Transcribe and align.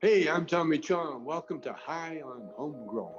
Hey, 0.00 0.28
I'm 0.28 0.46
Tommy 0.46 0.78
Chong. 0.78 1.24
Welcome 1.24 1.60
to 1.62 1.72
High 1.72 2.22
on 2.24 2.50
Homegrown. 2.54 3.10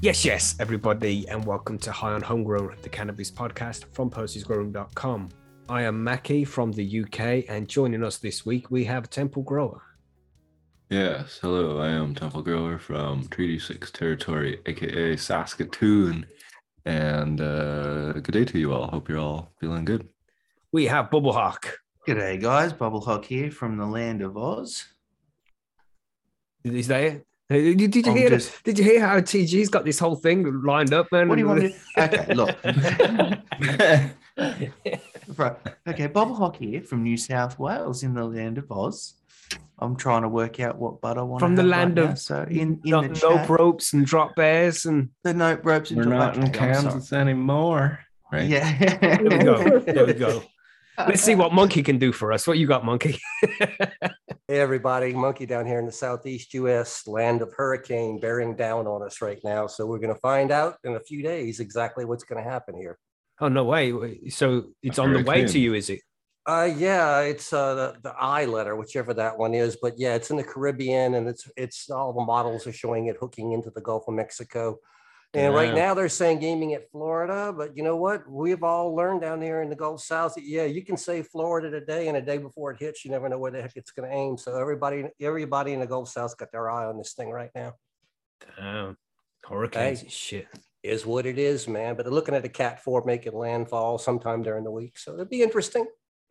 Yes, 0.00 0.24
yes, 0.24 0.56
everybody, 0.58 1.28
and 1.28 1.44
welcome 1.44 1.76
to 1.80 1.92
High 1.92 2.12
on 2.12 2.22
Homegrown, 2.22 2.76
the 2.80 2.88
cannabis 2.88 3.30
podcast 3.30 3.84
from 3.92 4.08
Percy'sGrowRoom.com. 4.08 5.28
I 5.68 5.82
am 5.82 6.02
Mackie 6.02 6.46
from 6.46 6.72
the 6.72 7.02
UK, 7.02 7.44
and 7.50 7.68
joining 7.68 8.02
us 8.02 8.16
this 8.16 8.46
week 8.46 8.70
we 8.70 8.84
have 8.84 9.10
Temple 9.10 9.42
Grower. 9.42 9.82
Yes, 10.88 11.38
hello. 11.42 11.78
I 11.80 11.88
am 11.88 12.14
Temple 12.14 12.42
Grower 12.42 12.78
from 12.78 13.26
Treaty 13.28 13.58
Six 13.58 13.90
Territory, 13.90 14.60
aka 14.66 15.16
Saskatoon, 15.16 16.26
and 16.84 17.40
uh, 17.40 18.12
good 18.12 18.30
day 18.32 18.44
to 18.44 18.56
you 18.58 18.72
all. 18.72 18.86
Hope 18.86 19.08
you're 19.08 19.18
all 19.18 19.50
feeling 19.58 19.84
good. 19.84 20.08
We 20.72 20.86
have 20.86 21.10
Bubble 21.10 21.32
Hawk. 21.32 21.78
G'day, 22.06 22.40
guys. 22.40 22.72
Bubble 22.72 23.00
Hawk 23.00 23.24
here 23.24 23.50
from 23.50 23.76
the 23.76 23.86
land 23.86 24.22
of 24.22 24.36
Oz. 24.36 24.84
Is 26.62 26.86
that 26.86 27.02
it? 27.02 27.26
Hey, 27.48 27.74
Did, 27.74 27.90
did 27.90 28.06
you 28.06 28.12
hear? 28.12 28.28
just- 28.30 28.62
Did 28.62 28.78
you 28.78 28.84
hear 28.84 29.00
how 29.04 29.16
TG's 29.18 29.68
got 29.68 29.84
this 29.84 29.98
whole 29.98 30.14
thing 30.16 30.62
lined 30.62 30.94
up, 30.94 31.10
man? 31.10 31.28
What 31.28 31.34
do 31.34 31.40
you 31.40 31.48
want 31.48 31.62
to 31.62 31.68
do? 31.70 31.74
Okay, 31.98 32.32
look. 32.34 32.56
right. 35.36 35.56
Okay, 35.88 36.06
Bubble 36.06 36.34
Hawk 36.36 36.56
here 36.56 36.82
from 36.82 37.02
New 37.02 37.16
South 37.16 37.58
Wales 37.58 38.04
in 38.04 38.14
the 38.14 38.24
land 38.24 38.58
of 38.58 38.70
Oz. 38.70 39.14
I'm 39.78 39.96
trying 39.96 40.22
to 40.22 40.28
work 40.28 40.58
out 40.60 40.78
what 40.78 41.00
butt 41.00 41.18
I 41.18 41.22
want 41.22 41.40
From 41.40 41.54
the 41.54 41.62
land 41.62 41.98
of 41.98 42.18
so 42.18 42.42
in, 42.48 42.58
in 42.58 42.80
no, 42.84 43.02
the 43.02 43.08
no 43.08 43.36
chat, 43.36 43.48
ropes 43.50 43.92
and 43.92 44.06
drop 44.06 44.34
bears 44.34 44.86
and 44.86 45.10
the 45.22 45.34
note 45.34 45.60
ropes 45.64 45.90
and 45.90 45.98
We're 45.98 46.04
drop- 46.04 46.34
not 46.34 46.36
in 46.36 46.44
okay, 46.44 46.58
Kansas 46.58 47.12
anymore, 47.12 48.00
right? 48.32 48.48
Yeah. 48.48 48.98
there 49.00 49.18
we 49.22 49.38
go. 49.44 49.78
There 49.80 50.06
we 50.06 50.14
go. 50.14 50.42
Let's 50.98 51.20
see 51.20 51.34
what 51.34 51.52
Monkey 51.52 51.82
can 51.82 51.98
do 51.98 52.10
for 52.10 52.32
us. 52.32 52.46
What 52.46 52.56
you 52.56 52.66
got, 52.66 52.84
Monkey? 52.84 53.18
Hey, 54.48 54.60
everybody, 54.60 55.12
Monkey 55.12 55.44
down 55.44 55.66
here 55.66 55.80
in 55.80 55.86
the 55.86 55.92
southeast 55.92 56.54
US, 56.54 57.08
land 57.08 57.42
of 57.42 57.52
hurricane 57.52 58.20
bearing 58.20 58.54
down 58.54 58.86
on 58.86 59.02
us 59.02 59.20
right 59.20 59.40
now. 59.42 59.66
So 59.66 59.86
we're 59.86 59.98
going 59.98 60.14
to 60.14 60.20
find 60.20 60.52
out 60.52 60.76
in 60.84 60.94
a 60.94 61.00
few 61.00 61.20
days 61.20 61.58
exactly 61.58 62.04
what's 62.04 62.22
going 62.22 62.40
to 62.40 62.48
happen 62.48 62.76
here. 62.76 62.96
oh 63.40 63.48
no 63.48 63.64
way! 63.64 64.28
So 64.28 64.66
it's 64.84 65.00
on 65.00 65.12
the 65.14 65.24
way 65.24 65.44
to 65.46 65.58
you, 65.58 65.74
is 65.74 65.90
it? 65.90 65.98
Uh, 66.46 66.70
yeah, 66.76 67.20
it's 67.20 67.52
uh, 67.52 67.74
the, 67.74 67.96
the 68.02 68.14
I 68.18 68.44
letter, 68.44 68.76
whichever 68.76 69.12
that 69.14 69.36
one 69.36 69.52
is. 69.52 69.76
But 69.82 69.98
yeah, 69.98 70.14
it's 70.14 70.30
in 70.30 70.36
the 70.36 70.44
Caribbean 70.44 71.14
and 71.14 71.28
it's 71.28 71.50
it's 71.56 71.90
all 71.90 72.12
the 72.12 72.24
models 72.24 72.66
are 72.68 72.72
showing 72.72 73.06
it 73.06 73.16
hooking 73.18 73.52
into 73.52 73.70
the 73.70 73.80
Gulf 73.80 74.04
of 74.06 74.14
Mexico. 74.14 74.78
And 75.34 75.52
right 75.52 75.74
now 75.74 75.92
they're 75.92 76.08
saying 76.08 76.38
gaming 76.38 76.72
at 76.72 76.90
Florida, 76.90 77.52
but 77.54 77.76
you 77.76 77.82
know 77.82 77.96
what? 77.96 78.26
We've 78.30 78.62
all 78.62 78.94
learned 78.94 79.20
down 79.20 79.42
here 79.42 79.60
in 79.60 79.68
the 79.68 79.76
Gulf 79.76 80.00
South 80.00 80.34
that 80.34 80.44
yeah, 80.44 80.64
you 80.64 80.82
can 80.82 80.96
say 80.96 81.22
Florida 81.22 81.68
today, 81.68 82.08
and 82.08 82.16
a 82.16 82.22
day 82.22 82.38
before 82.38 82.70
it 82.70 82.78
hits, 82.78 83.04
you 83.04 83.10
never 83.10 83.28
know 83.28 83.38
where 83.38 83.50
the 83.50 83.60
heck 83.60 83.76
it's 83.76 83.90
going 83.90 84.08
to 84.08 84.16
aim. 84.16 84.38
So 84.38 84.58
everybody, 84.58 85.04
everybody 85.20 85.74
in 85.74 85.80
the 85.80 85.86
Gulf 85.86 86.08
South's 86.08 86.34
got 86.34 86.52
their 86.52 86.70
eye 86.70 86.86
on 86.86 86.96
this 86.96 87.12
thing 87.12 87.30
right 87.30 87.50
now. 87.54 87.74
Damn. 88.56 88.96
Hurricanes 89.44 90.00
Hey. 90.00 90.08
shit. 90.08 90.48
Is 90.82 91.04
what 91.04 91.26
it 91.26 91.38
is, 91.38 91.68
man. 91.68 91.96
But 91.96 92.04
they're 92.04 92.14
looking 92.14 92.34
at 92.34 92.44
a 92.44 92.48
Cat 92.48 92.82
Four 92.82 93.04
making 93.04 93.34
landfall 93.34 93.98
sometime 93.98 94.42
during 94.42 94.64
the 94.64 94.70
week, 94.70 94.96
so 94.96 95.12
it'll 95.14 95.26
be 95.26 95.42
interesting. 95.42 95.86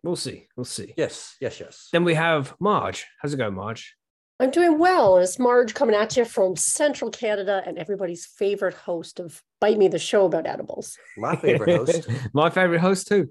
We'll 0.06 0.16
see. 0.16 0.48
We'll 0.56 0.66
see. 0.66 0.94
Yes, 0.98 1.36
yes, 1.42 1.60
yes. 1.60 1.90
Then 1.92 2.04
we 2.04 2.14
have 2.14 2.54
Marge. 2.60 3.08
How's 3.22 3.34
it 3.34 3.38
going, 3.38 3.56
Marge? 3.56 3.96
I'm 4.40 4.52
doing 4.52 4.78
well. 4.78 5.18
It's 5.18 5.40
Marge 5.40 5.74
coming 5.74 5.96
at 5.96 6.16
you 6.16 6.26
from 6.26 6.56
Central 6.56 7.10
Canada 7.10 7.64
and 7.66 7.80
everybody's 7.80 8.26
favorite 8.26 8.76
host 8.76 9.20
of 9.20 9.42
Bite 9.60 9.80
Me 9.80 9.88
the 9.88 9.98
Show 9.98 10.26
about 10.26 10.46
edibles. 10.46 10.96
My 11.18 11.36
favorite 11.36 11.76
host. 11.76 12.08
My 12.34 12.52
favorite 12.52 12.82
host 12.82 13.08
too. 13.08 13.30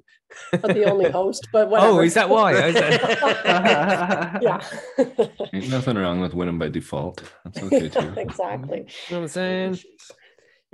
Not 0.53 0.63
the 0.63 0.91
only 0.91 1.11
host, 1.11 1.47
but 1.53 1.67
oh, 1.69 1.71
whatever. 1.71 1.93
Oh, 1.93 2.01
is 2.01 2.15
that 2.15 2.29
why? 2.29 2.55
Is 2.67 2.75
that- 2.75 4.43
yeah. 4.43 4.61
Ain't 5.53 5.69
nothing 5.71 5.97
wrong 5.97 6.21
with 6.21 6.35
winning 6.35 6.59
by 6.59 6.71
default. 6.71 7.23
That's 7.45 7.63
okay 7.63 7.89
too. 7.89 8.15
exactly. 8.17 8.79
You 8.79 8.85
know 9.15 9.19
what 9.19 9.23
I'm 9.23 9.29
saying? 9.29 9.79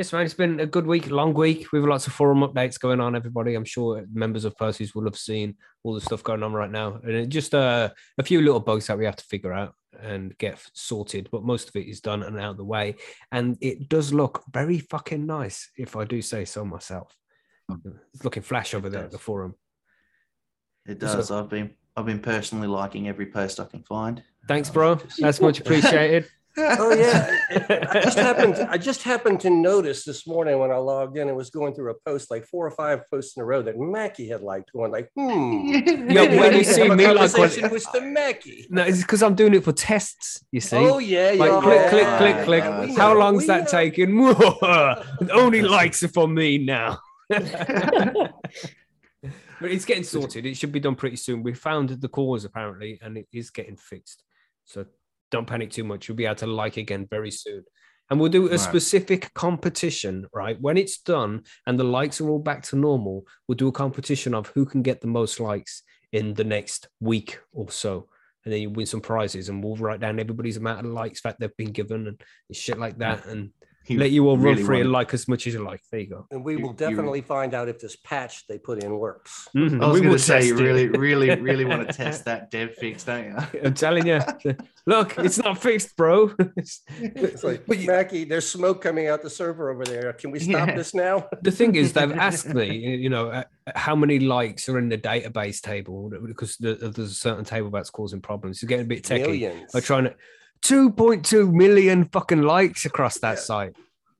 Yes, 0.00 0.14
man. 0.14 0.24
It's 0.24 0.32
been 0.32 0.60
a 0.60 0.66
good 0.66 0.86
week, 0.86 1.10
long 1.10 1.34
week. 1.34 1.72
We've 1.74 1.84
lots 1.84 2.06
of 2.06 2.14
forum 2.14 2.40
updates 2.40 2.80
going 2.80 3.00
on. 3.00 3.14
Everybody, 3.14 3.54
I'm 3.54 3.66
sure 3.66 4.02
members 4.10 4.46
of 4.46 4.56
Percy's 4.56 4.94
will 4.94 5.04
have 5.04 5.18
seen 5.18 5.56
all 5.82 5.92
the 5.92 6.00
stuff 6.00 6.22
going 6.22 6.42
on 6.42 6.54
right 6.54 6.70
now, 6.70 6.98
and 7.02 7.10
it 7.10 7.28
just 7.28 7.54
uh, 7.54 7.90
a 8.16 8.22
few 8.22 8.40
little 8.40 8.60
bugs 8.60 8.86
that 8.86 8.96
we 8.96 9.04
have 9.04 9.16
to 9.16 9.24
figure 9.26 9.52
out 9.52 9.74
and 10.00 10.34
get 10.38 10.58
sorted. 10.72 11.28
But 11.30 11.44
most 11.44 11.68
of 11.68 11.76
it 11.76 11.86
is 11.86 12.00
done 12.00 12.22
and 12.22 12.40
out 12.40 12.52
of 12.52 12.56
the 12.56 12.64
way, 12.64 12.94
and 13.30 13.58
it 13.60 13.90
does 13.90 14.10
look 14.10 14.42
very 14.50 14.78
fucking 14.78 15.26
nice, 15.26 15.68
if 15.76 15.94
I 15.96 16.06
do 16.06 16.22
say 16.22 16.46
so 16.46 16.64
myself. 16.64 17.14
It's 18.14 18.24
looking 18.24 18.42
flash 18.42 18.72
over 18.72 18.88
there 18.88 19.04
at 19.04 19.10
the 19.10 19.18
forum. 19.18 19.54
It 20.86 20.98
does. 20.98 21.30
I've 21.30 21.50
been 21.50 21.72
I've 21.94 22.06
been 22.06 22.20
personally 22.20 22.68
liking 22.68 23.06
every 23.06 23.26
post 23.26 23.60
I 23.60 23.66
can 23.66 23.82
find. 23.82 24.22
Thanks, 24.48 24.70
Uh, 24.70 24.72
bro. 24.72 24.94
That's 25.18 25.42
much 25.42 25.60
appreciated. 25.60 26.26
Oh 26.78 26.94
yeah, 26.94 27.36
I 27.90 28.00
just 28.00 28.18
happened. 28.18 28.56
I 28.68 28.78
just 28.78 29.02
happened 29.02 29.40
to 29.40 29.50
notice 29.50 30.04
this 30.04 30.26
morning 30.26 30.58
when 30.58 30.70
I 30.70 30.76
logged 30.76 31.16
in 31.16 31.28
it 31.28 31.34
was 31.34 31.50
going 31.50 31.74
through 31.74 31.90
a 31.90 31.94
post 32.06 32.30
like 32.30 32.44
four 32.46 32.66
or 32.66 32.70
five 32.70 33.00
posts 33.10 33.36
in 33.36 33.42
a 33.42 33.46
row 33.46 33.62
that 33.62 33.78
Mackie 33.78 34.28
had 34.28 34.42
liked. 34.42 34.72
Going 34.72 34.92
like, 34.92 35.08
hmm. 35.16 35.66
Yeah, 36.10 36.38
when 36.38 36.54
you 36.54 36.64
see 36.74 36.82
Have 36.82 36.90
a 36.92 36.96
me 36.96 37.06
like 37.06 37.16
when- 37.16 37.28
conversation 37.30 37.70
with 37.70 37.86
the 37.92 38.00
Mackie. 38.00 38.66
No, 38.70 38.82
it's 38.82 39.00
because 39.02 39.22
I'm 39.22 39.34
doing 39.34 39.54
it 39.54 39.64
for 39.64 39.72
tests. 39.72 40.44
You 40.52 40.60
see. 40.60 40.76
Oh 40.76 40.98
yeah, 40.98 41.32
Like 41.36 41.50
yeah. 41.50 41.60
click, 41.60 41.88
click, 41.90 42.06
click, 42.18 42.44
click. 42.44 42.64
yeah, 42.64 42.86
How 42.96 43.12
know, 43.14 43.20
long's 43.20 43.46
that 43.46 43.64
know. 43.64 43.70
taking? 43.70 44.18
Only 45.32 45.62
likes 45.62 46.02
are 46.02 46.08
for 46.08 46.28
me 46.28 46.58
now. 46.58 46.98
but 47.30 48.32
it's 49.62 49.84
getting 49.84 50.04
sorted. 50.04 50.46
It 50.46 50.56
should 50.56 50.72
be 50.72 50.80
done 50.80 50.94
pretty 50.96 51.16
soon. 51.16 51.42
We 51.42 51.54
found 51.54 51.90
the 51.90 52.08
cause 52.08 52.44
apparently, 52.44 52.98
and 53.02 53.16
it 53.18 53.28
is 53.32 53.50
getting 53.50 53.76
fixed. 53.76 54.22
So 54.64 54.86
don't 55.30 55.46
panic 55.46 55.70
too 55.70 55.84
much. 55.84 56.08
You'll 56.08 56.16
be 56.16 56.26
able 56.26 56.36
to 56.36 56.46
like 56.46 56.76
again 56.76 57.06
very 57.10 57.30
soon. 57.30 57.64
And 58.10 58.18
we'll 58.18 58.30
do 58.30 58.46
a 58.48 58.50
Right. 58.50 58.60
specific 58.60 59.32
competition, 59.34 60.26
right? 60.34 60.60
When 60.60 60.76
it's 60.76 60.98
done 60.98 61.44
and 61.66 61.78
the 61.78 61.84
likes 61.84 62.20
are 62.20 62.28
all 62.28 62.40
back 62.40 62.62
to 62.64 62.76
normal, 62.76 63.24
we'll 63.46 63.56
do 63.56 63.68
a 63.68 63.72
competition 63.72 64.34
of 64.34 64.48
who 64.48 64.66
can 64.66 64.82
get 64.82 65.00
the 65.00 65.06
most 65.06 65.38
likes 65.38 65.82
in 66.12 66.34
the 66.34 66.42
next 66.42 66.88
week 66.98 67.38
or 67.52 67.70
so. 67.70 68.08
And 68.44 68.52
then 68.52 68.62
you 68.62 68.70
win 68.70 68.86
some 68.86 69.02
prizes, 69.02 69.48
and 69.48 69.62
we'll 69.62 69.76
write 69.76 70.00
down 70.00 70.18
everybody's 70.18 70.56
amount 70.56 70.80
of 70.80 70.92
likes 70.92 71.20
that 71.22 71.36
they've 71.38 71.56
been 71.56 71.72
given 71.72 72.06
and 72.08 72.20
shit 72.52 72.78
like 72.78 72.96
that, 72.98 73.26
and 73.26 73.50
let 73.88 74.10
you 74.10 74.28
all 74.28 74.36
run 74.36 74.44
really 74.54 74.62
free 74.62 74.80
and 74.82 74.92
like 74.92 75.12
as 75.14 75.26
much 75.26 75.46
as 75.46 75.54
you 75.54 75.64
like. 75.64 75.80
There 75.90 76.00
you 76.00 76.06
go. 76.06 76.26
And 76.30 76.44
we 76.44 76.52
You- 76.54 76.60
will 76.60 76.68
you- 76.70 76.76
definitely 76.76 77.22
find 77.22 77.54
out 77.54 77.68
if 77.68 77.80
this 77.80 77.96
patch 77.96 78.46
they 78.46 78.58
put 78.58 78.84
in 78.84 78.98
works. 78.98 79.48
Mhm. 79.56 79.82
I 79.82 79.86
was 79.88 79.94
We 79.94 80.00
going 80.00 80.08
will 80.10 80.18
to 80.18 80.18
say 80.22 80.46
you 80.46 80.56
really, 80.56 80.88
really, 80.88 81.30
really 81.40 81.64
want 81.64 81.88
to 81.88 81.92
test 81.94 82.24
that 82.26 82.50
dev 82.50 82.74
fix, 82.76 83.04
don't 83.04 83.24
you? 83.24 83.60
I'm 83.64 83.74
telling 83.74 84.06
you. 84.06 84.20
Look, 84.86 85.18
it's 85.18 85.38
not 85.38 85.60
fixed, 85.60 85.96
bro. 85.96 86.30
It's- 86.56 86.82
It's 87.00 87.42
like, 87.42 87.66
But 87.66 87.78
you- 87.78 87.86
Mackie, 87.88 88.24
there's 88.24 88.48
smoke 88.48 88.80
coming 88.82 89.08
out 89.08 89.22
the 89.22 89.30
server 89.30 89.70
over 89.70 89.84
there. 89.84 90.12
Can 90.12 90.30
we 90.30 90.38
stop 90.38 90.68
Yeah. 90.68 90.76
this 90.76 90.94
now? 90.94 91.28
the 91.42 91.50
thing 91.50 91.74
is, 91.74 91.92
they've 91.92 92.12
asked 92.12 92.52
me, 92.54 92.76
you 92.76 93.08
know, 93.08 93.28
uh, 93.30 93.44
how 93.74 93.96
many 93.96 94.18
likes 94.20 94.68
are 94.68 94.78
in 94.78 94.88
the 94.88 94.98
database 94.98 95.60
table 95.60 96.10
because 96.26 96.56
the, 96.58 96.74
there's 96.74 97.10
a 97.10 97.14
certain 97.14 97.44
table 97.44 97.70
that's 97.70 97.90
causing 97.90 98.20
problems. 98.20 98.58
It's 98.62 98.68
getting 98.68 98.86
a 98.86 98.88
bit 98.88 99.02
techie. 99.04 99.26
Millions. 99.26 99.74
I'm 99.74 99.82
trying 99.82 100.04
to 100.04 100.14
2.2 100.62 101.52
million 101.52 102.04
fucking 102.06 102.42
likes 102.42 102.84
across 102.84 103.18
that 103.18 103.36
Yeah. 103.36 103.40
site. 103.42 103.76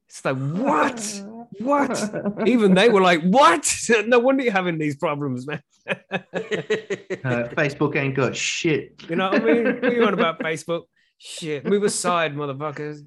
It's 0.08 0.24
like, 0.24 0.36
what? 0.36 1.22
What? 1.58 2.46
Even 2.46 2.74
they 2.74 2.88
were 2.88 3.00
like, 3.00 3.22
what? 3.22 3.66
No 4.06 4.20
wonder 4.20 4.44
you're 4.44 4.52
having 4.52 4.78
these 4.78 4.96
problems, 4.96 5.46
man. 5.48 5.60
Uh, 5.86 7.48
Facebook 7.58 7.96
ain't 7.96 8.14
got 8.14 8.34
shit. 8.36 9.02
You 9.08 9.16
know 9.16 9.30
what 9.30 9.42
I 9.42 9.44
mean? 9.44 9.64
What 9.64 9.84
are 9.84 9.92
you 9.92 10.04
on 10.04 10.14
about 10.14 10.38
Facebook? 10.38 10.82
Shit, 11.18 11.64
move 11.66 11.82
aside, 11.82 12.34
motherfuckers. 12.34 13.00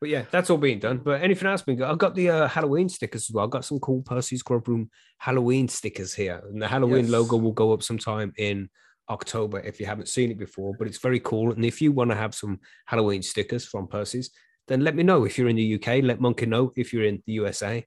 But 0.00 0.08
yeah, 0.10 0.24
that's 0.30 0.50
all 0.50 0.58
being 0.58 0.78
done. 0.78 0.98
But 0.98 1.22
anything 1.22 1.48
else 1.48 1.62
being 1.62 1.78
good? 1.78 1.88
I've 1.88 1.98
got 1.98 2.14
the 2.14 2.28
uh, 2.30 2.48
Halloween 2.48 2.88
stickers 2.88 3.28
as 3.28 3.34
well. 3.34 3.44
I've 3.44 3.50
got 3.50 3.64
some 3.64 3.80
cool 3.80 4.02
Percy's 4.02 4.42
Grow 4.42 4.60
Room 4.66 4.90
Halloween 5.18 5.68
stickers 5.68 6.12
here. 6.14 6.42
And 6.50 6.60
the 6.60 6.68
Halloween 6.68 7.04
Yes. 7.04 7.10
logo 7.12 7.36
will 7.36 7.52
go 7.52 7.72
up 7.72 7.82
sometime 7.82 8.32
in 8.36 8.68
October 9.12 9.58
if 9.60 9.74
you 9.80 9.86
haven't 9.92 10.08
seen 10.16 10.30
it 10.30 10.38
before. 10.46 10.70
But 10.78 10.86
it's 10.88 10.98
very 11.08 11.20
cool. 11.20 11.52
And 11.52 11.64
if 11.72 11.76
you 11.82 11.90
want 11.92 12.10
to 12.10 12.16
have 12.16 12.34
some 12.34 12.54
Halloween 12.86 13.22
stickers 13.22 13.64
from 13.72 13.86
Percy's, 13.86 14.30
then 14.68 14.80
let 14.86 14.94
me 14.96 15.02
know 15.02 15.24
if 15.24 15.32
you're 15.38 15.48
in 15.48 15.56
the 15.62 15.74
UK. 15.76 15.88
Let 16.02 16.20
Monkey 16.20 16.46
know 16.46 16.72
if 16.76 16.92
you're 16.92 17.04
in 17.12 17.22
the 17.26 17.34
USA. 17.42 17.84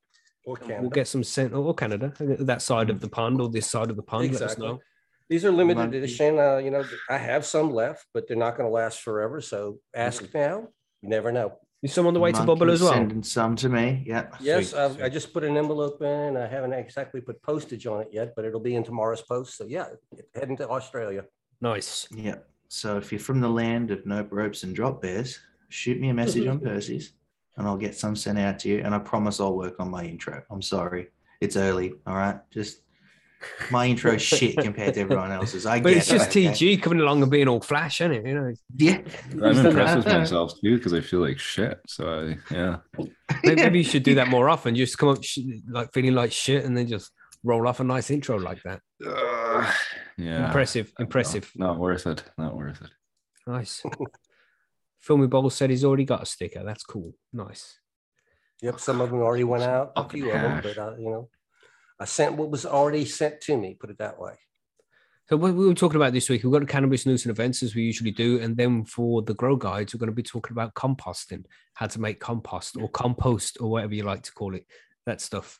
Or 0.47 0.57
We'll 0.81 0.89
get 1.01 1.07
some 1.07 1.23
sent 1.23 1.53
or 1.53 1.73
Canada, 1.73 2.13
that 2.51 2.61
side 2.61 2.89
of 2.91 2.99
the 3.03 3.09
pond 3.09 3.41
or 3.41 3.49
this 3.49 3.67
side 3.75 3.89
of 3.89 3.95
the 3.95 4.03
pond. 4.03 4.31
Let 4.33 4.41
us 4.43 4.57
know. 4.57 4.79
These 5.27 5.43
are 5.43 5.51
limited 5.51 5.79
Monkey. 5.79 5.97
edition. 5.97 6.37
Uh, 6.37 6.57
you 6.57 6.69
know, 6.69 6.83
I 7.09 7.17
have 7.17 7.43
some 7.47 7.71
left, 7.73 8.05
but 8.13 8.27
they're 8.27 8.37
not 8.37 8.55
going 8.57 8.69
to 8.69 8.73
last 8.73 9.01
forever. 9.01 9.41
So 9.41 9.79
ask 9.95 10.21
Mm-hmm. 10.23 10.37
now. 10.37 10.57
You 11.01 11.09
never 11.09 11.31
know. 11.31 11.57
Is 11.85 11.93
some 11.93 12.07
on 12.07 12.15
the 12.15 12.19
way 12.19 12.31
to 12.31 12.39
Monkey's 12.39 12.47
Bubble 12.47 12.71
as 12.71 12.81
well? 12.81 12.93
Sending 12.93 13.21
some 13.21 13.55
to 13.57 13.69
me. 13.69 14.03
Yeah. 14.07 14.25
Yes, 14.39 14.71
Sweet, 14.71 14.79
I've, 14.79 15.03
I 15.03 15.07
just 15.07 15.31
put 15.31 15.43
an 15.43 15.55
envelope 15.55 16.01
in. 16.01 16.35
I 16.35 16.47
haven't 16.47 16.73
exactly 16.73 17.21
put 17.21 17.39
postage 17.43 17.85
on 17.85 18.01
it 18.01 18.07
yet, 18.11 18.33
but 18.35 18.43
it'll 18.43 18.59
be 18.59 18.75
in 18.75 18.83
tomorrow's 18.83 19.21
post. 19.21 19.55
So 19.55 19.65
yeah, 19.65 19.89
heading 20.33 20.57
to 20.57 20.67
Australia. 20.67 21.25
Nice. 21.61 22.07
Yeah. 22.11 22.37
So 22.69 22.97
if 22.97 23.11
you're 23.11 23.19
from 23.19 23.39
the 23.39 23.49
land 23.49 23.91
of 23.91 24.03
nope 24.03 24.29
ropes 24.31 24.63
and 24.63 24.75
drop 24.75 25.03
bears, 25.03 25.39
shoot 25.69 26.01
me 26.01 26.09
a 26.09 26.13
message 26.15 26.47
on 26.47 26.59
Percy's. 26.67 27.13
and 27.55 27.67
I'll 27.67 27.77
get 27.77 27.93
some 27.93 28.15
sent 28.15 28.39
out 28.39 28.57
to 28.59 28.69
you. 28.69 28.79
And 28.79 28.95
I 28.95 28.97
promise 28.97 29.39
I'll 29.39 29.55
work 29.55 29.75
on 29.79 29.91
my 29.91 30.05
intro. 30.05 30.41
I'm 30.49 30.63
sorry. 30.63 31.09
It's 31.39 31.55
early. 31.55 31.93
All 32.07 32.15
right. 32.15 32.39
Just 32.49 32.79
my 33.71 33.85
intro 33.89 34.17
shit 34.17 34.57
compared 34.57 34.93
to 34.95 35.01
everyone 35.01 35.31
else's. 35.31 35.65
I 35.65 35.79
But 35.79 35.89
get 35.89 35.97
it's 35.97 36.07
just 36.09 36.35
it, 36.35 36.47
okay? 36.47 36.75
TG 36.77 36.81
coming 36.81 36.99
along 36.99 37.21
and 37.21 37.31
being 37.31 37.47
all 37.47 37.61
flash, 37.61 38.01
isn't 38.01 38.11
it? 38.13 38.25
You 38.25 38.35
know, 38.35 38.53
Yeah. 38.75 39.01
I'm 39.43 39.65
impressed 39.65 39.97
with 39.97 40.07
myself 40.07 40.53
too 40.61 40.77
because 40.77 40.93
I 40.93 41.01
feel 41.01 41.19
like 41.21 41.39
shit. 41.39 41.79
So 41.87 42.35
I, 42.49 42.53
yeah, 42.53 42.77
maybe, 43.43 43.61
maybe 43.61 43.77
you 43.79 43.83
should 43.83 44.03
do 44.03 44.15
that 44.15 44.27
more 44.27 44.49
often. 44.49 44.75
Just 44.75 44.97
come 44.97 45.09
up 45.09 45.23
sh- 45.23 45.39
like 45.69 45.91
feeling 45.93 46.13
like 46.15 46.31
shit 46.31 46.65
and 46.65 46.75
then 46.77 46.87
just 46.87 47.11
roll 47.43 47.67
off 47.67 47.79
a 47.79 47.83
nice 47.83 48.09
intro 48.11 48.37
like 48.37 48.61
that. 48.63 48.81
Ugh, 49.05 49.73
yeah. 50.17 50.45
Impressive, 50.47 50.91
No, 50.97 51.03
impressive. 51.03 51.51
not 51.55 51.77
worth 51.77 52.07
it. 52.07 52.23
Not 52.37 52.55
worth 52.55 52.81
it. 52.81 52.89
Nice. 53.47 53.83
Filmy 54.99 55.27
Bubble 55.27 55.51
said 55.51 55.69
he's 55.69 55.85
already 55.85 56.05
got 56.05 56.23
a 56.23 56.25
sticker. 56.25 56.63
That's 56.63 56.83
cool. 56.83 57.13
Nice. 57.31 57.77
Yep, 58.61 58.79
some 58.79 59.01
of 59.01 59.09
them 59.11 59.19
already 59.21 59.43
went 59.43 59.63
out, 59.63 59.91
a 59.95 60.07
few 60.09 60.31
of 60.31 60.41
them, 60.41 60.61
but 60.63 60.77
uh, 60.77 60.95
you 60.97 61.09
know, 61.11 61.29
I 61.99 62.05
sent 62.05 62.35
what 62.35 62.49
was 62.49 62.65
already 62.65 63.05
sent 63.05 63.41
to 63.41 63.57
me, 63.57 63.77
put 63.79 63.89
it 63.89 63.97
that 63.99 64.19
way. 64.19 64.33
So 65.27 65.37
what 65.37 65.55
we 65.55 65.65
were 65.65 65.73
talking 65.73 65.95
about 65.95 66.13
this 66.13 66.29
week, 66.29 66.43
we've 66.43 66.53
got 66.53 66.67
cannabis 66.67 67.05
news 67.07 67.25
and 67.25 67.31
events 67.31 67.63
as 67.63 67.73
we 67.73 67.81
usually 67.81 68.11
do, 68.11 68.39
and 68.41 68.55
then 68.55 68.85
for 68.85 69.23
the 69.23 69.33
grow 69.33 69.55
guides, 69.55 69.93
we're 69.93 69.99
going 69.99 70.11
to 70.11 70.15
be 70.15 70.21
talking 70.21 70.51
about 70.51 70.75
composting, 70.75 71.45
how 71.73 71.87
to 71.87 71.99
make 71.99 72.19
compost 72.19 72.77
or 72.77 72.87
compost 72.89 73.57
or 73.59 73.71
whatever 73.71 73.95
you 73.95 74.03
like 74.03 74.21
to 74.23 74.31
call 74.33 74.53
it. 74.53 74.67
That 75.07 75.21
stuff. 75.21 75.59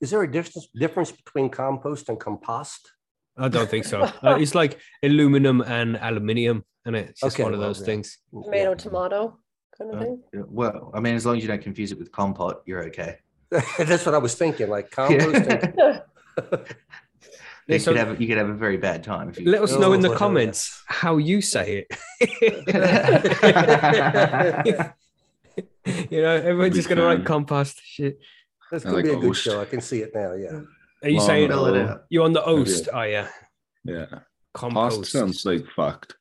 Is 0.00 0.10
there 0.10 0.22
a 0.22 0.30
difference 0.30 0.68
difference 0.74 1.12
between 1.12 1.48
compost 1.48 2.08
and 2.08 2.18
compost? 2.18 2.90
I 3.36 3.48
don't 3.48 3.68
think 3.68 3.84
so. 3.84 4.02
Uh, 4.22 4.38
it's 4.40 4.54
like 4.54 4.78
aluminum 5.02 5.60
and 5.60 5.96
aluminium, 5.96 6.64
and 6.84 6.96
it's 6.96 7.20
just 7.20 7.36
Okay, 7.36 7.44
one 7.44 7.54
of 7.54 7.60
well, 7.60 7.68
those 7.68 7.80
yeah. 7.80 7.86
things. 7.86 8.18
Tomato, 8.32 8.74
tomato 8.74 9.38
kind 9.78 9.90
of 9.94 10.00
Uh, 10.00 10.04
thing. 10.04 10.22
Well, 10.48 10.90
I 10.94 11.00
mean, 11.00 11.14
as 11.14 11.24
long 11.26 11.36
as 11.36 11.42
you 11.42 11.48
don't 11.48 11.62
confuse 11.62 11.92
it 11.92 11.98
with 11.98 12.10
compot, 12.10 12.62
you're 12.66 12.84
okay. 12.86 13.18
That's 13.78 14.04
what 14.06 14.14
I 14.14 14.18
was 14.18 14.34
thinking, 14.34 14.68
like 14.68 14.90
compost. 14.90 15.34
and- 15.46 16.02
you, 17.68 17.78
so- 17.78 17.92
could 17.92 17.98
have, 17.98 18.20
you 18.20 18.26
could 18.28 18.38
have 18.38 18.48
a 18.48 18.54
very 18.54 18.76
bad 18.76 19.04
time 19.04 19.28
if 19.30 19.38
you. 19.38 19.50
Let 19.50 19.62
us 19.62 19.72
oh, 19.74 19.80
know 19.80 19.92
in 19.92 20.00
the 20.00 20.12
Oh, 20.12 20.16
comments 20.16 20.82
how 20.88 21.16
you 21.18 21.40
say 21.40 21.86
it. 21.88 21.98
you 26.10 26.22
know, 26.22 26.34
everyone's 26.34 26.74
just 26.74 26.88
going 26.88 26.98
to 26.98 27.04
write 27.04 27.24
compost. 27.24 27.80
Shit. 27.84 28.18
That's 28.70 28.84
I 28.86 28.90
gonna 28.90 29.02
be 29.02 29.10
a 29.10 29.14
good 29.16 29.24
oh, 29.26 29.28
oast. 29.30 29.42
show. 29.42 29.60
I 29.60 29.66
can 29.66 29.80
see 29.80 30.00
it 30.02 30.12
now. 30.14 30.32
Yeah. 30.32 30.60
Are 31.02 31.08
you 31.08 31.18
Long 31.18 31.26
saying 31.26 31.48
Fill 31.50 31.66
it 31.66 32.00
you're 32.08 32.24
on 32.24 32.32
the 32.32 32.40
Maybe 32.40 32.60
oast? 32.62 32.88
Oh 32.92 33.02
yeah, 33.02 33.28
Yeah. 33.84 34.06
compost. 34.54 34.96
Post 34.96 35.12
sounds 35.12 35.44
like 35.44 35.64
fucked. 35.76 36.16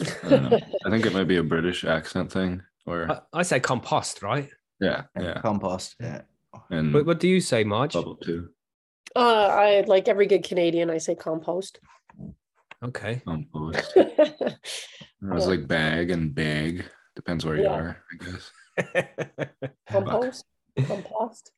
I 0.00 0.28
don't 0.28 0.50
know. 0.50 0.58
I 0.86 0.90
think 0.90 1.04
it 1.06 1.12
might 1.12 1.28
be 1.28 1.36
a 1.36 1.42
British 1.42 1.84
accent 1.84 2.32
thing, 2.32 2.62
or 2.86 3.10
I, 3.10 3.20
I 3.40 3.42
say 3.42 3.60
compost, 3.60 4.22
right? 4.22 4.48
yeah, 4.80 5.02
Yeah, 5.16 5.22
yeah, 5.22 5.40
Compost. 5.42 5.96
Yeah. 6.00 6.22
And 6.70 6.92
But 6.92 7.06
what 7.06 7.20
do 7.20 7.28
you 7.28 7.40
say, 7.40 7.64
Marge? 7.64 7.92
bubble 7.94 8.16
too. 8.16 8.48
Uh, 9.16 9.46
I 9.46 9.84
like 9.86 10.08
every 10.08 10.26
good 10.26 10.44
Canadian. 10.44 10.90
I 10.90 10.98
say 10.98 11.14
compost. 11.14 11.80
Okay. 12.82 13.20
Compost. 13.24 13.92
I 13.96 14.04
was 15.20 15.44
Yeah. 15.44 15.50
like 15.50 15.66
bag 15.68 16.10
and 16.10 16.34
bag. 16.34 16.84
Depends 17.16 17.44
where 17.44 17.56
you 17.56 17.66
are, 17.68 17.98
I 18.12 18.24
guess. 18.24 18.50
Compost. 19.90 20.44
Compost. 20.86 21.52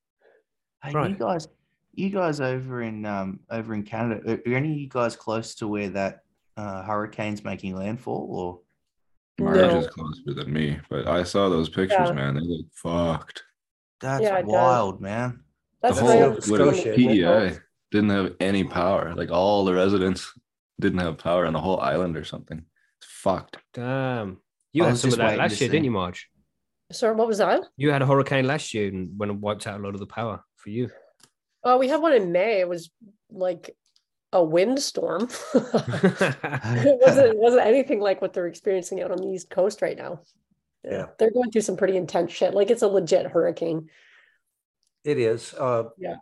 Hey, 0.83 0.93
Right. 0.93 1.11
you 1.11 1.17
guys, 1.17 1.47
you 1.95 2.11
guys 2.11 2.41
over 2.41 2.83
in 2.83 3.05
um 3.05 3.41
over 3.51 3.75
in 3.75 3.83
Canada, 3.85 4.33
are, 4.33 4.53
are 4.53 4.57
any 4.57 4.73
of 4.73 4.79
you 4.79 4.89
guys 4.89 5.15
close 5.15 5.55
to 5.57 5.69
where 5.69 5.91
that 5.91 6.21
uh, 6.57 6.83
hurricane's 6.83 7.45
making 7.45 7.77
landfall? 7.77 8.27
Or 8.31 8.61
Marge 9.45 9.57
No. 9.59 9.79
is 9.79 9.87
closer 9.89 10.35
than 10.35 10.53
me, 10.53 10.81
but 10.91 11.07
I 11.07 11.23
saw 11.23 11.49
those 11.49 11.69
pictures, 11.69 12.09
Yeah. 12.09 12.13
man. 12.13 12.35
They 12.35 12.41
look 12.41 12.67
fucked. 12.73 13.45
That's 14.03 14.23
Yeah, 14.23 14.39
it 14.39 14.43
does. 14.43 14.53
wild, 14.53 15.01
man. 15.01 15.41
That's 15.81 15.99
the 15.99 16.05
right 16.05 16.13
whole 16.13 16.23
over 16.23 16.35
what 16.35 16.45
Scotia, 16.45 16.93
a? 16.93 16.97
PEI 16.97 17.59
didn't 17.91 18.11
have 18.11 18.35
any 18.41 18.65
power. 18.65 19.15
Like 19.15 19.31
all 19.31 19.65
the 19.65 19.73
residents 19.75 20.31
didn't 20.81 21.01
have 21.01 21.19
power 21.19 21.47
on 21.47 21.53
the 21.55 21.61
whole 21.61 21.81
island 21.81 22.17
or 22.17 22.25
something. 22.25 22.65
It's 23.01 23.11
fucked. 23.11 23.57
Damn. 23.73 24.39
You 24.73 24.85
I 24.85 24.87
had 24.87 24.93
was 24.93 25.01
some 25.01 25.09
of 25.09 25.11
just 25.13 25.19
that 25.19 25.25
waiting 25.27 25.39
last 25.39 25.59
to 25.59 25.65
year, 25.65 25.71
didn't 25.71 25.83
see. 25.83 25.87
you, 25.87 25.91
Marge? 25.91 26.29
Sorry, 26.93 27.15
what 27.15 27.27
was 27.27 27.39
that? 27.39 27.63
You 27.77 27.91
had 27.91 28.03
a 28.03 28.07
hurricane 28.07 28.47
last 28.47 28.75
year 28.75 28.89
and 28.89 29.11
when 29.19 29.31
it 29.31 29.37
wiped 29.37 29.67
out 29.67 29.81
a 29.81 29.83
lot 29.83 29.95
of 29.95 30.01
the 30.01 30.07
power 30.07 30.45
for 30.57 30.71
you. 30.71 30.91
Oh, 31.65 31.79
we 31.79 31.89
had 31.89 32.03
one 32.03 32.13
in 32.13 32.33
May. 32.33 32.61
It 32.61 32.69
was 32.69 32.91
like 33.31 33.75
a 34.33 34.43
windstorm. 34.43 35.29
it 35.55 36.99
wasn't 37.01 37.29
it 37.29 37.39
wasn't 37.39 37.67
anything 37.67 38.01
like 38.01 38.21
what 38.23 38.33
they're 38.33 38.47
experiencing 38.47 39.03
out 39.03 39.11
on 39.11 39.19
the 39.19 39.29
East 39.29 39.51
Coast 39.51 39.83
right 39.83 39.97
now. 39.97 40.21
Yeah. 40.85 41.07
They're 41.19 41.31
going 41.31 41.51
through 41.51 41.63
some 41.63 41.77
pretty 41.77 41.97
intense 41.97 42.33
shit. 42.33 42.55
Like 42.55 42.71
it's 42.71 42.83
a 42.83 42.89
legit 42.89 43.27
hurricane. 43.27 43.89
It 45.05 45.19
is. 45.19 45.55
Uh, 45.55 45.85
Yeah. 45.99 46.17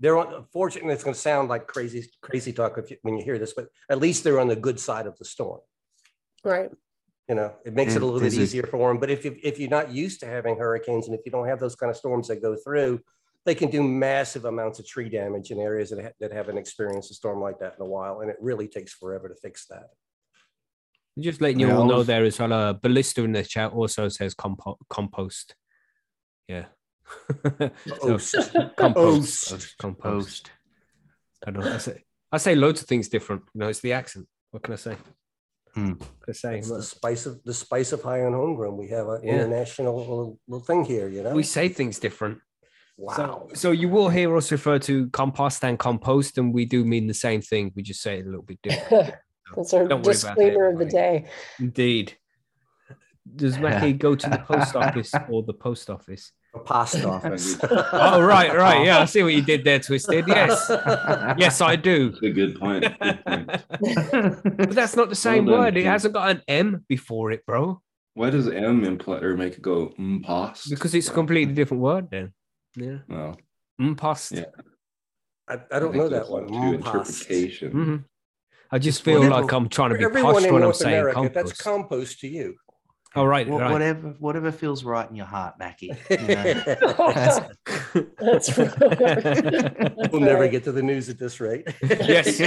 They're 0.00 0.18
on, 0.18 0.44
fortunately, 0.52 0.92
it's 0.92 1.04
going 1.04 1.14
to 1.14 1.20
sound 1.20 1.48
like 1.48 1.66
crazy, 1.68 2.10
crazy 2.20 2.52
talk 2.52 2.76
if 2.78 2.90
you, 2.90 2.96
when 3.02 3.16
you 3.16 3.24
hear 3.24 3.38
this, 3.38 3.52
but 3.54 3.68
at 3.88 4.00
least 4.00 4.24
they're 4.24 4.40
on 4.40 4.48
the 4.48 4.56
good 4.56 4.78
side 4.80 5.06
of 5.06 5.16
the 5.18 5.24
storm. 5.24 5.60
Right. 6.44 6.70
You 7.28 7.36
know, 7.36 7.54
it 7.64 7.72
makes 7.74 7.94
it 7.94 7.98
a 7.98 8.00
Yeah, 8.00 8.04
little 8.06 8.20
bit 8.20 8.24
this 8.26 8.34
is- 8.34 8.40
easier 8.54 8.64
for 8.64 8.88
them. 8.88 8.98
But 8.98 9.10
if 9.10 9.24
you 9.24 9.36
if 9.42 9.58
you're 9.58 9.70
not 9.70 9.92
used 9.92 10.20
to 10.20 10.26
having 10.26 10.58
hurricanes 10.58 11.06
and 11.06 11.14
if 11.18 11.22
you 11.24 11.32
don't 11.32 11.46
have 11.46 11.60
those 11.60 11.74
kind 11.76 11.88
of 11.90 11.96
storms 11.96 12.28
that 12.28 12.42
go 12.42 12.54
through, 12.56 13.00
they 13.46 13.54
can 13.54 13.70
do 13.70 13.82
massive 13.82 14.44
amounts 14.44 14.78
of 14.78 14.86
tree 14.86 15.08
damage 15.08 15.50
in 15.52 15.58
areas 15.58 15.90
that, 15.90 16.02
ha- 16.02 16.12
that 16.20 16.32
haven't 16.32 16.58
experienced 16.58 17.10
a 17.10 17.14
storm 17.14 17.40
like 17.40 17.60
that 17.60 17.76
in 17.76 17.82
a 17.82 17.88
while, 17.88 18.20
and 18.20 18.28
it 18.30 18.36
really 18.40 18.68
takes 18.68 18.92
forever 18.92 19.28
to 19.28 19.34
fix 19.36 19.66
that. 19.68 19.90
Just 21.18 21.40
letting 21.40 21.60
you 21.60 21.68
Yeah, 21.68 21.76
all 21.76 21.86
know 21.86 21.98
was- 21.98 22.06
there 22.06 22.24
as 22.24 22.38
well. 22.38 22.52
Uh, 22.52 22.72
Ballista 22.72 23.22
in 23.22 23.32
the 23.32 23.44
chat 23.44 23.72
also 23.72 24.08
says 24.08 24.34
compo- 24.34 24.78
compost. 24.90 25.54
Yeah. 26.48 26.66
So, 27.86 28.14
Oast. 28.14 28.34
compost. 28.76 29.52
Oast. 29.52 29.78
Compost. 29.78 30.50
I 31.46 31.50
don't 31.50 31.64
know. 31.64 31.74
I 31.74 31.78
say, 31.78 32.02
I 32.32 32.38
say 32.38 32.54
loads 32.54 32.80
of 32.82 32.88
things 32.88 33.08
different. 33.08 33.42
You 33.54 33.60
know, 33.60 33.68
it's 33.68 33.80
the 33.80 33.92
accent. 33.92 34.26
What 34.50 34.62
can 34.62 34.72
I 34.72 34.76
say? 34.76 34.96
Hmm. 35.74 35.90
What 35.92 35.98
can 36.22 36.30
I 36.30 36.32
say? 36.32 36.58
It's 36.58 36.70
the 36.70 36.82
spice 36.82 37.26
of 37.26 37.42
the 37.44 37.54
spice 37.54 37.92
of 37.92 38.02
high 38.02 38.18
and 38.20 38.34
homegrown. 38.34 38.76
We 38.76 38.88
have 38.88 39.06
an 39.08 39.20
Yeah. 39.22 39.34
international 39.34 39.96
little, 39.98 40.38
little 40.48 40.64
thing 40.64 40.84
here, 40.84 41.08
you 41.08 41.22
know. 41.22 41.32
We 41.34 41.42
say 41.42 41.68
things 41.68 41.98
different. 41.98 42.38
wow. 42.96 43.14
So, 43.16 43.50
so 43.54 43.70
you 43.70 43.88
will 43.88 44.08
hear 44.08 44.34
us 44.36 44.50
refer 44.50 44.78
to 44.80 45.08
compost 45.10 45.62
and 45.64 45.78
compost, 45.78 46.38
and 46.38 46.52
we 46.54 46.64
do 46.64 46.84
mean 46.84 47.06
the 47.06 47.14
same 47.14 47.42
thing. 47.42 47.72
We 47.76 47.82
just 47.82 48.00
say 48.02 48.18
it 48.18 48.22
a 48.26 48.28
little 48.30 48.42
bit 48.42 48.58
different. 48.62 49.14
That's 49.56 49.72
our 49.74 49.86
Don't 49.86 50.02
worry 50.02 50.14
about 50.16 50.36
that, 50.36 50.36
disclaimer 50.36 50.68
of 50.70 50.78
the 50.78 50.86
day. 50.86 51.26
Indeed. 51.60 52.14
Does 53.36 53.58
Mackie 53.58 53.92
go 53.94 54.14
to 54.14 54.30
the 54.30 54.38
post 54.48 54.76
office 54.76 55.12
or 55.30 55.42
the 55.42 55.54
post 55.54 55.88
office? 55.90 56.32
A 56.54 56.58
post 56.58 57.04
office. 57.04 57.58
Oh, 57.92 58.20
right, 58.20 58.54
right. 58.54 58.84
Yeah, 58.86 58.98
I 59.00 59.04
see 59.06 59.22
what 59.22 59.34
you 59.34 59.42
did 59.42 59.64
there, 59.64 59.78
Twisted. 59.80 60.26
Yes. 60.28 60.66
Yes, 61.38 61.60
I 61.60 61.76
do. 61.76 62.10
That's 62.10 62.22
a 62.22 62.30
good 62.30 62.58
point. 62.60 62.84
Good 63.00 63.24
point. 63.24 63.46
But 64.56 64.70
that's 64.74 64.96
not 64.96 65.08
the 65.08 65.14
same 65.14 65.46
done, 65.46 65.54
word. 65.58 65.76
It 65.76 65.86
hasn't 65.86 66.14
got 66.14 66.30
an 66.30 66.42
M 66.48 66.84
before 66.88 67.32
it, 67.32 67.44
bro. 67.46 67.80
Why 68.14 68.30
does 68.30 68.46
M 68.48 68.84
imply 68.84 69.18
or 69.18 69.36
make 69.36 69.54
it 69.54 69.62
go 69.62 69.92
impost? 69.98 70.70
Because 70.70 70.94
it's 70.94 71.08
a 71.08 71.12
completely 71.12 71.52
different 71.54 71.82
word 71.82 72.08
then. 72.10 72.32
Yeah. 72.76 72.98
Well, 73.08 73.36
Impost. 73.78 74.32
Yeah. 74.32 74.44
I, 75.48 75.54
I 75.72 75.78
don't 75.80 75.90
think 75.92 75.96
know 76.04 76.08
that 76.10 76.30
one. 76.30 76.46
Two 76.46 76.52
Mm, 76.54 76.80
post. 76.82 77.22
interpretation. 77.22 77.70
hmm 77.72 77.96
I 78.74 78.78
just 78.78 79.02
feel 79.02 79.20
whatever- 79.20 79.42
like 79.42 79.52
I'm 79.52 79.68
trying 79.68 79.90
to 79.90 79.98
be 79.98 80.04
everyone 80.04 80.34
posh 80.34 80.44
in 80.44 80.52
when 80.52 80.62
I'm 80.62 80.66
North 80.66 80.76
saying 80.76 80.94
America, 80.94 81.14
compost. 81.14 81.34
that's 81.34 81.62
compost 81.62 82.20
to 82.20 82.28
you. 82.28 82.56
All 83.14 83.28
right, 83.28 83.46
right, 83.48 83.60
right. 83.60 83.70
Whatever, 83.70 84.08
whatever 84.18 84.50
feels 84.50 84.82
right 84.82 85.08
in 85.08 85.14
your 85.14 85.26
heart, 85.26 85.54
Mackie. 85.60 85.92
you 86.10 86.16
know? 86.18 86.54
That's 88.18 88.56
we'll 90.10 90.20
never 90.20 90.48
get 90.48 90.64
to 90.64 90.72
the 90.72 90.82
news 90.82 91.08
at 91.08 91.18
this 91.20 91.38
rate. 91.38 91.68
yes. 91.82 92.40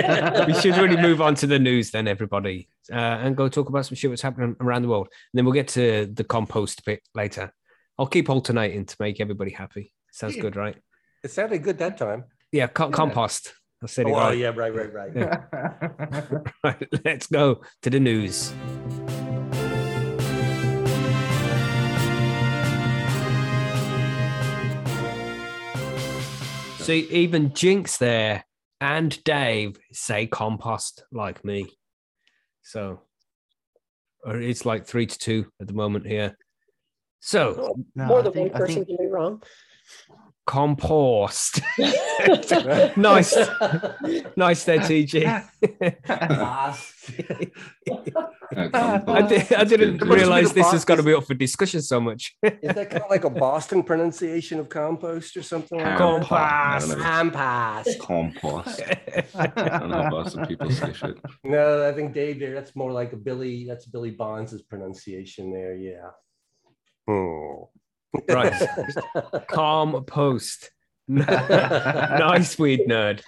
we 0.46 0.54
should 0.56 0.76
really 0.76 0.98
move 1.02 1.22
on 1.22 1.36
to 1.36 1.48
the 1.48 1.58
news 1.60 1.92
then, 1.92 2.06
everybody, 2.06 2.68
uh, 2.92 2.96
and 2.96 3.38
go 3.38 3.48
talk 3.48 3.70
about 3.70 3.86
some 3.86 3.96
shit 3.96 4.12
that's 4.12 4.22
happening 4.22 4.58
around 4.60 4.82
the 4.82 4.90
world. 4.90 5.08
And 5.32 5.38
then 5.40 5.46
we'll 5.46 5.54
get 5.54 5.70
to 5.70 6.08
the 6.14 6.26
compost 6.26 6.84
bit 6.84 7.02
later. 7.16 7.54
I'll 7.98 8.06
keep 8.08 8.30
alternating 8.30 8.86
to 8.88 8.96
make 9.00 9.22
everybody 9.22 9.52
happy. 9.52 9.94
Sounds 10.12 10.36
Yeah. 10.36 10.42
good, 10.42 10.58
right? 10.58 10.76
It 11.24 11.32
sounded 11.32 11.64
good 11.64 11.78
that 11.78 11.98
time. 11.98 12.26
Yeah, 12.52 12.68
co- 12.68 12.90
compost. 12.90 13.54
I 13.84 13.86
said 13.86 14.08
it 14.08 14.12
Oh, 14.12 14.16
right. 14.16 14.38
yeah, 14.38 14.48
right, 14.56 14.74
right, 14.74 14.92
right. 14.94 15.12
Yeah. 15.16 16.40
right. 16.64 16.88
Let's 17.06 17.28
go 17.28 17.62
to 17.84 17.90
the 17.90 18.00
news. 18.00 18.52
See, 26.80 27.00
even 27.12 27.54
Jinx 27.54 27.98
there 27.98 28.46
and 28.80 29.22
Dave 29.26 29.78
say 29.92 30.26
compost 30.26 31.04
like 31.12 31.44
me. 31.44 31.68
So 32.64 33.02
or 34.24 34.38
it's 34.40 34.66
like 34.66 34.86
three 34.86 35.06
to 35.06 35.18
two 35.20 35.48
at 35.60 35.68
the 35.68 35.74
moment 35.74 36.08
here. 36.08 36.38
So 37.20 37.76
No, 37.94 38.06
More 38.06 38.22
than 38.24 38.34
one 38.34 38.50
person 38.52 38.86
think- 38.86 38.88
can 38.88 38.98
be 38.98 39.08
wrong. 39.08 39.44
Compost. 40.48 41.62
nice, 42.98 43.36
nice 44.36 44.64
there, 44.64 44.80
TG. 44.80 45.28
Uh, 45.28 45.42
I, 48.56 48.70
compost. 48.72 49.30
di- 49.30 49.56
I 49.56 49.64
didn't 49.66 49.98
good. 49.98 50.02
It 50.02 50.06
must 50.06 50.10
be 50.10 50.16
realize 50.16 50.54
this 50.54 50.74
is 50.74 50.86
going 50.86 50.98
to 50.98 51.04
be 51.04 51.14
up 51.14 51.26
for 51.26 51.34
discussion 51.36 51.82
so 51.82 52.00
much. 52.00 52.36
Is 52.42 52.74
that 52.74 52.90
kind 52.90 53.04
of 53.04 53.10
like 53.10 53.26
a 53.26 53.30
Boston 53.30 53.84
pronunciation 53.84 54.60
of 54.60 54.70
compost 54.70 55.38
or 55.38 55.44
something 55.44 55.80
like 55.80 55.98
Compost. 55.98 56.30
that? 56.32 56.42
I 56.42 56.80
don't 56.80 56.90
know. 56.90 56.96
Compost. 57.04 58.00
Compost. 58.00 58.82
I 59.36 59.48
don't 59.48 59.90
know 59.90 60.02
how 60.04 60.10
Boston 60.10 60.46
people 60.48 60.72
say 60.72 60.94
shit. 60.94 61.18
No, 61.44 61.88
I 61.88 61.94
think 61.94 62.14
Dave 62.14 62.40
there. 62.40 62.54
That's 62.54 62.76
more 62.76 62.92
like 62.92 63.14
a 63.14 63.18
Billy. 63.18 63.66
That's 63.68 63.86
Billy 63.86 64.12
Bonds' 64.12 64.62
pronunciation 64.64 65.52
there. 65.52 65.76
Yeah. 65.76 66.10
Hmm. 67.08 67.64
Right. 68.30 68.54
Calm 69.50 70.04
post. 70.06 70.72
nice 71.08 72.60
weed 72.60 72.82
nerd. 72.88 73.22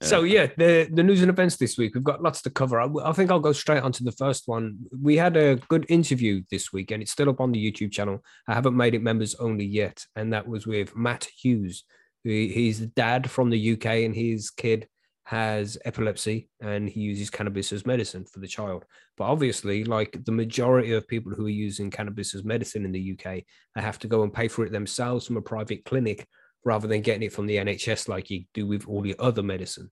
so 0.00 0.22
yeah, 0.22 0.46
the 0.56 0.88
the 0.90 1.02
news 1.02 1.20
and 1.20 1.30
events 1.30 1.56
this 1.56 1.76
week. 1.76 1.94
We've 1.94 2.04
got 2.04 2.22
lots 2.22 2.40
to 2.42 2.50
cover. 2.50 2.80
I, 2.80 2.88
I 3.04 3.12
think 3.12 3.30
I'll 3.30 3.40
go 3.40 3.52
straight 3.52 3.82
onto 3.82 4.04
the 4.04 4.12
first 4.12 4.44
one. 4.46 4.78
We 5.00 5.16
had 5.16 5.36
a 5.36 5.56
good 5.68 5.84
interview 5.90 6.42
this 6.50 6.72
week, 6.72 6.90
and 6.90 7.02
it's 7.02 7.12
still 7.12 7.28
up 7.28 7.40
on 7.40 7.52
the 7.52 7.72
YouTube 7.72 7.92
channel. 7.92 8.22
I 8.48 8.54
haven't 8.54 8.76
made 8.76 8.94
it 8.94 9.02
members 9.02 9.34
only 9.34 9.66
yet, 9.66 10.04
and 10.16 10.32
that 10.32 10.48
was 10.48 10.66
with 10.66 10.96
Matt 10.96 11.28
Hughes. 11.42 11.84
He, 12.24 12.48
he's 12.48 12.80
the 12.80 12.86
dad 12.86 13.30
from 13.30 13.50
the 13.50 13.72
UK, 13.72 13.86
and 13.86 14.14
his 14.14 14.50
kid 14.50 14.88
has 15.24 15.78
epilepsy, 15.84 16.48
and 16.60 16.88
he 16.88 17.00
uses 17.00 17.30
cannabis 17.30 17.72
as 17.72 17.86
medicine 17.86 18.24
for 18.24 18.40
the 18.40 18.48
child. 18.48 18.84
But 19.16 19.24
obviously, 19.24 19.84
like 19.84 20.24
the 20.24 20.32
majority 20.32 20.92
of 20.92 21.06
people 21.08 21.32
who 21.32 21.46
are 21.46 21.50
using 21.50 21.90
cannabis 21.90 22.34
as 22.34 22.44
medicine 22.44 22.84
in 22.84 22.92
the 22.92 23.12
UK, 23.12 23.42
they 23.74 23.80
have 23.80 23.98
to 24.00 24.08
go 24.08 24.22
and 24.22 24.32
pay 24.32 24.48
for 24.48 24.64
it 24.64 24.72
themselves 24.72 25.26
from 25.26 25.36
a 25.36 25.42
private 25.42 25.84
clinic 25.84 26.26
rather 26.64 26.88
than 26.88 27.02
getting 27.02 27.22
it 27.22 27.32
from 27.32 27.46
the 27.46 27.56
NHS 27.56 28.08
like 28.08 28.30
you 28.30 28.44
do 28.54 28.66
with 28.66 28.86
all 28.86 29.00
the 29.00 29.16
other 29.18 29.42
medicine. 29.42 29.90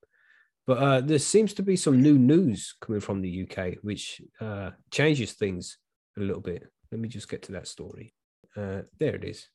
But 0.67 0.79
uh, 0.79 1.01
there 1.01 1.19
seems 1.19 1.55
to 1.55 1.63
be 1.63 1.77
some 1.77 2.01
new 2.01 2.19
news 2.19 2.75
coming 2.81 3.01
from 3.01 3.23
the 3.23 3.49
UK, 3.49 3.77
which 3.83 4.21
uh, 4.41 4.71
changes 4.91 5.33
things 5.33 5.79
a 6.17 6.21
little 6.21 6.43
bit. 6.43 6.65
Let 6.93 7.01
me 7.01 7.09
just 7.09 7.29
get 7.29 7.43
to 7.43 7.53
that 7.53 7.67
story. 7.67 8.15
Uh, 8.57 8.83
there 8.99 9.15
it 9.15 9.25
is. 9.25 9.49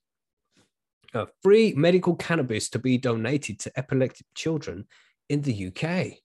Uh, 1.14 1.26
free 1.42 1.74
medical 1.76 2.16
cannabis 2.16 2.70
to 2.70 2.80
be 2.80 2.98
donated 2.98 3.60
to 3.60 3.72
epileptic 3.78 4.26
children 4.36 4.86
in 5.30 5.42
the 5.42 5.68
UK. 5.68 6.18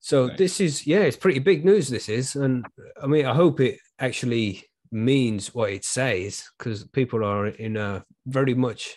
So 0.00 0.26
Nice. 0.26 0.38
this 0.38 0.60
is 0.60 0.86
yeah, 0.86 1.00
it's 1.00 1.16
pretty 1.16 1.40
big 1.40 1.64
news. 1.64 1.88
This 1.88 2.08
is, 2.08 2.36
and 2.36 2.64
I 3.02 3.06
mean, 3.06 3.26
I 3.26 3.34
hope 3.34 3.60
it 3.60 3.78
actually 3.98 4.64
means 4.92 5.52
what 5.54 5.72
it 5.72 5.84
says 5.84 6.44
because 6.58 6.84
people 6.84 7.24
are 7.24 7.48
in 7.48 7.76
a 7.76 8.04
very 8.26 8.54
much, 8.54 8.96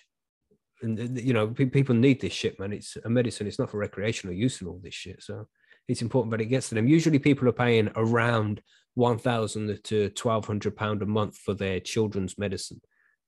and 0.84 1.20
you 1.20 1.34
know, 1.34 1.48
pe- 1.48 1.65
people 1.65 1.96
need 1.96 2.22
this 2.22 2.34
shit, 2.34 2.60
man. 2.60 2.74
It's 2.74 2.96
a 3.03 3.10
medicine. 3.10 3.48
It's 3.48 3.58
not 3.60 3.72
for 3.72 3.79
recreational 3.79 4.36
use 4.36 4.62
and 4.62 4.70
all 4.70 4.79
this 4.84 4.94
shit. 4.94 5.24
So 5.24 5.48
it's 5.88 6.03
important 6.03 6.32
that 6.32 6.41
it 6.41 6.46
gets 6.46 6.70
to 6.70 6.75
them. 6.75 6.88
Usually, 6.88 7.18
people 7.20 7.50
are 7.50 7.53
paying 7.53 7.89
around 7.96 8.62
one 8.94 9.18
thousand 9.18 9.79
to 9.86 10.10
twelve 10.12 10.46
hundred 10.46 10.75
pound 10.75 11.01
a 11.01 11.08
month 11.08 11.38
for 11.38 11.56
their 11.56 11.79
children's 11.79 12.38
medicine, 12.38 12.82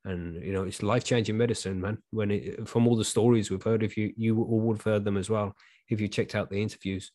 and 0.06 0.44
you 0.44 0.52
know, 0.52 0.64
it's 0.64 0.82
life 0.82 1.04
changing 1.04 1.38
medicine, 1.38 1.80
man. 1.80 1.98
When 2.12 2.32
it, 2.32 2.68
from 2.68 2.88
all 2.88 2.96
the 2.96 3.06
stories 3.06 3.52
we've 3.52 3.64
heard, 3.64 3.84
if 3.84 3.98
you 3.98 4.14
you 4.18 4.42
all 4.42 4.60
would 4.62 4.78
have 4.78 4.84
heard 4.84 5.06
them 5.06 5.18
as 5.18 5.30
well, 5.30 5.56
if 5.90 6.02
you 6.02 6.08
checked 6.08 6.36
out 6.36 6.50
the 6.50 6.62
interviews. 6.62 7.12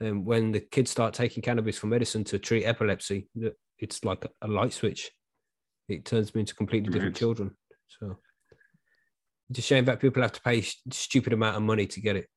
And 0.00 0.24
when 0.24 0.50
the 0.52 0.60
kids 0.60 0.90
start 0.90 1.12
taking 1.12 1.42
cannabis 1.42 1.76
for 1.78 1.86
medicine 1.86 2.24
to 2.24 2.38
treat 2.38 2.64
epilepsy, 2.64 3.28
it's 3.78 4.02
like 4.02 4.24
a 4.40 4.48
light 4.48 4.72
switch. 4.72 5.10
It 5.88 6.06
turns 6.06 6.30
them 6.30 6.40
into 6.40 6.54
completely 6.54 6.90
different 6.90 7.16
children. 7.16 7.50
So 7.88 8.16
it's 9.50 9.58
a 9.58 9.62
shame 9.62 9.84
that 9.86 10.00
people 10.00 10.22
have 10.22 10.32
to 10.32 10.40
pay 10.40 10.62
stupid 10.62 11.32
amount 11.32 11.56
of 11.56 11.62
money 11.62 11.86
to 11.86 12.00
get 12.00 12.16
it. 12.16 12.28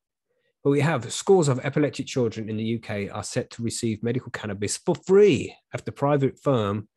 But 0.63 0.71
we 0.71 0.81
have 0.81 1.11
scores 1.11 1.47
of 1.47 1.59
epileptic 1.63 2.07
children 2.07 2.49
in 2.49 2.57
the 2.57 2.81
UK 2.81 3.13
are 3.13 3.23
set 3.23 3.49
to 3.51 3.63
receive 3.63 4.01
medical 4.01 4.31
cannabis 4.31 4.77
for 4.77 4.95
free 4.95 5.55
after 5.73 5.91
private 5.91 6.39
firm 6.41 6.87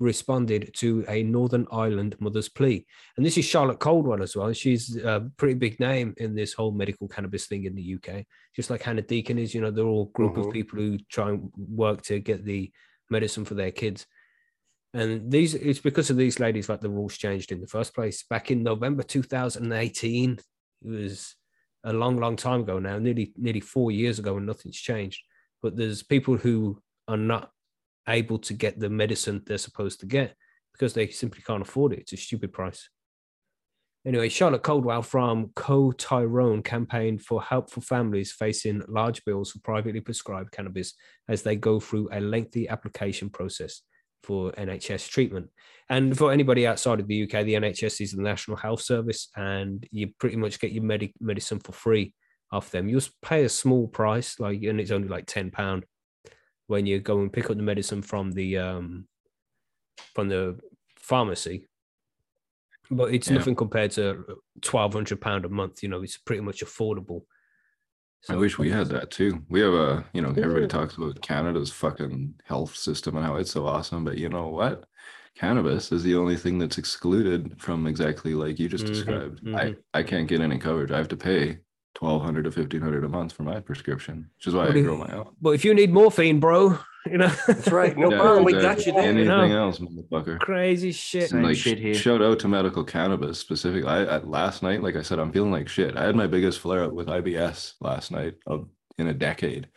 responded 0.00 0.70
to 0.76 1.04
a 1.08 1.22
Northern 1.22 1.66
Ireland 1.72 2.16
mother's 2.20 2.48
plea. 2.48 2.86
And 3.16 3.26
this 3.26 3.36
is 3.36 3.44
Charlotte 3.44 3.80
Caldwell 3.80 4.22
as 4.22 4.36
well. 4.36 4.52
She's 4.52 4.96
a 4.96 5.28
pretty 5.36 5.54
big 5.54 5.80
name 5.80 6.14
in 6.18 6.34
this 6.34 6.52
whole 6.52 6.72
medical 6.72 7.08
cannabis 7.08 7.46
thing 7.46 7.64
in 7.64 7.74
the 7.74 7.94
UK. 7.96 8.24
Just 8.54 8.70
like 8.70 8.82
Hannah 8.82 9.02
Deacon 9.02 9.38
is, 9.38 9.54
you 9.54 9.60
know, 9.60 9.70
they're 9.70 9.84
all 9.84 10.06
group 10.06 10.34
Mhm. 10.34 10.46
of 10.46 10.52
people 10.52 10.78
who 10.78 10.98
try 11.10 11.30
and 11.30 11.50
work 11.56 12.02
to 12.02 12.20
get 12.20 12.44
the 12.44 12.70
medicine 13.10 13.44
for 13.44 13.54
their 13.54 13.72
kids. 13.72 14.06
And 14.94 15.30
these 15.30 15.54
it's 15.54 15.80
because 15.80 16.10
of 16.10 16.16
these 16.16 16.40
ladies 16.40 16.68
like 16.68 16.80
the 16.80 16.88
rules 16.88 17.18
changed 17.18 17.52
in 17.52 17.60
the 17.60 17.66
first 17.66 17.94
place. 17.94 18.22
Back 18.22 18.50
in 18.50 18.62
November 18.62 19.02
2018, 19.02 20.38
it 20.84 20.88
was 20.88 21.34
a 21.84 21.92
long, 21.92 22.18
long 22.18 22.36
time 22.36 22.60
ago 22.62 22.78
now, 22.78 22.98
nearly 22.98 23.32
nearly 23.36 23.60
four 23.60 23.90
years 23.90 24.18
ago, 24.18 24.36
and 24.36 24.46
nothing's 24.46 24.78
changed. 24.78 25.22
But 25.60 25.76
there's 25.76 26.02
people 26.02 26.36
who 26.36 26.80
are 27.06 27.16
not 27.16 27.50
able 28.08 28.38
to 28.38 28.54
get 28.54 28.78
the 28.78 28.88
medicine 28.88 29.42
they're 29.46 29.58
supposed 29.58 30.00
to 30.00 30.06
get 30.06 30.34
because 30.72 30.94
they 30.94 31.08
simply 31.08 31.42
can't 31.46 31.62
afford 31.62 31.92
it. 31.92 32.00
It's 32.00 32.12
a 32.12 32.16
stupid 32.16 32.52
price. 32.52 32.88
Anyway, 34.06 34.28
Charlotte 34.28 34.62
Caldwell 34.62 35.02
from 35.02 35.50
Co 35.54 35.92
Tyrone 35.92 36.62
campaigned 36.62 37.22
for 37.22 37.42
help 37.42 37.70
for 37.70 37.80
families 37.80 38.32
facing 38.32 38.82
large 38.88 39.24
bills 39.24 39.50
for 39.50 39.58
privately 39.58 40.00
prescribed 40.00 40.52
cannabis 40.52 40.94
as 41.28 41.42
they 41.42 41.56
go 41.56 41.80
through 41.80 42.08
a 42.12 42.20
lengthy 42.20 42.68
application 42.68 43.28
process 43.28 43.82
for 44.22 44.52
NHS 44.52 45.08
treatment. 45.08 45.48
And 45.90 46.16
for 46.16 46.32
anybody 46.32 46.66
outside 46.66 47.00
of 47.00 47.08
the 47.08 47.24
UK, 47.24 47.44
the 47.44 47.54
NHS 47.54 48.00
is 48.00 48.12
the 48.12 48.22
National 48.22 48.56
Health 48.56 48.82
Service, 48.82 49.28
and 49.36 49.86
you 49.90 50.10
pretty 50.18 50.36
much 50.36 50.60
get 50.60 50.72
your 50.72 50.84
medi- 50.84 51.14
medicine 51.20 51.58
for 51.58 51.72
free 51.72 52.14
off 52.52 52.70
them. 52.70 52.88
You'll 52.88 53.02
pay 53.22 53.44
a 53.44 53.48
small 53.48 53.88
price, 53.88 54.38
like, 54.38 54.62
and 54.62 54.80
it's 54.80 54.90
only 54.90 55.08
like 55.08 55.26
ten 55.26 55.50
pound 55.50 55.84
when 56.68 56.86
you 56.86 57.00
go 57.00 57.20
and 57.20 57.32
pick 57.32 57.50
up 57.50 57.56
the 57.56 57.62
medicine 57.62 58.02
from 58.02 58.32
the 58.32 58.58
um 58.58 59.08
from 60.14 60.28
the 60.28 60.58
pharmacy. 60.96 61.66
But 62.90 63.12
it's 63.14 63.28
Yeah. 63.28 63.36
nothing 63.36 63.54
compared 63.54 63.90
to 63.92 64.40
twelve 64.62 64.92
hundred 64.94 65.20
pound 65.20 65.44
a 65.44 65.48
month. 65.48 65.82
You 65.82 65.88
know, 65.88 66.02
it's 66.02 66.16
pretty 66.18 66.42
much 66.42 66.60
affordable. 66.64 67.22
I 68.28 68.36
wish 68.36 68.58
we 68.58 68.70
had 68.70 68.88
that 68.88 69.10
too. 69.10 69.44
We 69.48 69.60
have 69.60 69.72
a, 69.74 70.04
you 70.12 70.20
know, 70.20 70.30
everybody 70.30 70.66
talks 70.66 70.96
about 70.96 71.22
Canada's 71.22 71.70
fucking 71.72 72.40
health 72.44 72.74
system 72.76 73.16
and 73.16 73.24
how 73.24 73.36
it's 73.36 73.52
so 73.52 73.66
awesome, 73.66 74.04
but 74.04 74.18
you 74.18 74.28
know 74.28 74.48
what? 74.48 74.86
Cannabis 75.34 75.92
is 75.92 76.02
the 76.02 76.16
only 76.16 76.36
thing 76.36 76.58
that's 76.58 76.78
excluded 76.78 77.60
from 77.60 77.86
exactly 77.86 78.34
like 78.34 78.58
you 78.58 78.68
just 78.68 78.86
Mhm, 78.86 78.86
described. 78.86 79.42
mhm. 79.42 79.76
I, 79.94 79.98
I 80.00 80.02
can't 80.02 80.28
get 80.28 80.40
any 80.40 80.58
coverage. 80.58 80.90
I 80.90 80.98
have 80.98 81.08
to 81.08 81.16
pay 81.16 81.60
twelve 81.98 82.22
hundred 82.22 82.44
to 82.44 82.52
fifteen 82.52 82.80
hundred 82.80 83.02
a 83.02 83.08
month 83.08 83.32
for 83.32 83.42
my 83.42 83.58
prescription, 83.58 84.30
which 84.36 84.46
is 84.46 84.54
why 84.54 84.60
What 84.60 84.70
I 84.70 84.72
do 84.74 84.78
you- 84.78 84.84
grow 84.84 84.96
my 84.98 85.12
own. 85.12 85.34
But 85.42 85.50
if 85.50 85.64
you 85.64 85.74
need 85.74 85.92
morphine, 85.92 86.38
bro, 86.38 86.78
you 87.06 87.18
know 87.18 87.32
That's 87.48 87.72
right. 87.72 87.96
No 87.98 88.10
Yeah, 88.10 88.18
problem. 88.18 88.44
We 88.44 88.54
uh, 88.54 88.60
got 88.60 88.86
you 88.86 88.92
there. 88.92 89.02
Anything 89.02 89.26
know. 89.26 89.66
else, 89.66 89.80
motherfucker? 89.80 90.38
crazy 90.38 90.92
shit. 90.92 91.30
Same 91.30 91.42
like 91.42 91.56
shit 91.56 91.78
here. 91.78 91.94
shout 91.94 92.22
out 92.22 92.38
to 92.40 92.48
medical 92.48 92.84
cannabis 92.84 93.40
specifically. 93.40 93.88
I, 93.88 94.04
I 94.04 94.18
last 94.18 94.62
night, 94.62 94.80
like 94.80 94.94
I 94.94 95.02
said, 95.02 95.18
I'm 95.18 95.32
feeling 95.32 95.50
like 95.50 95.68
shit. 95.68 95.96
I 95.96 96.04
had 96.04 96.14
my 96.14 96.28
biggest 96.28 96.60
flare 96.60 96.84
up 96.84 96.92
with 96.92 97.08
IBS 97.08 97.74
last 97.80 98.12
night 98.12 98.36
of 98.46 98.68
in 98.96 99.08
a 99.08 99.14
decade, 99.14 99.68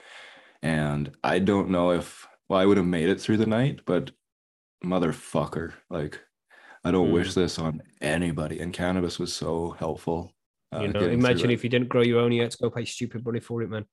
and 0.61 1.11
I 1.23 1.39
don't 1.39 1.69
know 1.69 1.89
if 1.91 2.27
well 2.47 2.59
I 2.59 2.67
would 2.67 2.77
have 2.77 2.85
made 2.85 3.09
it 3.09 3.19
through 3.19 3.37
the 3.37 3.47
night, 3.47 3.79
but 3.87 4.11
motherfucker, 4.85 5.73
like 5.89 6.19
I 6.83 6.91
don't 6.91 7.07
hmm. 7.07 7.13
wish 7.13 7.33
this 7.33 7.57
on 7.57 7.81
anybody. 7.99 8.59
And 8.59 8.71
cannabis 8.71 9.17
was 9.17 9.33
so 9.33 9.71
helpful. 9.71 10.33
Uh, 10.73 10.81
you 10.81 10.87
know, 10.93 11.01
imagine 11.09 11.49
if 11.51 11.63
you 11.63 11.69
didn't 11.69 11.89
grow 11.89 12.01
your 12.01 12.19
own 12.19 12.31
yet, 12.31 12.55
go 12.61 12.69
pay 12.69 12.85
stupid 12.85 13.25
money 13.25 13.39
for 13.39 13.61
it, 13.61 13.69
man. 13.69 13.85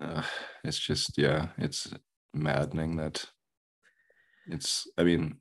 uh, 0.00 0.22
it's 0.64 0.78
just 0.78 1.18
yeah 1.18 1.48
it's 1.58 1.92
maddening 2.34 2.96
that 2.96 3.26
it's 4.46 4.86
i 4.96 5.02
mean 5.04 5.36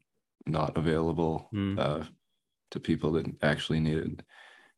not 0.46 0.78
available 0.78 1.48
Mm. 1.54 1.80
uh 1.80 2.04
to 2.72 2.80
people 2.80 3.12
that 3.14 3.26
actually 3.42 3.80
need 3.80 3.98
it 3.98 4.22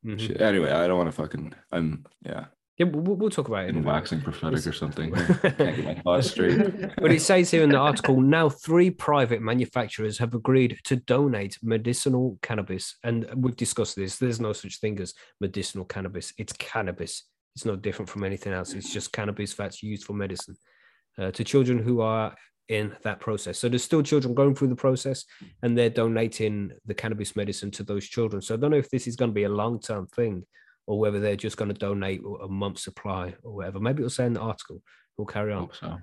Mhm. 0.06 0.42
Anyway 0.42 0.70
i 0.72 0.86
don't 0.88 0.98
want 0.98 1.10
to 1.10 1.22
fucking 1.22 1.54
i'm 1.72 2.06
yeah 2.26 2.46
Yeah, 2.78 2.88
we'll, 2.88 3.16
we'll 3.16 3.30
talk 3.30 3.48
about 3.48 3.66
it. 3.66 3.70
in 3.70 3.76
a 3.76 3.78
in 3.80 3.84
minute. 3.86 3.94
waxing 3.94 4.22
prophetic 4.22 4.58
It's- 4.60 4.68
or 4.68 4.74
something 4.74 5.14
can't 5.42 5.58
get 5.58 5.84
my 5.86 5.96
thoughts 5.96 6.32
straight 6.32 6.58
But 7.02 7.12
it 7.12 7.22
says 7.22 7.52
here 7.52 7.64
in 7.64 7.70
the 7.70 7.78
article 7.78 8.20
now 8.20 8.50
three 8.50 8.90
private 8.90 9.42
manufacturers 9.42 10.18
have 10.18 10.34
agreed 10.34 10.80
to 10.86 10.96
donate 10.96 11.58
medicinal 11.62 12.40
cannabis. 12.42 12.96
And 13.04 13.28
we've 13.36 13.56
discussed 13.56 13.96
this. 13.96 14.18
There's 14.18 14.40
no 14.40 14.54
such 14.54 14.80
thing 14.80 15.00
as 15.00 15.14
medicinal 15.40 15.86
cannabis, 15.86 16.34
it's 16.38 16.54
cannabis. 16.54 17.24
It's 17.56 17.66
no 17.66 17.76
different 17.76 18.10
from 18.10 18.24
anything 18.24 18.52
else. 18.54 18.74
It's 18.74 18.92
just 18.92 19.12
cannabis 19.14 19.54
that's 19.54 19.84
used 19.84 20.06
for 20.06 20.14
medicine 20.14 20.56
uh, 21.20 21.30
to 21.32 21.44
children 21.44 21.78
who 21.78 22.02
are 22.02 22.34
in 22.70 22.96
that 23.04 23.20
process. 23.20 23.60
So 23.60 23.70
there's 23.70 23.84
still 23.84 24.02
children 24.02 24.34
going 24.34 24.56
through 24.56 24.70
the 24.70 24.76
process 24.76 25.26
and 25.62 25.78
they're 25.78 25.92
donating 25.92 26.72
the 26.88 26.96
cannabis 26.96 27.36
medicine 27.36 27.70
to 27.72 27.84
those 27.84 28.08
children. 28.08 28.42
So 28.42 28.56
I 28.56 28.58
don't 28.58 28.72
know 28.72 28.78
if 28.78 28.90
this 28.90 29.06
is 29.06 29.16
going 29.16 29.30
to 29.30 29.36
be 29.36 29.44
a 29.44 29.50
long 29.50 29.80
term 29.80 30.08
thing 30.08 30.44
or 30.86 31.00
whether 31.00 31.20
they're 31.20 31.36
just 31.36 31.58
going 31.58 31.74
to 31.74 31.78
donate 31.78 32.22
a 32.42 32.48
month's 32.48 32.84
supply 32.84 33.36
or 33.44 33.56
whatever. 33.56 33.80
Maybe 33.80 34.00
it'll 34.00 34.10
say 34.10 34.26
in 34.26 34.34
the 34.34 34.42
article. 34.42 34.82
We'll 35.18 35.28
carry 35.28 35.54
on. 35.54 35.70
so 35.80 35.98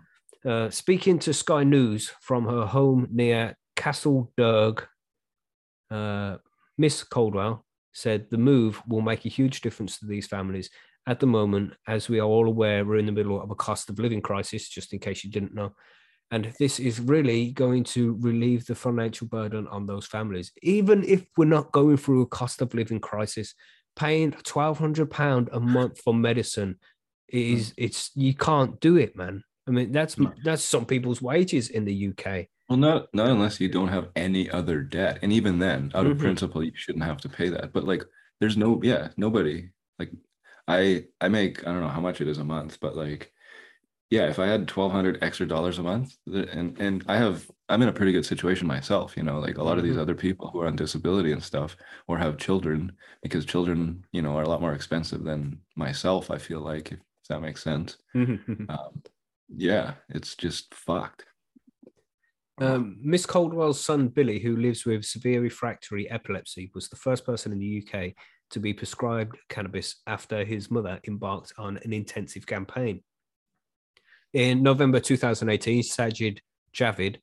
Uh, 0.44 0.70
speaking 0.70 1.18
to 1.18 1.34
Sky 1.34 1.64
News 1.64 2.12
from 2.20 2.46
her 2.46 2.64
home 2.64 3.08
near 3.10 3.56
Castlederg, 3.76 4.86
uh, 5.90 6.38
Miss 6.78 7.02
Caldwell 7.04 7.66
said 7.92 8.30
the 8.30 8.38
move 8.38 8.80
will 8.86 9.02
make 9.02 9.26
a 9.26 9.28
huge 9.28 9.60
difference 9.60 9.98
to 9.98 10.06
these 10.06 10.26
families. 10.26 10.70
At 11.06 11.20
the 11.20 11.26
moment, 11.26 11.74
as 11.86 12.08
we 12.08 12.20
are 12.20 12.26
all 12.26 12.46
aware, 12.46 12.84
we're 12.84 12.98
in 12.98 13.06
the 13.06 13.12
middle 13.12 13.40
of 13.42 13.50
a 13.50 13.54
cost 13.54 13.90
of 13.90 13.98
living 13.98 14.22
crisis, 14.22 14.68
just 14.68 14.92
in 14.92 14.98
case 14.98 15.24
you 15.24 15.30
didn't 15.30 15.54
know. 15.54 15.74
And 16.30 16.54
this 16.58 16.78
is 16.78 17.00
really 17.00 17.50
going 17.50 17.82
to 17.84 18.16
relieve 18.20 18.64
the 18.64 18.76
financial 18.76 19.26
burden 19.26 19.66
on 19.66 19.86
those 19.86 20.06
families. 20.06 20.52
Even 20.62 21.02
if 21.04 21.26
we're 21.36 21.46
not 21.46 21.72
going 21.72 21.96
through 21.96 22.22
a 22.22 22.26
cost 22.26 22.62
of 22.62 22.72
living 22.72 23.00
crisis, 23.00 23.54
paying 23.96 24.32
£1,200 24.32 25.48
a 25.52 25.60
month 25.60 26.00
for 26.00 26.14
medicine 26.14 26.78
is 27.28 27.74
it's 27.76 28.10
you 28.14 28.34
can't 28.34 28.80
do 28.80 28.96
it, 28.96 29.16
man. 29.16 29.42
I 29.68 29.70
mean, 29.72 29.92
that's 29.92 30.18
No. 30.18 30.32
that's 30.44 30.64
some 30.64 30.86
people's 30.86 31.22
wages 31.22 31.68
in 31.70 31.84
the 31.84 31.94
UK. 32.10 32.48
Well, 32.68 32.78
not 32.78 33.12
not 33.14 33.28
unless 33.28 33.60
you 33.60 33.68
don't 33.68 33.88
have 33.88 34.10
any 34.16 34.48
other 34.50 34.82
debt, 34.82 35.18
and 35.22 35.32
even 35.32 35.58
then, 35.58 35.90
out 35.94 36.06
of 36.06 36.16
Mhm. 36.16 36.18
principle, 36.18 36.62
you 36.64 36.72
shouldn't 36.74 37.04
have 37.04 37.20
to 37.22 37.28
pay 37.28 37.48
that. 37.50 37.72
But 37.72 37.84
like, 37.84 38.04
there's 38.40 38.56
no, 38.56 38.80
yeah, 38.82 39.10
nobody. 39.16 39.70
Like, 39.98 40.12
I 40.68 41.06
I 41.20 41.28
make 41.28 41.66
I 41.66 41.72
don't 41.72 41.80
know 41.82 41.88
how 41.88 42.00
much 42.00 42.20
it 42.20 42.28
is 42.28 42.38
a 42.38 42.44
month, 42.44 42.78
but 42.80 42.96
like, 42.96 43.32
yeah, 44.10 44.28
if 44.28 44.38
I 44.38 44.46
had 44.46 44.66
twelve 44.68 44.92
hundred 44.92 45.22
extra 45.22 45.46
dollars 45.46 45.78
a 45.78 45.82
month, 45.82 46.16
and 46.26 46.78
and 46.80 47.04
I 47.08 47.16
have, 47.16 47.50
I'm 47.68 47.82
in 47.82 47.88
a 47.88 47.92
pretty 47.92 48.12
good 48.12 48.26
situation 48.26 48.66
myself. 48.66 49.16
You 49.16 49.22
know, 49.22 49.38
like 49.38 49.58
a 49.58 49.62
lot 49.62 49.78
of 49.78 49.84
these 49.84 49.96
Mhm. 49.96 50.00
other 50.00 50.14
people 50.14 50.48
who 50.50 50.60
are 50.60 50.66
on 50.66 50.76
disability 50.76 51.32
and 51.32 51.42
stuff, 51.42 51.76
or 52.08 52.18
have 52.18 52.36
children, 52.38 52.92
because 53.22 53.44
children, 53.46 54.04
you 54.12 54.22
know, 54.22 54.36
are 54.36 54.42
a 54.42 54.48
lot 54.48 54.60
more 54.60 54.74
expensive 54.74 55.22
than 55.24 55.60
myself. 55.76 56.30
I 56.30 56.38
feel 56.38 56.60
like, 56.60 56.92
if 56.92 56.98
that 57.28 57.40
makes 57.40 57.62
sense. 57.62 57.96
Um, 58.68 59.02
yeah, 59.48 59.94
it's 60.08 60.34
just 60.36 60.74
fucked. 60.74 61.24
Um, 62.60 62.98
Miss 63.00 63.24
Caldwell's 63.26 63.82
son 63.82 64.08
Billy, 64.08 64.38
who 64.38 64.56
lives 64.56 64.84
with 64.84 65.04
severe 65.04 65.40
refractory 65.40 66.10
epilepsy, 66.10 66.70
was 66.74 66.88
the 66.88 66.96
first 66.96 67.24
person 67.24 67.52
in 67.52 67.58
the 67.58 67.66
UK 67.86 68.14
to 68.50 68.60
be 68.60 68.74
prescribed 68.74 69.38
cannabis 69.48 70.02
after 70.06 70.44
his 70.44 70.70
mother 70.70 71.00
embarked 71.06 71.52
on 71.56 71.78
an 71.78 71.92
intensive 71.92 72.46
campaign. 72.46 73.02
In 74.32 74.62
November 74.62 75.00
2018, 75.00 75.82
Sajid 75.82 76.38
Javid, 76.74 77.16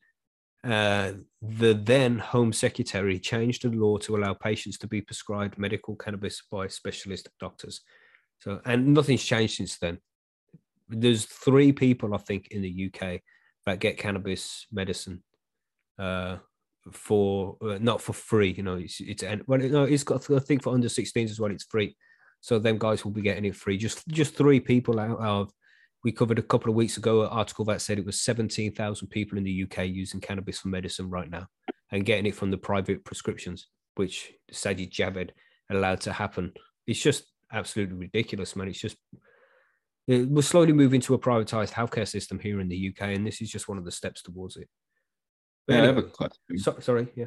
uh, 0.63 1.13
the 1.41 1.73
then 1.73 2.19
Home 2.19 2.51
Secretary, 2.51 3.19
changed 3.19 3.63
the 3.63 3.69
law 3.69 3.97
to 3.99 4.17
allow 4.17 4.33
patients 4.33 4.77
to 4.79 4.87
be 4.87 5.01
prescribed 5.01 5.57
medical 5.57 5.95
cannabis 5.95 6.41
by 6.51 6.67
specialist 6.67 7.29
doctors. 7.39 7.81
So, 8.39 8.59
and 8.65 8.93
nothing's 8.93 9.23
changed 9.23 9.55
since 9.55 9.77
then. 9.77 9.99
There's 10.89 11.25
three 11.25 11.71
people, 11.71 12.13
I 12.13 12.17
think, 12.17 12.49
in 12.49 12.61
the 12.61 12.91
UK 12.91 13.21
that 13.65 13.79
get 13.79 13.97
cannabis 13.97 14.65
medicine 14.71 15.21
uh 15.99 16.37
for 16.91 17.57
uh, 17.61 17.77
not 17.81 18.01
for 18.01 18.13
free 18.13 18.51
you 18.51 18.63
know 18.63 18.75
it's 18.75 19.01
it's 19.01 19.23
and 19.23 19.43
well 19.47 19.59
no 19.59 19.83
it's 19.83 20.03
got 20.03 20.29
i 20.31 20.39
think 20.39 20.63
for 20.63 20.73
under 20.73 20.87
16s 20.87 21.29
as 21.29 21.39
well 21.39 21.51
it's 21.51 21.65
free 21.65 21.95
so 22.39 22.59
them 22.59 22.77
guys 22.77 23.03
will 23.03 23.11
be 23.11 23.21
getting 23.21 23.45
it 23.45 23.55
free 23.55 23.77
just 23.77 24.07
just 24.07 24.35
three 24.35 24.59
people 24.59 24.99
out 24.99 25.19
of 25.19 25.51
we 26.03 26.11
covered 26.11 26.39
a 26.39 26.43
couple 26.43 26.69
of 26.69 26.75
weeks 26.75 26.97
ago 26.97 27.23
an 27.23 27.29
article 27.29 27.65
that 27.65 27.81
said 27.81 27.97
it 27.97 28.05
was 28.05 28.21
17,000 28.21 29.07
people 29.07 29.37
in 29.37 29.43
the 29.43 29.63
UK 29.63 29.85
using 29.87 30.21
cannabis 30.21 30.59
for 30.59 30.67
medicine 30.69 31.09
right 31.09 31.29
now 31.29 31.47
and 31.91 32.05
getting 32.05 32.25
it 32.25 32.35
from 32.35 32.51
the 32.51 32.57
private 32.57 33.03
prescriptions 33.03 33.67
which 33.95 34.31
Sajid 34.51 34.91
Javid 34.91 35.31
allowed 35.71 36.01
to 36.01 36.13
happen 36.13 36.53
it's 36.85 37.01
just 37.01 37.23
absolutely 37.51 37.95
ridiculous 37.97 38.55
man 38.55 38.67
it's 38.67 38.79
just 38.79 38.97
it- 40.07 40.27
we're 40.29 40.41
slowly 40.41 40.73
moving 40.73 41.01
to 41.01 41.13
a 41.13 41.19
privatized 41.19 41.71
healthcare 41.73 42.07
system 42.07 42.39
here 42.39 42.59
in 42.61 42.67
the 42.69 42.89
UK 42.89 43.13
and 43.15 43.25
this 43.25 43.41
is 43.41 43.49
just 43.49 43.67
one 43.67 43.77
of 43.77 43.85
the 43.85 43.91
steps 43.91 44.21
towards 44.21 44.55
it 44.57 44.69
But 45.67 45.75
Yeah, 45.75 45.83
I 45.83 45.85
have 45.87 45.97
a 45.97 46.03
question. 46.03 46.57
so, 46.57 46.79
sorry, 46.79 47.07
yeah. 47.15 47.25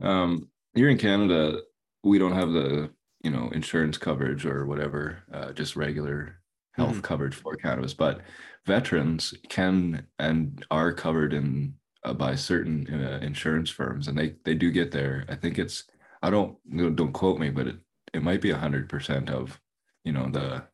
Um, 0.00 0.50
here 0.74 0.88
in 0.88 0.98
Canada, 0.98 1.60
we 2.04 2.18
don't 2.18 2.32
have 2.32 2.52
the, 2.52 2.90
you 3.22 3.30
know, 3.30 3.50
insurance 3.52 3.98
coverage 3.98 4.46
or 4.46 4.66
whatever, 4.66 5.22
uh, 5.32 5.52
just 5.52 5.76
regular 5.76 6.40
health 6.72 6.96
Mhm. 6.96 7.02
coverage 7.02 7.34
for 7.34 7.54
cannabis. 7.56 7.94
But 7.94 8.20
veterans 8.66 9.34
can 9.48 10.06
and 10.18 10.64
are 10.70 10.92
covered 10.92 11.32
in 11.32 11.74
uh, 12.04 12.12
by 12.14 12.34
certain 12.34 12.86
uh, 12.92 13.20
insurance 13.22 13.70
firms, 13.70 14.08
and 14.08 14.18
they 14.18 14.34
they 14.44 14.54
do 14.54 14.70
get 14.70 14.90
there. 14.90 15.24
I 15.28 15.34
think 15.36 15.58
it's 15.58 15.84
I 16.22 16.30
don't 16.30 16.56
don't 16.96 17.12
quote 17.12 17.38
me, 17.40 17.50
but 17.50 17.66
it 17.68 17.76
it 18.12 18.22
might 18.22 18.40
be 18.40 18.50
a 18.50 18.58
hundred 18.58 18.88
percent 18.88 19.30
of, 19.30 19.60
you 20.04 20.12
know, 20.12 20.28
the 20.28 20.64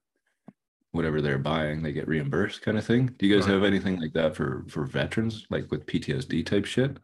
whatever 0.92 1.20
they're 1.20 1.38
buying, 1.38 1.82
they 1.82 1.92
get 1.92 2.08
reimbursed 2.08 2.62
kind 2.62 2.78
of 2.78 2.84
thing. 2.84 3.06
Do 3.18 3.26
you 3.26 3.34
guys 3.36 3.46
Right. 3.46 3.54
have 3.54 3.64
anything 3.64 4.00
like 4.00 4.14
that 4.14 4.34
for 4.34 4.64
for 4.68 4.86
veterans, 4.86 5.46
like 5.50 5.70
with 5.70 5.86
PTSD 5.86 6.42
type 6.44 6.64
shit 6.64 6.96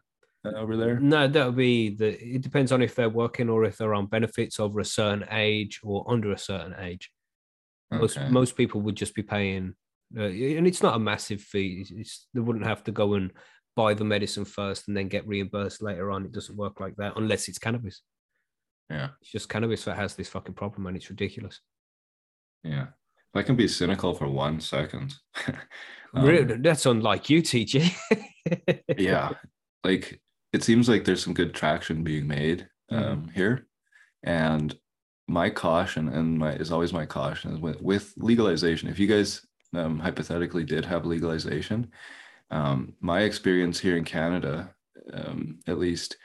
uh, 0.43 0.49
over 0.57 0.75
there? 0.75 0.99
No, 0.99 1.27
that 1.27 1.45
would 1.45 1.55
be 1.55 1.89
the. 1.95 2.19
It 2.35 2.41
depends 2.41 2.71
on 2.71 2.81
if 2.81 2.95
they're 2.95 3.09
working 3.09 3.49
or 3.49 3.63
if 3.63 3.77
they're 3.77 3.93
on 3.93 4.07
benefits 4.07 4.59
over 4.59 4.79
a 4.79 4.85
certain 4.85 5.25
age 5.31 5.81
or 5.83 6.03
under 6.11 6.31
a 6.31 6.37
certain 6.37 6.75
age. 6.79 7.11
Most 7.91 8.17
Okay. 8.17 8.29
most 8.29 8.55
people 8.57 8.81
would 8.81 8.95
just 8.95 9.13
be 9.15 9.23
paying, 9.23 9.75
uh, 10.17 10.23
and 10.23 10.67
it's 10.67 10.81
not 10.83 10.95
a 10.95 10.99
massive 10.99 11.41
fee. 11.41 11.77
It's, 11.81 11.91
it's 11.91 12.27
they 12.33 12.41
wouldn't 12.41 12.65
have 12.65 12.83
to 12.85 12.91
go 12.91 13.13
and 13.13 13.31
buy 13.75 13.93
the 13.93 14.03
medicine 14.05 14.45
first 14.45 14.87
and 14.87 14.95
then 14.97 15.07
get 15.07 15.27
reimbursed 15.27 15.81
later 15.81 16.09
on. 16.11 16.25
It 16.25 16.31
doesn't 16.31 16.57
work 16.57 16.79
like 16.79 16.95
that 16.97 17.13
unless 17.17 17.47
it's 17.47 17.59
cannabis. 17.59 18.01
Yeah. 18.89 19.09
It's 19.21 19.31
just 19.31 19.49
cannabis 19.49 19.83
that 19.85 19.97
has 19.97 20.15
this 20.15 20.29
fucking 20.29 20.55
problem, 20.55 20.87
and 20.87 20.95
it's 20.97 21.09
ridiculous. 21.09 21.59
Yeah. 22.63 22.87
I 23.33 23.43
can 23.43 23.55
be 23.57 23.67
cynical 23.67 24.13
for 24.15 24.27
one 24.29 24.61
second. 24.61 25.13
um, 26.13 26.25
Really, 26.25 26.55
that's 26.57 26.85
unlike 26.85 27.29
you, 27.29 27.41
TG. 27.41 27.93
yeah. 28.97 29.31
Like 29.83 30.21
it 30.53 30.63
seems 30.63 30.87
like 30.87 31.03
there's 31.03 31.23
some 31.23 31.33
good 31.33 31.53
traction 31.53 32.03
being 32.03 32.27
made 32.27 32.67
Mhm. 32.91 33.03
um 33.11 33.27
here. 33.35 33.67
And 34.23 34.73
my 35.27 35.49
caution 35.49 36.09
and 36.09 36.37
my 36.37 36.53
is 36.53 36.71
always 36.71 36.93
my 36.93 37.05
caution 37.05 37.53
is 37.53 37.59
with, 37.59 37.81
with 37.81 38.13
legalization. 38.17 38.89
If 38.89 38.99
you 38.99 39.07
guys 39.07 39.45
um 39.73 39.99
hypothetically 39.99 40.63
did 40.63 40.85
have 40.85 41.05
legalization, 41.05 41.91
um, 42.51 42.93
my 43.01 43.21
experience 43.21 43.79
here 43.79 43.97
in 43.97 44.03
Canada, 44.05 44.73
um, 45.13 45.59
at 45.67 45.79
least, 45.79 46.17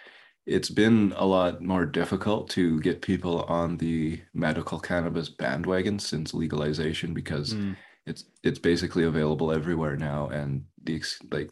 it's 0.47 0.71
been 0.71 1.13
a 1.17 1.25
lot 1.27 1.63
more 1.63 1.87
difficult 1.87 2.51
to 2.51 2.81
get 2.81 3.03
people 3.03 3.43
on 3.45 3.77
the 3.79 4.21
medical 4.35 4.79
cannabis 4.79 5.29
bandwagon 5.29 5.99
since 5.99 6.35
legalization 6.35 7.15
because 7.15 7.55
Mm. 7.55 7.77
it's 8.07 8.25
it's 8.43 8.59
basically 8.59 9.05
available 9.05 9.53
everywhere 9.53 9.97
now, 9.97 10.29
and 10.29 10.65
the 10.85 10.97
ex- 10.97 11.21
like 11.31 11.51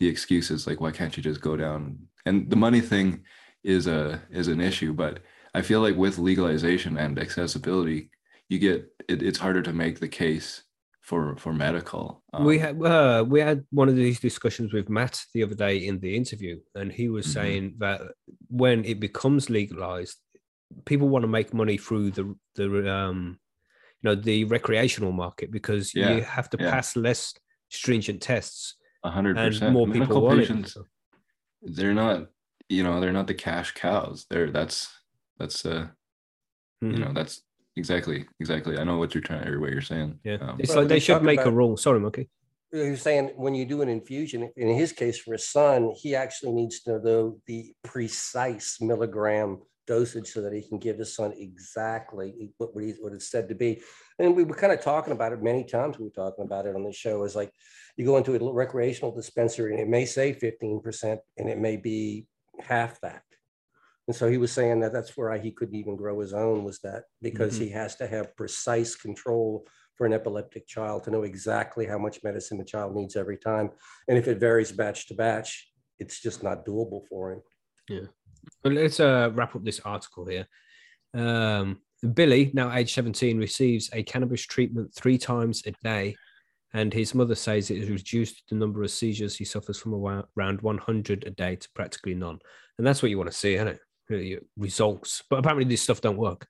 the 0.00 0.08
excuses 0.08 0.66
like, 0.66 0.80
why 0.80 0.90
can't 0.90 1.16
you 1.16 1.22
just 1.22 1.40
go 1.40 1.56
down? 1.56 1.98
And 2.26 2.50
the 2.50 2.56
money 2.56 2.80
thing 2.80 3.24
is 3.62 3.86
a 3.86 4.20
is 4.30 4.48
an 4.48 4.60
issue, 4.60 4.92
but 4.92 5.20
I 5.54 5.62
feel 5.62 5.80
like 5.80 5.96
with 5.96 6.18
legalization 6.18 6.98
and 6.98 7.18
accessibility, 7.18 8.10
you 8.48 8.58
get 8.58 8.86
it, 9.08 9.22
it's 9.22 9.38
harder 9.38 9.62
to 9.62 9.72
make 9.72 10.00
the 10.00 10.08
case 10.08 10.64
for 11.00 11.36
for 11.36 11.52
medical. 11.52 12.22
we 12.40 12.58
Um, 12.58 12.58
had 12.58 12.82
uh, 12.82 13.24
we 13.28 13.40
had 13.40 13.64
one 13.70 13.88
of 13.88 13.96
these 13.96 14.20
discussions 14.20 14.72
with 14.72 14.88
Matt 14.88 15.24
the 15.34 15.42
other 15.44 15.54
day 15.54 15.76
in 15.86 16.00
the 16.00 16.16
interview, 16.16 16.60
and 16.74 16.92
he 16.92 17.08
was 17.08 17.26
Mhm. 17.26 17.32
saying 17.32 17.74
that 17.78 18.00
when 18.48 18.84
it 18.84 18.98
becomes 19.00 19.48
legalized, 19.50 20.18
people 20.84 21.08
want 21.08 21.22
to 21.22 21.28
make 21.28 21.54
money 21.54 21.76
through 21.78 22.10
the 22.10 22.34
the 22.56 22.66
um, 22.92 23.38
you 24.02 24.10
know, 24.10 24.14
the 24.14 24.44
recreational 24.44 25.12
market 25.12 25.50
because 25.50 25.94
Yeah, 25.94 26.16
you 26.16 26.22
have 26.24 26.50
to 26.50 26.58
yeah. 26.58 26.70
pass 26.70 26.96
less 26.96 27.34
stringent 27.70 28.20
tests 28.22 28.76
a 29.04 29.10
hundred 29.10 29.36
percent. 29.36 29.72
more 29.72 29.86
people 29.86 30.00
Medical 30.00 30.22
want 30.22 30.40
patients, 30.40 30.76
it. 30.76 30.82
they're 31.62 31.94
not, 31.94 32.28
you 32.68 32.82
know, 32.82 33.00
they're 33.00 33.12
not 33.12 33.26
the 33.26 33.34
cash 33.34 33.72
cows. 33.72 34.26
They're 34.30 34.50
that's 34.50 34.88
that's 35.38 35.64
uh, 35.66 35.88
Mhm. 36.82 36.92
you 36.92 36.98
know, 37.04 37.12
that's 37.12 37.42
exactly 37.76 38.26
exactly. 38.40 38.78
I 38.78 38.84
know 38.84 38.98
what 38.98 39.14
you're 39.14 39.22
trying 39.22 39.46
or 39.48 39.60
what 39.60 39.70
you're 39.70 39.80
saying. 39.80 40.20
yeah, 40.24 40.36
Um, 40.40 40.56
it's 40.60 40.74
like 40.74 40.88
they 40.88 40.94
they 40.96 41.00
should 41.00 41.14
talk 41.14 41.22
make 41.22 41.40
a 41.40 41.50
rule. 41.50 41.76
Sorry, 41.76 42.00
monkey. 42.00 42.28
He 42.72 42.90
was 42.90 43.02
saying 43.02 43.30
when 43.36 43.54
you 43.54 43.64
do 43.64 43.82
an 43.82 43.88
infusion, 43.88 44.50
in 44.56 44.68
his 44.74 44.92
case 44.92 45.18
for 45.20 45.32
his 45.32 45.46
son, 45.48 45.92
he 45.96 46.16
actually 46.16 46.52
needs 46.52 46.80
to 46.82 46.98
know 46.98 47.40
the 47.46 47.72
precise 47.84 48.80
milligram 48.80 49.62
dosage 49.86 50.28
so 50.32 50.40
that 50.42 50.52
he 50.52 50.62
can 50.66 50.78
give 50.78 50.98
his 50.98 51.14
son 51.14 51.32
exactly 51.36 52.50
what, 52.56 52.74
what, 52.74 52.82
he's, 52.84 52.96
what 53.00 53.12
it's 53.12 53.30
said 53.30 53.48
to 53.50 53.54
be. 53.54 53.80
And 54.18 54.34
we 54.34 54.42
were 54.42 54.54
kind 54.56 54.72
of 54.72 54.80
talking 54.80 55.12
about 55.12 55.32
it 55.32 55.42
many 55.42 55.62
times. 55.62 55.98
We 55.98 56.04
were 56.06 56.10
talking 56.10 56.44
about 56.44 56.66
it 56.66 56.74
on 56.74 56.82
the 56.84 56.92
show. 56.92 57.22
Is 57.24 57.36
like 57.36 57.52
you 57.96 58.04
go 58.04 58.16
into 58.16 58.34
a 58.34 58.52
recreational 58.52 59.14
dispensary 59.14 59.72
and 59.72 59.80
it 59.80 59.88
may 59.88 60.04
say 60.04 60.32
15% 60.32 61.18
and 61.38 61.48
it 61.48 61.58
may 61.58 61.76
be 61.76 62.26
half 62.60 63.00
that. 63.02 63.22
And 64.06 64.14
so 64.14 64.28
he 64.28 64.36
was 64.36 64.52
saying 64.52 64.80
that 64.80 64.92
that's 64.92 65.16
where 65.16 65.34
he 65.38 65.50
couldn't 65.50 65.76
even 65.76 65.96
grow 65.96 66.20
his 66.20 66.34
own 66.34 66.62
was 66.64 66.78
that 66.80 67.04
because 67.22 67.56
Mhm. 67.56 67.62
he 67.62 67.68
has 67.70 67.96
to 67.96 68.06
have 68.06 68.36
precise 68.36 68.96
control 68.96 69.66
for 69.96 70.06
an 70.06 70.12
epileptic 70.12 70.66
child 70.66 71.04
to 71.04 71.10
know 71.10 71.22
exactly 71.22 71.86
how 71.86 71.98
much 71.98 72.22
medicine 72.22 72.58
the 72.58 72.64
child 72.64 72.94
needs 72.94 73.16
every 73.16 73.38
time. 73.38 73.70
And 74.08 74.18
if 74.18 74.28
it 74.28 74.38
varies 74.38 74.72
batch 74.72 75.06
to 75.08 75.14
batch, 75.14 75.72
it's 75.98 76.20
just 76.20 76.42
not 76.42 76.66
doable 76.66 77.06
for 77.08 77.32
him. 77.32 77.42
Yeah. 77.88 78.06
Well, 78.62 78.74
let's 78.74 79.00
uh, 79.00 79.30
wrap 79.32 79.54
up 79.56 79.64
this 79.64 79.80
article 79.80 80.26
here. 80.26 80.46
Um, 81.14 81.80
Billy, 82.12 82.50
now 82.52 82.74
age 82.74 82.92
17, 82.92 83.38
receives 83.38 83.88
a 83.92 84.02
cannabis 84.02 84.42
treatment 84.42 84.92
three 84.94 85.16
times 85.16 85.62
a 85.64 85.72
day, 85.82 86.16
and 86.74 86.92
his 86.92 87.14
mother 87.14 87.36
says 87.36 87.70
it 87.70 87.78
has 87.78 87.88
reduced 87.88 88.42
the 88.48 88.56
number 88.56 88.82
of 88.82 88.90
seizures 88.90 89.36
he 89.36 89.44
suffers 89.44 89.78
from 89.78 89.94
around 89.94 90.60
100 90.60 91.24
a 91.24 91.30
day 91.30 91.56
to 91.56 91.68
practically 91.74 92.14
none. 92.14 92.38
And 92.76 92.86
that's 92.86 93.00
what 93.00 93.10
you 93.10 93.16
want 93.16 93.30
to 93.30 93.36
see, 93.36 93.54
isn't 93.54 93.68
it? 93.68 93.80
Results. 94.56 95.22
But 95.28 95.38
apparently, 95.38 95.64
this 95.64 95.82
stuff 95.82 96.00
don't 96.00 96.16
work. 96.16 96.46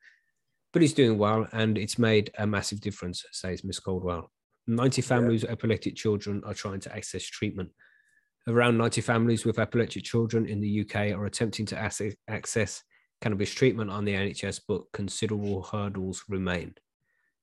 But 0.73 0.83
he's 0.83 0.95
doing 0.95 1.19
well, 1.19 1.47
and 1.53 1.79
it's 1.79 1.99
made 1.99 2.31
a 2.39 2.47
massive 2.47 2.81
difference, 2.81 3.25
says 3.33 3.63
Miss 3.65 3.79
Caldwell. 3.79 4.31
90 4.67 5.03
families 5.03 5.43
with 5.43 5.51
epileptic 5.51 5.95
children 5.95 6.43
are 6.45 6.55
trying 6.55 6.81
to 6.81 6.95
access 6.95 7.25
treatment. 7.25 7.71
Around 8.49 8.79
90 8.79 9.01
families 9.01 9.45
with 9.45 9.59
epileptic 9.59 10.05
children 10.05 10.47
in 10.47 10.61
the 10.61 10.81
UK 10.81 11.17
are 11.17 11.27
attempting 11.27 11.67
to 11.67 11.79
access 12.29 12.83
cannabis 13.21 13.53
treatment 13.53 13.91
on 13.91 14.05
the 14.05 14.15
NHS, 14.15 14.63
but 14.67 14.83
considerable 14.93 15.63
hurdles 15.63 16.25
remain. 16.29 16.75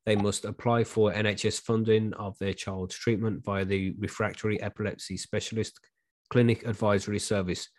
They 0.05 0.15
must 0.15 0.45
apply 0.45 0.83
for 0.83 1.11
NHS 1.11 1.61
funding 1.61 2.13
of 2.13 2.37
their 2.39 2.53
child's 2.53 2.95
treatment 2.95 3.43
via 3.43 3.65
the 3.65 3.95
Refractory 3.99 4.61
Epilepsy 4.61 5.17
Specialist 5.17 5.79
Clinic 6.29 6.65
Advisory 6.65 7.19
Service, 7.19 7.69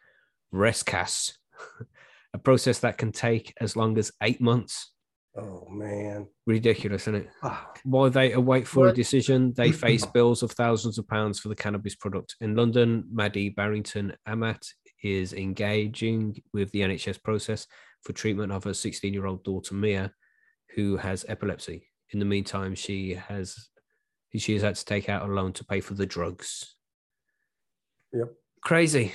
RESCAS, 0.53 1.33
a 2.35 2.39
process 2.39 2.79
that 2.81 2.99
can 2.99 3.13
take 3.13 3.55
as 3.61 3.77
long 3.77 3.99
as 3.99 4.13
eight 4.23 4.41
months. 4.41 4.93
Oh 5.37 5.67
man. 5.71 6.29
Ridiculous, 6.47 7.03
isn't 7.03 7.15
it? 7.27 7.29
While 7.85 8.11
they 8.11 8.33
await 8.33 8.67
for 8.67 8.89
a 8.89 8.93
decision, 8.93 9.55
they 9.57 9.73
face 9.87 10.05
bills 10.05 10.43
of 10.43 10.53
thousands 10.53 10.99
of 10.99 11.09
pounds 11.09 11.39
for 11.39 11.49
the 11.49 11.57
cannabis 11.57 11.95
product. 11.95 12.37
In 12.41 12.55
London, 12.55 13.05
Maddie 13.11 13.49
Barrington 13.49 14.15
Amat 14.27 14.63
is 15.03 15.33
engaging 15.33 16.41
with 16.53 16.71
the 16.73 16.81
NHS 16.81 17.23
process 17.23 17.67
for 18.03 18.13
treatment 18.13 18.53
of 18.53 18.65
her 18.65 18.75
16 18.75 19.13
year 19.13 19.27
old 19.27 19.43
daughter 19.43 19.75
Mia, 19.75 20.13
who 20.75 20.97
has 20.99 21.25
epilepsy. 21.29 21.89
In 22.11 22.19
the 22.19 22.25
meantime, 22.25 22.75
she 22.75 23.15
has 23.15 23.69
she 24.37 24.55
has 24.55 24.63
had 24.63 24.77
to 24.77 24.85
take 24.85 25.09
out 25.09 25.29
a 25.29 25.33
loan 25.33 25.53
to 25.55 25.65
pay 25.65 25.81
for 25.81 25.95
the 25.95 26.07
drugs. 26.07 26.77
Yep. 28.13 28.33
Crazy. 28.63 29.13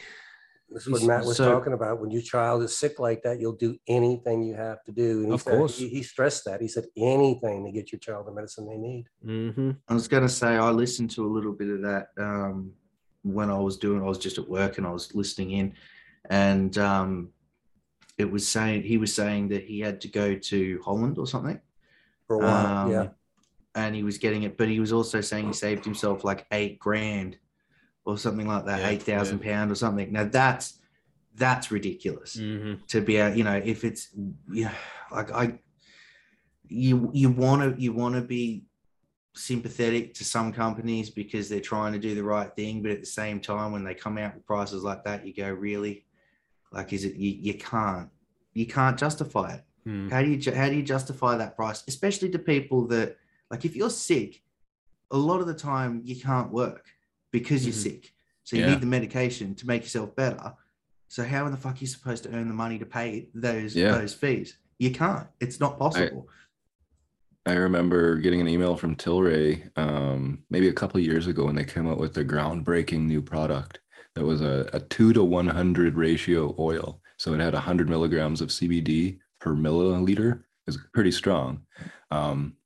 That's 0.69 0.87
what 0.87 1.03
Matt 1.03 1.25
was 1.25 1.37
so- 1.37 1.51
talking 1.51 1.73
about. 1.73 2.01
When 2.01 2.11
your 2.11 2.21
child 2.21 2.61
is 2.63 2.77
sick 2.77 2.99
like 2.99 3.23
that, 3.23 3.39
you'll 3.39 3.53
do 3.53 3.77
anything 3.87 4.43
you 4.43 4.53
have 4.55 4.83
to 4.83 4.91
do. 4.91 5.19
And 5.19 5.27
he 5.27 5.33
Of 5.33 5.41
said- 5.41 5.57
course. 5.57 5.77
He, 5.77 5.87
he 5.89 6.03
stressed 6.03 6.43
that. 6.45 6.61
He 6.61 6.67
said 6.67 6.85
anything 6.97 7.65
to 7.65 7.71
get 7.71 7.91
your 7.91 7.99
child 7.99 8.27
the 8.27 8.31
medicine 8.33 8.67
they 8.67 8.77
need. 8.77 9.05
hmm 9.23 9.71
I 9.87 9.93
was 9.93 10.07
going 10.07 10.23
to 10.23 10.29
say, 10.29 10.47
I 10.57 10.69
listened 10.71 11.11
to 11.11 11.25
a 11.25 11.31
little 11.31 11.53
bit 11.53 11.69
of 11.69 11.81
that 11.83 12.09
um, 12.17 12.73
when 13.23 13.49
I 13.49 13.57
was 13.57 13.77
doing, 13.77 14.01
I 14.01 14.05
was 14.05 14.17
just 14.17 14.37
at 14.37 14.47
work 14.49 14.77
and 14.77 14.85
I 14.85 14.91
was 14.91 15.15
listening 15.15 15.51
in. 15.51 15.73
And 16.29 16.77
um, 16.77 17.29
it 18.17 18.29
was 18.29 18.45
saying, 18.47 18.83
he 18.83 18.97
was 18.97 19.13
saying 19.13 19.47
that 19.49 19.63
he 19.63 19.79
had 19.79 20.01
to 20.01 20.09
go 20.09 20.35
to 20.35 20.81
Holland 20.83 21.17
or 21.17 21.27
something. 21.27 21.59
For 22.27 22.35
a 22.35 22.39
while. 22.39 22.85
Um, 22.87 22.91
yeah. 22.91 23.07
And 23.75 23.95
he 23.95 24.03
was 24.03 24.17
getting 24.17 24.43
it, 24.43 24.57
but 24.57 24.67
he 24.67 24.79
was 24.81 24.91
also 24.91 25.21
saying 25.21 25.47
he 25.47 25.53
saved 25.53 25.85
himself 25.85 26.23
like 26.25 26.45
eight 26.51 26.77
grand 26.79 27.37
or 28.07 28.17
something 28.17 28.47
like 28.47 28.65
that, 28.65 28.79
Yeah, 28.79 28.87
eight 28.87 29.03
thousand 29.03 29.39
pound 29.39 29.69
or 29.69 29.75
something. 29.75 30.11
Now 30.13 30.23
that's 30.23 30.79
that's 31.35 31.71
ridiculous 31.71 32.35
hmm 32.35 32.75
to 32.87 33.01
be 33.01 33.19
out. 33.19 33.35
You 33.35 33.43
know, 33.43 33.61
if 33.63 33.83
it's 33.83 34.09
yeah, 34.51 34.73
like 35.11 35.31
I, 35.31 35.59
you 36.67 37.11
you 37.13 37.29
want 37.29 37.61
to 37.61 37.81
you 37.81 37.91
want 37.91 38.15
to 38.15 38.21
be 38.21 38.63
sympathetic 39.35 40.13
to 40.15 40.23
some 40.23 40.53
companies 40.53 41.09
because 41.09 41.49
they're 41.49 41.59
trying 41.59 41.93
to 41.93 41.99
do 41.99 42.15
the 42.15 42.23
right 42.23 42.55
thing, 42.55 42.81
but 42.81 42.91
at 42.91 43.01
the 43.01 43.05
same 43.05 43.39
time, 43.41 43.73
when 43.73 43.83
they 43.83 43.93
come 43.93 44.17
out 44.17 44.33
with 44.33 44.45
prices 44.45 44.83
like 44.83 45.03
that, 45.03 45.27
you 45.27 45.33
go 45.33 45.51
really, 45.51 46.05
like, 46.71 46.93
is 46.93 47.03
it 47.03 47.15
you, 47.15 47.31
you 47.31 47.53
can't 47.55 48.09
you 48.53 48.65
can't 48.65 48.97
justify 48.97 49.55
it. 49.55 49.63
Mm. 49.85 50.09
How 50.09 50.21
do 50.21 50.29
you 50.29 50.55
how 50.55 50.69
do 50.69 50.75
you 50.75 50.83
justify 50.83 51.35
that 51.35 51.57
price, 51.57 51.83
especially 51.89 52.29
to 52.29 52.39
people 52.39 52.87
that 52.87 53.17
like 53.51 53.65
if 53.65 53.75
you're 53.75 53.89
sick, 53.89 54.41
a 55.11 55.17
lot 55.17 55.41
of 55.41 55.47
the 55.47 55.53
time 55.53 56.01
you 56.05 56.15
can't 56.15 56.51
work 56.51 56.85
because 57.39 57.65
you're 57.65 57.73
Mhm. 57.73 57.83
sick, 57.89 58.13
so 58.43 58.55
you 58.55 58.63
Yeah. 58.63 58.69
need 58.71 58.81
the 58.81 58.87
medication 58.97 59.55
to 59.55 59.67
make 59.67 59.83
yourself 59.83 60.15
better. 60.15 60.53
So 61.07 61.23
how 61.23 61.45
in 61.45 61.51
the 61.51 61.57
fuck 61.57 61.75
are 61.75 61.79
you 61.79 61.87
supposed 61.87 62.23
to 62.23 62.31
earn 62.35 62.47
the 62.47 62.53
money 62.53 62.77
to 62.79 62.85
pay 62.85 63.29
those 63.33 63.75
Yeah. 63.75 63.97
those 63.97 64.13
fees? 64.13 64.57
You 64.79 64.91
can't. 64.91 65.27
It's 65.39 65.59
not 65.59 65.79
possible. 65.79 66.27
I 67.45 67.53
remember 67.53 68.17
getting 68.17 68.41
an 68.41 68.47
email 68.49 68.75
from 68.75 68.95
Tilray 68.95 69.71
um, 69.77 70.43
maybe 70.49 70.67
a 70.67 70.73
couple 70.73 70.99
years 70.99 71.27
ago 71.27 71.45
when 71.45 71.55
they 71.55 71.63
came 71.63 71.87
out 71.87 71.97
with 71.97 72.13
the 72.13 72.25
groundbreaking 72.25 73.05
new 73.05 73.21
product 73.21 73.79
that 74.15 74.25
was 74.25 74.41
a, 74.41 74.69
a 74.73 74.79
two 74.81 75.13
to 75.13 75.23
100 75.23 75.95
ratio 75.95 76.53
oil. 76.59 77.01
So 77.17 77.33
it 77.33 77.39
had 77.39 77.53
100 77.53 77.87
milligrams 77.89 78.41
of 78.41 78.49
CBD 78.51 79.19
per 79.39 79.53
milliliter. 79.55 80.43
It's 80.67 80.77
pretty 80.93 81.11
strong. 81.11 81.61
Um, 82.11 82.57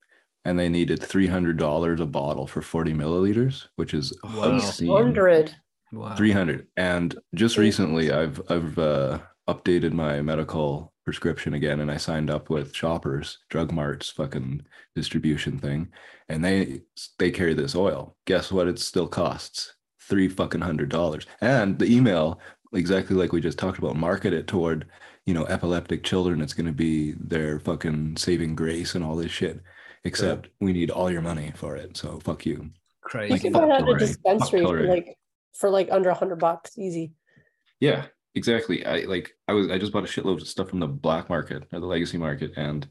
and 0.46 0.58
they 0.58 0.70
needed 0.70 1.00
$300 1.00 2.00
a 2.00 2.06
bottle 2.06 2.48
for 2.48 2.62
40 2.62 2.94
milliliters, 2.94 3.68
which 3.76 3.94
is 3.94 4.14
Wow. 4.24 4.54
obscene. 4.56 4.90
100. 4.90 5.56
Wow. 5.94 6.16
300 6.16 6.68
and 6.78 7.20
just 7.36 7.58
recently 7.58 8.14
i've 8.14 8.42
i've 8.50 8.80
uh, 8.80 9.20
updated 9.50 9.92
my 9.92 10.22
medical 10.22 10.94
prescription 11.04 11.54
again 11.54 11.82
and 11.82 11.92
i 11.92 11.98
signed 11.98 12.30
up 12.30 12.50
with 12.50 12.74
shoppers 12.74 13.40
drug 13.50 13.74
mart's 13.74 14.10
fucking 14.10 14.62
distribution 14.96 15.60
thing 15.60 15.90
and 16.30 16.46
they 16.46 16.80
they 17.20 17.30
carry 17.30 17.54
this 17.54 17.76
oil 17.76 18.16
guess 18.26 18.54
what 18.54 18.70
it 18.70 18.80
still 18.80 19.06
costs 19.06 19.74
three 20.02 20.30
fucking 20.30 20.62
hundred 20.62 20.88
dollars 20.88 21.26
and 21.42 21.78
the 21.78 21.94
email 21.94 22.40
exactly 22.74 23.18
like 23.18 23.34
we 23.34 23.42
just 23.42 23.60
talked 23.60 23.78
about 23.78 23.98
market 23.98 24.32
it 24.32 24.48
toward 24.48 24.88
you 25.26 25.34
know 25.34 25.44
epileptic 25.48 26.06
children 26.06 26.40
it's 26.40 26.54
going 26.54 26.66
to 26.66 26.72
be 26.72 27.12
their 27.20 27.60
fucking 27.60 28.16
saving 28.16 28.56
grace 28.56 28.96
and 28.96 29.04
all 29.04 29.18
this 29.18 29.30
shit 29.32 29.60
except 30.04 30.50
we 30.60 30.74
need 30.74 30.90
all 30.90 31.12
your 31.12 31.22
money 31.22 31.52
for 31.56 31.76
it 31.76 31.96
so 31.96 32.20
fuck 32.20 32.46
you 32.46 32.70
You 33.30 33.40
can 33.40 33.54
fuck 33.54 33.62
buy 33.64 33.68
that 33.68 33.82
at 33.84 33.90
a 33.90 33.98
dispensary 33.98 34.62
for 34.64 34.82
like 34.88 35.18
for 35.54 35.70
like 35.70 35.90
under 35.92 36.10
a 36.10 36.14
hundred 36.14 36.38
bucks, 36.40 36.78
easy. 36.78 37.12
Yeah, 37.80 38.06
exactly. 38.36 38.86
I 38.86 39.00
like 39.02 39.32
I 39.48 39.54
was 39.54 39.70
I 39.70 39.78
just 39.78 39.92
bought 39.92 40.04
a 40.04 40.08
shitload 40.08 40.42
of 40.42 40.48
stuff 40.48 40.70
from 40.70 40.80
the 40.80 40.88
black 40.88 41.28
market 41.30 41.64
or 41.74 41.80
the 41.80 41.86
legacy 41.86 42.18
market 42.18 42.54
and 42.56 42.88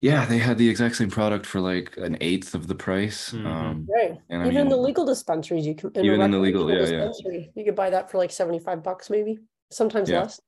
yeah, 0.00 0.24
they 0.24 0.38
had 0.38 0.56
the 0.58 0.68
exact 0.68 0.96
same 0.96 1.10
product 1.10 1.46
for 1.46 1.60
like 1.60 1.96
an 1.96 2.16
eighth 2.20 2.54
of 2.54 2.68
the 2.68 2.74
price. 2.74 3.32
Mhm. 3.32 3.46
Um 3.46 3.86
Right. 3.92 4.16
and 4.30 4.42
I 4.42 4.46
Even 4.46 4.62
in 4.62 4.68
the 4.68 4.76
legal 4.76 5.04
dispensaries, 5.04 5.66
you 5.66 5.74
can 5.74 5.90
Even 6.04 6.20
in 6.22 6.30
the 6.30 6.38
legal- 6.38 6.66
recreational 6.66 7.14
yeah, 7.24 7.38
yeah. 7.38 7.46
You 7.54 7.64
could 7.64 7.74
buy 7.76 7.90
that 7.90 8.10
for 8.10 8.18
like 8.18 8.30
75 8.30 8.82
bucks, 8.82 9.10
maybe, 9.10 9.38
sometimes 9.70 10.08
Yeah. 10.08 10.20
less. 10.22 10.40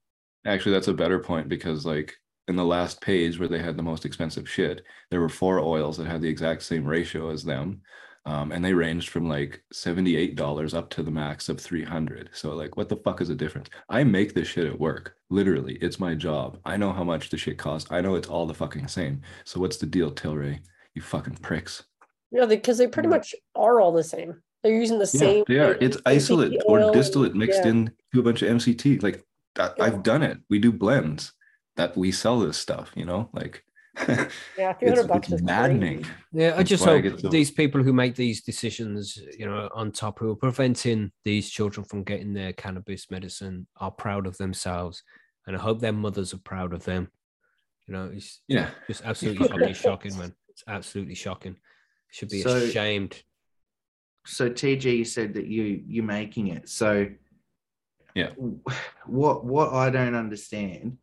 actually 0.46 0.72
that's 0.72 0.88
a 0.88 0.94
better 0.94 1.18
point 1.18 1.48
because 1.48 1.84
like 1.84 2.14
in 2.48 2.56
the 2.56 2.64
last 2.64 3.00
page 3.00 3.38
where 3.38 3.48
they 3.48 3.58
had 3.58 3.76
the 3.76 3.82
most 3.82 4.04
expensive 4.04 4.48
shit, 4.48 4.82
there 5.10 5.20
were 5.20 5.28
four 5.28 5.60
oils 5.60 5.96
that 5.98 6.06
had 6.06 6.22
the 6.22 6.28
exact 6.28 6.62
same 6.62 6.84
ratio 6.84 7.30
as 7.30 7.44
them. 7.44 7.82
Um, 8.26 8.52
and 8.52 8.62
they 8.64 8.74
ranged 8.74 9.08
from 9.10 9.28
like 9.28 9.62
$78 9.72 10.74
up 10.74 10.90
to 10.90 11.02
the 11.02 11.10
max 11.10 11.48
of 11.48 11.60
300. 11.60 12.30
So 12.32 12.54
like 12.54 12.76
what 12.76 12.88
the 12.88 12.96
fuck 12.96 13.20
is 13.20 13.28
the 13.28 13.34
difference? 13.34 13.68
I 13.88 14.04
make 14.04 14.34
this 14.34 14.48
shit 14.48 14.66
at 14.66 14.78
work. 14.78 15.14
Literally, 15.30 15.74
it's 15.76 16.00
my 16.00 16.14
job. 16.14 16.58
I 16.64 16.76
know 16.76 16.92
how 16.92 17.04
much 17.04 17.30
the 17.30 17.38
shit 17.38 17.56
costs. 17.58 17.90
I 17.90 18.00
know 18.00 18.16
it's 18.16 18.28
all 18.28 18.46
the 18.46 18.54
fucking 18.54 18.88
same. 18.88 19.22
So 19.44 19.60
what's 19.60 19.76
the 19.78 19.86
deal, 19.86 20.10
Tilray? 20.10 20.58
You 20.94 21.00
fucking 21.02 21.36
pricks. 21.36 21.84
Yeah, 22.30 22.44
because 22.46 22.76
they 22.78 22.86
pretty 22.86 23.08
Mm. 23.08 23.12
much 23.12 23.34
are 23.54 23.80
all 23.80 23.92
the 23.92 24.02
same. 24.04 24.42
They're 24.62 24.74
using 24.74 24.98
the 24.98 25.10
Yeah, 25.14 25.20
same. 25.20 25.44
they 25.48 25.58
are. 25.60 25.68
like, 25.68 25.82
It's 25.82 25.96
isolate 26.04 26.60
or 26.66 26.90
distillate 26.92 27.34
mixed 27.34 27.60
yeah. 27.64 27.70
in 27.70 27.92
to 28.12 28.20
a 28.20 28.22
bunch 28.22 28.42
of 28.42 28.48
MCT. 28.48 28.98
Like 29.02 29.24
Yeah. 29.56 29.70
I've 29.80 30.02
done 30.02 30.22
it. 30.22 30.38
We 30.50 30.58
do 30.58 30.70
blends 30.72 31.32
that 31.78 31.96
we 31.96 32.10
sell 32.12 32.40
this 32.40 32.58
stuff, 32.58 32.90
you 32.96 33.04
know, 33.04 33.30
like 33.32 33.62
Yeah, 34.58 34.72
300 34.74 34.80
it's, 34.82 35.06
bucks 35.06 35.28
it's 35.28 35.34
is 35.36 35.42
maddening. 35.42 36.02
crazy. 36.02 36.14
Yeah, 36.32 36.54
I 36.56 36.62
just 36.64 36.84
why 36.84 36.94
I 36.96 37.00
hope 37.00 37.20
so- 37.20 37.28
these 37.28 37.50
people 37.52 37.82
who 37.82 37.92
make 37.92 38.16
these 38.16 38.42
decisions, 38.42 39.16
you 39.38 39.46
know, 39.46 39.68
on 39.74 39.92
top 39.92 40.18
who 40.18 40.30
are 40.32 40.36
preventing 40.36 41.12
these 41.24 41.48
children 41.48 41.84
from 41.84 42.02
getting 42.02 42.34
their 42.34 42.52
cannabis 42.52 43.10
medicine 43.10 43.66
are 43.76 43.92
proud 43.92 44.26
of 44.26 44.36
themselves, 44.38 45.02
and 45.46 45.56
I 45.56 45.60
hope 45.60 45.78
their 45.80 45.92
mothers 45.92 46.34
are 46.34 46.38
proud 46.38 46.74
of 46.74 46.84
them. 46.84 47.10
You 47.86 47.94
know, 47.94 48.10
it's 48.12 48.40
Yeah. 48.48 48.70
just 48.88 49.04
absolutely 49.04 49.46
fucking 49.48 49.74
shocking, 49.86 50.18
man. 50.18 50.34
It's 50.48 50.64
absolutely 50.66 51.14
shocking. 51.14 51.56
Should 52.10 52.28
be 52.28 52.42
So- 52.42 52.56
ashamed. 52.56 53.22
so 54.26 54.50
TG 54.50 54.84
you 54.98 55.04
said 55.04 55.34
that 55.34 55.46
you 55.46 55.62
you're 55.86 56.04
making 56.04 56.48
it. 56.48 56.68
So 56.68 57.06
Yeah. 58.16 58.30
What 59.06 59.44
what 59.44 59.72
I 59.72 59.90
don't 59.90 60.16
understand 60.16 60.98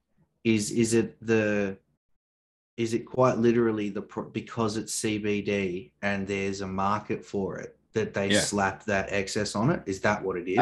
is 0.45 0.71
is 0.71 0.93
it 0.93 1.17
the 1.25 1.77
is 2.77 2.93
it 2.93 3.05
quite 3.05 3.38
literally 3.38 3.89
the 3.89 4.01
because 4.34 4.77
it's 4.77 5.01
CBD 5.01 5.91
and 6.01 6.27
there's 6.27 6.62
a 6.62 6.67
market 6.67 7.25
for 7.25 7.60
it 7.60 7.77
that 7.93 8.13
they 8.13 8.31
Yeah. 8.31 8.39
slap 8.41 8.84
that 8.86 9.08
excess 9.12 9.55
on 9.55 9.71
it? 9.71 9.84
Is 9.86 10.01
that 10.01 10.23
what 10.23 10.38
it 10.38 10.49
is? 10.49 10.60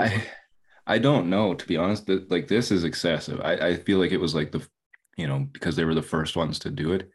I, 0.87 0.95
I 0.95 0.97
don't 0.99 1.29
know, 1.29 1.53
to 1.53 1.67
be 1.67 1.77
honest. 1.77 2.05
That 2.07 2.29
like 2.31 2.47
this 2.47 2.71
is 2.71 2.83
excessive. 2.83 3.39
I, 3.41 3.53
I 3.69 3.75
feel 3.77 3.99
like 3.99 4.11
it 4.11 4.19
was 4.21 4.35
like 4.35 4.51
the, 4.51 4.65
you 5.17 5.27
know, 5.27 5.39
because 5.51 5.75
they 5.75 5.85
were 5.85 5.95
the 5.95 6.01
first 6.01 6.35
ones 6.35 6.59
to 6.59 6.69
do 6.71 6.91
it, 6.93 7.09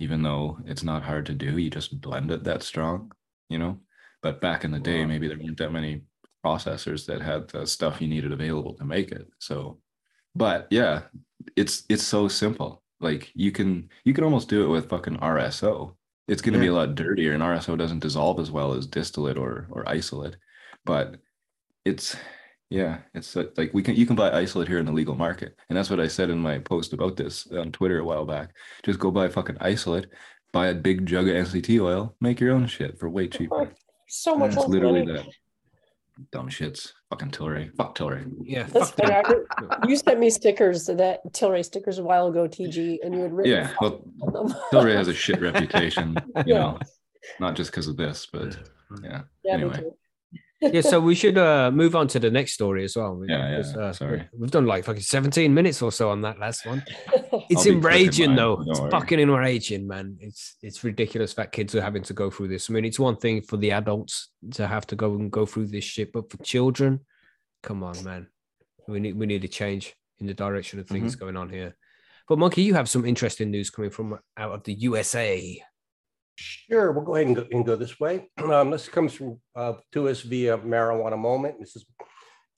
even 0.00 0.22
though 0.22 0.58
it's 0.66 0.82
not 0.84 1.04
hard 1.04 1.26
to 1.26 1.34
do. 1.34 1.58
You 1.58 1.70
just 1.70 2.00
blend 2.00 2.30
it 2.30 2.44
that 2.44 2.62
strong, 2.62 3.12
you 3.48 3.58
know. 3.58 3.80
But 4.22 4.40
back 4.40 4.64
in 4.64 4.70
the 4.70 4.80
day, 4.80 5.04
Wow. 5.04 5.06
maybe 5.06 5.28
there 5.28 5.38
weren't 5.38 5.58
that 5.58 5.72
many 5.72 6.02
processors 6.44 7.06
that 7.06 7.22
had 7.22 7.48
the 7.48 7.66
stuff 7.66 8.00
you 8.00 8.08
needed 8.08 8.32
available 8.32 8.74
to 8.74 8.84
make 8.84 9.12
it. 9.12 9.28
So, 9.40 9.78
but 10.34 10.66
yeah, 10.70 11.02
it's 11.56 11.84
it's 11.88 12.04
so 12.04 12.28
simple. 12.28 12.82
Like 13.00 13.30
you 13.34 13.52
can 13.52 13.88
you 14.04 14.14
can 14.14 14.24
almost 14.24 14.48
do 14.48 14.64
it 14.64 14.68
with 14.68 14.88
fucking 14.88 15.18
RSO. 15.18 15.94
It's 16.28 16.42
going 16.42 16.54
to 16.54 16.58
be 16.60 16.68
a 16.68 16.72
lot 16.72 16.94
dirtier, 16.94 17.32
and 17.32 17.42
RSO 17.42 17.76
doesn't 17.76 17.98
dissolve 18.00 18.38
as 18.38 18.50
well 18.50 18.74
as 18.74 18.86
distillate 18.86 19.36
or 19.36 19.66
or 19.70 19.88
isolate. 19.88 20.36
But 20.84 21.16
it's 21.84 22.16
Yeah, 22.70 23.00
it's 23.12 23.36
uh, 23.36 23.44
like 23.58 23.74
we 23.74 23.82
can 23.82 23.96
you 23.96 24.06
can 24.06 24.16
buy 24.16 24.32
isolate 24.32 24.68
here 24.68 24.78
in 24.78 24.86
the 24.86 24.92
legal 24.92 25.14
market, 25.14 25.56
and 25.68 25.76
that's 25.76 25.90
what 25.90 26.00
I 26.00 26.08
said 26.08 26.30
in 26.30 26.38
my 26.38 26.58
post 26.58 26.94
about 26.94 27.16
this 27.16 27.46
on 27.52 27.70
Twitter 27.72 27.98
a 27.98 28.04
while 28.04 28.24
back. 28.24 28.54
Just 28.82 28.98
go 28.98 29.10
buy 29.10 29.28
fucking 29.28 29.58
isolate, 29.60 30.06
buy 30.52 30.68
a 30.68 30.74
big 30.74 31.04
jug 31.06 31.28
of 31.28 31.34
MCT 31.34 31.80
oil, 31.82 32.16
make 32.20 32.40
your 32.40 32.52
own 32.54 32.66
shit 32.66 32.98
for 32.98 33.10
way 33.10 33.28
cheaper. 33.28 33.72
So 34.14 34.36
much 34.36 34.56
literally 34.56 35.04
money. 35.06 35.18
that. 35.22 35.26
Dumb 36.30 36.48
shits, 36.48 36.92
fucking 37.10 37.30
Tilray, 37.30 37.74
fuck 37.76 37.96
Tilray. 37.96 38.30
Yeah, 38.42 38.64
That's 38.64 38.90
fuck 38.90 38.96
them. 38.96 39.22
funny. 39.24 39.68
I- 39.82 39.86
You 39.88 39.96
sent 39.96 40.20
me 40.20 40.30
stickers 40.30 40.86
that 40.86 41.20
Tilray 41.32 41.64
stickers 41.64 41.98
a 41.98 42.02
while 42.04 42.28
ago, 42.28 42.46
TG, 42.46 42.98
and 43.02 43.14
you 43.14 43.20
had 43.22 43.32
written 43.32 43.52
Yeah, 43.52 43.72
well. 43.80 44.02
Tilray 44.72 44.94
has 44.94 45.08
a 45.08 45.14
shit 45.14 45.40
reputation, 45.40 46.16
you 46.36 46.42
Yeah. 46.46 46.58
know, 46.58 46.78
not 47.40 47.54
just 47.56 47.70
because 47.70 47.88
of 47.88 47.96
this, 47.96 48.26
but 48.30 48.56
yeah. 49.02 49.22
Yeah, 49.44 49.56
me 49.56 49.62
anyway. 49.64 49.84
Yeah, 50.62 50.80
so 50.80 51.00
we 51.00 51.14
should 51.14 51.36
uh, 51.36 51.70
move 51.72 51.94
on 51.96 52.06
to 52.08 52.18
the 52.20 52.30
next 52.30 52.52
story 52.52 52.84
as 52.84 52.96
well. 52.96 53.20
Yeah, 53.28 53.60
yeah, 53.60 53.80
uh, 53.80 53.92
sorry. 53.92 54.28
We've 54.32 54.50
done 54.50 54.66
like 54.66 54.84
fucking 54.84 55.02
17 55.02 55.52
minutes 55.52 55.82
or 55.82 55.90
so 55.92 56.10
on 56.10 56.20
that 56.22 56.38
last 56.38 56.64
one. 56.66 56.82
It's 57.48 57.66
I'll 57.66 57.74
be 57.74 57.80
quick 57.80 57.92
in 57.92 57.92
enraging 58.02 58.34
though. 58.36 58.62
It's 58.66 58.80
worry. 58.80 58.90
fucking 58.90 59.18
enraging, 59.20 59.86
man. 59.88 60.16
It's 60.20 60.56
it's 60.62 60.84
ridiculous 60.84 61.34
that 61.34 61.50
kids 61.52 61.74
are 61.74 61.80
having 61.82 62.02
to 62.04 62.14
go 62.14 62.30
through 62.30 62.48
this. 62.48 62.68
I 62.68 62.72
mean, 62.74 62.84
it's 62.84 62.98
one 62.98 63.16
thing 63.16 63.42
for 63.42 63.56
the 63.56 63.72
adults 63.72 64.28
to 64.52 64.66
have 64.66 64.86
to 64.88 64.96
go 64.96 65.14
and 65.14 65.30
go 65.30 65.44
through 65.46 65.66
this 65.68 65.84
shit, 65.84 66.12
but 66.12 66.30
for 66.30 66.36
children, 66.42 67.00
come 67.62 67.82
on, 67.82 68.02
man. 68.04 68.28
We 68.86 69.00
need 69.00 69.16
we 69.16 69.26
need 69.26 69.44
a 69.44 69.48
change 69.48 69.94
in 70.18 70.26
the 70.26 70.34
direction 70.34 70.78
of 70.78 70.86
Mm-hmm. 70.86 70.94
things 70.94 71.16
going 71.16 71.36
on 71.36 71.48
here. 71.50 71.74
But 72.28 72.38
Monkey, 72.38 72.62
you 72.62 72.74
have 72.74 72.88
some 72.88 73.04
interesting 73.04 73.50
news 73.50 73.70
coming 73.70 73.90
from 73.90 74.18
out 74.36 74.52
of 74.52 74.62
the 74.64 74.74
USA. 74.74 75.62
Sure, 76.36 76.92
we'll 76.92 77.04
go 77.04 77.14
ahead 77.14 77.26
and 77.26 77.36
go, 77.36 77.46
and 77.50 77.66
go 77.66 77.76
this 77.76 77.98
way. 78.00 78.28
Um, 78.42 78.70
this 78.70 78.88
comes 78.88 79.12
from 79.14 79.40
uh, 79.54 79.74
to 79.92 80.08
us 80.08 80.20
via 80.22 80.58
marijuana 80.58 81.18
moment. 81.18 81.56
This 81.60 81.76
is 81.76 81.86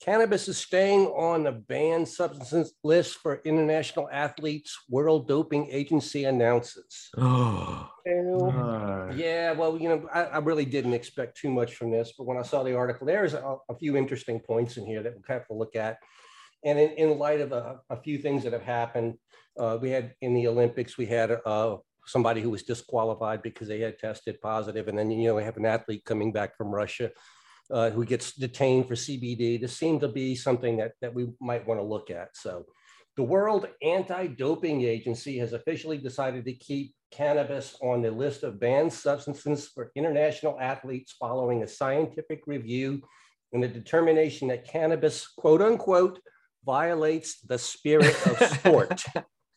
cannabis 0.01 0.47
is 0.47 0.57
staying 0.57 1.07
on 1.07 1.43
the 1.43 1.51
banned 1.51 2.07
substances 2.07 2.73
list 2.83 3.15
for 3.17 3.41
international 3.45 4.09
athletes. 4.11 4.77
World 4.89 5.27
Doping 5.27 5.69
Agency 5.71 6.25
announces. 6.25 7.09
Oh, 7.17 7.89
Ew. 8.05 8.51
Uh, 8.53 9.11
Yeah, 9.15 9.53
well, 9.53 9.79
you 9.79 9.89
know, 9.89 10.07
I, 10.13 10.23
I 10.25 10.37
really 10.37 10.65
didn't 10.65 10.93
expect 10.93 11.37
too 11.37 11.49
much 11.49 11.73
from 11.75 11.89
this, 11.91 12.13
but 12.17 12.25
when 12.25 12.37
I 12.37 12.43
saw 12.43 12.61
the 12.61 12.75
article, 12.75 13.07
there's 13.07 13.33
a, 13.33 13.55
a 13.69 13.75
few 13.77 13.97
interesting 13.97 14.39
points 14.39 14.77
in 14.77 14.85
here 14.85 15.01
that 15.01 15.13
we'll 15.13 15.23
have 15.27 15.47
to 15.47 15.53
look 15.53 15.75
at. 15.75 15.97
And 16.63 16.77
in, 16.77 16.91
in 16.91 17.17
light 17.17 17.41
of 17.41 17.51
a, 17.51 17.79
a 17.89 18.01
few 18.01 18.19
things 18.19 18.43
that 18.43 18.53
have 18.53 18.63
happened, 18.63 19.15
uh, 19.59 19.77
we 19.81 19.89
had 19.89 20.13
in 20.21 20.33
the 20.33 20.47
Olympics, 20.47 20.97
we 20.97 21.05
had 21.05 21.31
uh, 21.45 21.77
somebody 22.05 22.41
who 22.41 22.49
was 22.49 22.63
disqualified 22.63 23.41
because 23.41 23.67
they 23.67 23.79
had 23.79 23.99
tested 23.99 24.41
positive, 24.41 24.87
and 24.87 24.97
then 24.97 25.11
you 25.11 25.27
know 25.27 25.35
we 25.35 25.43
have 25.43 25.57
an 25.57 25.65
athlete 25.65 26.05
coming 26.05 26.31
back 26.31 26.57
from 26.57 26.73
Russia 26.73 27.11
uh, 27.71 27.89
who 27.89 28.05
gets 28.05 28.33
detained 28.33 28.87
for 28.87 28.95
CBD. 28.95 29.59
This 29.59 29.77
seemed 29.77 30.01
to 30.01 30.07
be 30.07 30.35
something 30.35 30.77
that 30.77 30.93
that 31.01 31.13
we 31.13 31.27
might 31.39 31.67
want 31.67 31.79
to 31.79 31.85
look 31.85 32.09
at. 32.09 32.35
So, 32.35 32.65
the 33.17 33.23
World 33.23 33.67
Anti-Doping 33.81 34.83
Agency 34.83 35.37
has 35.39 35.53
officially 35.53 35.97
decided 35.97 36.45
to 36.45 36.53
keep 36.53 36.93
cannabis 37.11 37.77
on 37.81 38.01
the 38.01 38.11
list 38.11 38.43
of 38.43 38.59
banned 38.59 38.91
substances 38.91 39.69
for 39.73 39.91
international 39.95 40.59
athletes 40.59 41.15
following 41.17 41.63
a 41.63 41.67
scientific 41.67 42.41
review 42.45 43.01
and 43.53 43.63
a 43.63 43.67
determination 43.67 44.49
that 44.49 44.67
cannabis, 44.67 45.27
quote 45.27 45.61
unquote, 45.61 46.19
violates 46.65 47.39
the 47.41 47.57
spirit 47.57 48.15
of 48.25 48.37
sport. 48.59 49.03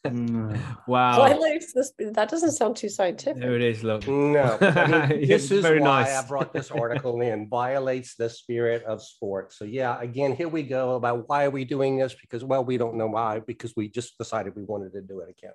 Mm, 0.07 0.59
wow. 0.87 1.17
Violates 1.17 1.73
this. 1.73 1.93
That 1.99 2.29
doesn't 2.29 2.53
sound 2.53 2.77
too 2.77 2.89
scientific. 2.89 3.41
There 3.41 3.57
it 3.57 3.63
is. 3.63 3.83
Look. 3.83 4.07
No, 4.07 4.59
I 4.61 5.09
mean, 5.09 5.29
this 5.29 5.51
is 5.51 5.63
very 5.63 5.81
why 5.81 6.03
nice. 6.03 6.17
I 6.17 6.27
brought 6.27 6.53
this 6.53 6.71
article 6.71 7.21
in. 7.23 7.49
Violates 7.49 8.15
the 8.17 8.29
spirit 8.31 8.85
of 8.85 9.03
sport. 9.03 9.53
So 9.53 9.65
yeah, 9.65 10.01
again, 10.01 10.35
here 10.35 10.49
we 10.49 10.63
go 10.63 10.95
about 10.95 11.29
why 11.29 11.45
are 11.45 11.51
we 11.51 11.65
doing 11.65 11.99
this? 11.99 12.15
Because 12.15 12.45
well, 12.45 12.65
we 12.65 12.77
don't 12.77 12.97
know 12.97 13.09
why. 13.09 13.41
Because 13.41 13.75
we 13.77 13.89
just 13.89 14.19
decided 14.19 14.55
we 14.57 14.65
wanted 14.65 14.93
to 14.93 15.01
do 15.01 15.21
it 15.21 15.29
again. 15.31 15.53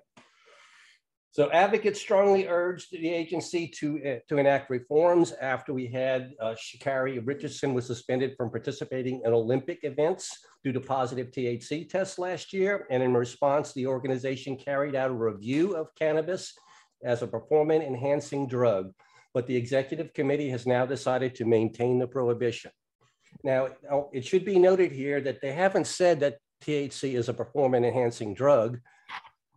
So 1.34 1.50
advocates 1.50 2.00
strongly 2.00 2.46
urged 2.46 2.92
the 2.92 3.12
agency 3.12 3.66
to 3.80 4.00
uh, 4.06 4.18
to 4.28 4.38
enact 4.38 4.70
reforms 4.70 5.32
after 5.32 5.74
we 5.74 5.88
had 5.88 6.32
uh, 6.40 6.54
Sha'Carri 6.54 7.20
Richardson 7.26 7.74
was 7.74 7.88
suspended 7.88 8.36
from 8.36 8.50
participating 8.50 9.20
in 9.24 9.32
Olympic 9.32 9.80
events 9.82 10.30
due 10.62 10.70
to 10.70 10.78
positive 10.78 11.32
THC 11.32 11.88
tests 11.88 12.20
last 12.20 12.52
year. 12.52 12.86
And 12.88 13.02
in 13.02 13.14
response, 13.14 13.72
the 13.72 13.88
organization 13.88 14.56
carried 14.56 14.94
out 14.94 15.10
a 15.10 15.14
review 15.14 15.74
of 15.74 15.92
cannabis 15.96 16.54
as 17.02 17.22
a 17.22 17.26
performance 17.26 17.82
enhancing 17.82 18.46
drug, 18.46 18.92
but 19.32 19.48
the 19.48 19.56
executive 19.56 20.14
committee 20.14 20.50
has 20.50 20.68
now 20.68 20.86
decided 20.86 21.34
to 21.34 21.44
maintain 21.44 21.98
the 21.98 22.06
prohibition. 22.06 22.70
Now, 23.42 23.70
oh, 23.90 24.08
it 24.12 24.24
should 24.24 24.44
be 24.44 24.60
noted 24.60 24.92
here 24.92 25.20
that 25.22 25.40
they 25.40 25.52
haven't 25.52 25.88
said 25.88 26.20
that 26.20 26.38
THC 26.62 27.14
is 27.14 27.28
a 27.28 27.34
performance 27.34 27.86
enhancing 27.86 28.34
drug. 28.34 28.78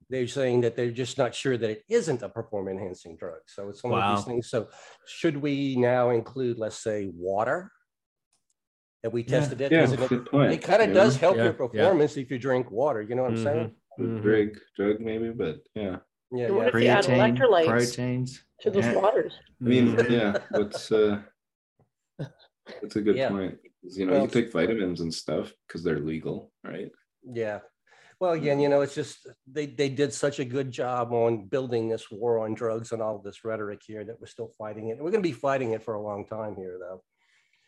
They're 0.09 0.27
saying 0.27 0.61
that 0.61 0.75
they're 0.75 0.91
just 0.91 1.17
not 1.17 1.35
sure 1.35 1.57
that 1.57 1.69
it 1.69 1.83
isn't 1.89 2.21
a 2.23 2.29
performance 2.29 2.77
enhancing 2.79 3.17
drug. 3.17 3.39
So 3.47 3.67
it's 3.69 3.83
one 3.83 4.01
of 4.01 4.17
these 4.17 4.25
things. 4.25 4.49
So 4.49 4.69
should 5.05 5.35
we 5.37 5.75
now 5.75 6.11
include, 6.11 6.57
let's 6.57 6.77
say, 6.81 7.09
water? 7.13 7.71
That 9.03 9.11
we 9.11 9.23
tested 9.23 9.59
it? 9.61 9.71
Yeah, 9.71 9.83
Is 9.83 9.91
it- 9.93 10.07
good 10.09 10.25
point. 10.25 10.53
It 10.53 10.61
kind 10.63 10.81
of 10.81 10.89
you 10.89 10.93
does 10.93 11.17
help 11.17 11.35
Yeah, 11.35 11.43
your 11.43 11.51
yeah. 11.51 11.57
performance 11.57 12.15
if 12.17 12.31
you 12.31 12.39
drink 12.39 12.71
water. 12.71 13.01
You 13.01 13.15
know 13.15 13.23
what 13.23 13.31
I'm 13.31 13.43
saying? 13.43 13.75
Mhm. 13.99 14.21
Drug, 14.21 14.49
drug 14.75 14.99
maybe, 15.01 15.29
but 15.31 15.57
yeah. 15.75 15.97
Yeah, 16.31 16.49
What 16.51 16.73
yeah. 16.73 16.77
if 16.79 16.83
you 16.83 16.89
add 16.89 17.05
creatine, 17.05 17.37
electrolytes 17.37 17.67
proteins. 17.67 18.43
to 18.61 18.71
those 18.71 18.85
Yeah. 18.85 18.95
waters. 18.95 19.33
I 19.61 19.63
mean, 19.63 19.87
Mhm. 19.95 20.09
yeah, 20.09 20.37
what's 20.51 20.91
uh 20.91 21.21
that's 22.17 22.95
a 22.95 23.01
good 23.01 23.15
Yeah. 23.17 23.29
point. 23.29 23.59
'Cause, 23.83 23.97
You 23.97 24.05
know, 24.07 24.13
Well, 24.13 24.21
you 24.23 24.27
take 24.29 24.51
vitamins 24.51 25.01
and 25.01 25.13
stuff 25.13 25.53
because 25.67 25.83
they're 25.83 25.99
legal, 25.99 26.51
right? 26.63 26.91
Yeah. 27.23 27.59
Well, 28.19 28.31
again, 28.31 28.59
you 28.59 28.67
know, 28.67 28.81
it's 28.81 28.95
just 28.95 29.27
they 29.45 29.67
they 29.67 29.89
did 29.89 30.11
such 30.11 30.39
a 30.39 30.45
good 30.45 30.71
job 30.71 31.13
on 31.13 31.45
building 31.45 31.87
this 31.87 32.09
war 32.09 32.39
on 32.39 32.55
drugs 32.55 32.91
and 32.91 33.01
all 33.01 33.19
this 33.19 33.45
rhetoric 33.45 33.81
here 33.85 34.03
that 34.03 34.19
we're 34.19 34.25
still 34.27 34.51
fighting 34.57 34.89
it. 34.89 34.97
We're 34.97 35.11
going 35.11 35.23
to 35.23 35.29
be 35.29 35.33
fighting 35.33 35.71
it 35.73 35.83
for 35.83 35.93
a 35.93 36.01
long 36.01 36.25
time 36.25 36.55
here, 36.55 36.77
though. 36.79 37.03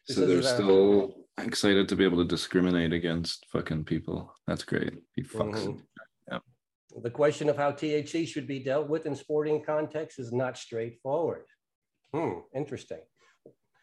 This 0.07 0.17
So 0.17 0.25
they're 0.25 0.41
still 0.41 1.25
excited 1.37 1.87
to 1.89 1.95
be 1.95 2.03
able 2.03 2.17
to 2.17 2.25
discriminate 2.25 2.93
against 2.93 3.45
fucking 3.51 3.83
people. 3.83 4.33
That's 4.47 4.63
great. 4.63 4.93
Fucks. 5.19 5.65
Mhm. 5.67 5.81
The 7.03 7.11
question 7.11 7.49
of 7.49 7.55
how 7.55 7.71
THC 7.71 8.25
should 8.27 8.47
be 8.47 8.63
dealt 8.63 8.89
with 8.89 9.05
in 9.05 9.15
sporting 9.15 9.63
context 9.63 10.17
is 10.17 10.33
not 10.33 10.57
straightforward. 10.57 11.45
Hmm, 12.11 12.39
interesting. 12.55 13.01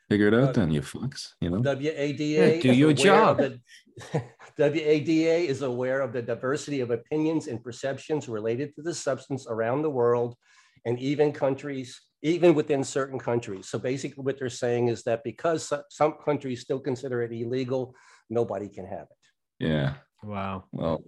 Figure 0.09 0.29
it 0.29 0.35
out 0.35 0.51
Uh, 0.51 0.53
then, 0.53 0.71
you 0.71 0.81
fucks. 0.83 1.33
You 1.41 1.51
know? 1.51 1.61
WADA. 1.61 2.23
Yeah, 2.25 2.61
do 2.61 2.73
your 2.73 2.93
job. 2.93 3.39
the- 3.39 3.61
WADA 4.59 5.49
is 5.49 5.63
aware 5.63 6.01
of 6.01 6.13
the 6.13 6.23
diversity 6.23 6.81
of 6.81 6.91
opinions 6.91 7.49
and 7.49 7.63
perceptions 7.63 8.29
related 8.29 8.75
to 8.77 8.83
the 8.83 8.95
substance 8.95 9.47
around 9.49 9.83
the 9.83 9.91
world 9.91 10.37
and 10.85 10.99
even 11.01 11.33
countries, 11.33 12.01
even 12.23 12.55
within 12.55 12.85
certain 12.85 13.19
countries. 13.19 13.69
So 13.69 13.79
basically 13.79 14.23
what 14.23 14.39
they're 14.39 14.49
saying 14.49 14.89
is 14.89 15.03
that 15.05 15.25
because 15.25 15.73
some 15.91 16.15
countries 16.25 16.61
still 16.61 16.79
consider 16.79 17.23
it 17.23 17.33
illegal, 17.33 17.95
nobody 18.31 18.69
can 18.69 18.87
have 18.87 19.07
it. 19.11 19.67
Yeah. 19.67 19.95
Wow. 20.23 20.65
Well, 20.73 21.03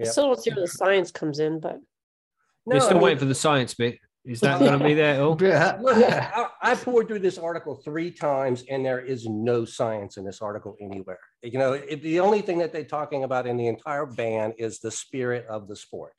I 0.00 0.04
Yep. 0.04 0.08
still 0.12 0.26
don't 0.26 0.42
see 0.42 0.50
where 0.50 0.60
the 0.62 0.68
science 0.68 1.10
comes 1.12 1.38
in, 1.38 1.60
but 1.60 1.78
We're 2.66 2.80
still 2.80 2.90
I 2.90 2.94
mean- 2.94 3.02
waiting 3.04 3.18
for 3.20 3.24
the 3.26 3.34
science 3.34 3.74
bit. 3.74 3.98
Is 4.24 4.40
that 4.40 4.58
going 4.58 4.78
to 4.78 4.84
be 4.84 4.94
there? 4.94 5.20
Oh, 5.20 5.36
Yeah. 5.40 5.78
Look, 5.82 5.98
I, 5.98 6.48
I 6.62 6.74
poured 6.74 7.08
through 7.08 7.18
this 7.18 7.36
article 7.36 7.76
three 7.84 8.10
times 8.10 8.64
and 8.70 8.84
there 8.84 9.00
is 9.00 9.26
no 9.26 9.66
science 9.66 10.16
in 10.16 10.24
this 10.24 10.40
article 10.40 10.76
anywhere. 10.80 11.18
You 11.42 11.58
know, 11.58 11.74
it, 11.74 12.02
the 12.02 12.20
only 12.20 12.40
thing 12.40 12.58
that 12.58 12.72
they're 12.72 12.84
talking 12.84 13.24
about 13.24 13.46
in 13.46 13.58
the 13.58 13.66
entire 13.66 14.06
ban 14.06 14.54
is 14.56 14.78
the 14.78 14.90
spirit 14.90 15.46
of 15.46 15.68
the 15.68 15.76
sport. 15.76 16.14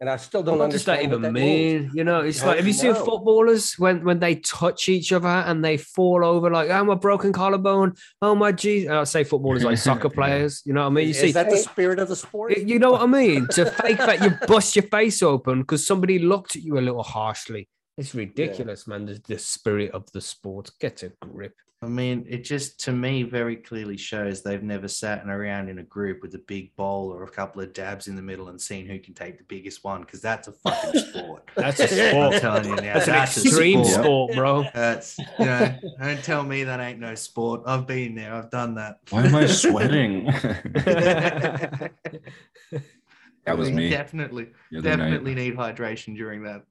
And 0.00 0.08
I 0.08 0.16
still 0.16 0.44
don't 0.44 0.58
what 0.58 0.70
does 0.70 0.84
that 0.84 1.00
understand 1.00 1.12
even 1.12 1.22
that 1.22 1.32
means. 1.32 1.86
mean? 1.86 1.90
You 1.92 2.04
know, 2.04 2.20
it's 2.20 2.40
How 2.40 2.48
like, 2.48 2.54
do 2.54 2.58
have 2.58 2.66
you 2.66 2.72
you 2.72 2.94
seen 2.94 3.04
footballers 3.04 3.74
when 3.78 4.04
when 4.04 4.20
they 4.20 4.36
touch 4.36 4.88
each 4.88 5.12
other 5.12 5.26
and 5.26 5.64
they 5.64 5.76
fall 5.76 6.24
over 6.24 6.50
like, 6.50 6.70
oh, 6.70 6.84
my 6.84 6.94
broken 6.94 7.32
collarbone. 7.32 7.94
Oh, 8.22 8.36
my 8.36 8.52
geez. 8.52 8.88
I 8.88 9.02
say 9.04 9.24
footballers 9.24 9.64
like 9.64 9.78
soccer 9.88 10.08
players. 10.08 10.62
You 10.64 10.72
know 10.72 10.82
what 10.82 10.86
I 10.86 10.90
mean? 10.90 11.04
You 11.06 11.10
Is, 11.10 11.20
see, 11.20 11.32
that 11.32 11.50
the 11.50 11.56
spirit 11.56 11.98
of 11.98 12.08
the 12.08 12.16
sport? 12.16 12.56
you 12.56 12.78
know 12.78 12.92
what 12.92 13.02
I 13.02 13.06
mean? 13.06 13.48
To 13.48 13.66
fake 13.66 13.98
that 13.98 14.22
you 14.22 14.30
bust 14.46 14.76
your 14.76 14.84
face 14.84 15.20
open 15.20 15.62
because 15.62 15.84
somebody 15.84 16.20
looked 16.20 16.54
at 16.54 16.62
you 16.62 16.78
a 16.78 16.80
little 16.80 17.02
harshly. 17.02 17.68
It's 17.96 18.14
ridiculous, 18.14 18.86
man. 18.86 19.06
The, 19.06 19.20
the 19.26 19.38
spirit 19.38 19.90
of 19.90 20.10
the 20.12 20.20
sport. 20.20 20.70
Get 20.80 21.02
a 21.02 21.10
grip. 21.20 21.54
I 21.80 21.86
mean, 21.86 22.26
it 22.28 22.38
just 22.42 22.80
to 22.86 22.92
me 22.92 23.22
very 23.22 23.54
clearly 23.54 23.96
shows 23.96 24.42
they've 24.42 24.64
never 24.64 24.88
sat 24.88 25.24
around 25.28 25.68
in 25.68 25.78
a 25.78 25.84
group 25.84 26.22
with 26.22 26.34
a 26.34 26.38
big 26.38 26.74
bowl 26.74 27.12
or 27.12 27.22
a 27.22 27.30
couple 27.30 27.62
of 27.62 27.72
dabs 27.72 28.08
in 28.08 28.16
the 28.16 28.22
middle 28.22 28.48
and 28.48 28.60
seen 28.60 28.84
who 28.84 28.98
can 28.98 29.14
take 29.14 29.38
the 29.38 29.44
biggest 29.44 29.84
one 29.84 30.00
because 30.00 30.20
that's 30.20 30.48
a 30.48 30.52
fucking 30.52 31.00
sport. 31.00 31.48
That's 31.54 31.78
a 31.78 31.84
I'm 31.84 32.32
sport. 32.32 32.42
telling 32.42 32.64
you 32.68 32.76
now, 32.76 32.94
That's 32.94 33.06
an 33.06 33.12
that's 33.14 33.36
a 33.36 33.42
extreme 33.46 33.84
sport. 33.84 34.04
sport, 34.04 34.34
bro. 34.34 34.64
That's 34.74 35.16
you 35.38 35.44
know, 35.44 35.72
don't 36.02 36.24
tell 36.24 36.42
me 36.42 36.64
that 36.64 36.80
ain't 36.80 36.98
no 36.98 37.14
sport. 37.14 37.62
I've 37.64 37.86
been 37.86 38.16
there, 38.16 38.34
I've 38.34 38.50
done 38.50 38.74
that. 38.74 38.98
why 39.10 39.24
am 39.24 39.34
I 39.36 39.46
sweating? 39.46 40.26
that 40.26 41.92
that 43.44 43.56
was 43.56 43.70
me. 43.70 43.88
Definitely, 43.88 44.48
the 44.72 44.78
other 44.78 44.88
night. 44.96 44.96
definitely 44.96 45.34
need 45.36 45.54
hydration 45.56 46.16
during 46.16 46.42
that. 46.42 46.64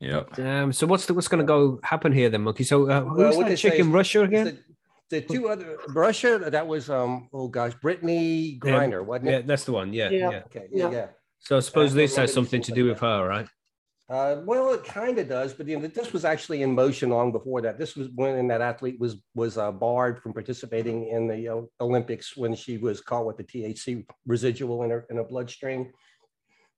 Yep. 0.00 0.38
Um, 0.38 0.72
so 0.72 0.86
what's 0.86 1.06
the, 1.06 1.14
what's 1.14 1.28
going 1.28 1.40
to 1.40 1.46
go 1.46 1.80
happen 1.82 2.12
here 2.12 2.28
then, 2.28 2.42
Monkey? 2.42 2.64
So 2.64 2.84
uh, 2.84 3.02
Well, 3.02 3.14
who's 3.14 3.36
what 3.36 3.48
that 3.48 3.56
chick 3.56 3.74
in 3.74 3.92
Russia 3.92 4.22
is 4.22 4.28
again? 4.28 4.44
that 4.44 4.58
the 5.08 5.20
two 5.20 5.48
other 5.48 5.78
Russia, 5.88 6.38
that 6.50 6.66
was 6.66 6.90
um 6.90 7.28
oh 7.32 7.48
gosh, 7.48 7.72
Brittney 7.82 8.58
Griner, 8.58 9.04
wasn't 9.04 9.28
it? 9.28 9.32
Yeah, 9.32 9.40
that's 9.42 9.64
the 9.64 9.72
one. 9.72 9.92
Yeah, 9.92 10.10
Yeah. 10.10 10.30
yeah. 10.30 10.42
Okay, 10.46 10.66
yeah, 10.72 10.84
Yeah. 10.84 10.90
yeah. 10.90 11.06
So 11.38 11.56
I 11.56 11.60
suppose 11.60 11.94
That's 11.94 12.12
this 12.12 12.16
has 12.16 12.32
something 12.32 12.60
to 12.62 12.72
do 12.72 12.86
with 12.86 13.00
yeah. 13.02 13.18
her, 13.20 13.28
right? 13.28 13.48
Uh, 14.08 14.40
well, 14.44 14.72
it 14.72 14.84
kind 14.84 15.18
of 15.18 15.28
does, 15.28 15.52
but 15.52 15.66
you 15.66 15.78
know, 15.78 15.86
this 15.88 16.12
was 16.12 16.24
actually 16.24 16.62
in 16.62 16.72
motion 16.72 17.10
long 17.10 17.32
before 17.32 17.60
that. 17.60 17.76
This 17.76 17.96
was 17.96 18.08
when 18.14 18.46
that 18.48 18.60
athlete 18.60 19.00
was 19.00 19.16
was 19.34 19.58
uh, 19.58 19.72
barred 19.72 20.22
from 20.22 20.32
participating 20.32 21.08
in 21.08 21.26
the 21.26 21.48
uh, 21.48 21.62
Olympics 21.80 22.36
when 22.36 22.54
she 22.54 22.78
was 22.78 23.00
caught 23.00 23.26
with 23.26 23.36
the 23.36 23.44
THC 23.44 24.06
residual 24.26 24.84
in 24.84 24.90
her 24.90 25.06
in 25.10 25.16
her 25.16 25.24
bloodstream. 25.24 25.92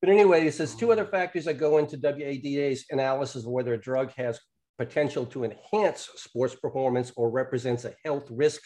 But 0.00 0.10
anyway, 0.10 0.46
it 0.46 0.54
says 0.54 0.74
two 0.74 0.92
other 0.92 1.04
factors 1.04 1.44
that 1.46 1.54
go 1.54 1.78
into 1.78 1.96
WADA's 1.96 2.84
analysis 2.90 3.44
of 3.44 3.50
whether 3.50 3.74
a 3.74 3.80
drug 3.80 4.12
has 4.16 4.38
potential 4.78 5.26
to 5.26 5.44
enhance 5.44 6.08
sports 6.16 6.54
performance 6.54 7.12
or 7.16 7.30
represents 7.30 7.84
a 7.84 7.94
health 8.04 8.28
risk 8.30 8.62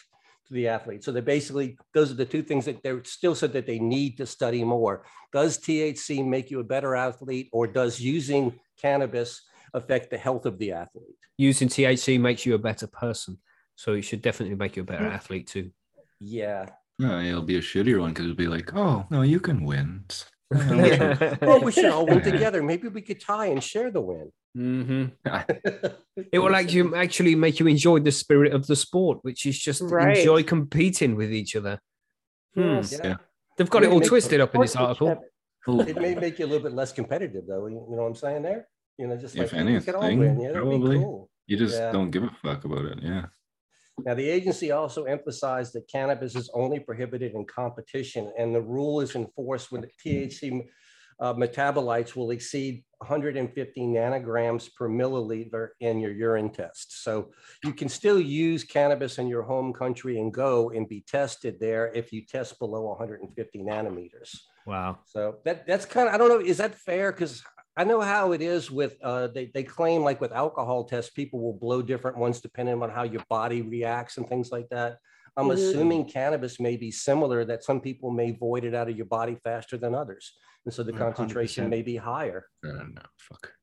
to 0.47 0.53
the 0.53 0.67
athlete. 0.67 1.03
So 1.03 1.11
they 1.11 1.21
basically, 1.21 1.77
those 1.93 2.11
are 2.11 2.15
the 2.15 2.25
two 2.25 2.43
things 2.43 2.65
that 2.65 2.83
they 2.83 2.93
still 3.03 3.33
said 3.33 3.53
that 3.53 3.65
they 3.65 3.79
need 3.79 4.17
to 4.17 4.25
study 4.25 4.63
more. 4.63 5.05
Does 5.31 5.57
THC 5.57 6.25
make 6.25 6.51
you 6.51 6.59
a 6.59 6.63
better 6.63 6.95
athlete 6.95 7.49
or 7.51 7.65
does 7.65 7.99
using 7.99 8.59
cannabis 8.79 9.41
affect 9.73 10.11
the 10.11 10.17
health 10.17 10.45
of 10.45 10.59
the 10.59 10.73
athlete? 10.73 11.15
Using 11.37 11.67
THC 11.67 12.19
makes 12.19 12.45
you 12.45 12.53
a 12.53 12.59
better 12.59 12.87
person. 12.87 13.39
So 13.75 13.93
it 13.93 14.03
should 14.03 14.21
definitely 14.21 14.55
make 14.55 14.75
you 14.75 14.83
a 14.83 14.85
better 14.85 15.07
athlete 15.07 15.47
too. 15.47 15.71
Yeah. 16.19 16.67
No, 16.99 17.19
it'll 17.19 17.41
be 17.41 17.57
a 17.57 17.61
shittier 17.61 17.99
one 17.99 18.09
because 18.09 18.25
it'll 18.25 18.35
be 18.35 18.47
like, 18.47 18.75
oh 18.75 19.05
no, 19.09 19.23
you 19.23 19.39
can 19.39 19.65
win. 19.65 20.03
Oh, 20.51 21.59
we 21.63 21.71
should 21.71 21.85
all 21.85 22.05
win 22.05 22.21
together. 22.21 22.61
Maybe 22.63 22.87
we 22.87 23.01
could 23.01 23.19
tie 23.19 23.47
and 23.47 23.63
share 23.63 23.89
the 23.91 24.01
win. 24.01 24.31
hmm 24.55 25.05
It 26.31 26.39
will 26.39 26.55
actually 26.55 26.95
actually 26.95 27.35
make 27.35 27.59
you 27.59 27.67
enjoy 27.67 27.99
the 27.99 28.11
spirit 28.11 28.53
of 28.53 28.67
the 28.67 28.75
sport, 28.75 29.19
which 29.23 29.45
is 29.45 29.57
just 29.59 29.81
Right. 29.81 30.17
enjoy 30.17 30.43
competing 30.43 31.15
with 31.15 31.31
each 31.33 31.55
other. 31.55 31.79
Hmm. 32.55 32.61
Yes. 32.61 32.99
Yeah. 33.03 33.15
They've 33.57 33.69
got 33.69 33.83
it 33.83 33.89
all 33.91 34.01
twisted 34.01 34.39
up 34.41 34.53
in 34.55 34.61
this 34.61 34.75
article. 34.75 35.17
It 35.67 35.95
may 35.95 36.13
make 36.15 36.39
you 36.39 36.45
a 36.45 36.49
little 36.51 36.63
bit 36.63 36.73
less 36.73 36.91
competitive, 36.91 37.45
though. 37.47 37.67
You 37.67 37.75
know 37.75 37.85
what 38.03 38.07
I'm 38.07 38.15
saying 38.15 38.43
there? 38.43 38.67
You 38.97 39.07
know, 39.07 39.17
just 39.17 39.35
like 39.35 39.45
If 39.45 39.51
hey, 39.51 39.63
we 39.63 39.69
all 39.93 40.03
anything, 40.03 40.19
win. 40.19 40.39
Yeah, 40.41 40.47
that'd 40.49 40.63
be 40.63 40.69
probably. 40.69 40.97
cool. 40.99 41.29
You 41.47 41.57
just 41.57 41.75
Yeah. 41.79 41.91
don't 41.91 42.11
give 42.11 42.23
a 42.23 42.31
fuck 42.43 42.63
about 42.65 42.85
it. 42.85 42.99
Yeah. 43.01 43.25
Now, 43.99 44.15
the 44.15 44.27
agency 44.27 44.71
also 44.71 45.03
emphasized 45.03 45.73
that 45.73 45.87
cannabis 45.87 46.35
is 46.35 46.49
only 46.53 46.79
prohibited 46.79 47.33
in 47.33 47.45
competition, 47.45 48.31
and 48.37 48.53
the 48.53 48.61
rule 48.61 49.01
is 49.01 49.15
enforced 49.15 49.71
when 49.71 49.81
the 49.81 49.89
THC 50.03 50.65
uh, 51.19 51.33
metabolites 51.33 52.15
will 52.15 52.31
exceed 52.31 52.83
150 52.97 53.81
nanograms 53.81 54.73
per 54.73 54.89
milliliter 54.89 55.69
in 55.79 55.99
your 55.99 56.11
urine 56.11 56.49
test. 56.49 57.03
So 57.03 57.31
you 57.63 57.73
can 57.73 57.87
still 57.87 58.19
use 58.19 58.63
cannabis 58.63 59.19
in 59.19 59.27
your 59.27 59.43
home 59.43 59.73
country 59.73 60.19
and 60.19 60.33
go 60.33 60.71
and 60.71 60.87
be 60.87 61.01
tested 61.01 61.59
there 61.59 61.91
if 61.93 62.11
you 62.11 62.25
test 62.25 62.59
below 62.59 62.87
150 62.87 63.59
nanometers. 63.59 64.37
Wow. 64.65 64.99
So 65.05 65.37
that 65.45 65.67
that's 65.67 65.85
kind 65.85 66.07
of 66.07 66.15
I 66.15 66.17
don't 66.17 66.29
know 66.29 66.39
is 66.39 66.57
that 66.57 66.75
fair 66.75 67.11
because 67.11 67.43
I 67.75 67.83
know 67.83 68.01
how 68.01 68.33
it 68.33 68.41
is 68.41 68.69
with 68.69 68.97
uh, 69.01 69.27
they 69.27 69.45
they 69.53 69.63
claim 69.63 70.03
like 70.03 70.21
with 70.21 70.31
alcohol 70.31 70.83
tests 70.83 71.11
people 71.11 71.39
will 71.39 71.53
blow 71.53 71.81
different 71.81 72.17
ones 72.17 72.39
depending 72.39 72.81
on 72.83 72.89
how 72.89 73.03
your 73.03 73.23
body 73.29 73.61
reacts 73.61 74.17
and 74.17 74.27
things 74.27 74.51
like 74.51 74.69
that. 74.69 74.99
I'm 75.35 75.47
Mhm. 75.47 75.53
assuming 75.53 76.05
cannabis 76.05 76.59
may 76.59 76.77
be 76.77 76.91
similar 76.91 77.43
that 77.45 77.63
some 77.63 77.81
people 77.81 78.11
may 78.11 78.31
void 78.31 78.63
it 78.63 78.75
out 78.75 78.89
of 78.89 78.95
your 78.95 79.07
body 79.07 79.35
faster 79.43 79.77
than 79.77 79.95
others, 79.95 80.33
and 80.65 80.73
so 80.73 80.83
the 80.83 80.93
Mm, 80.93 80.99
concentration 80.99 81.63
100%. 81.65 81.69
may 81.71 81.81
be 81.81 81.95
higher. 81.95 82.45
I 82.63 82.67
don't 82.67 82.93
know. 82.93 83.01
Fuck. 83.17 83.53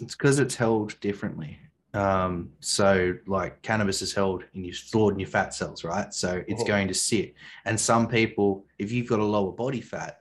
It's 0.00 0.16
because 0.16 0.40
it's 0.40 0.56
held 0.56 0.98
differently. 0.98 1.60
Um, 1.94 2.54
so 2.58 3.14
like 3.26 3.62
cannabis 3.62 4.02
is 4.02 4.12
held 4.14 4.44
in 4.54 4.64
your 4.64 4.74
stored 4.74 5.14
in 5.14 5.20
your 5.20 5.28
fat 5.28 5.54
cells, 5.54 5.84
right? 5.84 6.12
So 6.12 6.42
it's 6.48 6.64
Mhm. 6.64 6.66
going 6.66 6.88
to 6.88 6.94
sit. 6.94 7.34
And 7.64 7.78
some 7.78 8.08
people, 8.08 8.66
if 8.78 8.90
you've 8.90 9.06
got 9.08 9.20
a 9.20 9.24
lower 9.24 9.52
body 9.52 9.82
fat, 9.82 10.20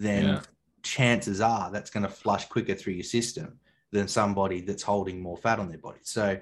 then 0.00 0.24
Yeah. 0.24 0.42
Chances 0.84 1.40
are 1.40 1.70
that's 1.72 1.90
going 1.90 2.02
to 2.04 2.08
flush 2.08 2.46
quicker 2.48 2.74
through 2.74 2.92
your 2.92 3.02
system 3.04 3.58
than 3.90 4.06
somebody 4.06 4.60
that's 4.60 4.82
holding 4.82 5.20
more 5.20 5.36
fat 5.36 5.58
on 5.58 5.68
their 5.68 5.78
body. 5.78 6.00
So 6.02 6.38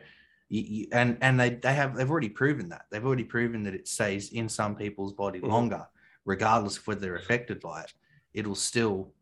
you, 0.48 0.62
you, 0.62 0.86
and 0.92 1.16
and 1.22 1.38
they 1.40 1.50
they 1.50 1.72
have 1.74 1.96
they've 1.96 2.10
already 2.10 2.28
proven 2.28 2.68
that 2.70 2.86
they've 2.90 3.04
already 3.04 3.24
proven 3.24 3.62
that 3.62 3.74
it 3.74 3.88
stays 3.88 4.32
in 4.32 4.48
some 4.48 4.74
people's 4.76 5.12
body 5.14 5.40
Mhm. 5.40 5.48
longer, 5.48 5.86
regardless 6.26 6.76
of 6.76 6.86
whether 6.86 7.00
they're 7.00 7.16
affected 7.16 7.60
by 7.60 7.82
it. 7.82 7.92
It'll 8.34 8.54
still 8.54 9.14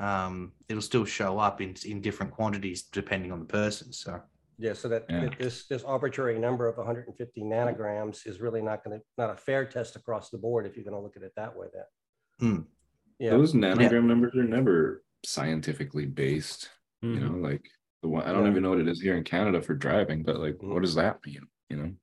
um, 0.00 0.52
it'll 0.68 0.82
still 0.82 1.04
show 1.04 1.38
up 1.38 1.60
in 1.60 1.76
in 1.84 2.00
different 2.00 2.32
quantities 2.32 2.82
depending 2.82 3.30
on 3.30 3.38
the 3.40 3.46
person. 3.46 3.92
So 3.92 4.20
Yeah, 4.58 4.72
so 4.74 4.88
that, 4.88 5.04
Yeah. 5.08 5.20
that 5.22 5.38
this 5.38 5.66
this 5.66 5.82
arbitrary 5.84 6.38
number 6.38 6.66
of 6.68 6.76
150 6.78 7.42
nanograms 7.42 8.26
is 8.26 8.40
really 8.40 8.62
not 8.62 8.82
going 8.84 8.98
to 9.00 9.04
not 9.18 9.30
a 9.30 9.36
fair 9.36 9.64
test 9.64 9.94
across 9.96 10.30
the 10.30 10.38
board 10.38 10.64
if 10.66 10.76
you're 10.76 10.84
going 10.84 10.96
to 10.96 11.00
look 11.00 11.16
at 11.16 11.22
it 11.22 11.32
that 11.36 11.56
way. 11.56 11.66
Then. 11.72 11.84
Hmm. 12.40 12.62
Yeah. 13.18 13.30
Those 13.30 13.52
nanogram 13.54 14.04
numbers 14.04 14.34
are 14.34 14.44
never 14.44 15.02
scientifically 15.24 16.06
based. 16.06 16.70
You 17.02 17.10
Mhm. 17.10 17.20
know, 17.42 17.48
like 17.48 17.62
the 18.02 18.08
one 18.08 18.24
I 18.24 18.32
don't 18.32 18.44
Yeah. 18.44 18.50
even 18.50 18.62
know 18.62 18.70
what 18.70 18.80
it 18.80 18.88
is 18.88 19.00
here 19.00 19.16
in 19.16 19.24
Canada 19.24 19.60
for 19.60 19.74
driving, 19.74 20.22
but 20.22 20.38
like, 20.40 20.56
Mhm. 20.56 20.72
what 20.72 20.82
does 20.82 20.94
that 20.94 21.24
mean? 21.24 21.46
You 21.70 21.76
know, 21.76 21.94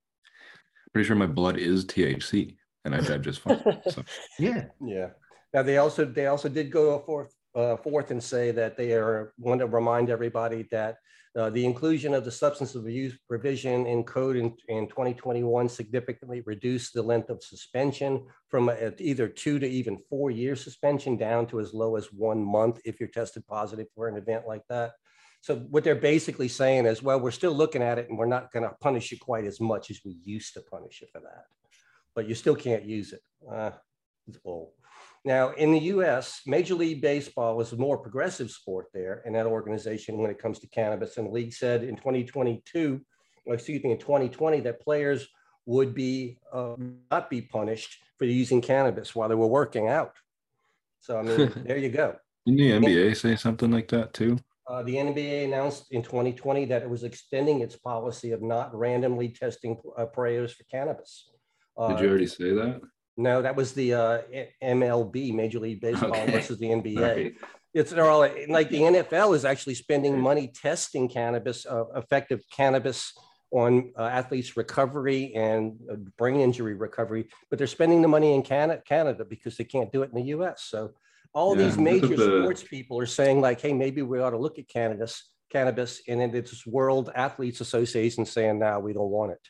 pretty 0.93 1.07
sure 1.07 1.15
my 1.15 1.25
blood 1.27 1.57
is 1.57 1.85
THC 1.85 2.57
and 2.85 2.95
I 2.95 3.01
drive 3.01 3.21
just 3.21 3.39
fine. 3.41 3.61
So 3.89 4.03
yeah, 4.39 4.69
Yeah. 4.79 5.11
Now 5.53 5.63
they 5.63 5.77
also 5.77 6.05
they 6.05 6.27
also 6.27 6.47
did 6.49 6.71
go 6.71 6.99
forth 6.99 7.35
uh, 7.53 7.75
forth 7.75 8.11
and 8.11 8.23
say 8.23 8.51
that 8.51 8.77
they 8.77 8.93
are 8.93 9.33
want 9.37 9.59
to 9.59 9.67
remind 9.67 10.09
everybody 10.09 10.63
that 10.71 10.97
uh, 11.37 11.49
the 11.49 11.65
inclusion 11.65 12.13
of 12.13 12.25
the 12.25 12.31
substance 12.31 12.75
abuse 12.75 13.17
provision 13.27 13.85
in 13.85 14.03
code 14.03 14.35
in, 14.35 14.53
in 14.67 14.87
2021 14.87 15.69
significantly 15.69 16.41
reduced 16.45 16.93
the 16.93 17.01
length 17.01 17.29
of 17.29 17.41
suspension 17.41 18.25
from 18.49 18.67
uh, 18.67 18.75
either 18.97 19.29
two 19.29 19.57
to 19.57 19.67
even 19.67 19.97
four 20.09 20.29
year 20.29 20.57
suspension 20.57 21.15
down 21.15 21.47
to 21.47 21.61
as 21.61 21.73
low 21.73 21.95
as 21.95 22.11
one 22.11 22.43
month 22.43 22.81
if 22.83 22.99
you're 22.99 23.09
tested 23.09 23.47
positive 23.47 23.87
for 23.95 24.09
an 24.09 24.17
event 24.17 24.45
like 24.45 24.63
that. 24.67 24.91
So 25.39 25.55
what 25.55 25.83
they're 25.83 25.95
basically 25.95 26.49
saying 26.49 26.85
is, 26.85 27.01
well, 27.01 27.19
we're 27.19 27.31
still 27.31 27.53
looking 27.53 27.81
at 27.81 27.97
it 27.97 28.09
and 28.09 28.17
we're 28.17 28.25
not 28.25 28.51
going 28.51 28.63
to 28.63 28.75
punish 28.81 29.11
you 29.11 29.17
quite 29.17 29.45
as 29.45 29.59
much 29.59 29.89
as 29.89 30.01
we 30.05 30.17
used 30.23 30.53
to 30.55 30.61
punish 30.61 31.01
you 31.01 31.07
for 31.11 31.21
that, 31.21 31.45
but 32.13 32.27
you 32.27 32.35
still 32.35 32.55
can't 32.55 32.83
use 32.83 33.13
it. 33.13 33.21
Uh, 33.49 33.71
it's. 34.27 34.37
Now, 35.23 35.51
in 35.51 35.71
the 35.71 35.79
US, 35.79 36.41
Major 36.47 36.73
League 36.73 37.01
Baseball 37.01 37.55
was 37.55 37.73
a 37.73 37.77
more 37.77 37.97
progressive 37.97 38.49
sport 38.49 38.87
there 38.93 39.21
in 39.25 39.33
that 39.33 39.45
organization 39.45 40.17
when 40.17 40.31
it 40.31 40.39
comes 40.39 40.59
to 40.59 40.67
cannabis. 40.67 41.17
And 41.17 41.27
the 41.27 41.31
league 41.31 41.53
said 41.53 41.83
in 41.83 41.95
2022, 41.95 42.99
excuse 43.47 43.83
me, 43.83 43.91
in 43.91 43.99
2020, 43.99 44.61
that 44.61 44.81
players 44.81 45.27
would 45.67 45.93
be 45.93 46.39
uh, 46.51 46.75
not 47.11 47.29
be 47.29 47.41
punished 47.41 47.97
for 48.17 48.25
using 48.25 48.61
cannabis 48.61 49.13
while 49.15 49.29
they 49.29 49.35
were 49.35 49.47
working 49.47 49.87
out. 49.89 50.13
So, 50.99 51.19
I 51.19 51.21
mean, 51.21 51.51
there 51.65 51.77
you 51.77 51.89
go. 51.89 52.15
didn't 52.45 52.81
the 52.83 52.87
NBA 52.87 53.15
say 53.15 53.35
something 53.35 53.69
like 53.71 53.89
that 53.89 54.13
too? 54.13 54.37
Uh, 54.67 54.81
the 54.83 54.95
NBA 54.95 55.45
announced 55.45 55.91
in 55.91 56.01
2020 56.01 56.65
that 56.65 56.81
it 56.81 56.89
was 56.89 57.03
extending 57.03 57.61
its 57.61 57.75
policy 57.75 58.31
of 58.31 58.41
not 58.41 58.73
randomly 58.73 59.29
testing 59.29 59.77
uh, 59.97 60.05
players 60.05 60.53
for 60.53 60.63
cannabis. 60.63 61.29
Did 61.77 61.97
Uh, 61.97 62.01
you 62.01 62.09
already 62.09 62.27
say 62.27 62.51
that? 62.53 62.81
No, 63.21 63.41
that 63.41 63.55
was 63.55 63.73
the 63.73 63.93
uh, 63.93 64.21
MLB, 64.63 65.33
Major 65.33 65.59
League 65.59 65.79
Baseball 65.81 66.09
Okay. 66.11 66.31
versus 66.31 66.57
the 66.57 66.67
NBA. 66.67 66.99
Right. 67.15 67.33
It's 67.73 67.91
they're 67.91 68.09
all 68.09 68.19
like 68.19 68.69
the 68.69 68.81
NFL 68.81 69.35
is 69.35 69.45
actually 69.45 69.75
spending 69.75 70.19
money 70.19 70.51
testing 70.53 71.07
cannabis, 71.07 71.65
uh, 71.65 71.85
effective 71.95 72.41
cannabis 72.53 73.13
on 73.51 73.93
uh, 73.97 74.03
athletes' 74.03 74.57
recovery 74.57 75.33
and 75.35 75.79
uh, 75.89 75.95
brain 76.17 76.39
injury 76.41 76.73
recovery, 76.73 77.27
but 77.49 77.57
they're 77.57 77.67
spending 77.67 78.01
the 78.01 78.07
money 78.07 78.33
in 78.33 78.41
Canada, 78.41 78.81
Canada 78.85 79.23
because 79.25 79.55
they 79.57 79.63
can't 79.63 79.91
do 79.91 80.03
it 80.03 80.09
in 80.09 80.15
the 80.15 80.27
U.S. 80.35 80.63
So 80.69 80.91
all 81.33 81.55
Yeah, 81.57 81.65
these 81.65 81.77
major 81.77 82.07
the- 82.15 82.41
sports 82.43 82.63
people 82.63 82.97
are 82.99 83.05
saying 83.05 83.39
like, 83.39 83.61
hey, 83.61 83.73
maybe 83.73 84.01
we 84.01 84.19
ought 84.19 84.31
to 84.31 84.37
look 84.37 84.57
at 84.59 84.67
cannabis, 84.67 85.31
cannabis, 85.49 86.01
and 86.07 86.19
then 86.19 86.33
it's 86.35 86.65
World 86.65 87.09
Athletes 87.15 87.61
Association 87.61 88.25
saying, 88.25 88.59
now 88.59 88.79
we 88.79 88.91
don't 88.93 89.09
want 89.09 89.31
it. 89.33 89.45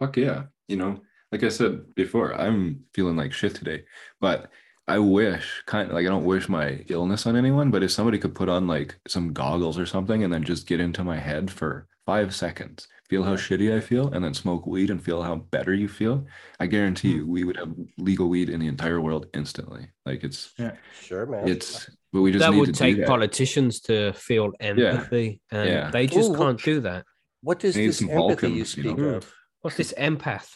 Fuck 0.00 0.16
yeah. 0.16 0.44
You 0.68 0.76
know, 0.76 1.00
like 1.36 1.44
I 1.44 1.48
said 1.50 1.94
before, 1.94 2.34
I'm 2.34 2.84
feeling 2.94 3.16
like 3.16 3.34
shit 3.34 3.54
today, 3.54 3.84
but 4.22 4.50
I 4.88 4.98
wish 4.98 5.62
kind 5.66 5.88
of 5.88 5.94
like 5.94 6.06
I 6.06 6.08
don't 6.08 6.24
wish 6.24 6.48
my 6.48 6.82
illness 6.88 7.26
on 7.26 7.36
anyone, 7.36 7.70
but 7.70 7.82
if 7.82 7.90
somebody 7.90 8.18
could 8.18 8.34
put 8.34 8.48
on 8.48 8.66
like 8.66 8.96
some 9.06 9.34
goggles 9.34 9.78
or 9.78 9.84
something 9.84 10.24
and 10.24 10.32
then 10.32 10.44
just 10.44 10.66
get 10.66 10.80
into 10.80 11.04
my 11.04 11.18
head 11.18 11.50
for 11.50 11.88
five 12.06 12.34
seconds, 12.34 12.88
feel 13.10 13.22
how 13.22 13.34
shitty 13.34 13.76
I 13.76 13.80
feel, 13.80 14.08
and 14.14 14.24
then 14.24 14.32
smoke 14.32 14.66
weed 14.66 14.88
and 14.88 15.02
feel 15.02 15.22
how 15.22 15.34
better 15.36 15.74
you 15.74 15.88
feel, 15.88 16.24
I 16.58 16.68
guarantee 16.68 17.10
you 17.10 17.24
hmm. 17.24 17.32
we 17.32 17.44
would 17.44 17.58
have 17.58 17.74
legal 17.98 18.28
weed 18.30 18.48
in 18.48 18.60
the 18.60 18.68
entire 18.68 19.02
world 19.02 19.26
instantly. 19.34 19.88
Like 20.06 20.24
it's 20.24 20.54
yeah, 20.58 20.72
Sure, 21.02 21.26
man. 21.26 21.46
it's 21.46 21.90
but 22.14 22.22
we 22.22 22.32
just 22.32 22.42
that 22.46 22.52
need 22.52 22.60
would 22.60 22.72
to 22.72 22.72
take 22.72 22.94
do 22.94 23.00
that. 23.02 23.08
politicians 23.08 23.80
to 23.80 24.14
feel 24.14 24.52
empathy, 24.60 25.42
and 25.50 25.68
Yeah. 25.68 25.90
they 25.90 26.06
just 26.06 26.30
Ooh, 26.30 26.36
can't 26.36 26.62
do 26.62 26.80
that. 26.80 27.04
what 27.42 27.58
does 27.58 27.74
this 27.74 27.98
some 27.98 28.08
empathy 28.08 28.22
you 28.22 28.64
Vulcans, 28.64 28.76
you 28.76 28.82
speak 28.84 28.98
know? 28.98 29.16
of? 29.16 29.30
What's 29.60 29.76
this 29.76 29.92
empath? 29.98 30.48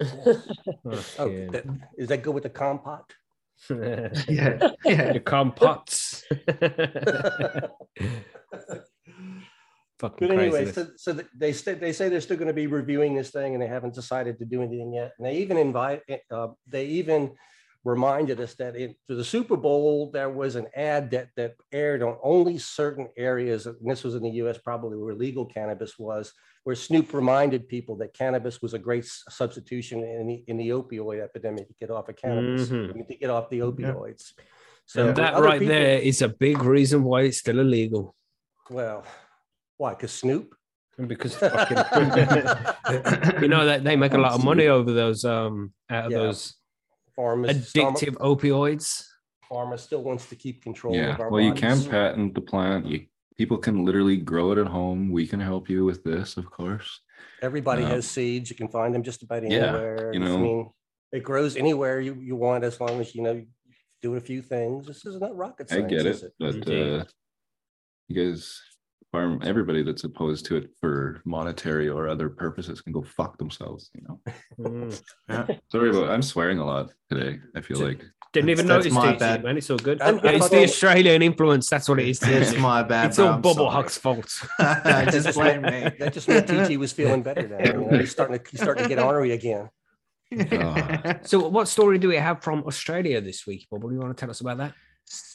Oh, 0.00 0.42
Okay. 1.18 1.48
that, 1.50 1.64
is 1.96 2.08
that 2.08 2.22
good 2.22 2.34
with 2.34 2.44
the 2.44 2.50
compote? 2.50 3.12
yeah, 3.70 4.70
yeah. 4.84 5.12
the 5.12 5.20
compots. 5.24 6.24
Fucking 9.98 10.28
But 10.28 10.38
anyway, 10.38 10.70
so, 10.70 10.86
so 10.96 11.20
they 11.36 11.52
say 11.52 11.74
they 11.74 11.92
say 11.92 12.08
they're 12.08 12.20
still 12.20 12.36
going 12.36 12.46
to 12.46 12.54
be 12.54 12.68
reviewing 12.68 13.16
this 13.16 13.30
thing, 13.30 13.54
and 13.54 13.62
they 13.62 13.66
haven't 13.66 13.94
decided 13.94 14.38
to 14.38 14.44
do 14.44 14.62
anything 14.62 14.92
yet. 14.94 15.12
And 15.18 15.26
they 15.26 15.38
even 15.38 15.56
invite, 15.56 16.02
uh, 16.30 16.48
they 16.68 16.84
even 16.86 17.32
reminded 17.84 18.40
us 18.40 18.54
that 18.54 18.76
in 18.76 18.94
to 19.08 19.16
the 19.16 19.24
Super 19.24 19.56
Bowl 19.56 20.10
there 20.12 20.30
was 20.30 20.54
an 20.54 20.66
ad 20.76 21.10
that 21.10 21.28
that 21.36 21.54
aired 21.72 22.02
on 22.02 22.16
only 22.22 22.58
certain 22.58 23.08
areas. 23.16 23.66
And 23.66 23.90
this 23.90 24.04
was 24.04 24.14
in 24.14 24.22
the 24.22 24.30
U.S. 24.42 24.58
probably 24.58 24.96
where 24.96 25.14
legal 25.14 25.46
cannabis 25.46 25.98
was, 25.98 26.32
where 26.68 26.76
Snoop 26.76 27.14
reminded 27.14 27.66
people 27.66 27.96
that 27.96 28.12
cannabis 28.12 28.60
was 28.60 28.74
a 28.74 28.78
great 28.78 29.06
substitution 29.40 30.04
in 30.04 30.26
the 30.26 30.44
in 30.48 30.58
the 30.58 30.68
opioid 30.68 31.18
epidemic 31.28 31.66
to 31.66 31.72
get 31.80 31.90
off 31.90 32.10
of 32.10 32.16
cannabis, 32.16 32.68
Mhm. 32.68 32.90
I 32.90 32.92
mean, 32.92 33.06
to 33.06 33.16
get 33.16 33.30
off 33.30 33.48
the 33.48 33.60
opioids. 33.60 34.24
So 34.84 35.08
and 35.08 35.16
that 35.16 35.32
right 35.40 35.60
people- 35.60 35.74
there 35.74 35.98
is 35.98 36.20
a 36.20 36.28
big 36.28 36.58
reason 36.62 36.98
why 37.04 37.22
it's 37.22 37.38
still 37.38 37.58
illegal. 37.58 38.14
Well, 38.68 39.02
why? 39.78 39.90
Because 39.94 40.12
Snoop. 40.12 40.54
And 40.98 41.08
because 41.08 41.36
fucking, 41.36 41.78
you 43.42 43.48
know 43.48 43.64
that 43.70 43.80
they 43.82 43.96
make 43.96 44.12
a 44.12 44.18
lot 44.26 44.32
of 44.38 44.44
money 44.44 44.66
over 44.66 44.92
those 44.92 45.24
um 45.24 45.72
out 45.88 46.04
of 46.06 46.12
Yeah. 46.12 46.18
those 46.18 46.54
Pharma, 47.16 47.46
addictive 47.48 48.16
opioids. 48.32 48.86
pharma 49.50 49.78
still 49.78 50.02
wants 50.04 50.28
to 50.28 50.36
keep 50.36 50.56
control 50.68 50.94
Yeah. 50.94 51.14
of 51.14 51.20
our 51.20 51.30
Well, 51.30 51.40
you 51.48 51.54
can 51.54 51.76
bodies. 51.78 51.88
patent 51.88 52.34
the 52.34 52.42
plant. 52.42 52.84
You 52.92 52.98
people 53.38 53.56
can 53.56 53.84
literally 53.84 54.16
grow 54.16 54.52
it 54.52 54.58
at 54.58 54.66
home. 54.66 55.10
We 55.10 55.26
can 55.26 55.40
help 55.40 55.70
you 55.70 55.84
with 55.84 56.02
this, 56.02 56.36
of 56.36 56.50
course. 56.50 57.00
Everybody 57.40 57.84
uh, 57.84 57.88
has 57.88 58.10
seeds. 58.10 58.50
You 58.50 58.56
can 58.56 58.68
find 58.68 58.94
them 58.94 59.02
just 59.04 59.22
about 59.22 59.44
anywhere. 59.44 60.10
yeah, 60.12 60.18
you 60.18 60.24
I 60.24 60.28
know. 60.28 60.38
mean, 60.38 60.70
it 61.12 61.22
grows 61.22 61.56
anywhere 61.56 62.00
you, 62.00 62.14
you 62.14 62.36
want 62.36 62.64
as 62.64 62.80
long 62.80 63.00
as 63.00 63.14
you 63.14 63.22
know 63.22 63.32
you 63.32 63.46
do 64.02 64.16
a 64.16 64.20
few 64.20 64.42
things. 64.42 64.86
This 64.86 65.06
is 65.06 65.18
not 65.20 65.34
rocket 65.36 65.70
science. 65.70 65.84
I 65.84 65.88
get 65.88 66.06
is 66.06 66.22
it, 66.24 66.32
but 66.38 66.54
Indeed. 66.56 67.00
uh, 67.00 67.04
you 68.08 68.26
guys, 68.26 68.60
farm 69.12 69.40
everybody 69.44 69.82
that's 69.82 70.04
opposed 70.04 70.44
to 70.46 70.56
it 70.56 70.70
for 70.80 71.20
monetary 71.24 71.88
or 71.88 72.08
other 72.08 72.28
purposes 72.28 72.80
can 72.80 72.92
go 72.92 73.02
fuck 73.02 73.38
themselves. 73.38 73.90
You 73.94 74.02
know. 74.06 74.20
Mm. 74.60 75.60
Sorry 75.72 75.90
about. 75.90 76.10
I'm 76.10 76.22
swearing 76.22 76.58
a 76.58 76.64
lot 76.66 76.90
today. 77.10 77.38
I 77.56 77.60
feel 77.60 77.78
like. 77.80 78.02
Didn't 78.34 78.50
even 78.50 78.66
That's- 78.66 78.84
that's 78.84 78.94
notice 78.94 79.06
my 79.06 79.16
TG, 79.16 79.18
bad. 79.18 79.44
man. 79.44 79.56
It's 79.56 79.70
all 79.70 79.78
good. 79.78 80.02
I'm- 80.02 80.20
Yeah, 80.22 80.32
it's 80.32 80.50
the 80.50 80.62
Australian 80.62 81.22
influence. 81.22 81.70
That's 81.70 81.88
what 81.88 81.98
it 81.98 82.08
is. 82.08 82.22
It's 82.22 82.54
my 82.58 82.82
bad. 82.92 83.06
It's 83.06 83.16
bro, 83.16 83.26
all 83.28 83.32
I'm 83.32 83.40
Bubble 83.40 83.54
sorry. 83.54 83.70
Hawk's 83.72 83.96
fault. 83.96 84.26
Just 85.10 85.34
blame 85.34 85.62
me. 85.62 85.90
That 85.98 86.12
just 86.12 86.28
meant 86.28 86.46
TG 86.46 86.76
was 86.76 86.92
feeling 86.92 87.22
better 87.22 87.48
now. 87.48 87.58
You 87.64 87.72
know, 87.90 87.98
he's 87.98 88.10
starting 88.10 88.38
to 88.38 88.50
he's 88.50 88.60
starting 88.60 88.82
to 88.84 88.88
get 88.90 88.98
ornery 88.98 89.32
again. 89.32 89.70
Oh. 90.52 91.14
So, 91.22 91.48
what 91.48 91.68
story 91.68 91.96
do 91.96 92.08
we 92.08 92.16
have 92.16 92.42
from 92.42 92.64
Australia 92.64 93.18
this 93.22 93.46
week, 93.46 93.66
Bob? 93.70 93.80
Do 93.80 93.90
you 93.92 93.98
want 93.98 94.14
to 94.14 94.20
tell 94.20 94.28
us 94.28 94.42
about 94.42 94.58
that? 94.58 94.74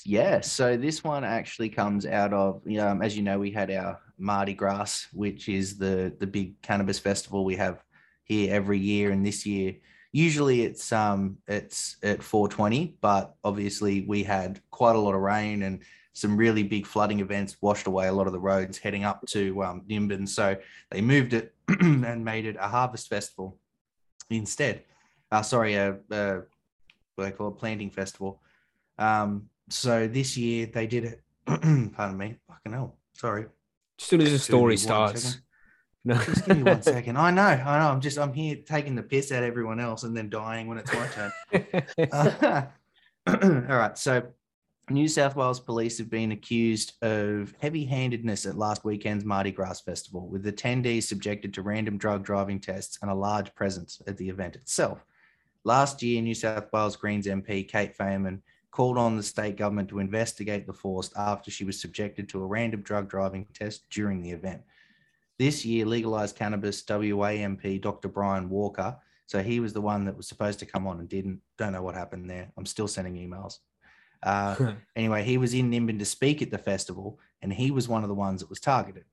Yeah, 0.05 0.41
so 0.41 0.75
this 0.75 1.03
one 1.03 1.23
actually 1.23 1.69
comes 1.69 2.05
out 2.05 2.33
of, 2.33 2.61
um, 2.77 3.01
as 3.01 3.15
you 3.15 3.23
know, 3.23 3.39
we 3.39 3.51
had 3.51 3.71
our 3.71 3.99
Mardi 4.17 4.53
Gras, 4.53 5.07
which 5.13 5.47
is 5.47 5.77
the 5.77 6.13
the 6.19 6.27
big 6.27 6.61
cannabis 6.61 6.99
festival 6.99 7.45
we 7.45 7.55
have 7.55 7.83
here 8.25 8.53
every 8.53 8.79
year, 8.79 9.11
and 9.11 9.25
this 9.25 9.45
year 9.45 9.75
usually 10.13 10.61
it's 10.61 10.91
um 10.93 11.37
it's 11.47 11.97
at 12.03 12.23
420, 12.23 12.97
but 13.01 13.35
obviously 13.43 14.05
we 14.07 14.23
had 14.23 14.61
quite 14.71 14.95
a 14.95 14.99
lot 14.99 15.15
of 15.15 15.21
rain 15.21 15.63
and 15.63 15.81
some 16.13 16.37
really 16.37 16.61
big 16.61 16.85
flooding 16.85 17.19
events 17.19 17.57
washed 17.61 17.87
away 17.87 18.07
a 18.07 18.13
lot 18.13 18.27
of 18.27 18.33
the 18.33 18.39
roads 18.39 18.77
heading 18.77 19.03
up 19.03 19.25
to 19.25 19.63
um, 19.63 19.81
Nimbin, 19.89 20.29
so 20.29 20.55
they 20.91 21.01
moved 21.01 21.33
it 21.33 21.55
and 21.81 22.23
made 22.23 22.45
it 22.45 22.55
a 22.59 22.67
harvest 22.67 23.09
festival 23.09 23.57
instead. 24.29 24.83
Uh, 25.31 25.41
sorry, 25.41 25.73
a, 25.73 25.97
a 26.11 26.41
what 27.15 27.25
they 27.25 27.31
call 27.31 27.47
a 27.47 27.51
planting 27.51 27.89
festival. 27.89 28.41
Um, 28.99 29.49
so 29.69 30.07
this 30.07 30.37
year 30.37 30.65
they 30.65 30.87
did 30.87 31.05
it. 31.05 31.21
pardon 31.45 32.17
me. 32.17 32.35
Fucking 32.47 32.71
hell. 32.71 32.97
Sorry. 33.13 33.45
As 33.99 34.05
soon 34.05 34.21
as 34.21 34.31
the 34.31 34.39
story 34.39 34.77
starts. 34.77 35.39
No. 36.05 36.15
Just 36.15 36.45
give 36.45 36.57
me 36.57 36.63
one 36.63 36.81
second. 36.81 37.17
I 37.17 37.31
know. 37.31 37.43
I 37.43 37.79
know. 37.79 37.91
I'm 37.91 38.01
just. 38.01 38.19
I'm 38.19 38.33
here 38.33 38.57
taking 38.65 38.93
the 38.93 39.03
piss 39.03 39.31
out 39.31 39.43
of 39.43 39.47
everyone 39.47 39.79
else 39.79 40.03
and 40.03 40.15
then 40.15 40.29
dying 40.29 40.67
when 40.67 40.77
it's 40.77 40.91
my 40.93 41.07
turn. 41.07 41.31
Uh, 42.11 42.65
all 43.69 43.77
right. 43.77 43.97
So, 43.97 44.23
New 44.89 45.07
South 45.07 45.37
Wales 45.37 45.61
police 45.61 45.97
have 45.99 46.09
been 46.09 46.33
accused 46.33 47.01
of 47.01 47.53
heavy 47.61 47.85
handedness 47.85 48.45
at 48.45 48.57
last 48.57 48.83
weekend's 48.83 49.23
Mardi 49.23 49.51
Gras 49.51 49.79
festival, 49.79 50.27
with 50.27 50.45
attendees 50.45 51.03
subjected 51.03 51.53
to 51.53 51.61
random 51.61 51.97
drug 51.97 52.25
driving 52.25 52.59
tests 52.59 52.99
and 53.01 53.09
a 53.09 53.15
large 53.15 53.55
presence 53.55 54.01
at 54.05 54.17
the 54.17 54.27
event 54.27 54.57
itself. 54.57 55.05
Last 55.63 56.03
year, 56.03 56.21
New 56.21 56.35
South 56.35 56.67
Wales 56.73 56.97
Greens 56.97 57.27
MP 57.27 57.65
Cate 57.65 57.97
Faehrmann 57.97 58.41
called 58.73 58.97
on 58.97 59.15
the 59.15 59.23
state 59.23 59.55
government 59.55 59.87
to 59.87 59.99
investigate 59.99 60.65
the 60.67 60.73
force 60.73 61.11
after 61.15 61.49
she 61.49 61.63
was 61.63 61.79
subjected 61.79 62.27
to 62.27 62.41
a 62.41 62.45
random 62.45 62.81
drug 62.81 63.07
driving 63.07 63.45
test 63.53 63.83
during 63.89 64.21
the 64.21 64.31
event. 64.31 64.61
This 65.37 65.63
year, 65.63 65.85
legalized 65.85 66.35
cannabis 66.35 66.83
WA 66.89 67.29
MP 67.29 67.79
Dr. 67.79 68.09
Brian 68.09 68.49
Walker 68.49 68.97
so 69.25 69.41
he 69.41 69.59
was 69.59 69.73
the 69.73 69.81
one 69.81 70.05
that 70.05 70.17
was 70.17 70.27
supposed 70.27 70.59
to 70.59 70.65
come 70.65 70.85
on 70.85 70.99
and 70.99 71.09
didn't. 71.09 71.41
Don't 71.57 71.73
know 71.73 71.81
what 71.81 71.95
happened 71.95 72.29
there. 72.29 72.51
I'm 72.57 72.65
still 72.65 72.87
sending 72.87 73.15
emails. 73.15 73.59
Uh, 74.21 74.73
anyway, 74.95 75.23
he 75.23 75.37
was 75.37 75.53
in 75.53 75.71
Nimbin 75.71 75.99
to 75.99 76.05
speak 76.05 76.41
at 76.41 76.51
the 76.51 76.57
festival, 76.57 77.19
and 77.41 77.51
he 77.51 77.71
was 77.71 77.87
one 77.87 78.03
of 78.03 78.09
the 78.09 78.15
ones 78.15 78.41
that 78.41 78.49
was 78.49 78.59
targeted. 78.59 79.05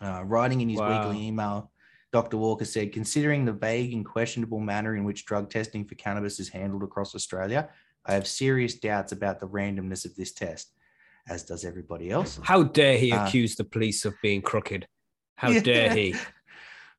Uh, 0.00 0.22
writing 0.24 0.60
in 0.60 0.68
his 0.68 0.78
Wow. 0.80 0.88
weekly 0.90 1.26
email, 1.26 1.72
Dr. 2.12 2.36
Walker 2.36 2.64
said, 2.64 2.92
considering 2.92 3.44
the 3.44 3.52
vague 3.52 3.92
and 3.92 4.04
questionable 4.04 4.60
manner 4.60 4.96
in 4.96 5.04
which 5.04 5.24
drug 5.24 5.50
testing 5.50 5.84
for 5.84 5.94
cannabis 5.96 6.38
is 6.38 6.48
handled 6.48 6.82
across 6.82 7.14
Australia, 7.14 7.68
I 8.08 8.14
have 8.14 8.26
serious 8.26 8.74
doubts 8.74 9.12
about 9.12 9.38
the 9.38 9.46
randomness 9.46 10.06
of 10.06 10.16
this 10.16 10.32
test, 10.32 10.72
as 11.28 11.44
does 11.44 11.64
everybody 11.64 12.10
else. 12.10 12.40
How 12.42 12.62
dare 12.62 12.96
he 12.96 13.12
Uh, 13.12 13.26
accuse 13.26 13.54
the 13.54 13.64
police 13.64 14.06
of 14.06 14.14
being 14.22 14.40
crooked? 14.40 14.88
How 15.36 15.50
Yeah. 15.50 15.60
dare 15.60 15.94
he? 15.94 16.16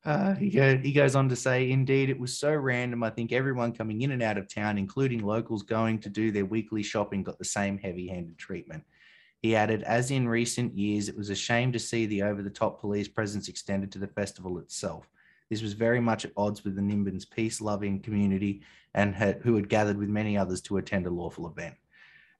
Uh, 0.05 0.33
he, 0.35 0.49
go, 0.49 0.77
he 0.77 0.93
goes 0.93 1.13
on 1.13 1.27
to 1.27 1.35
say, 1.35 1.69
indeed, 1.69 2.09
it 2.09 2.17
was 2.17 2.35
so 2.39 2.55
random. 2.55 3.03
I 3.03 3.09
think 3.09 3.33
everyone 3.33 3.73
coming 3.73 4.01
in 4.01 4.11
and 4.11 4.23
out 4.23 4.37
of 4.37 4.47
town, 4.47 4.77
including 4.77 5.25
locals 5.25 5.61
going 5.61 5.99
to 5.99 6.09
do 6.09 6.31
their 6.31 6.45
weekly 6.45 6.81
shopping, 6.81 7.21
got 7.21 7.37
the 7.37 7.43
same 7.43 7.77
heavy 7.77 8.07
handed 8.07 8.37
treatment. 8.37 8.85
He 9.41 9.57
added, 9.57 9.83
as 9.83 10.09
in 10.09 10.25
recent 10.25 10.73
years, 10.73 11.09
it 11.09 11.17
was 11.17 11.29
a 11.29 11.35
shame 11.35 11.73
to 11.73 11.79
see 11.79 12.05
the 12.05 12.21
over 12.23 12.41
the 12.41 12.49
top 12.49 12.79
police 12.79 13.09
presence 13.09 13.49
extended 13.49 13.91
to 13.91 13.99
the 13.99 14.07
festival 14.07 14.57
itself. 14.59 15.05
This 15.49 15.61
was 15.61 15.73
very 15.73 15.99
much 15.99 16.25
at 16.25 16.31
odds 16.37 16.63
with 16.63 16.75
the 16.75 16.81
Nimbin's 16.81 17.25
peace 17.25 17.59
loving 17.59 17.99
community 17.99 18.61
and 18.93 19.15
had, 19.15 19.41
who 19.43 19.55
had 19.55 19.69
gathered 19.69 19.97
with 19.97 20.09
many 20.09 20.37
others 20.37 20.61
to 20.61 20.77
attend 20.77 21.07
a 21.07 21.11
lawful 21.11 21.47
event. 21.47 21.75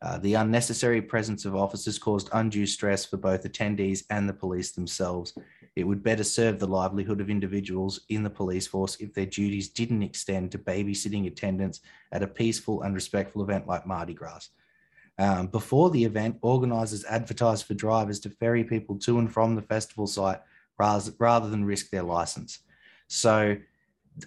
Uh, 0.01 0.17
the 0.17 0.35
unnecessary 0.35 1.01
presence 1.01 1.43
of 1.43 1.55
officers 1.55 1.99
caused 1.99 2.29
undue 2.31 2.65
stress 2.65 3.03
for 3.03 3.17
both 3.17 3.43
attendees 3.43 4.03
and 4.09 4.29
the 4.29 4.33
police 4.33 4.71
themselves. 4.71 5.33
It 5.75 5.83
would 5.83 6.03
better 6.03 6.23
serve 6.23 6.57
the 6.57 6.67
livelihood 6.67 7.19
of 7.19 7.29
individuals 7.29 8.01
in 8.07 8.23
the 8.23 8.29
police 8.29 8.65
force 8.65 8.95
if 9.01 9.13
their 9.13 9.25
duties 9.25 9.69
didn't 9.69 10.03
extend 10.03 10.51
to 10.51 10.57
babysitting 10.57 11.27
attendance 11.27 11.81
at 12.13 12.23
a 12.23 12.27
peaceful 12.27 12.83
and 12.83 12.95
respectful 12.95 13.43
event 13.43 13.67
like 13.67 13.85
Mardi 13.85 14.13
Gras. 14.13 14.49
Um, 15.17 15.47
before 15.47 15.89
the 15.89 16.05
event, 16.05 16.37
organisers 16.41 17.03
advertised 17.03 17.65
for 17.65 17.73
drivers 17.73 18.21
to 18.21 18.29
ferry 18.29 18.63
people 18.63 18.97
to 18.99 19.19
and 19.19 19.31
from 19.31 19.55
the 19.55 19.61
festival 19.61 20.07
site 20.07 20.39
rather, 20.77 21.11
rather 21.19 21.49
than 21.49 21.65
risk 21.65 21.89
their 21.89 22.03
license. 22.03 22.59
So 23.09 23.57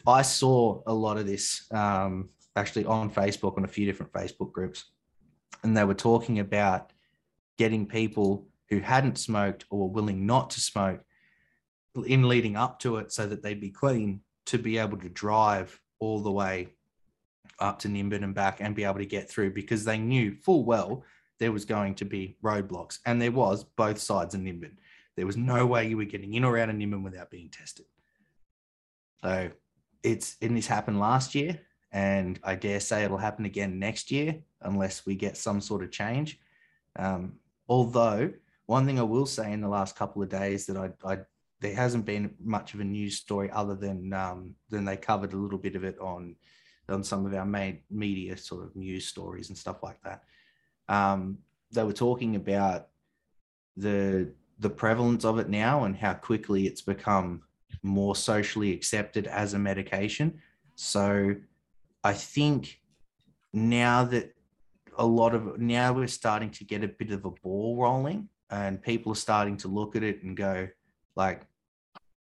I 0.07 0.23
saw 0.23 0.83
a 0.87 0.93
lot 0.93 1.17
of 1.17 1.27
this 1.27 1.67
um, 1.71 2.29
actually 2.57 2.85
on 2.85 3.11
Facebook, 3.11 3.57
on 3.57 3.65
a 3.65 3.69
few 3.69 3.87
different 3.87 4.13
Facebook 4.13 4.53
groups, 4.53 4.85
and 5.63 5.77
they 5.77 5.85
were 5.85 5.95
talking 5.95 6.41
about 6.41 6.93
getting 7.57 7.87
people 7.87 8.47
who 8.69 8.81
hadn't 8.81 9.19
smoked 9.19 9.65
or 9.71 9.81
were 9.81 9.95
willing 9.95 10.27
not 10.27 10.51
to 10.51 10.61
smoke 10.61 11.01
in 12.07 12.29
leading 12.29 12.57
up 12.57 12.81
to 12.81 12.97
it 12.97 13.13
so 13.13 13.27
that 13.27 13.43
they'd 13.43 13.61
be 13.61 13.71
clean 13.71 14.21
to 14.47 14.59
be 14.59 14.79
able 14.79 14.97
to 14.97 15.09
drive 15.09 15.79
all 16.01 16.21
the 16.21 16.33
way 16.33 16.69
up 17.61 17.79
to 17.79 17.89
Nimbin 17.89 18.25
and 18.25 18.35
back 18.35 18.61
and 18.61 18.75
be 18.75 18.85
able 18.85 18.99
to 18.99 19.07
get 19.07 19.29
through 19.29 19.53
because 19.53 19.85
they 19.85 19.99
knew 19.99 20.35
full 20.35 20.65
well 20.65 21.05
there 21.39 21.53
was 21.53 21.65
going 21.65 21.95
to 21.97 22.05
be 22.05 22.37
roadblocks 22.43 22.99
and 23.07 23.21
there 23.21 23.31
was 23.31 23.65
both 23.65 23.99
sides 23.99 24.35
of 24.35 24.41
Nimbin. 24.41 24.73
There 25.17 25.27
was 25.27 25.37
no 25.37 25.67
way 25.67 25.87
you 25.87 25.99
were 25.99 26.05
getting 26.05 26.35
in 26.35 26.45
or 26.45 26.59
out 26.59 26.71
of 26.71 26.77
Nimbin 26.77 27.05
without 27.05 27.31
being 27.31 27.51
tested. 27.51 27.85
So 29.23 29.51
it's 30.03 30.37
and 30.43 30.57
this 30.57 30.67
happened 30.67 30.99
last 30.99 31.35
year 31.35 31.61
and 31.93 32.41
I 32.43 32.55
dare 32.55 32.81
say 32.81 33.05
it'll 33.05 33.19
happen 33.19 33.45
again 33.45 33.79
next 33.79 34.11
year 34.11 34.41
unless 34.63 35.07
we 35.07 35.15
get 35.15 35.37
some 35.37 35.61
sort 35.61 35.83
of 35.83 35.91
change. 35.91 36.41
Um, 36.97 37.35
although 37.69 38.33
one 38.67 38.87
thing 38.87 38.99
I 38.99 39.03
will 39.03 39.27
say 39.27 39.53
in 39.53 39.61
the 39.61 39.69
last 39.69 39.97
couple 39.97 40.23
of 40.23 40.29
days 40.29 40.67
that 40.67 40.77
I, 40.77 40.91
I 41.09 41.19
there 41.61 41.75
hasn't 41.75 42.05
been 42.05 42.35
much 42.43 42.75
of 42.75 42.81
a 42.81 42.85
news 42.85 43.17
story 43.17 43.51
other 43.51 43.75
than 43.75 44.13
um, 44.13 44.55
than 44.69 44.85
they 44.85 44.97
covered 44.97 45.33
a 45.33 45.37
little 45.37 45.59
bit 45.59 45.77
of 45.77 45.85
it 45.85 45.99
on 46.01 46.37
on 46.89 47.05
some 47.05 47.25
of 47.25 47.35
our 47.35 47.47
main 47.47 47.81
media 47.91 48.37
sort 48.37 48.65
of 48.65 48.75
news 48.75 49.07
stories 49.07 49.49
and 49.49 49.57
stuff 49.57 49.83
like 49.83 50.03
that. 50.03 50.25
Um, 50.89 51.39
they 51.71 51.85
were 51.85 51.93
talking 51.93 52.37
about 52.37 52.89
the 53.77 54.33
the 54.59 54.71
prevalence 54.71 55.25
of 55.25 55.39
it 55.39 55.49
now 55.49 55.85
and 55.85 55.97
how 55.97 56.15
quickly 56.15 56.67
it's 56.67 56.83
become 56.83 57.43
more 57.83 58.17
socially 58.17 58.73
accepted 58.73 59.27
as 59.27 59.55
a 59.55 59.59
medication. 59.59 60.41
So 60.75 61.37
I 62.05 62.13
think 62.13 62.81
now 63.53 64.05
that 64.05 64.35
a 64.99 65.07
lot 65.07 65.35
of 65.35 65.59
now 65.59 65.93
we're 65.93 66.07
starting 66.07 66.51
to 66.51 66.65
get 66.65 66.85
a 66.85 66.89
bit 66.89 67.11
of 67.11 67.25
a 67.25 67.31
ball 67.31 67.77
rolling 67.77 68.29
and 68.51 68.83
people 68.83 69.13
are 69.13 69.17
starting 69.17 69.57
to 69.59 69.69
look 69.69 69.97
at 69.97 70.03
it 70.03 70.23
and 70.23 70.37
go, 70.37 70.69
Like, 71.17 71.47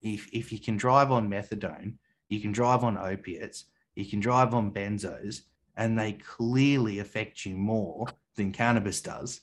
if 0.02 0.28
if 0.32 0.52
you 0.52 0.58
can 0.58 0.76
drive 0.76 1.10
on 1.10 1.28
methadone, 1.28 1.94
you 2.28 2.40
can 2.40 2.52
drive 2.52 2.84
on 2.84 2.96
opiates, 2.96 3.66
you 3.94 4.06
can 4.06 4.20
drive 4.20 4.54
on 4.54 4.72
benzos, 4.72 5.42
and 5.76 5.98
they 5.98 6.12
clearly 6.12 7.00
affect 7.00 7.44
you 7.44 7.56
more 7.56 8.06
than 8.36 8.52
cannabis 8.52 9.00
does. 9.00 9.40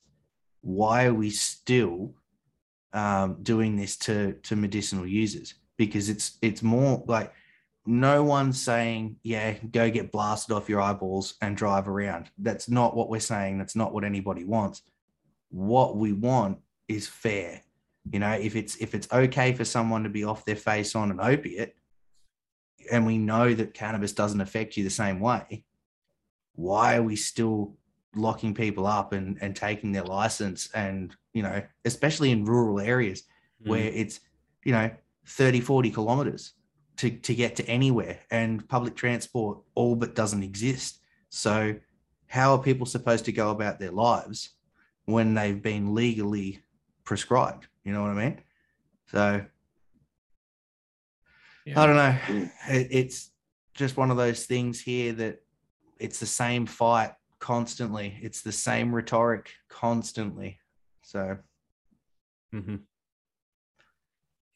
Why 0.61 1.05
are 1.05 1.13
we 1.13 1.29
still 1.29 2.13
um, 2.93 3.37
doing 3.43 3.75
this 3.75 3.97
to 3.97 4.33
to 4.43 4.55
medicinal 4.55 5.05
users? 5.05 5.55
Because 5.77 6.09
it's 6.09 6.37
it's 6.41 6.63
more 6.63 7.03
like 7.07 7.33
no 7.85 8.23
one's 8.23 8.61
saying, 8.61 9.17
yeah, 9.23 9.53
go 9.71 9.89
get 9.89 10.11
blasted 10.11 10.55
off 10.55 10.67
your 10.69 10.81
eyeballs 10.81 11.35
and 11.41 11.55
drive 11.55 11.87
around. 11.87 12.29
That's 12.37 12.67
not 12.67 12.95
what 12.95 13.09
we're 13.09 13.19
saying. 13.19 13.57
That's 13.57 13.75
not 13.75 13.93
what 13.93 14.03
anybody 14.03 14.43
wants. 14.43 14.81
What 15.49 15.95
we 15.95 16.11
want 16.13 16.57
is 16.87 17.07
fair. 17.07 17.61
You 18.11 18.19
know, 18.19 18.31
if 18.33 18.55
it's 18.55 18.75
if 18.77 18.93
it's 18.95 19.07
okay 19.11 19.53
for 19.53 19.65
someone 19.65 20.03
to 20.03 20.09
be 20.09 20.23
off 20.23 20.45
their 20.45 20.55
face 20.55 20.95
on 20.95 21.11
an 21.11 21.19
opiate, 21.21 21.75
and 22.91 23.05
we 23.05 23.17
know 23.17 23.53
that 23.53 23.73
cannabis 23.73 24.13
doesn't 24.13 24.41
affect 24.41 24.77
you 24.77 24.83
the 24.83 24.89
same 24.89 25.19
way, 25.19 25.63
why 26.55 26.95
are 26.97 27.03
we 27.03 27.15
still 27.15 27.75
locking 28.15 28.53
people 28.53 28.87
up 28.87 29.13
and, 29.13 29.37
and 29.41 29.55
taking 29.55 29.91
their 29.91 30.03
license 30.03 30.71
and 30.73 31.15
you 31.33 31.43
know 31.43 31.61
especially 31.85 32.31
in 32.31 32.45
rural 32.45 32.79
areas 32.79 33.23
Mm. 33.63 33.69
where 33.69 33.85
it's 33.85 34.19
you 34.63 34.71
know 34.71 34.89
30 35.27 35.61
40 35.61 35.91
kilometers 35.91 36.53
to, 36.97 37.09
to 37.09 37.35
get 37.35 37.55
to 37.57 37.65
anywhere 37.67 38.19
and 38.31 38.67
public 38.67 38.95
transport 38.95 39.59
all 39.75 39.95
but 39.95 40.15
doesn't 40.15 40.43
exist. 40.43 40.99
So 41.29 41.75
how 42.27 42.53
are 42.53 42.61
people 42.61 42.85
supposed 42.85 43.25
to 43.25 43.31
go 43.31 43.51
about 43.51 43.79
their 43.79 43.91
lives 43.91 44.51
when 45.05 45.33
they've 45.33 45.61
been 45.61 45.93
legally 45.93 46.63
prescribed? 47.03 47.67
You 47.83 47.93
know 47.93 48.01
what 48.01 48.11
i 48.11 48.13
mean? 48.25 48.41
So 49.11 49.45
Yeah. 51.65 51.81
i 51.81 51.85
don't 51.85 51.95
know. 51.97 52.17
It, 52.69 52.87
it's 52.91 53.31
just 53.73 53.97
one 53.97 54.09
of 54.11 54.17
those 54.17 54.45
things 54.45 54.81
here 54.81 55.13
that 55.13 55.39
it's 55.99 56.19
the 56.19 56.25
same 56.25 56.65
fight 56.65 57.11
constantly. 57.39 58.17
It's 58.21 58.41
the 58.41 58.51
same 58.51 58.93
rhetoric 58.95 59.51
constantly. 59.69 60.59
So 61.03 61.37
Mhm. 62.53 62.81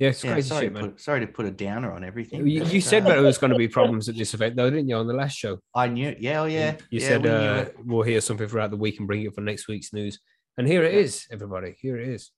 Yeah, 0.01 0.09
it's 0.09 0.23
yeah, 0.23 0.31
crazy 0.33 0.49
sorry, 0.49 0.65
shit, 0.65 0.73
to 0.73 0.81
man. 0.81 0.89
put, 0.93 0.99
sorry 0.99 1.19
to 1.19 1.27
put 1.27 1.45
a 1.45 1.51
downer 1.51 1.93
on 1.93 2.03
everything 2.03 2.47
You, 2.47 2.63
you 2.63 2.81
said 2.81 3.03
uh, 3.03 3.09
that 3.09 3.13
there 3.17 3.21
was 3.21 3.37
going 3.41 3.51
to 3.53 3.57
be 3.57 3.67
problems 3.67 4.09
at 4.09 4.17
this 4.17 4.33
event, 4.33 4.55
though, 4.55 4.71
didn't 4.71 4.89
you, 4.89 4.95
on 4.95 5.05
the 5.05 5.13
last 5.13 5.37
show? 5.37 5.59
i 5.75 5.87
knew 5.87 6.15
yeah 6.19 6.41
oh 6.41 6.45
yeah 6.45 6.75
You 6.89 6.99
yeah, 7.01 7.07
said 7.07 7.23
we 7.23 7.29
uh, 7.29 7.65
we'll 7.85 8.01
hear 8.01 8.19
something 8.19 8.47
throughout 8.47 8.71
the 8.71 8.77
week 8.77 8.97
and 8.97 9.05
bring 9.05 9.21
it 9.21 9.35
for 9.35 9.41
next 9.41 9.67
week's 9.67 9.93
news. 9.93 10.19
And 10.57 10.67
here 10.67 10.81
it 10.83 10.95
Yeah. 10.95 11.01
is, 11.01 11.27
everybody. 11.31 11.75
Here 11.79 11.99
it 11.99 12.07
is. 12.09 12.31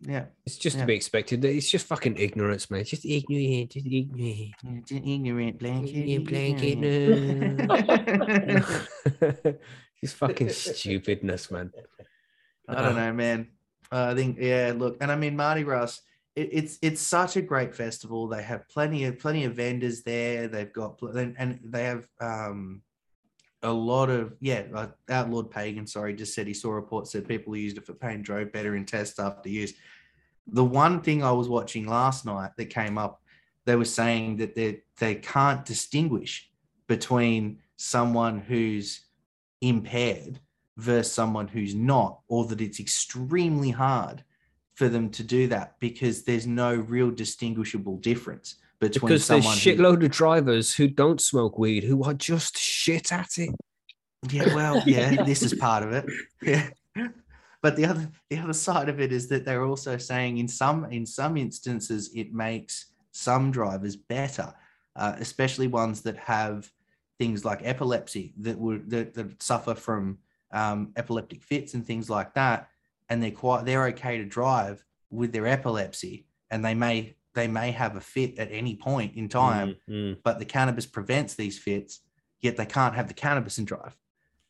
yeah 0.00 0.26
It's 0.46 0.56
just 0.56 0.78
to 0.78 0.86
be 0.86 0.94
expected. 0.94 1.44
It's 1.44 1.68
just 1.68 1.88
fucking 1.88 2.16
ignorance, 2.16 2.70
man. 2.70 2.84
Just 2.84 3.04
ignorant. 3.04 3.72
Just 3.72 3.86
ignorant. 3.86 4.54
It's 4.78 4.92
an 4.92 5.04
ignorant 5.04 5.58
blanket. 5.58 5.96
Ignorant 5.96 6.28
blanket, 6.30 6.78
ignorant. 6.78 7.58
just 10.00 10.14
fucking 10.14 10.50
stupidness, 10.50 11.50
man. 11.50 11.72
I 12.68 12.82
don't 12.82 12.94
know, 12.94 13.12
man. 13.12 13.48
Uh, 13.90 14.10
I 14.12 14.14
think 14.14 14.36
yeah. 14.38 14.72
Look, 14.76 14.98
and 15.00 15.10
I 15.10 15.16
mean 15.16 15.34
Mardi 15.34 15.64
Gras. 15.64 15.98
It, 16.36 16.50
it's 16.52 16.78
it's 16.80 17.00
such 17.00 17.36
a 17.36 17.42
great 17.42 17.74
festival. 17.74 18.28
They 18.28 18.42
have 18.42 18.68
plenty 18.68 19.04
of 19.04 19.18
plenty 19.18 19.44
of 19.44 19.54
vendors 19.54 20.02
there. 20.02 20.48
They've 20.48 20.72
got 20.72 21.00
and, 21.02 21.34
and 21.38 21.60
they 21.64 21.84
have 21.84 22.06
um 22.20 22.82
a 23.62 23.72
lot 23.72 24.10
of 24.10 24.34
yeah. 24.40 24.64
Uh, 24.74 24.88
Outlawed 25.08 25.50
Pagan, 25.50 25.86
sorry, 25.86 26.14
just 26.14 26.34
said 26.34 26.46
he 26.46 26.54
saw 26.54 26.70
reports 26.70 27.12
that 27.12 27.28
people 27.28 27.52
who 27.52 27.60
used 27.60 27.78
it 27.78 27.86
for 27.86 27.94
pain 27.94 28.22
drove 28.22 28.52
better 28.52 28.76
in 28.76 28.86
tests 28.86 29.18
after 29.18 29.48
use. 29.48 29.74
The 30.46 30.64
one 30.64 31.00
thing 31.02 31.22
I 31.22 31.32
was 31.32 31.48
watching 31.48 31.86
last 31.86 32.24
night 32.24 32.52
that 32.56 32.66
came 32.66 32.96
up, 32.96 33.22
they 33.66 33.76
were 33.76 33.84
saying 33.84 34.38
that 34.38 34.54
they 34.54 34.82
they 34.98 35.16
can't 35.16 35.64
distinguish 35.64 36.50
between 36.86 37.58
someone 37.76 38.38
who's 38.38 39.02
impaired 39.60 40.40
versus 40.76 41.12
someone 41.12 41.48
who's 41.48 41.74
not, 41.74 42.20
or 42.28 42.46
that 42.46 42.60
it's 42.60 42.80
extremely 42.80 43.70
hard 43.70 44.24
for 44.80 44.88
them 44.88 45.10
to 45.10 45.22
do 45.22 45.46
that 45.46 45.74
because 45.78 46.22
there's 46.22 46.46
no 46.46 46.74
real 46.74 47.10
distinguishable 47.10 47.98
difference 47.98 48.54
between 48.80 49.10
Because 49.10 49.28
there's 49.28 49.44
someone 49.44 49.58
who- 49.58 49.60
shitload 49.60 50.02
of 50.02 50.10
drivers 50.10 50.74
who 50.74 50.88
don't 50.88 51.20
smoke 51.20 51.58
weed 51.58 51.84
who 51.84 52.02
are 52.02 52.14
just 52.14 52.56
shit 52.56 53.12
at 53.12 53.36
it. 53.36 53.50
Yeah, 54.30 54.54
well, 54.54 54.82
yeah, 54.86 55.22
this 55.22 55.42
is 55.42 55.52
part 55.52 55.82
of 55.82 55.92
it. 55.92 56.06
Yeah. 56.40 56.70
But 57.62 57.76
the 57.76 57.84
other 57.84 58.10
the 58.30 58.38
other 58.38 58.54
side 58.54 58.88
of 58.88 59.00
it 59.00 59.12
is 59.12 59.28
that 59.28 59.44
they're 59.44 59.66
also 59.66 59.98
saying 59.98 60.38
in 60.38 60.48
some 60.48 60.86
in 60.86 61.04
some 61.04 61.36
instances 61.36 62.10
it 62.14 62.32
makes 62.32 62.94
some 63.12 63.50
drivers 63.50 63.96
better, 63.96 64.54
uh, 64.96 65.16
especially 65.18 65.66
ones 65.66 66.00
that 66.06 66.16
have 66.16 66.70
things 67.18 67.44
like 67.44 67.60
epilepsy 67.62 68.32
that 68.38 68.58
would 68.58 68.88
that, 68.88 69.12
that 69.12 69.42
suffer 69.42 69.74
from 69.74 70.16
um, 70.52 70.92
epileptic 70.96 71.42
fits 71.42 71.74
and 71.74 71.86
things 71.86 72.08
like 72.08 72.32
that, 72.32 72.68
and 73.10 73.22
they're 73.22 73.30
quite 73.30 73.64
they're 73.66 73.86
okay 73.88 74.16
to 74.18 74.24
drive 74.24 74.82
with 75.10 75.32
their 75.32 75.46
epilepsy, 75.46 76.26
and 76.50 76.64
they 76.64 76.74
may 76.74 77.16
they 77.34 77.46
may 77.48 77.70
have 77.72 77.96
a 77.96 78.00
fit 78.00 78.38
at 78.38 78.50
any 78.50 78.74
point 78.76 79.14
in 79.16 79.28
time, 79.28 79.76
Mm, 79.88 79.94
mm. 79.94 80.16
but 80.24 80.38
the 80.38 80.44
cannabis 80.44 80.86
prevents 80.86 81.34
these 81.34 81.58
fits, 81.58 82.00
yet 82.40 82.56
they 82.56 82.66
can't 82.66 82.94
have 82.94 83.08
the 83.08 83.14
cannabis 83.14 83.58
and 83.58 83.66
drive. 83.66 83.94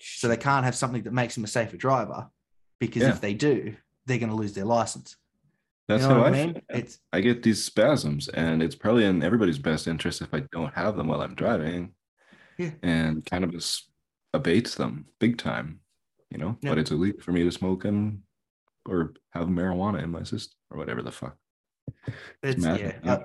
So 0.00 0.28
they 0.28 0.36
can't 0.38 0.64
have 0.64 0.74
something 0.74 1.02
that 1.02 1.12
makes 1.12 1.34
them 1.34 1.44
a 1.44 1.48
safer 1.48 1.76
driver 1.76 2.30
because 2.78 3.02
Yeah. 3.02 3.10
if 3.10 3.20
they 3.20 3.34
do, 3.34 3.76
they're 4.06 4.18
going 4.18 4.30
to 4.30 4.34
lose 4.36 4.54
their 4.54 4.64
license. 4.64 5.16
That's 5.88 6.04
you 6.04 6.08
know 6.08 6.14
how 6.14 6.22
I 6.24 6.28
I 6.28 6.30
mean? 6.30 6.52
feel. 6.54 6.62
It's 6.70 7.00
I 7.12 7.20
get 7.20 7.42
these 7.42 7.62
spasms, 7.64 8.28
and 8.28 8.62
it's 8.62 8.74
probably 8.76 9.04
in 9.04 9.22
everybody's 9.22 9.58
best 9.58 9.86
interest 9.86 10.22
if 10.22 10.32
I 10.32 10.40
don't 10.52 10.72
have 10.74 10.96
them 10.96 11.08
while 11.08 11.20
I'm 11.20 11.34
driving. 11.34 11.92
Yeah. 12.56 12.70
And 12.82 13.24
cannabis 13.26 13.88
abates 14.32 14.74
them 14.76 15.06
big 15.18 15.36
time, 15.36 15.80
you 16.30 16.38
know. 16.38 16.56
Yeah. 16.62 16.70
But 16.70 16.78
it's 16.78 16.90
illegal 16.92 17.20
for 17.20 17.32
me 17.32 17.42
to 17.42 17.50
smoke 17.50 17.84
and 17.84 18.22
or 18.90 19.14
have 19.30 19.46
marijuana 19.48 20.02
in 20.02 20.10
my 20.10 20.22
system 20.22 20.56
or 20.70 20.78
whatever 20.78 21.02
the 21.02 21.12
fuck. 21.12 21.36
it's 22.42 22.62
mad, 22.62 22.80
yeah. 22.80 22.98
yeah. 23.04 23.24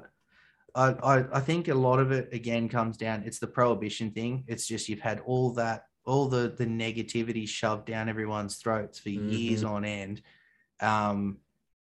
I, 0.76 0.91
I 0.91 1.38
I 1.38 1.39
think 1.39 1.68
a 1.68 1.74
lot 1.74 1.99
of 1.99 2.11
it 2.11 2.30
again 2.34 2.70
comes 2.70 2.97
down. 2.97 3.24
It's 3.26 3.39
the 3.39 3.47
prohibition 3.47 4.11
thing. 4.11 4.43
It's 4.47 4.68
just 4.68 4.88
you've 4.89 4.99
had 4.99 5.20
all 5.26 5.51
that 5.53 5.86
all 6.05 6.28
the 6.28 6.53
the 6.57 6.66
negativity 6.66 7.47
shoved 7.47 7.86
down 7.86 8.09
everyone's 8.09 8.57
throats 8.57 8.99
for 8.99 9.09
years 9.09 9.63
Mhm. 9.63 9.70
on 9.70 9.86
end. 9.86 10.22
Um, 10.82 11.38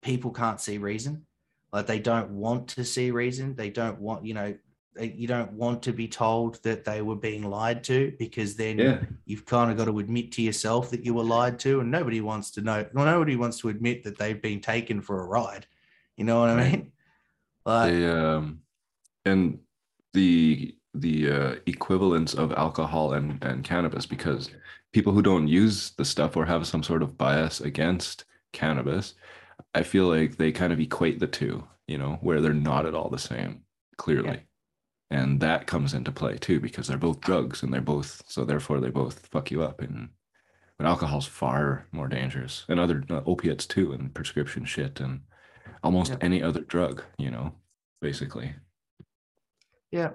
people 0.02 0.32
can't 0.32 0.62
see 0.62 0.78
reason. 0.78 1.26
Like 1.74 1.88
they 1.88 2.00
don't 2.00 2.32
want 2.32 2.70
to 2.70 2.86
see 2.86 3.12
reason. 3.12 3.56
They 3.56 3.70
don't 3.70 4.00
want 4.00 4.26
you 4.26 4.34
know. 4.34 4.56
You 5.00 5.28
don't 5.28 5.52
want 5.54 5.84
to 5.84 5.94
be 5.94 6.08
told 6.08 6.62
that 6.64 6.86
they 6.86 7.02
were 7.02 7.16
being 7.16 7.44
lied 7.44 7.84
to 7.86 8.14
because 8.18 8.56
then 8.56 8.80
Yeah. 8.80 9.00
you've 9.26 9.46
kind 9.46 9.70
of 9.72 9.78
got 9.78 9.86
to 9.86 10.00
admit 10.00 10.32
to 10.34 10.42
yourself 10.42 10.90
that 10.92 11.04
you 11.06 11.14
were 11.14 11.24
lied 11.24 11.60
to, 11.60 11.82
and 11.82 11.92
nobody 11.92 12.22
wants 12.22 12.52
to 12.52 12.62
know. 12.62 12.86
Well, 12.94 13.06
nobody 13.06 13.36
wants 13.36 13.60
to 13.60 13.70
admit 13.70 14.04
that 14.04 14.18
they've 14.18 14.42
been 14.42 14.62
taken 14.62 15.02
for 15.02 15.22
a 15.22 15.26
ride. 15.26 15.66
You 16.18 16.24
know 16.26 16.40
what 16.40 16.50
I 16.50 16.72
mean? 16.72 16.92
Like, 17.66 17.92
They 17.94 18.06
um 18.10 18.62
and 19.26 19.60
the 20.14 20.76
the 20.94 21.30
uh, 21.32 21.56
equivalence 21.66 22.34
of 22.34 22.54
alcohol 22.54 23.14
and 23.14 23.44
and 23.44 23.64
cannabis 23.66 24.06
because 24.06 24.50
people 24.94 25.12
who 25.12 25.22
don't 25.22 25.48
use 25.50 25.92
the 25.98 26.06
stuff 26.06 26.38
or 26.38 26.46
have 26.46 26.66
some 26.66 26.84
sort 26.84 27.02
of 27.04 27.18
bias 27.18 27.60
against 27.60 28.24
cannabis, 28.54 29.16
I 29.74 29.84
feel 29.84 30.08
like 30.08 30.38
they 30.38 30.52
kind 30.54 30.72
of 30.72 30.80
equate 30.80 31.20
the 31.20 31.28
two, 31.28 31.68
you 31.88 31.98
know, 31.98 32.18
where 32.22 32.40
they're 32.40 32.54
not 32.54 32.86
at 32.86 32.96
all 32.96 33.10
the 33.10 33.18
same, 33.20 33.64
clearly. 33.98 34.40
And 35.12 35.40
that 35.42 35.68
comes 35.68 35.94
into 35.94 36.12
play 36.12 36.38
too 36.38 36.60
because 36.60 36.88
they're 36.88 36.98
both 36.98 37.22
drugs 37.22 37.62
and 37.64 37.72
they're 37.74 37.82
both 37.82 38.24
so 38.28 38.44
therefore 38.44 38.80
they 38.80 38.90
both 38.90 39.28
fuck 39.28 39.52
you 39.52 39.62
up 39.64 39.82
and 39.82 40.10
but 40.78 40.88
alcohol's 40.88 41.28
far 41.28 41.88
more 41.92 42.08
dangerous 42.08 42.66
and 42.68 42.80
other 42.80 43.04
uh, 43.10 43.22
opiates 43.26 43.66
too 43.66 43.94
and 43.94 44.14
prescription 44.14 44.66
shit 44.66 45.00
and 45.00 45.22
almost 45.84 46.12
Yeah. 46.12 46.18
any 46.22 46.42
other 46.44 46.62
drug, 46.62 47.04
you 47.18 47.30
know, 47.32 47.54
basically. 48.02 48.56
yeah, 49.92 50.12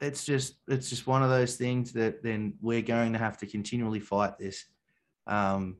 it's 0.00 0.24
just 0.24 0.56
it's 0.68 0.90
just 0.90 1.06
one 1.06 1.22
of 1.22 1.30
those 1.30 1.56
things 1.56 1.92
that 1.92 2.22
then 2.22 2.54
we're 2.60 2.82
going 2.82 3.12
to 3.14 3.18
have 3.18 3.38
to 3.38 3.46
continually 3.46 4.00
fight 4.00 4.38
this. 4.38 4.66
Um, 5.26 5.78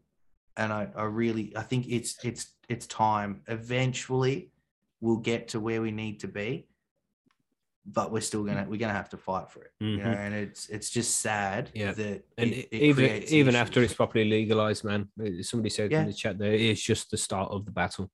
and 0.57 0.73
I, 0.73 0.89
I 0.97 1.05
really 1.05 1.53
I 1.57 1.63
think 1.63 1.87
it's 1.89 2.17
it's 2.25 2.55
it's 2.69 2.87
time. 2.87 3.43
Eventually, 3.49 4.51
we'll 5.01 5.19
get 5.19 5.49
to 5.49 5.61
where 5.61 5.83
we 5.83 5.91
need 5.91 6.21
to 6.21 6.29
be, 6.29 6.67
but 7.87 8.11
we're 8.11 8.21
still 8.21 8.45
gonna 8.45 8.67
we're 8.69 8.79
gonna 8.79 8.93
have 8.95 9.11
to 9.11 9.17
fight 9.19 9.51
for 9.51 9.63
it. 9.63 9.73
You 9.81 9.99
know, 9.99 10.05
Mhm. 10.05 10.17
and 10.17 10.35
it's 10.35 10.69
it's 10.71 10.89
just 10.91 11.21
sad 11.21 11.71
Yeah. 11.75 11.93
that 11.93 12.25
And 12.39 12.51
it- 12.53 12.69
it 12.71 12.83
even 12.83 13.07
creates 13.07 13.33
even 13.33 13.55
after 13.55 13.83
it's 13.83 13.93
properly 13.95 14.25
legalized, 14.25 14.85
man, 14.85 15.09
uh, 15.21 15.43
somebody 15.43 15.69
said 15.71 15.93
Yeah. 15.93 16.01
in 16.03 16.07
the 16.07 16.15
chat 16.15 16.39
there, 16.39 16.53
it's 16.55 16.81
just 16.83 17.11
the 17.11 17.17
start 17.19 17.51
of 17.51 17.65
the 17.67 17.71
battle. 17.73 18.11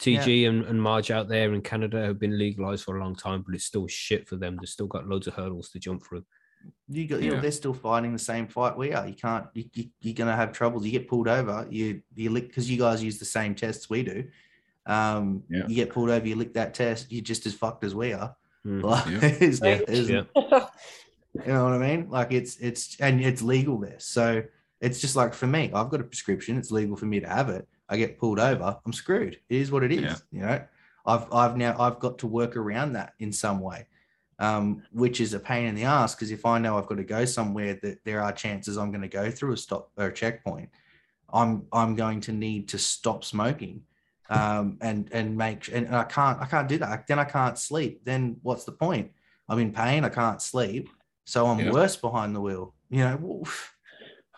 TG 0.00 0.46
and, 0.48 0.64
and 0.64 0.80
Marge 0.80 1.10
out 1.10 1.28
there 1.28 1.52
in 1.52 1.60
Canada 1.60 2.00
have 2.06 2.18
been 2.18 2.38
legalized 2.38 2.84
for 2.84 2.96
a 2.96 3.00
long 3.00 3.14
time, 3.14 3.42
but 3.44 3.54
it's 3.54 3.64
still 3.66 3.86
shit 3.86 4.26
for 4.28 4.36
them. 4.36 4.56
They've 4.58 4.68
still 4.68 4.86
got 4.86 5.06
loads 5.06 5.26
of 5.26 5.34
hurdles 5.34 5.68
to 5.70 5.78
jump 5.78 6.02
through. 6.06 6.24
you 6.88 7.06
got 7.08 7.22
you 7.22 7.28
know 7.30 7.36
Yeah. 7.36 7.40
they're 7.40 7.50
still 7.52 7.72
fighting 7.72 8.12
the 8.12 8.18
same 8.18 8.46
fight 8.46 8.76
we 8.76 8.92
are 8.92 9.06
you 9.08 9.14
can't 9.14 9.46
you, 9.54 9.64
you, 9.72 9.84
you're 10.02 10.12
going 10.14 10.28
to 10.28 10.36
have 10.36 10.52
troubles 10.52 10.84
you 10.84 10.92
get 10.92 11.08
pulled 11.08 11.26
over 11.26 11.66
you 11.70 12.02
you 12.14 12.28
lick 12.28 12.48
because 12.48 12.70
you 12.70 12.76
guys 12.76 13.02
use 13.02 13.18
the 13.18 13.24
same 13.24 13.54
tests 13.54 13.88
we 13.90 14.02
do 14.02 14.28
Um, 14.86 15.42
Yeah. 15.48 15.66
you 15.68 15.74
get 15.74 15.90
pulled 15.90 16.10
over, 16.10 16.26
you 16.26 16.36
lick 16.36 16.52
that 16.54 16.74
test, 16.74 17.10
you're 17.12 17.22
just 17.22 17.46
as 17.46 17.54
fucked 17.54 17.82
as 17.84 17.94
we 17.94 18.12
are. 18.12 18.34
Mm. 18.66 18.82
Like, 18.82 19.06
Yeah. 19.06 19.18
there's- 19.38 19.60
Right. 19.60 19.86
there's- 19.86 20.08
Yeah. 20.08 20.22
you 21.46 21.52
know 21.52 21.64
what 21.64 21.72
I 21.74 21.78
mean? 21.78 22.10
Like 22.10 22.32
it's 22.32 22.56
it's 22.58 22.96
and 23.00 23.20
it's 23.20 23.42
legal 23.42 23.78
there. 23.78 23.98
So 23.98 24.42
it's 24.80 25.00
just 25.00 25.16
like 25.16 25.32
for 25.34 25.46
me, 25.46 25.70
I've 25.74 25.88
got 25.90 26.00
a 26.00 26.04
prescription. 26.04 26.56
It's 26.56 26.70
legal 26.70 26.96
for 26.96 27.06
me 27.06 27.20
to 27.20 27.28
have 27.28 27.48
it. 27.48 27.66
I 27.88 27.96
get 27.96 28.18
pulled 28.18 28.38
over, 28.38 28.76
I'm 28.86 28.92
screwed. 28.92 29.38
It 29.48 29.56
is 29.56 29.70
what 29.72 29.82
it 29.82 29.92
is. 29.92 30.02
Yeah. 30.02 30.16
You 30.32 30.40
know, 30.46 30.64
I've 31.06 31.32
I've 31.32 31.56
now 31.56 31.76
I've 31.78 31.98
got 31.98 32.18
to 32.18 32.26
work 32.26 32.56
around 32.56 32.92
that 32.94 33.14
in 33.18 33.32
some 33.32 33.60
way, 33.60 33.86
um, 34.38 34.82
which 34.92 35.20
is 35.20 35.34
a 35.34 35.40
pain 35.40 35.66
in 35.66 35.74
the 35.74 35.84
ass 35.84 36.14
because 36.14 36.30
if 36.30 36.44
I 36.46 36.58
know 36.58 36.78
I've 36.78 36.86
got 36.86 36.96
to 36.98 37.04
go 37.04 37.24
somewhere 37.24 37.78
that 37.82 38.04
there 38.04 38.22
are 38.22 38.32
chances 38.32 38.76
I'm 38.76 38.90
going 38.90 39.02
to 39.02 39.08
go 39.08 39.30
through 39.30 39.52
a 39.52 39.56
stop 39.56 39.90
or 39.96 40.06
a 40.06 40.12
checkpoint, 40.12 40.68
I'm 41.32 41.66
I'm 41.72 41.94
going 41.94 42.20
to 42.22 42.32
need 42.32 42.68
to 42.70 42.78
stop 42.78 43.24
smoking. 43.24 43.82
Um, 44.30 44.78
and 44.80 45.08
and 45.12 45.36
make 45.36 45.68
and 45.72 45.94
I 45.94 46.04
can't 46.04 46.40
I 46.40 46.46
can't 46.46 46.68
do 46.68 46.78
that. 46.78 47.06
Then 47.06 47.18
I 47.18 47.24
can't 47.24 47.58
sleep. 47.58 48.04
Then 48.04 48.36
what's 48.42 48.64
the 48.64 48.72
point? 48.72 49.10
I'm 49.48 49.58
in 49.58 49.72
pain. 49.72 50.04
I 50.04 50.08
can't 50.08 50.40
sleep. 50.40 50.88
So 51.26 51.46
I'm 51.46 51.58
Yeah. 51.58 51.72
worse 51.72 51.96
behind 51.96 52.34
the 52.36 52.40
wheel. 52.40 52.74
You 52.90 53.00
know, 53.04 53.16
woof. 53.20 53.74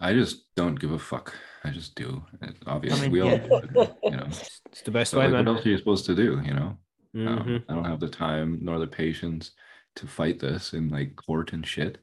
I 0.01 0.15
just 0.15 0.45
don't 0.57 0.81
give 0.81 0.93
a 0.93 0.99
fuck. 0.99 1.35
I 1.65 1.71
just 1.71 1.95
do. 1.95 2.25
And 2.41 2.57
Obviously, 2.67 3.03
mean, 3.03 3.13
we 3.13 3.21
all, 3.21 3.29
yeah. 3.31 3.61
do, 3.61 3.89
you 4.05 4.17
know. 4.17 4.27
It's 4.73 4.83
the 4.83 4.91
best 4.91 5.11
So, 5.11 5.19
way, 5.19 5.27
like, 5.27 5.33
what 5.35 5.45
man. 5.45 5.55
else 5.57 5.67
are 5.67 5.69
you 5.69 5.79
supposed 5.79 6.07
to 6.07 6.15
do? 6.15 6.41
You 6.45 6.55
know, 6.55 6.79
Mhm. 7.15 7.29
um, 7.29 7.65
I 7.69 7.75
don't 7.75 7.85
have 7.85 8.01
the 8.01 8.09
time 8.09 8.59
nor 8.63 8.79
the 8.79 8.87
patience 8.87 9.53
to 9.97 10.07
fight 10.07 10.41
this 10.41 10.73
in 10.73 10.89
like 10.89 11.15
court 11.17 11.53
and 11.53 11.67
shit. 11.67 11.99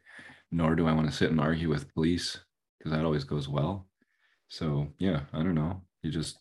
Nor 0.51 0.75
do 0.75 0.87
I 0.87 0.93
want 0.93 1.09
to 1.09 1.15
sit 1.15 1.31
and 1.31 1.41
argue 1.41 1.69
with 1.69 1.91
police 1.93 2.39
because 2.77 2.91
that 2.91 3.03
always 3.05 3.23
goes 3.23 3.49
well. 3.49 3.87
So 4.47 4.93
yeah, 4.99 5.21
I 5.33 5.37
don't 5.43 5.55
know. 5.55 5.81
You 6.03 6.11
just 6.11 6.37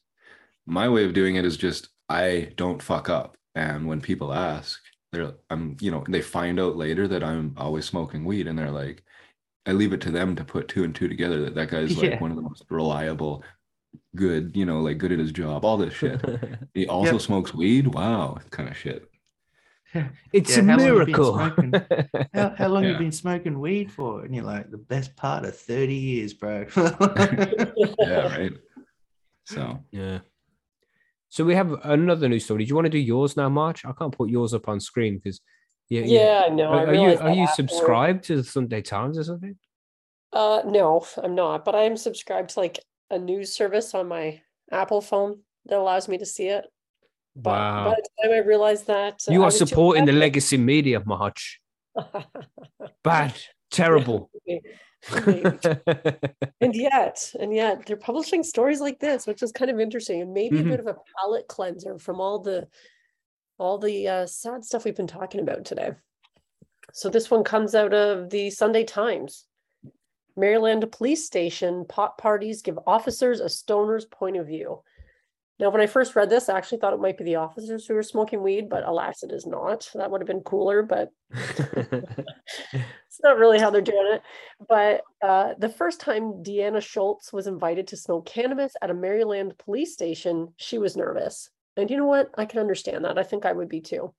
my 0.69 0.89
way 0.89 1.05
of 1.05 1.15
doing 1.15 1.37
it 1.37 1.45
is 1.45 1.57
just 1.57 1.89
I 2.09 2.53
don't 2.57 2.83
fuck 2.83 3.09
up, 3.09 3.37
and 3.55 3.87
when 3.87 4.01
people 4.01 4.33
ask, 4.33 4.81
they're 5.13 5.33
I'm 5.51 5.77
you 5.81 5.91
know 5.91 6.05
they 6.09 6.23
find 6.23 6.61
out 6.61 6.77
later 6.77 7.09
that 7.09 7.25
I'm 7.25 7.55
always 7.57 7.87
smoking 7.87 8.25
weed, 8.25 8.47
and 8.47 8.59
they're 8.59 8.71
like, 8.71 9.03
I 9.67 9.73
leave 9.73 9.93
it 9.93 10.01
to 10.03 10.11
them 10.11 10.37
to 10.37 10.45
put 10.45 10.69
two 10.69 10.85
and 10.85 10.95
two 10.95 11.09
together 11.09 11.43
that 11.45 11.55
that 11.55 11.71
guy's 11.71 11.97
like 11.97 12.11
Yeah. 12.13 12.21
one 12.21 12.31
of 12.31 12.37
the 12.37 12.43
most 12.43 12.65
reliable, 12.71 13.45
good 14.17 14.57
you 14.57 14.65
know 14.67 14.81
like 14.81 14.99
good 14.99 15.13
at 15.13 15.19
his 15.19 15.33
job, 15.33 15.65
all 15.65 15.77
this 15.77 15.95
shit. 15.95 16.21
He 16.75 16.87
also 16.87 17.15
Yep. 17.15 17.23
smokes 17.23 17.55
weed. 17.55 17.87
Wow, 17.89 18.39
kind 18.51 18.69
of 18.69 18.77
shit. 18.77 19.11
it's 20.33 20.51
Yeah, 20.51 20.61
a 20.61 20.63
how 20.63 20.77
long 20.77 20.87
have 20.99 21.07
been 21.07 21.15
miracle. 21.15 21.33
smoking? 21.35 21.75
How, 22.35 22.51
how 22.51 22.69
long 22.69 22.83
have 22.85 22.91
Yeah. 22.93 22.99
you 22.99 23.05
been 23.07 23.13
smoking 23.13 23.59
weed 23.59 23.91
for? 23.91 24.23
And 24.25 24.35
you're 24.35 24.45
like, 24.45 24.71
the 24.71 24.77
best 24.77 25.17
part 25.17 25.45
of 25.47 25.57
30 25.57 25.95
years, 25.95 26.35
bro. 26.35 26.67
Yeah, 26.77 28.29
right. 28.29 28.53
So 29.47 29.83
Yeah. 29.91 30.19
So 31.29 31.45
we 31.45 31.55
have 31.55 31.73
another 31.85 32.29
news 32.29 32.45
story. 32.45 32.65
Do 32.65 32.69
you 32.69 32.75
want 32.75 32.87
to 32.87 32.91
do 32.91 32.99
yours 32.99 33.37
now, 33.37 33.49
March? 33.49 33.85
I 33.85 33.93
can't 33.93 34.17
put 34.17 34.31
yours 34.31 34.55
up 34.55 34.69
on 34.69 34.81
screen 34.81 35.17
because 35.19 35.41
yeah, 35.89 36.03
Yeah, 36.03 36.55
no, 36.55 36.69
Are, 36.69 36.87
are 36.89 36.95
you 36.95 37.19
are 37.19 37.31
you 37.31 37.47
subscribed 37.47 38.25
to 38.25 38.37
the 38.37 38.45
Sunday 38.45 38.83
Times 38.83 39.19
or 39.19 39.25
something? 39.25 39.57
Uh, 40.33 40.63
no, 40.67 41.07
I'm 41.17 41.35
not, 41.35 41.65
but 41.65 41.75
I 41.75 41.83
am 41.83 41.97
subscribed 41.97 42.51
to 42.51 42.61
like 42.61 42.79
a 43.11 43.19
news 43.19 43.55
service 43.55 43.95
on 43.95 44.09
my 44.09 44.41
Apple 44.71 45.01
phone 45.01 45.41
that 45.67 45.79
allows 45.79 46.09
me 46.09 46.19
to 46.19 46.27
see 46.27 46.49
it. 46.49 46.67
But 47.37 47.51
Wow. 47.53 47.85
by 47.85 47.95
the 47.95 48.09
time 48.23 48.33
I 48.33 48.47
realized 48.47 48.87
that, 48.89 49.23
uh, 49.29 49.33
You 49.33 49.43
I 49.43 49.47
are 49.47 49.51
supporting 49.51 50.05
the 50.05 50.13
legacy 50.13 50.57
media, 50.57 51.03
March. 51.05 51.61
Bad, 53.05 53.35
terrible. 53.71 54.31
and 56.61 56.75
yet, 56.75 57.33
and 57.39 57.55
yet, 57.55 57.87
they're 57.87 57.97
publishing 57.97 58.43
stories 58.43 58.81
like 58.81 58.99
this, 58.99 59.27
which 59.27 59.43
is 59.43 59.53
kind 59.53 59.71
of 59.71 59.79
interesting, 59.81 60.21
and 60.23 60.33
maybe 60.33 60.59
Mhm. 60.59 60.67
a 60.67 60.69
bit 60.71 60.81
of 60.81 60.87
a 60.87 60.97
palate 61.17 61.49
cleanser 61.49 61.99
from 61.99 62.21
all 62.21 62.39
the 62.41 62.69
all 63.59 63.79
the 63.79 64.07
uh, 64.07 64.27
sad 64.27 64.65
stuff 64.65 64.85
we've 64.85 64.95
been 64.97 65.07
talking 65.09 65.41
about 65.41 65.65
today. 65.65 65.93
So 66.93 67.09
this 67.11 67.31
one 67.31 67.43
comes 67.43 67.75
out 67.75 67.93
of 67.93 68.31
the 68.31 68.51
Sunday 68.51 68.85
Times. 68.85 69.47
Maryland 70.37 70.91
Police 70.93 71.27
Station 71.27 71.85
pot 71.85 72.19
parties 72.19 72.63
give 72.63 72.79
officers 72.87 73.41
a 73.41 73.49
stoner's 73.49 74.05
point 74.05 74.37
of 74.37 74.47
view. 74.47 74.83
Now, 75.59 75.71
when 75.71 75.81
I 75.81 75.87
first 75.87 76.15
read 76.15 76.31
this, 76.31 76.49
I 76.49 76.57
actually 76.57 76.79
thought 76.79 76.93
it 76.93 77.01
might 77.01 77.19
be 77.19 77.25
the 77.25 77.37
officers 77.37 77.87
who 77.87 77.95
were 77.95 78.03
smoking 78.03 78.43
weed, 78.43 78.69
but 78.69 78.87
alas, 78.87 79.25
it 79.25 79.33
is 79.33 79.45
not. 79.45 79.91
That 79.95 80.11
would 80.11 80.21
have 80.21 80.29
been 80.29 80.41
cooler, 80.41 80.83
but 80.83 81.11
it's 81.31 83.23
not 83.23 83.39
really 83.39 83.59
how 83.59 83.71
they're 83.71 83.81
doing 83.81 84.13
it. 84.13 84.23
But 84.69 85.03
uh, 85.21 85.55
the 85.59 85.69
first 85.69 86.01
time 86.01 86.45
Deanna 86.45 86.81
Schultz 86.81 87.33
was 87.33 87.49
invited 87.49 87.89
to 87.89 87.97
smoke 87.97 88.27
cannabis 88.27 88.75
at 88.81 88.91
a 88.91 88.95
Maryland 88.95 89.59
police 89.59 89.93
station, 89.93 90.55
she 90.57 90.79
was 90.79 90.97
nervous. 90.97 91.51
And 91.77 91.91
you 91.91 91.97
know 91.97 92.07
what? 92.07 92.31
I 92.37 92.45
can 92.45 92.59
understand 92.59 93.05
that. 93.05 93.19
I 93.19 93.23
think 93.23 93.47
I 93.47 93.53
would 93.53 93.69
be 93.69 93.81
too. 93.81 94.13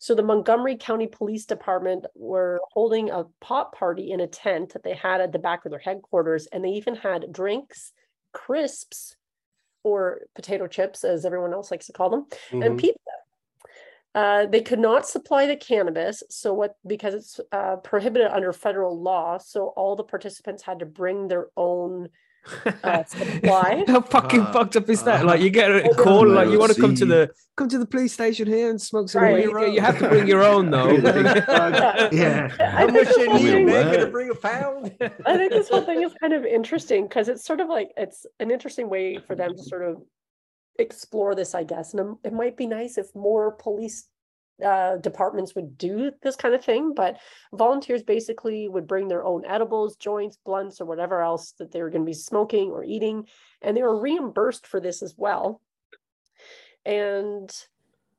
So 0.00 0.14
the 0.14 0.22
Montgomery 0.22 0.76
County 0.76 1.06
Police 1.06 1.46
Department 1.46 2.06
were 2.14 2.60
holding 2.72 3.10
a 3.10 3.24
pot 3.40 3.72
party 3.72 4.10
in 4.10 4.20
a 4.20 4.26
tent 4.26 4.72
that 4.72 4.82
they 4.82 4.94
had 4.94 5.20
at 5.20 5.30
the 5.30 5.38
back 5.38 5.64
of 5.64 5.70
their 5.70 5.78
headquarters, 5.78 6.46
and 6.46 6.64
they 6.64 6.70
even 6.70 6.96
had 6.96 7.32
drinks, 7.32 7.92
crisps, 8.32 9.14
or 9.84 10.22
potato 10.34 10.66
chips, 10.66 11.04
as 11.04 11.24
everyone 11.24 11.52
else 11.52 11.70
likes 11.70 11.86
to 11.86 11.92
call 11.92 12.10
them, 12.10 12.26
and 12.50 12.74
Mhm. 12.74 12.78
pizza. 12.78 12.98
Uh, 14.14 14.46
they 14.46 14.60
could 14.60 14.78
not 14.78 15.06
supply 15.06 15.46
the 15.46 15.56
cannabis, 15.56 16.22
so 16.30 16.54
what 16.54 16.76
because 16.86 17.14
it's 17.14 17.40
uh, 17.52 17.76
prohibited 17.76 18.28
under 18.28 18.52
federal 18.52 19.00
law. 19.00 19.38
So 19.38 19.68
all 19.76 19.96
the 19.96 20.04
participants 20.04 20.62
had 20.62 20.78
to 20.80 20.86
bring 20.86 21.28
their 21.28 21.48
own. 21.56 22.08
Uh, 22.82 23.04
supply? 23.04 23.84
How 23.86 24.00
fucking 24.02 24.40
Uh, 24.42 24.52
fucked 24.52 24.76
up 24.76 24.88
is 24.90 25.02
that? 25.04 25.22
uh, 25.22 25.26
Like 25.26 25.40
you 25.40 25.50
get 25.50 25.70
a 25.70 25.88
call, 25.94 26.26
like 26.28 26.48
you 26.50 26.58
want 26.58 26.72
to 26.74 26.80
come 26.80 26.94
to 26.96 27.06
the 27.06 27.30
come 27.56 27.68
to 27.68 27.78
the 27.78 27.86
police 27.86 28.12
station 28.12 28.46
here 28.46 28.68
and 28.68 28.80
smoke 28.80 29.08
some 29.08 29.22
Right. 29.22 29.52
weed. 29.52 29.74
You 29.74 29.80
have 29.80 29.98
to 30.00 30.08
bring 30.08 30.26
your 30.26 30.42
own 30.42 30.70
though. 30.70 30.90
yeah. 32.12 32.50
I 32.60 32.64
How 32.64 32.86
think 32.90 33.06
much 33.08 33.16
you 33.16 33.32
need, 33.34 33.66
man? 33.66 33.94
Gonna 33.94 34.06
bring 34.10 34.30
a 34.30 34.34
pound? 34.34 34.94
I 35.24 35.36
think 35.36 35.52
this 35.52 35.68
whole 35.68 35.82
thing 35.82 36.02
is 36.02 36.12
kind 36.20 36.32
of 36.32 36.44
interesting 36.44 37.04
because 37.08 37.28
it's 37.28 37.44
sort 37.44 37.60
of 37.60 37.68
like 37.68 37.90
it's 37.96 38.26
an 38.40 38.50
interesting 38.50 38.88
way 38.90 39.18
for 39.26 39.34
them 39.34 39.54
to 39.56 39.62
sort 39.62 39.82
of 39.82 40.02
explore 40.78 41.34
this, 41.34 41.54
I 41.54 41.64
guess. 41.64 41.94
And 41.94 42.00
it- 42.22 42.28
it 42.28 42.32
might 42.32 42.56
be 42.56 42.66
nice 42.66 42.98
if 42.98 43.14
more 43.14 43.52
police 43.52 44.08
uh, 44.64 44.96
departments 44.98 45.54
would 45.54 45.76
do 45.76 46.12
this 46.22 46.36
kind 46.36 46.54
of 46.54 46.64
thing, 46.64 46.94
but 46.94 47.18
volunteers 47.52 48.02
basically 48.02 48.68
would 48.68 48.86
bring 48.86 49.08
their 49.08 49.24
own 49.24 49.44
edibles, 49.46 49.96
joints, 49.96 50.38
blunts, 50.44 50.80
or 50.80 50.84
whatever 50.84 51.22
else 51.22 51.52
that 51.58 51.72
they 51.72 51.82
were 51.82 51.90
going 51.90 52.02
to 52.02 52.06
be 52.06 52.12
smoking 52.12 52.70
or 52.70 52.84
eating, 52.84 53.26
and 53.62 53.76
they 53.76 53.82
were 53.82 54.00
reimbursed 54.00 54.66
for 54.66 54.80
this 54.80 55.02
as 55.02 55.14
well. 55.16 55.60
And 56.84 57.50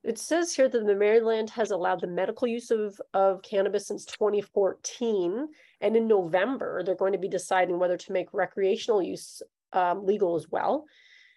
it 0.02 0.18
says 0.18 0.54
here 0.54 0.68
that 0.68 0.86
the 0.86 0.94
Maryland 0.94 1.50
has 1.50 1.70
allowed 1.70 2.00
the 2.00 2.06
medical 2.06 2.46
use 2.46 2.70
of, 2.70 3.00
of 3.12 3.42
cannabis 3.42 3.88
since 3.88 4.04
2014. 4.04 5.48
And 5.80 5.96
in 5.96 6.06
November, 6.06 6.82
they're 6.84 6.94
going 6.94 7.12
to 7.12 7.18
be 7.18 7.28
deciding 7.28 7.78
whether 7.78 7.96
to 7.96 8.12
make 8.12 8.28
recreational 8.32 9.02
use 9.02 9.42
um, 9.72 10.06
legal 10.06 10.36
as 10.36 10.48
well. 10.48 10.84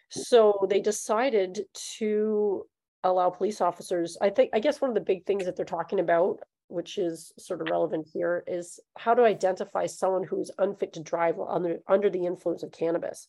So 0.09 0.67
they 0.69 0.81
decided 0.81 1.61
to 1.97 2.65
allow 3.03 3.29
police 3.29 3.61
officers. 3.61 4.17
I 4.21 4.29
think, 4.29 4.51
I 4.53 4.59
guess 4.59 4.81
one 4.81 4.89
of 4.91 4.95
the 4.95 5.01
big 5.01 5.25
things 5.25 5.45
that 5.45 5.55
they're 5.55 5.65
talking 5.65 5.99
about, 5.99 6.39
which 6.67 6.97
is 6.97 7.31
sort 7.37 7.61
of 7.61 7.67
relevant 7.69 8.07
here, 8.13 8.43
is 8.47 8.79
how 8.97 9.13
to 9.13 9.23
identify 9.23 9.85
someone 9.85 10.23
who's 10.23 10.51
unfit 10.59 10.93
to 10.93 11.01
drive 11.01 11.37
while 11.37 11.49
under, 11.49 11.79
under 11.87 12.09
the 12.09 12.25
influence 12.25 12.63
of 12.63 12.71
cannabis. 12.71 13.27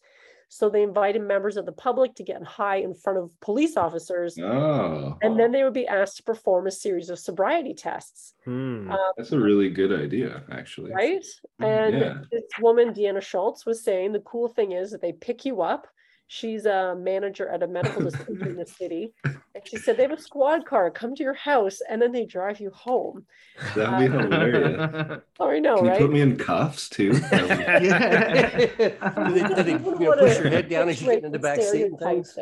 So 0.52 0.68
they 0.68 0.82
invited 0.82 1.22
members 1.22 1.56
of 1.56 1.64
the 1.64 1.70
public 1.70 2.16
to 2.16 2.24
get 2.24 2.42
high 2.42 2.78
in 2.78 2.92
front 2.92 3.20
of 3.20 3.30
police 3.40 3.76
officers, 3.76 4.36
oh, 4.36 5.16
and 5.22 5.38
then 5.38 5.52
they 5.52 5.62
would 5.62 5.72
be 5.74 5.86
asked 5.86 6.16
to 6.16 6.22
perform 6.24 6.66
a 6.66 6.72
series 6.72 7.08
of 7.08 7.20
sobriety 7.20 7.72
tests. 7.72 8.34
Hmm. 8.44 8.90
Um, 8.90 9.12
that's 9.16 9.30
a 9.30 9.38
really 9.38 9.70
good 9.70 9.92
idea, 9.92 10.42
actually. 10.50 10.90
right? 10.90 11.24
Mm, 11.62 11.66
And 11.66 11.98
yeah. 12.00 12.14
this 12.32 12.42
woman, 12.60 12.92
Deanna 12.92 13.22
Schultz, 13.22 13.64
was 13.64 13.84
saying 13.84 14.10
the 14.10 14.18
cool 14.20 14.48
thing 14.48 14.72
is 14.72 14.90
that 14.90 15.00
they 15.00 15.12
pick 15.12 15.44
you 15.44 15.62
up. 15.62 15.86
She's 16.26 16.66
a 16.66 16.96
manager 16.98 17.48
at 17.48 17.62
a 17.62 17.68
medical 17.68 18.02
dispensary 18.10 18.50
in 18.50 18.56
the 18.56 18.66
city. 18.66 19.12
And 19.60 19.68
she 19.68 19.76
said 19.76 19.96
they 19.96 20.02
have 20.02 20.12
a 20.12 20.20
squad 20.20 20.64
car 20.66 20.90
come 20.90 21.14
to 21.14 21.22
your 21.22 21.34
house 21.34 21.80
and 21.88 22.00
then 22.00 22.12
they 22.12 22.24
drive 22.24 22.60
you 22.60 22.70
home. 22.70 23.26
That'd 23.74 24.10
be 24.10 24.16
Uh, 24.16 24.20
hilarious. 24.22 25.22
Oh, 25.40 25.48
I 25.50 25.58
know, 25.58 25.76
Can 25.76 25.86
you 25.86 25.92
put 25.92 26.12
me 26.12 26.20
in 26.20 26.36
cuffs 26.36 26.88
too? 26.88 27.12
That 27.30 27.82
yeah. 27.82 28.56
Do 28.58 29.32
they, 29.34 29.54
do 29.54 29.62
they, 29.62 29.72
you 29.72 29.98
know, 29.98 30.16
push 30.16 30.38
your 30.38 30.50
head 30.50 30.68
down 30.68 30.88
as 30.88 31.00
you 31.00 31.08
get 31.12 31.24
in 31.24 31.32
the 31.32 31.38
back 31.38 31.60
seat 31.62 31.84
and 31.84 31.98
things? 31.98 32.38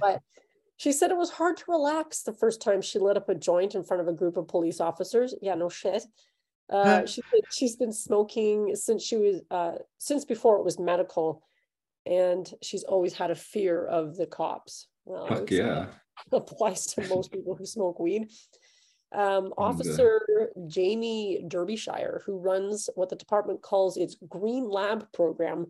but 0.00 0.20
she 0.76 0.92
said 0.92 1.10
it 1.10 1.16
was 1.16 1.30
hard 1.30 1.56
to 1.58 1.64
relax 1.68 2.22
the 2.22 2.32
first 2.32 2.60
time 2.60 2.82
she 2.82 2.98
lit 2.98 3.16
up 3.16 3.28
a 3.28 3.34
joint 3.34 3.74
in 3.74 3.82
front 3.82 4.02
of 4.02 4.08
a 4.08 4.12
group 4.12 4.36
of 4.36 4.48
police 4.48 4.80
officers. 4.80 5.34
Yeah, 5.40 5.54
no 5.54 5.68
shit. 5.68 6.02
Uh, 6.68 7.06
she 7.06 7.22
said 7.30 7.40
she's 7.50 7.76
been 7.76 7.92
smoking 7.92 8.74
since 8.74 9.02
she 9.02 9.16
was 9.16 9.40
uh, 9.50 9.72
since 9.98 10.24
before 10.24 10.58
it 10.58 10.64
was 10.64 10.78
medical, 10.78 11.42
and 12.04 12.52
she's 12.60 12.82
always 12.82 13.14
had 13.14 13.30
a 13.30 13.36
fear 13.36 13.86
of 13.86 14.16
the 14.16 14.26
cops. 14.26 14.88
Well, 15.06 15.26
Fuck 15.28 15.50
yeah. 15.50 15.86
that 16.30 16.36
applies 16.36 16.86
to 16.86 17.08
most 17.08 17.32
people 17.32 17.54
who 17.54 17.64
smoke 17.64 17.98
weed. 17.98 18.28
Um, 19.12 19.54
Officer 19.58 20.50
Jamie 20.66 21.44
Derbyshire, 21.48 22.22
who 22.26 22.38
runs 22.38 22.90
what 22.94 23.08
the 23.08 23.16
department 23.16 23.62
calls 23.62 23.96
its 23.96 24.16
Green 24.28 24.68
Lab 24.68 25.10
program, 25.12 25.66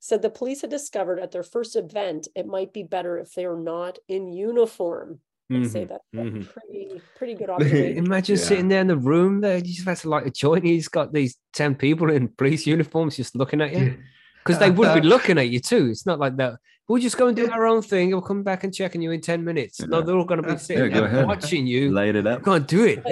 said 0.00 0.22
the 0.22 0.30
police 0.30 0.62
had 0.62 0.70
discovered 0.70 1.20
at 1.20 1.30
their 1.30 1.42
first 1.42 1.76
event 1.76 2.26
it 2.34 2.46
might 2.46 2.72
be 2.72 2.82
better 2.82 3.18
if 3.18 3.34
they 3.34 3.44
are 3.44 3.58
not 3.58 3.98
in 4.08 4.32
uniform. 4.32 5.20
I'd 5.52 5.68
say 5.70 5.84
that 5.84 6.02
that's 6.12 6.28
a 6.28 6.30
mhm. 6.30 6.48
pretty 6.48 7.02
pretty 7.16 7.34
good 7.34 7.50
observation. 7.54 8.06
Imagine 8.06 8.36
Yeah. 8.36 8.42
sitting 8.42 8.68
there 8.68 8.80
in 8.80 8.86
the 8.86 8.96
room 8.96 9.40
there. 9.40 9.58
You 9.58 9.64
just 9.74 9.84
had 9.86 9.96
to 9.98 10.08
light 10.08 10.26
a 10.26 10.30
joint. 10.30 10.64
He's 10.64 10.86
got 10.86 11.12
these 11.12 11.36
10 11.54 11.74
people 11.74 12.08
in 12.10 12.28
police 12.28 12.66
uniforms 12.68 13.16
just 13.16 13.34
looking 13.34 13.60
at 13.60 13.72
you. 13.72 13.98
Because 14.44 14.58
they 14.58 14.70
would 14.70 14.94
be 15.00 15.00
looking 15.08 15.38
at 15.38 15.48
you 15.48 15.60
too. 15.60 15.88
It's 15.90 16.06
not 16.06 16.18
like 16.18 16.36
that. 16.36 16.54
We'll 16.88 17.00
just 17.00 17.16
go 17.16 17.28
and 17.28 17.36
do 17.36 17.48
our 17.52 17.66
own 17.68 17.82
thing. 17.82 18.10
We'll 18.10 18.20
come 18.20 18.42
back 18.42 18.64
and 18.64 18.74
check 18.74 18.96
on 18.96 19.02
you 19.02 19.12
in 19.12 19.20
10 19.20 19.44
minutes. 19.44 19.80
No, 19.80 20.02
they're 20.02 20.16
all 20.16 20.24
going 20.24 20.42
to 20.42 20.48
be 20.52 20.58
sitting 20.58 20.90
go 20.92 21.06
there 21.06 21.24
watching 21.24 21.64
you. 21.64 21.92
Light 21.92 22.16
it 22.16 22.26
up. 22.26 22.42
Go 22.42 22.52
on, 22.54 22.64
do 22.64 22.82
it. 22.84 23.04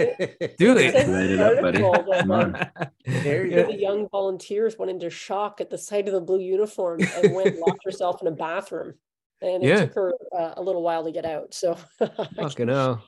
Do 0.59 0.77
It 0.77 0.95
it. 0.97 1.09
Light 1.09 1.31
it 1.31 1.37
the 1.39 1.57
up, 1.57 1.61
buddy. 1.63 2.19
Come 2.21 2.31
on. 2.33 2.67
There 3.07 3.45
you 3.47 3.51
One 3.53 3.57
go. 3.57 3.63
of 3.63 3.69
the 3.69 3.81
young 3.81 4.09
volunteers 4.09 4.77
went 4.79 4.91
into 4.91 5.11
shock 5.11 5.61
at 5.61 5.71
the 5.71 5.79
sight 5.79 6.09
of 6.09 6.13
the 6.15 6.21
blue 6.21 6.41
uniform 6.41 7.03
and 7.03 7.33
went 7.33 7.51
and 7.51 7.59
locked 7.61 7.85
herself 7.85 8.21
in 8.21 8.27
a 8.27 8.33
bathroom. 8.33 8.95
And 9.41 9.63
it 9.63 9.69
Yeah. 9.69 9.81
took 9.87 9.95
her 9.95 10.15
uh, 10.37 10.55
a 10.57 10.63
little 10.63 10.83
while 10.83 11.05
to 11.05 11.13
get 11.13 11.25
out. 11.25 11.55
So, 11.55 11.77
Fucking 12.37 12.67
hell. 12.67 13.05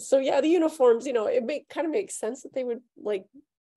so 0.00 0.18
yeah, 0.18 0.40
the 0.40 0.48
uniforms, 0.48 1.06
you 1.06 1.12
know, 1.12 1.26
it 1.26 1.44
make 1.44 1.68
kind 1.68 1.84
of 1.86 1.92
makes 1.92 2.18
sense 2.18 2.42
that 2.42 2.52
they 2.54 2.64
would 2.64 2.80
like 3.00 3.24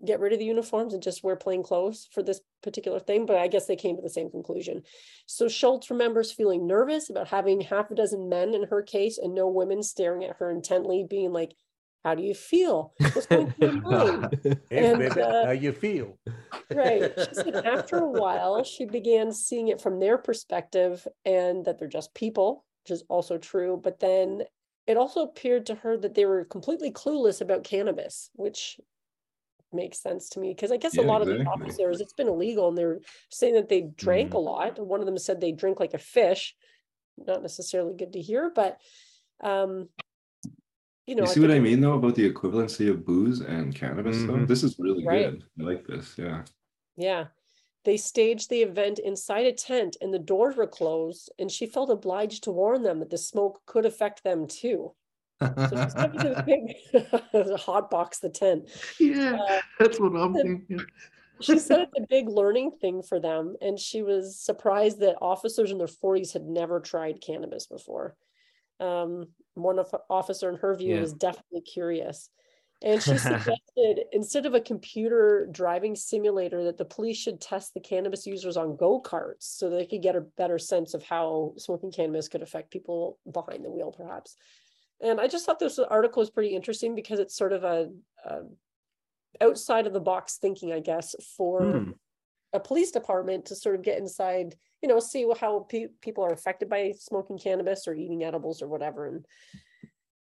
get 0.06 0.20
rid 0.20 0.34
of 0.34 0.40
the 0.40 0.46
uniforms 0.46 0.94
and 0.94 1.04
just 1.04 1.24
wear 1.24 1.36
plain 1.36 1.64
clothes 1.64 2.08
for 2.12 2.24
this 2.24 2.42
particular 2.64 3.00
thing. 3.00 3.26
But 3.26 3.38
I 3.38 3.48
guess 3.48 3.66
they 3.66 3.76
came 3.76 3.96
to 3.96 4.02
the 4.02 4.10
same 4.10 4.30
conclusion. 4.30 4.84
So 5.26 5.48
Schultz 5.48 5.90
remembers 5.90 6.32
feeling 6.32 6.68
nervous 6.68 7.10
about 7.10 7.28
having 7.28 7.62
half 7.62 7.92
a 7.92 7.96
dozen 7.96 8.30
men 8.30 8.54
in 8.54 8.64
her 8.64 8.82
case 8.82 9.18
and 9.18 9.34
no 9.34 9.48
women 9.48 9.84
staring 9.84 10.24
at 10.24 10.38
her 10.38 10.50
intently, 10.50 11.06
being 11.10 11.32
like, 11.32 11.54
How 12.04 12.16
do 12.16 12.24
you 12.24 12.34
feel? 12.34 12.94
What's 12.98 13.28
going 13.28 13.52
through 13.52 13.72
your 13.72 13.82
mind? 13.82 14.40
Hey, 14.70 14.92
And, 14.92 15.00
baby, 15.00 15.22
uh, 15.22 15.46
how 15.46 15.52
you 15.52 15.72
feel? 15.72 16.18
Right. 16.74 17.12
She 17.18 17.34
said 17.34 17.66
after 17.66 17.98
a 17.98 18.10
while, 18.10 18.64
she 18.64 18.86
began 18.86 19.32
seeing 19.32 19.68
it 19.68 19.82
from 19.82 20.00
their 20.00 20.18
perspective 20.18 21.08
and 21.26 21.66
that 21.66 21.78
they're 21.80 21.88
just 21.88 22.14
people, 22.14 22.66
which 22.84 22.92
is 22.92 23.04
also 23.10 23.38
true. 23.38 23.80
But 23.82 24.00
then 24.00 24.44
it 24.88 24.98
also 24.98 25.22
appeared 25.22 25.68
to 25.68 25.76
her 25.76 25.96
that 25.98 26.16
they 26.16 26.26
were 26.26 26.44
completely 26.46 26.92
clueless 26.92 27.40
about 27.40 27.64
cannabis, 27.64 28.30
which 28.34 28.80
makes 29.74 30.00
sense 30.00 30.30
to 30.30 30.40
me 30.40 30.54
because 30.54 30.72
I 30.72 30.78
guess 30.78 30.98
a 30.98 31.02
Yeah, 31.02 31.08
lot 31.08 31.22
of 31.22 31.28
the 31.28 31.36
exactly. 31.36 31.66
officers, 31.66 32.02
it's 32.02 32.14
been 32.14 32.28
illegal 32.28 32.68
and 32.70 32.78
they're 32.78 33.00
saying 33.30 33.56
that 33.56 33.70
they 33.70 33.82
drank 33.82 34.32
Mhm. 34.32 34.36
a 34.36 34.40
lot. 34.40 34.80
One 34.80 35.00
of 35.00 35.06
them 35.06 35.18
said 35.18 35.40
they 35.40 35.52
drink 35.52 35.80
like 35.80 35.94
a 35.94 35.98
fish. 36.00 36.56
Not 37.18 37.42
necessarily 37.42 37.94
good 37.96 38.14
to 38.14 38.22
hear, 38.22 38.50
but 38.50 38.80
um, 39.42 39.90
you 41.08 41.16
know, 41.16 41.24
You 41.24 41.28
see 41.28 41.40
what 41.40 41.52
I 41.52 41.60
mean 41.60 41.82
though 41.82 41.94
about 41.94 42.16
the 42.16 42.32
equivalency 42.32 42.90
of 42.90 43.06
booze 43.06 43.42
and 43.42 43.76
cannabis 43.76 44.18
though? 44.24 44.34
Mhm. 44.34 44.48
This 44.48 44.64
is 44.64 44.78
really 44.80 45.06
Right. 45.06 45.32
good. 45.32 45.44
I 45.60 45.64
like 45.64 45.86
this. 45.86 46.18
Yeah. 46.18 46.46
Yeah. 46.96 47.28
They 47.84 47.98
staged 47.98 48.50
the 48.50 48.62
event 48.62 49.00
inside 49.00 49.48
a 49.48 49.54
tent 49.54 49.98
and 50.02 50.14
the 50.14 50.20
doors 50.20 50.56
were 50.56 50.68
closed, 50.68 51.32
and 51.40 51.52
she 51.52 51.66
felt 51.66 51.90
obliged 51.90 52.44
to 52.44 52.52
warn 52.52 52.84
them 52.84 53.00
that 53.00 53.10
the 53.10 53.18
smoke 53.18 53.62
could 53.66 53.86
affect 53.86 54.24
them 54.24 54.48
too. 54.48 54.94
So 55.42 55.84
she 55.84 55.90
stepped 55.90 56.16
into 56.16 56.30
the 56.30 56.44
big 56.46 57.58
hot 57.60 57.90
box 57.90 58.20
the 58.20 58.30
tent. 58.30 58.70
yeah, 59.00 59.34
Uh, 59.40 59.60
that's 59.80 60.00
what 60.00 60.16
I'm 60.16 60.34
thinking. 60.34 60.80
she 61.42 61.58
said 61.58 61.80
it's 61.80 61.92
a 61.98 62.06
big 62.08 62.30
learning 62.30 62.72
thing 62.80 63.02
for 63.02 63.20
them, 63.20 63.56
and 63.62 63.80
she 63.80 64.04
was 64.04 64.40
surprised 64.40 65.00
that 65.00 65.18
officers 65.22 65.72
in 65.72 65.78
their 65.78 65.88
40s 65.88 66.34
had 66.34 66.44
never 66.44 66.80
tried 66.80 67.22
cannabis 67.22 67.66
before. 67.66 68.16
Um, 68.80 69.28
one 69.56 69.80
of 69.80 69.94
officer, 70.10 70.50
in 70.50 70.56
her 70.58 70.76
view, 70.76 70.96
Yeah. 70.96 71.02
was 71.02 71.14
definitely 71.14 71.62
curious. 71.62 72.30
And 72.84 73.02
she 73.02 73.18
suggested 73.18 74.06
instead 74.12 74.46
of 74.48 74.56
a 74.56 74.62
computer 74.62 75.48
driving 75.52 75.96
simulator, 75.96 76.64
that 76.64 76.78
the 76.78 76.86
police 76.86 77.18
should 77.18 77.40
test 77.40 77.74
the 77.74 77.80
cannabis 77.80 78.26
users 78.26 78.58
on 78.58 78.76
go 78.76 79.00
karts 79.02 79.44
so 79.44 79.70
they 79.70 79.86
could 79.86 80.02
get 80.02 80.16
a 80.16 80.22
better 80.22 80.58
sense 80.58 80.94
of 80.96 81.04
how 81.04 81.54
smoking 81.58 81.92
cannabis 81.92 82.28
could 82.28 82.42
affect 82.42 82.72
people 82.72 83.20
behind 83.32 83.64
the 83.64 83.70
wheel, 83.70 83.92
perhaps. 83.92 84.36
And 85.04 85.20
I 85.20 85.28
just 85.28 85.46
thought 85.46 85.60
this 85.60 85.80
article 85.80 86.22
was 86.22 86.30
pretty 86.30 86.56
interesting 86.56 86.96
because 86.96 87.20
it's 87.20 87.36
sort 87.36 87.54
of 87.54 87.64
a, 87.64 87.90
a 88.26 88.42
outside 89.42 89.88
of 89.88 89.94
the 89.94 90.00
box 90.00 90.38
thinking, 90.38 90.72
I 90.74 90.80
guess, 90.80 91.16
for 91.38 91.62
Hmm. 91.80 91.92
a 92.54 92.60
police 92.60 92.92
department 92.92 93.46
to 93.46 93.56
sort 93.56 93.76
of 93.76 93.82
get 93.82 93.98
inside, 93.98 94.56
you 94.82 94.90
know, 94.90 95.00
see 95.00 95.26
how 95.40 95.62
pe- 95.70 95.88
people 96.02 96.24
are 96.24 96.34
affected 96.34 96.70
by 96.70 96.92
smoking 97.00 97.38
cannabis 97.38 97.88
or 97.88 97.94
eating 97.94 98.24
edibles 98.24 98.62
or 98.62 98.68
whatever. 98.68 99.08
And 99.08 99.26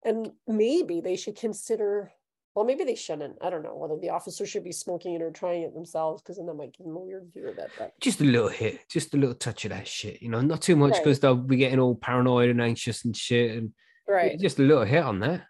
and 0.05 0.31
maybe 0.47 1.01
they 1.01 1.17
should 1.17 1.35
consider, 1.35 2.09
well, 2.55 2.63
maybe 2.63 2.85
they 2.85 2.95
shouldn't. 2.95 3.35
I 3.41 3.49
don't 3.49 3.63
know 3.63 3.75
whether 3.75 3.97
the 3.99 4.11
officer 4.11 4.45
should 4.45 4.63
be 4.63 4.71
smoking 4.71 5.13
it 5.15 5.21
or 5.21 5.29
trying 5.29 5.63
it 5.63 5.73
themselves, 5.73 6.21
because 6.21 6.37
then 6.37 6.45
that 6.45 6.53
might 6.53 6.71
give 6.71 6.85
them 6.85 6.95
a 6.95 6.99
weird 6.99 7.29
view 7.33 7.49
of 7.49 7.57
it. 7.57 7.69
But 7.77 7.99
Just 7.99 8.21
a 8.21 8.23
little 8.23 8.47
hit, 8.47 8.87
just 8.89 9.13
a 9.13 9.17
little 9.17 9.35
touch 9.35 9.65
of 9.65 9.71
that 9.71 9.89
shit, 9.89 10.21
you 10.21 10.29
know, 10.29 10.39
not 10.39 10.61
too 10.61 10.77
much 10.77 10.93
Right. 10.93 11.03
because 11.03 11.19
they'll 11.19 11.35
be 11.35 11.57
getting 11.57 11.79
all 11.79 11.95
paranoid 11.95 12.49
and 12.49 12.61
anxious 12.61 13.03
and 13.03 13.13
shit. 13.17 13.57
And 13.57 13.73
right. 14.09 14.39
just 14.39 14.59
a 14.59 14.63
little 14.63 14.83
hit 14.83 15.03
on 15.03 15.19
that. 15.19 15.45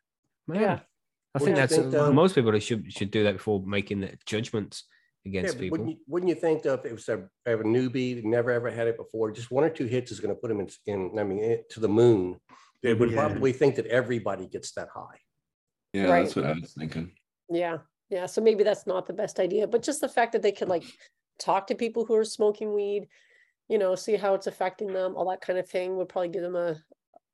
Man, 0.48 0.62
Yeah. 0.62 0.80
I 1.36 1.38
What 1.38 1.44
think 1.46 1.56
do 1.58 1.62
you 1.62 1.68
that's 1.68 1.76
think, 1.76 1.94
uh, 1.94 2.08
um, 2.08 2.16
most 2.16 2.34
people 2.36 2.58
should 2.60 2.92
should 2.92 3.12
do 3.12 3.24
that 3.24 3.34
before 3.38 3.62
making 3.66 4.02
the 4.02 4.18
judgments 4.26 4.86
against 5.26 5.56
but 5.56 5.62
people. 5.62 5.78
wouldn't 5.78 5.90
you, 5.92 6.04
wouldn't 6.08 6.30
you 6.30 6.36
think 6.36 6.64
though, 6.64 6.74
if 6.74 6.86
it 6.86 6.92
was 6.92 7.08
a, 7.10 7.20
a 7.46 7.58
newbie, 7.58 8.24
never 8.24 8.50
ever 8.52 8.72
had 8.72 8.88
it 8.88 8.98
before, 8.98 9.32
just 9.32 9.52
one 9.52 9.64
or 9.64 9.70
two 9.70 9.86
hits 9.86 10.12
is 10.12 10.20
going 10.20 10.34
to 10.34 10.40
put 10.42 10.48
them 10.48 10.60
in, 10.60 10.70
in, 10.88 11.20
I 11.20 11.24
mean, 11.24 11.44
eh, 11.44 11.58
to 11.72 11.80
the 11.80 11.88
moon. 11.90 12.40
They 12.82 12.94
would 12.96 13.12
Yeah. 13.12 13.28
probably 13.28 13.52
think 13.54 13.76
that 13.76 13.86
everybody 13.88 14.48
gets 14.48 14.72
that 14.72 14.88
high. 14.94 15.20
Yeah, 15.94 16.06
Right. 16.10 16.24
that's 16.24 16.36
what 16.36 16.46
I 16.46 16.54
was 16.54 16.74
thinking. 16.74 17.12
Yeah. 17.50 17.80
Yeah. 18.10 18.26
So 18.26 18.42
maybe 18.42 18.64
that's 18.64 18.88
not 18.88 19.06
the 19.06 19.14
best 19.14 19.40
idea, 19.40 19.68
but 19.68 19.84
just 19.84 20.02
the 20.02 20.10
fact 20.10 20.32
that 20.32 20.42
they 20.42 20.52
could 20.54 20.70
like 20.70 20.84
talk 21.40 21.68
to 21.68 21.76
people 21.76 22.06
who 22.06 22.16
are 22.16 22.26
smoking 22.26 22.74
weed, 22.74 23.08
you 23.68 23.78
know, 23.78 23.94
see 23.96 24.16
how 24.16 24.34
it's 24.34 24.48
affecting 24.48 24.94
them, 24.94 25.16
all 25.16 25.30
that 25.30 25.42
kind 25.42 25.60
of 25.60 25.70
thing 25.70 25.96
would 25.98 26.10
probably 26.10 26.30
give 26.30 26.42
them 26.42 26.56
a, 26.56 26.76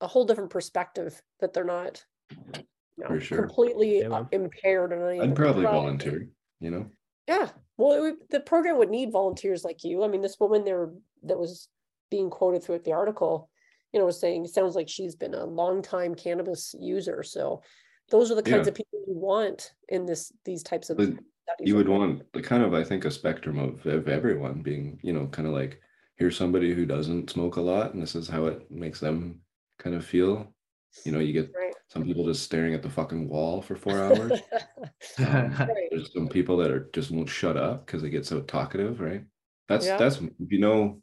a 0.01 0.07
whole 0.07 0.25
different 0.25 0.49
perspective 0.49 1.21
that 1.39 1.53
they're 1.53 1.63
not 1.63 2.03
you 2.45 2.63
know, 2.97 3.07
For 3.07 3.19
sure. 3.19 3.37
completely 3.39 3.99
Yeah, 3.99 4.09
uh, 4.09 4.25
impaired 4.31 4.93
or 4.93 5.09
anything. 5.09 5.31
I'd 5.31 5.35
probably 5.35 5.63
Well, 5.65 5.73
volunteer, 5.81 6.27
you 6.59 6.71
know? 6.71 6.89
Yeah. 7.27 7.49
Well, 7.77 7.91
it 7.97 8.01
would, 8.01 8.15
the 8.29 8.39
program 8.39 8.77
would 8.77 8.89
need 8.89 9.11
volunteers 9.11 9.63
like 9.63 9.83
you. 9.83 10.03
I 10.03 10.07
mean, 10.07 10.21
this 10.21 10.39
woman 10.39 10.63
there 10.63 10.91
that 11.23 11.37
was 11.37 11.67
being 12.09 12.29
quoted 12.29 12.63
throughout 12.63 12.83
the 12.83 12.93
article, 12.93 13.49
you 13.91 13.99
know, 13.99 14.05
was 14.05 14.19
saying 14.19 14.45
it 14.45 14.53
sounds 14.53 14.75
like 14.75 14.87
she's 14.87 15.15
been 15.15 15.33
a 15.33 15.43
longtime 15.45 16.15
cannabis 16.15 16.73
user. 16.79 17.23
So 17.23 17.61
those 18.09 18.31
are 18.31 18.35
the 18.35 18.43
kinds 18.43 18.67
Yeah. 18.67 18.71
of 18.71 18.75
people 18.75 18.99
you 19.07 19.15
want 19.15 19.73
in 19.89 20.05
this 20.05 20.31
these 20.45 20.63
types 20.63 20.89
of 20.89 20.97
But 20.97 21.09
you 21.59 21.75
would 21.75 21.89
want 21.89 22.31
the 22.33 22.41
kind 22.41 22.63
of 22.63 22.73
i 22.73 22.83
think 22.83 23.05
a 23.05 23.11
spectrum 23.11 23.59
of, 23.59 23.85
of 23.85 24.07
everyone 24.07 24.61
being 24.63 24.99
you 25.03 25.13
know 25.13 25.27
kind 25.27 25.47
of 25.47 25.53
like 25.53 25.79
here's 26.15 26.35
somebody 26.35 26.73
who 26.73 26.85
doesn't 26.87 27.29
smoke 27.29 27.55
a 27.57 27.61
lot 27.61 27.93
and 27.93 28.01
this 28.01 28.15
is 28.15 28.27
how 28.27 28.45
it 28.45 28.69
makes 28.71 28.99
them 28.99 29.39
kind 29.79 29.95
of 29.95 30.05
feel 30.05 30.53
you 31.05 31.11
know 31.11 31.19
you 31.19 31.33
get 31.33 31.51
Right. 31.55 31.73
some 31.89 32.03
people 32.03 32.25
just 32.25 32.43
staring 32.43 32.73
at 32.73 32.81
the 32.81 32.89
fucking 32.89 33.27
wall 33.27 33.61
for 33.61 33.75
four 33.75 34.01
hours 34.03 34.31
Um, 35.19 35.51
Right. 35.57 35.87
there's 35.91 36.13
some 36.13 36.27
people 36.29 36.57
that 36.57 36.71
are 36.71 36.89
just 36.93 37.11
won't 37.11 37.29
shut 37.29 37.57
up 37.57 37.85
because 37.85 38.01
they 38.01 38.09
get 38.09 38.25
so 38.25 38.41
talkative 38.41 38.99
right 39.01 39.23
that's 39.67 39.85
Yeah. 39.85 39.97
that's 39.97 40.21
you 40.21 40.59
know 40.59 41.01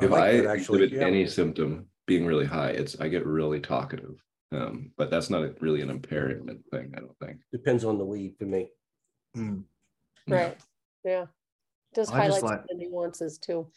I 0.00 0.04
if 0.04 0.10
like 0.10 0.22
i 0.22 0.36
actually, 0.52 0.84
exhibit 0.84 0.92
yeah. 0.92 1.06
any 1.06 1.26
symptom 1.26 1.86
being 2.06 2.24
really 2.26 2.46
high 2.46 2.70
it's 2.70 2.98
i 3.00 3.08
get 3.08 3.26
really 3.26 3.60
talkative 3.60 4.14
um 4.52 4.92
but 4.96 5.10
that's 5.10 5.28
not 5.30 5.42
a- 5.42 5.54
really 5.60 5.82
an 5.82 5.90
impairment 5.90 6.60
thing 6.70 6.92
i 6.96 7.00
don't 7.00 7.18
think 7.22 7.38
Depends 7.52 7.84
on 7.84 7.98
the 7.98 8.04
weed 8.04 8.34
for 8.38 8.44
me. 8.46 8.70
Mm. 9.36 9.64
Right. 10.28 10.56
Yeah. 11.04 11.26
Does 11.94 12.08
just 12.08 12.12
highlight 12.16 12.40
some 12.40 12.48
like- 12.48 12.66
the 12.68 12.74
nuances 12.76 13.38
too. 13.38 13.68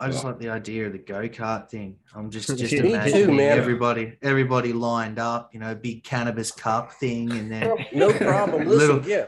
I 0.00 0.08
just 0.10 0.22
like 0.24 0.38
the 0.38 0.48
idea 0.50 0.86
of 0.86 0.92
the 0.92 0.98
go 0.98 1.28
kart 1.28 1.68
thing. 1.70 1.96
I'm 2.14 2.30
just 2.30 2.48
just 2.56 2.60
Me 2.72 2.78
too, 2.80 2.86
imagining 2.86 3.36
man. 3.36 3.58
everybody 3.58 4.16
everybody 4.22 4.72
lined 4.72 5.18
up, 5.18 5.50
you 5.52 5.58
know, 5.60 5.74
big 5.74 6.04
cannabis 6.04 6.52
cup 6.52 6.92
thing, 6.92 7.30
and 7.32 7.50
then 7.50 7.74
No 7.92 8.12
problem. 8.12 8.64
Listen, 8.68 8.96
Little- 8.96 9.08
yeah. 9.10 9.26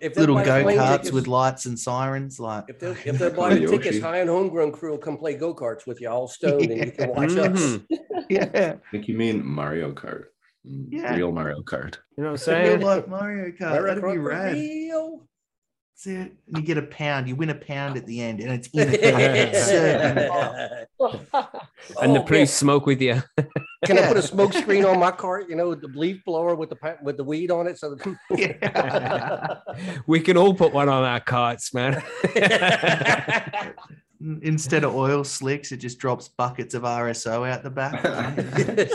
If 0.00 0.16
little 0.16 0.34
go 0.34 0.64
karts 0.64 1.12
with 1.12 1.28
lights 1.28 1.66
and 1.66 1.78
sirens. 1.78 2.40
Like, 2.40 2.64
If 2.66 2.80
they're, 2.80 2.96
if 3.04 3.18
they're 3.20 3.30
buying 3.30 3.64
tickets, 3.68 4.00
high 4.00 4.16
and 4.18 4.28
homegrown 4.28 4.72
crew 4.72 4.90
will 4.90 4.98
come 4.98 5.16
play 5.16 5.34
go-karts 5.36 5.86
with 5.86 6.00
you 6.00 6.08
all 6.08 6.26
stoned 6.26 6.70
and 6.72 6.86
you 6.86 6.90
can 6.90 7.08
watch 7.10 7.30
us. 7.36 7.60
Mhm. 7.60 7.86
yeah, 8.28 8.74
i 8.84 8.90
think 8.90 9.06
you 9.06 9.16
mean 9.16 9.46
mario 9.46 9.92
kart 9.92 10.24
Yeah. 10.64 11.14
real 11.14 11.30
mario 11.30 11.62
kart 11.62 11.98
You 12.16 12.24
know 12.24 12.32
what 12.32 12.48
I'm 12.48 12.54
real 12.64 12.66
saying? 12.68 12.80
like 12.80 13.06
Mario 13.08 13.50
Kart. 13.52 13.60
Mario 13.60 13.82
That'd 13.86 14.02
be 14.02 14.08
Kart 14.08 14.14
for 14.14 14.20
rad. 14.20 14.52
real. 14.54 15.22
That's 15.94 16.06
it. 16.06 16.32
And 16.48 16.56
you 16.56 16.62
get 16.62 16.78
a 16.78 16.82
pound. 16.82 17.28
You 17.28 17.36
win 17.36 17.50
a 17.50 17.54
pound 17.54 17.96
at 17.96 18.06
the 18.06 18.20
end, 18.22 18.40
and 18.40 18.50
it's 18.52 18.66
in 18.68 18.88
a 18.88 19.54
certain 19.64 20.18
And 22.00 22.14
the 22.16 22.20
Oh, 22.20 22.22
police 22.24 22.52
smoke 22.52 22.86
with 22.86 23.00
you. 23.02 23.14
man. 23.14 23.46
Can 23.84 23.98
I 23.98 24.06
put 24.08 24.16
a 24.16 24.20
Yeah. 24.20 24.26
smoke 24.26 24.52
screen 24.54 24.84
on 24.84 24.98
my 24.98 25.10
cart? 25.10 25.48
You 25.50 25.56
know, 25.56 25.68
with 25.70 25.80
the 25.82 25.88
leaf 25.88 26.24
blower 26.24 26.54
with 26.54 26.70
the 26.70 26.96
with 27.02 27.16
the 27.16 27.24
weed 27.24 27.50
on 27.50 27.66
it, 27.66 27.78
so 27.78 27.94
that 27.94 28.16
Yeah. 28.30 29.58
we 30.06 30.20
can 30.20 30.36
all 30.36 30.54
put 30.54 30.72
one 30.72 30.88
on 30.88 31.02
our 31.04 31.20
carts, 31.20 31.74
man. 31.74 32.02
Instead 34.42 34.84
of 34.84 34.94
oil 34.94 35.24
slicks, 35.24 35.72
it 35.72 35.78
just 35.78 35.98
drops 35.98 36.28
buckets 36.28 36.74
of 36.74 36.82
RSO 36.84 37.48
out 37.48 37.64
the 37.64 37.70
back. 37.70 38.00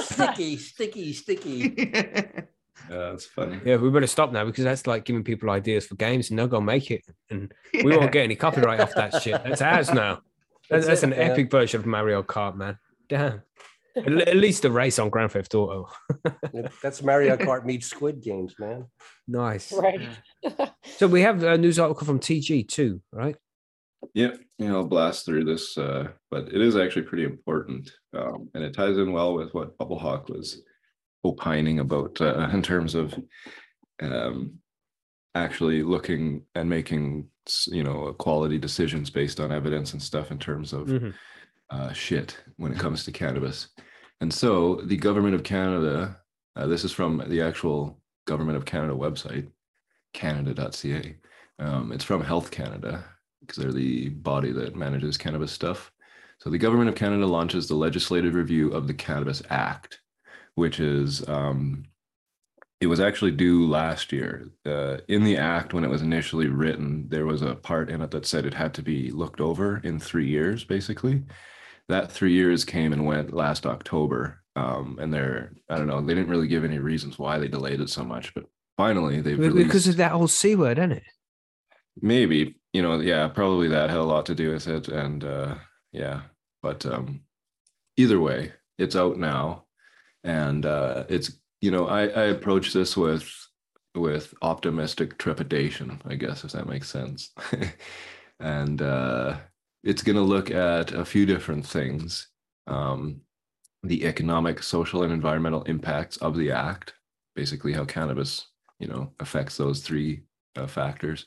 sticky, 0.04 0.56
sticky, 0.58 1.14
sticky. 1.14 2.44
Yeah, 2.90 2.98
that's 3.12 3.26
funny. 3.26 3.60
yeah, 3.66 3.76
we 3.78 3.90
better 3.90 4.08
stop 4.08 4.32
now 4.32 4.46
because 4.46 4.64
that's 4.64 4.88
like 4.88 5.06
giving 5.06 5.24
people 5.24 5.50
ideas 5.50 5.86
for 5.88 5.96
games 5.96 6.30
and 6.30 6.38
they'll 6.40 6.48
go 6.48 6.62
make 6.62 6.92
it. 6.92 7.04
And 7.30 7.54
we 7.74 7.98
won't 7.98 8.12
get 8.12 8.24
any 8.24 8.36
copyright 8.46 8.80
off 8.80 8.94
that 8.96 9.22
shit. 9.22 9.44
That's 9.44 9.62
ours 9.62 9.92
now. 9.92 10.22
That's, 10.70 10.86
That's 10.86 11.02
that's 11.02 11.04
it, 11.04 11.18
an 11.18 11.20
man. 11.28 11.32
epic 11.32 11.50
version 11.50 11.80
of 11.80 11.86
Mario 11.86 12.22
Kart, 12.24 12.58
man. 12.58 12.78
Damn. 13.08 13.42
at, 13.96 14.36
least 14.36 14.66
a 14.66 14.70
race 14.70 15.00
on 15.00 15.10
Grand 15.10 15.32
Theft 15.32 15.56
Auto. 15.56 15.88
That's 16.84 17.02
Mario 17.02 17.38
Kart 17.38 17.64
meets 17.64 17.88
Squid 17.88 18.22
Games, 18.22 18.54
man. 18.60 18.86
nice. 19.30 19.72
Right. 19.72 20.02
So 20.98 21.08
we 21.08 21.22
have 21.22 21.42
a 21.44 21.58
news 21.58 21.80
article 21.80 22.06
from 22.06 22.20
TG 22.20 22.68
too, 22.68 23.02
right? 23.14 23.38
Yeah, 24.14 24.34
yeah, 24.58 24.74
I'll 24.74 24.84
blast 24.86 25.26
through 25.26 25.46
this, 25.46 25.78
uh, 25.78 26.10
but 26.30 26.50
it 26.50 26.60
is 26.62 26.76
actually 26.76 27.04
pretty 27.04 27.24
important, 27.24 27.90
um, 28.14 28.50
and 28.54 28.64
it 28.64 28.74
ties 28.74 28.98
in 28.98 29.12
well 29.14 29.34
with 29.34 29.54
what 29.54 29.78
Bubble 29.78 30.00
Hawk 30.00 30.28
was 30.30 30.62
opining 31.28 31.80
about 31.80 32.20
uh, 32.22 32.50
in 32.54 32.62
terms 32.62 32.96
of 32.96 33.14
um, 34.02 34.60
actually 35.36 35.84
looking 35.84 36.44
and 36.56 36.70
making, 36.70 37.28
you 37.68 37.84
know, 37.84 38.14
quality 38.14 38.58
decisions 38.58 39.10
based 39.10 39.40
on 39.40 39.52
evidence 39.52 39.94
and 39.94 40.02
stuff 40.02 40.32
in 40.32 40.40
terms 40.40 40.74
of 40.74 40.88
Mhm. 40.88 41.14
uh, 41.70 41.94
shit 41.94 42.38
when 42.58 42.72
it 42.72 42.80
comes 42.80 43.04
to 43.04 43.12
cannabis. 43.12 43.68
And 44.22 44.34
so 44.34 44.82
the 44.86 44.98
government 44.98 45.36
of 45.36 45.44
Canada, 45.44 46.18
uh, 46.56 46.66
this 46.68 46.84
is 46.84 46.92
from 46.92 47.24
the 47.28 47.42
actual 47.42 48.02
government 48.26 48.58
of 48.58 48.66
Canada 48.66 48.94
website, 48.94 49.48
canada.ca. 50.14 51.18
Um, 51.60 51.92
it's 51.92 52.04
from 52.04 52.24
Health 52.24 52.50
Canada 52.52 53.06
because 53.42 53.58
they're 53.58 53.72
the 53.72 54.10
body 54.10 54.52
that 54.52 54.76
manages 54.76 55.18
cannabis 55.18 55.52
stuff. 55.52 55.92
So 56.40 56.50
the 56.50 56.58
government 56.58 56.90
of 56.90 56.96
Canada 56.96 57.26
launches 57.26 57.68
the 57.68 57.76
legislative 57.76 58.34
review 58.36 58.72
of 58.72 58.88
the 58.88 58.94
Cannabis 58.94 59.42
Act, 59.50 60.00
which 60.58 60.80
is 60.80 61.28
um, 61.30 61.86
it 62.82 62.88
was 62.88 63.00
actually 63.00 63.32
due 63.32 63.68
last 63.68 64.12
year. 64.12 64.50
Uh, 64.66 64.98
in 65.08 65.24
the 65.24 65.38
act, 65.38 65.74
when 65.74 65.84
it 65.84 65.90
was 65.90 66.02
initially 66.02 66.48
written, 66.48 67.08
there 67.10 67.26
was 67.26 67.42
a 67.44 67.56
part 67.56 67.90
in 67.90 68.02
it 68.02 68.12
that 68.12 68.26
said 68.26 68.46
it 68.46 68.54
had 68.56 68.74
to 68.74 68.82
be 68.82 69.12
looked 69.12 69.40
over 69.42 69.78
in 69.84 70.00
three 70.00 70.28
years, 70.28 70.64
basically. 70.64 71.24
That 71.90 72.12
three 72.12 72.34
years 72.34 72.66
came 72.66 72.92
and 72.94 73.06
went 73.06 73.34
last 73.34 73.66
October. 73.66 74.44
Um, 74.56 74.98
and 75.00 75.14
they're, 75.14 75.54
I 75.70 75.78
don't 75.78 75.88
know, 75.88 76.02
they 76.02 76.16
didn't 76.16 76.30
really 76.32 76.48
give 76.48 76.66
any 76.66 76.80
reasons 76.80 77.20
why 77.20 77.38
they 77.38 77.48
delayed 77.48 77.80
it 77.82 77.90
so 77.90 78.04
much, 78.04 78.34
but 78.34 78.46
finally 78.78 79.22
they've 79.22 79.38
Because 79.38 79.54
released, 79.54 79.88
of 79.88 79.98
that 79.98 80.12
whole 80.12 80.28
C 80.28 80.56
word, 80.56 80.80
isn't 80.80 80.94
it? 80.94 81.04
maybe, 82.02 82.56
you 82.74 82.82
know, 82.82 83.00
yeah, 83.00 83.28
probably 83.28 83.68
that 83.70 83.90
had 83.90 84.00
a 84.00 84.04
lot 84.04 84.26
to 84.28 84.36
do 84.36 84.52
with 84.52 84.68
it. 84.68 84.88
And 84.88 85.24
uh, 85.24 85.56
yeah, 85.92 86.22
but 86.62 86.86
um, 86.86 87.22
either 87.98 88.20
way, 88.20 88.54
it's 88.78 88.96
out 88.96 89.18
now. 89.18 89.66
And 90.28 90.66
uh, 90.66 91.06
it's, 91.08 91.40
you 91.62 91.72
know, 91.72 91.88
I, 91.88 92.02
I 92.02 92.24
approach 92.26 92.74
this 92.74 92.96
with 92.98 93.34
with 93.96 94.34
optimistic 94.44 95.18
trepidation, 95.18 96.00
I 96.06 96.16
guess, 96.16 96.44
if 96.44 96.52
that 96.52 96.68
makes 96.68 96.88
sense. 96.88 97.34
and 98.40 98.80
uh, 98.80 99.38
it's 99.84 100.04
going 100.04 100.18
to 100.18 100.22
look 100.22 100.52
at 100.52 100.92
a 100.92 101.04
few 101.04 101.26
different 101.26 101.66
things 101.66 102.28
um, 102.68 103.22
the 103.84 104.06
economic, 104.06 104.62
social, 104.62 105.04
and 105.04 105.14
environmental 105.14 105.64
impacts 105.64 106.18
of 106.18 106.36
the 106.36 106.52
act, 106.52 106.94
basically, 107.36 107.72
how 107.72 107.86
cannabis, 107.86 108.48
you 108.80 108.88
know, 108.88 109.14
affects 109.20 109.56
those 109.56 109.80
three 109.82 110.24
uh, 110.58 110.68
factors 110.68 111.26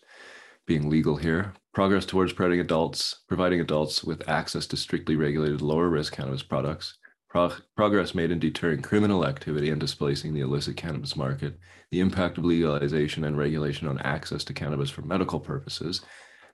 being 0.66 0.90
legal 0.90 1.16
here, 1.16 1.54
progress 1.72 2.04
towards 2.04 2.32
providing 2.32 2.60
adults, 2.60 3.22
providing 3.28 3.60
adults 3.60 4.04
with 4.04 4.28
access 4.28 4.66
to 4.66 4.76
strictly 4.76 5.16
regulated 5.16 5.62
lower 5.62 5.88
risk 5.88 6.14
cannabis 6.14 6.42
products, 6.42 6.98
Pro- 7.30 7.52
progress 7.76 8.14
made 8.14 8.32
in 8.32 8.40
deterring 8.40 8.82
criminal 8.82 9.24
activity 9.24 9.70
and 9.70 9.80
displacing 9.80 10.34
the 10.34 10.40
illicit 10.40 10.76
cannabis 10.76 11.14
market, 11.14 11.58
the 11.92 12.00
impact 12.00 12.38
of 12.38 12.44
legalization 12.44 13.24
and 13.24 13.38
regulation 13.38 13.86
on 13.86 14.00
access 14.00 14.42
to 14.44 14.52
cannabis 14.52 14.90
for 14.90 15.02
medical 15.02 15.38
purposes. 15.38 16.00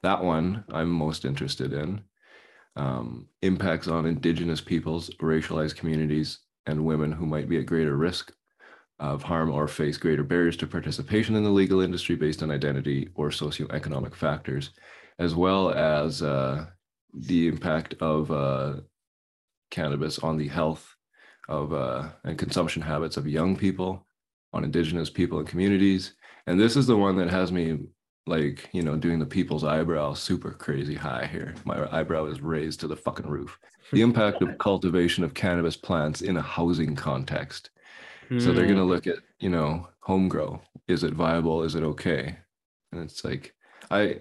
That 0.03 0.22
one 0.22 0.64
I'm 0.70 0.91
most 0.91 1.24
interested 1.24 1.72
in. 1.72 2.03
Um, 2.77 3.29
impacts 3.41 3.89
on 3.89 4.05
Indigenous 4.05 4.61
peoples, 4.61 5.09
racialized 5.22 5.77
communities, 5.77 6.41
and 6.66 6.85
women 6.85 7.11
who 7.11 7.24
might 7.24 7.49
be 7.49 7.59
at 7.59 7.64
greater 7.64 7.97
risk 7.97 8.33
of 8.99 9.22
harm 9.22 9.51
or 9.51 9.68
face 9.68 9.97
greater 9.97 10.24
barriers 10.24 10.57
to 10.59 10.66
participation 10.66 11.37
in 11.37 11.45
the 11.45 11.51
legal 11.51 11.81
industry 11.81 12.16
based 12.16 12.43
on 12.43 12.51
identity 12.51 13.09
or 13.14 13.31
socioeconomic 13.31 14.14
factors, 14.14 14.70
as 15.18 15.35
well 15.35 15.70
as 15.70 16.22
uh, 16.22 16.66
the 17.14 17.49
impact 17.49 17.95
of 18.01 18.31
uh, 18.31 18.74
cannabis 19.71 20.19
on 20.19 20.37
the 20.37 20.49
health 20.49 20.95
of 21.49 21.73
uh, 21.73 22.09
and 22.25 22.39
consumption 22.39 22.83
habits 22.83 23.17
of 23.17 23.27
young 23.27 23.57
people, 23.57 24.07
on 24.53 24.64
indigenous 24.64 25.11
people 25.11 25.39
and 25.39 25.49
communities. 25.49 26.14
And 26.47 26.59
this 26.59 26.77
is 26.77 26.87
the 26.87 26.97
one 26.97 27.17
that 27.17 27.31
has 27.31 27.53
me 27.53 27.79
like, 28.27 28.69
you 28.73 28.83
know, 28.83 28.97
doing 28.97 29.19
the 29.19 29.27
people's 29.27 29.64
eyebrow 29.64 30.14
super 30.14 30.51
crazy 30.51 30.95
high 30.95 31.29
here. 31.31 31.55
My 31.64 31.87
eyebrow 31.97 32.27
is 32.27 32.41
raised 32.41 32.81
to 32.81 32.89
the 32.89 32.97
fucking 32.97 33.29
roof. 33.29 33.59
The 33.93 34.03
impact 34.03 34.43
of 34.43 34.59
cultivation 34.61 35.23
of 35.23 35.35
cannabis 35.35 35.77
plants 35.77 36.23
in 36.23 36.37
a 36.37 36.43
housing 36.43 36.97
context. 36.97 37.71
So 38.41 38.53
they're 38.53 38.67
going 38.67 38.77
to 38.77 38.83
look 38.83 39.07
at, 39.07 39.19
you 39.39 39.49
know, 39.49 39.89
home 40.01 40.29
grow. 40.29 40.61
Is 40.89 41.05
it 41.05 41.14
viable? 41.14 41.62
Is 41.62 41.77
it 41.77 41.85
okay? 41.85 42.37
And 42.91 43.01
it's 43.01 43.25
like, 43.25 43.55
I, 43.89 44.21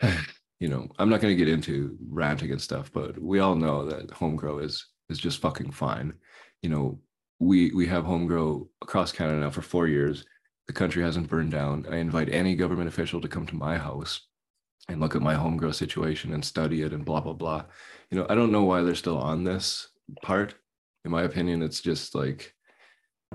you 0.62 0.68
know, 0.68 0.86
I'm 0.96 1.08
not 1.08 1.20
going 1.20 1.36
to 1.36 1.44
get 1.44 1.52
into 1.52 1.98
ranting 2.08 2.52
and 2.52 2.62
stuff, 2.62 2.92
but 2.92 3.20
we 3.20 3.40
all 3.40 3.56
know 3.56 3.84
that 3.86 4.12
home 4.12 4.36
grow 4.36 4.60
is 4.60 4.86
is 5.10 5.18
just 5.18 5.40
fucking 5.40 5.72
fine. 5.72 6.12
You 6.62 6.68
know, 6.70 7.00
we 7.40 7.72
we 7.72 7.84
have 7.88 8.04
home 8.04 8.28
grow 8.28 8.68
across 8.80 9.10
Canada 9.10 9.40
now 9.40 9.50
for 9.50 9.60
four 9.60 9.88
years. 9.88 10.24
The 10.68 10.72
country 10.72 11.02
hasn't 11.02 11.28
burned 11.28 11.50
down. 11.50 11.86
I 11.90 11.96
invite 11.96 12.32
any 12.32 12.54
government 12.54 12.86
official 12.86 13.20
to 13.22 13.28
come 13.28 13.44
to 13.46 13.56
my 13.56 13.76
house 13.76 14.20
and 14.88 15.00
look 15.00 15.16
at 15.16 15.20
my 15.20 15.34
home 15.34 15.56
grow 15.56 15.72
situation 15.72 16.32
and 16.32 16.44
study 16.44 16.82
it 16.82 16.92
and 16.92 17.04
blah 17.04 17.20
blah 17.20 17.32
blah. 17.32 17.64
You 18.12 18.18
know, 18.18 18.26
I 18.30 18.36
don't 18.36 18.52
know 18.52 18.62
why 18.62 18.82
they're 18.82 18.94
still 18.94 19.18
on 19.18 19.42
this 19.42 19.88
part. 20.22 20.54
In 21.04 21.10
my 21.10 21.24
opinion, 21.24 21.62
it's 21.62 21.80
just 21.80 22.14
like 22.14 22.54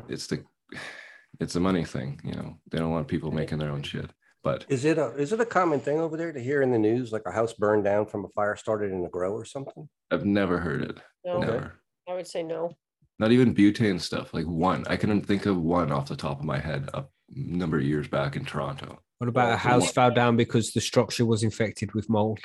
it's 0.07 0.28
the 0.28 0.45
it's 1.41 1.57
a 1.57 1.59
money 1.59 1.84
thing. 1.84 2.21
You 2.23 2.36
know, 2.36 2.57
they 2.71 2.78
don't 2.78 2.91
want 2.91 3.09
people 3.09 3.32
making 3.32 3.57
their 3.57 3.71
own 3.71 3.84
shit. 3.84 4.09
But 4.47 4.63
Is 4.69 4.85
it 4.85 4.97
a 4.97 5.07
is 5.17 5.33
it 5.33 5.41
a 5.41 5.45
common 5.45 5.81
thing 5.81 5.99
over 5.99 6.15
there 6.15 6.31
to 6.31 6.39
hear 6.39 6.61
in 6.61 6.71
the 6.71 6.79
news 6.79 7.11
like 7.11 7.23
a 7.25 7.33
house 7.33 7.51
burned 7.51 7.83
down 7.83 8.05
from 8.05 8.23
a 8.23 8.29
fire 8.29 8.55
started 8.55 8.93
in 8.93 9.03
a 9.03 9.09
grow 9.09 9.33
or 9.33 9.43
something? 9.43 9.89
I've 10.09 10.23
never 10.23 10.57
heard 10.57 10.83
it. 10.83 10.99
No, 11.25 11.39
Never. 11.39 11.73
I 12.07 12.13
would 12.13 12.27
say 12.27 12.43
no. 12.43 12.73
Not 13.19 13.33
even 13.33 13.53
butane 13.53 13.99
stuff. 13.99 14.33
Like 14.33 14.45
one. 14.45 14.85
I 14.87 14.95
can 14.95 15.19
think 15.21 15.47
of 15.47 15.57
one 15.57 15.91
off 15.91 16.07
the 16.07 16.15
top 16.15 16.39
of 16.39 16.45
my 16.45 16.59
head 16.59 16.89
a 16.93 17.03
number 17.29 17.75
of 17.75 17.83
years 17.83 18.07
back 18.07 18.37
in 18.37 18.45
Toronto. 18.45 19.01
What 19.17 19.27
about 19.27 19.51
a 19.51 19.57
house 19.57 19.91
fell 19.91 20.11
down 20.11 20.37
because 20.37 20.71
the 20.71 20.79
structure 20.79 21.25
was 21.25 21.43
infected 21.43 21.93
with 21.93 22.09
mold? 22.09 22.39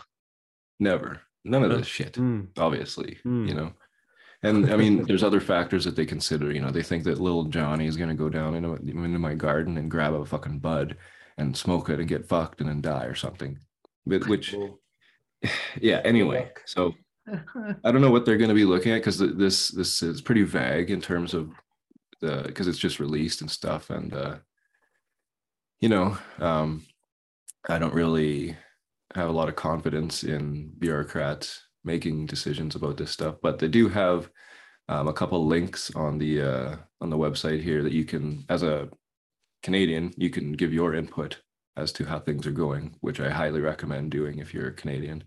Never. 0.80 1.20
None 1.44 1.62
of 1.62 1.70
this 1.70 1.86
shit. 1.86 2.14
Mm. 2.14 2.48
Obviously. 2.58 3.18
Hmm. 3.22 3.46
You 3.46 3.54
know. 3.54 3.72
And 4.42 4.72
I 4.72 4.76
mean, 4.76 5.04
there's 5.04 5.22
other 5.22 5.38
factors 5.40 5.84
that 5.84 5.94
they 5.94 6.04
consider. 6.04 6.50
You 6.50 6.62
know, 6.62 6.72
they 6.72 6.82
think 6.82 7.04
that 7.04 7.20
little 7.20 7.44
Johnny 7.44 7.86
is 7.86 7.96
gonna 7.96 8.16
go 8.16 8.28
down 8.28 8.56
into, 8.56 8.74
into 8.74 9.20
my 9.20 9.34
garden 9.34 9.78
and 9.78 9.88
grab 9.88 10.14
a 10.14 10.26
fucking 10.26 10.58
bud 10.58 10.96
and 11.38 11.56
smoke 11.56 11.88
it 11.88 11.98
and 11.98 12.08
get 12.08 12.28
fucked 12.28 12.60
and 12.60 12.68
then 12.68 12.80
die 12.80 13.04
or 13.04 13.14
something. 13.14 13.58
But 14.06 14.26
which 14.28 14.54
yeah 15.80 16.00
anyway 16.04 16.50
so 16.66 16.94
i 17.84 17.92
don't 17.92 18.00
know 18.00 18.10
what 18.10 18.24
they're 18.24 18.36
going 18.36 18.48
to 18.48 18.54
be 18.54 18.64
looking 18.64 18.92
at 18.92 18.98
because 18.98 19.18
this 19.18 19.68
this 19.68 20.02
is 20.02 20.20
pretty 20.20 20.42
vague 20.42 20.90
in 20.90 21.00
terms 21.00 21.34
of 21.34 21.50
the 22.20 22.42
because 22.46 22.66
it's 22.68 22.78
just 22.78 23.00
released 23.00 23.40
and 23.40 23.50
stuff 23.50 23.90
and 23.90 24.14
uh 24.14 24.36
you 25.80 25.88
know 25.88 26.16
um 26.38 26.84
i 27.68 27.78
don't 27.78 27.94
really 27.94 28.56
have 29.14 29.28
a 29.28 29.32
lot 29.32 29.48
of 29.48 29.56
confidence 29.56 30.24
in 30.24 30.72
bureaucrats 30.78 31.62
making 31.84 32.26
decisions 32.26 32.74
about 32.74 32.96
this 32.96 33.10
stuff 33.10 33.36
but 33.42 33.58
they 33.58 33.68
do 33.68 33.88
have 33.88 34.28
um, 34.88 35.06
a 35.06 35.12
couple 35.12 35.46
links 35.46 35.94
on 35.94 36.18
the 36.18 36.40
uh 36.40 36.76
on 37.00 37.10
the 37.10 37.16
website 37.16 37.62
here 37.62 37.82
that 37.82 37.92
you 37.92 38.04
can 38.04 38.44
as 38.48 38.62
a 38.62 38.88
canadian 39.62 40.12
you 40.16 40.30
can 40.30 40.52
give 40.52 40.72
your 40.72 40.94
input 40.94 41.40
as 41.76 41.92
to 41.92 42.04
how 42.04 42.18
things 42.18 42.46
are 42.46 42.52
going 42.52 42.94
which 43.00 43.20
i 43.20 43.30
highly 43.30 43.60
recommend 43.60 44.10
doing 44.10 44.38
if 44.38 44.52
you're 44.52 44.68
a 44.68 44.72
canadian 44.72 45.24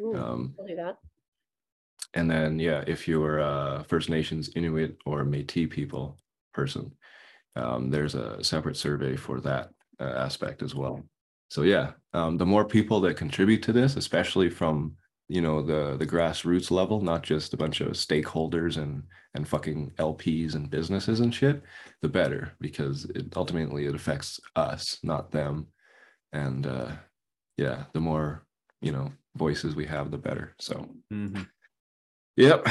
Ooh, 0.00 0.14
um, 0.14 0.54
I'll 0.58 0.66
do 0.66 0.76
that. 0.76 0.98
and 2.14 2.30
then, 2.30 2.58
yeah, 2.58 2.84
if 2.86 3.08
you're 3.08 3.38
a 3.38 3.84
First 3.88 4.10
Nations, 4.10 4.50
Inuit, 4.54 4.96
or 5.06 5.24
Métis 5.24 5.70
people 5.70 6.18
person, 6.52 6.92
um, 7.54 7.90
there's 7.90 8.14
a 8.14 8.42
separate 8.44 8.76
survey 8.76 9.16
for 9.16 9.40
that 9.40 9.70
uh, 10.00 10.04
aspect 10.04 10.62
as 10.62 10.74
well. 10.74 11.02
So 11.48 11.62
yeah, 11.62 11.92
um, 12.12 12.36
the 12.36 12.46
more 12.46 12.64
people 12.64 13.00
that 13.02 13.16
contribute 13.16 13.62
to 13.64 13.72
this, 13.72 13.96
especially 13.96 14.50
from 14.50 14.96
you 15.28 15.40
know 15.40 15.60
the 15.62 15.96
the 15.96 16.06
grassroots 16.06 16.70
level, 16.70 17.00
not 17.00 17.22
just 17.22 17.52
a 17.54 17.56
bunch 17.56 17.80
of 17.80 17.92
stakeholders 17.92 18.76
and 18.76 19.02
and 19.34 19.46
fucking 19.48 19.92
LPs 19.98 20.54
and 20.54 20.70
businesses 20.70 21.20
and 21.20 21.34
shit, 21.34 21.62
the 22.02 22.08
better 22.08 22.52
because 22.60 23.04
it 23.14 23.36
ultimately 23.36 23.86
it 23.86 23.94
affects 23.94 24.40
us, 24.54 24.98
not 25.02 25.30
them. 25.32 25.66
And 26.32 26.66
uh, 26.66 26.92
yeah, 27.56 27.84
the 27.92 28.00
more 28.00 28.46
you 28.80 28.92
know 28.92 29.12
voices 29.36 29.74
we 29.74 29.86
have, 29.86 30.10
the 30.10 30.18
better. 30.18 30.54
So. 30.60 30.88
Mhm. 31.12 31.46
Yep. 32.36 32.66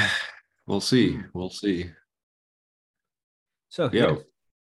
We'll 0.66 0.80
see. 0.80 1.20
We'll 1.34 1.50
see. 1.50 1.90
So 3.68 3.90
Yeah. 3.92 4.16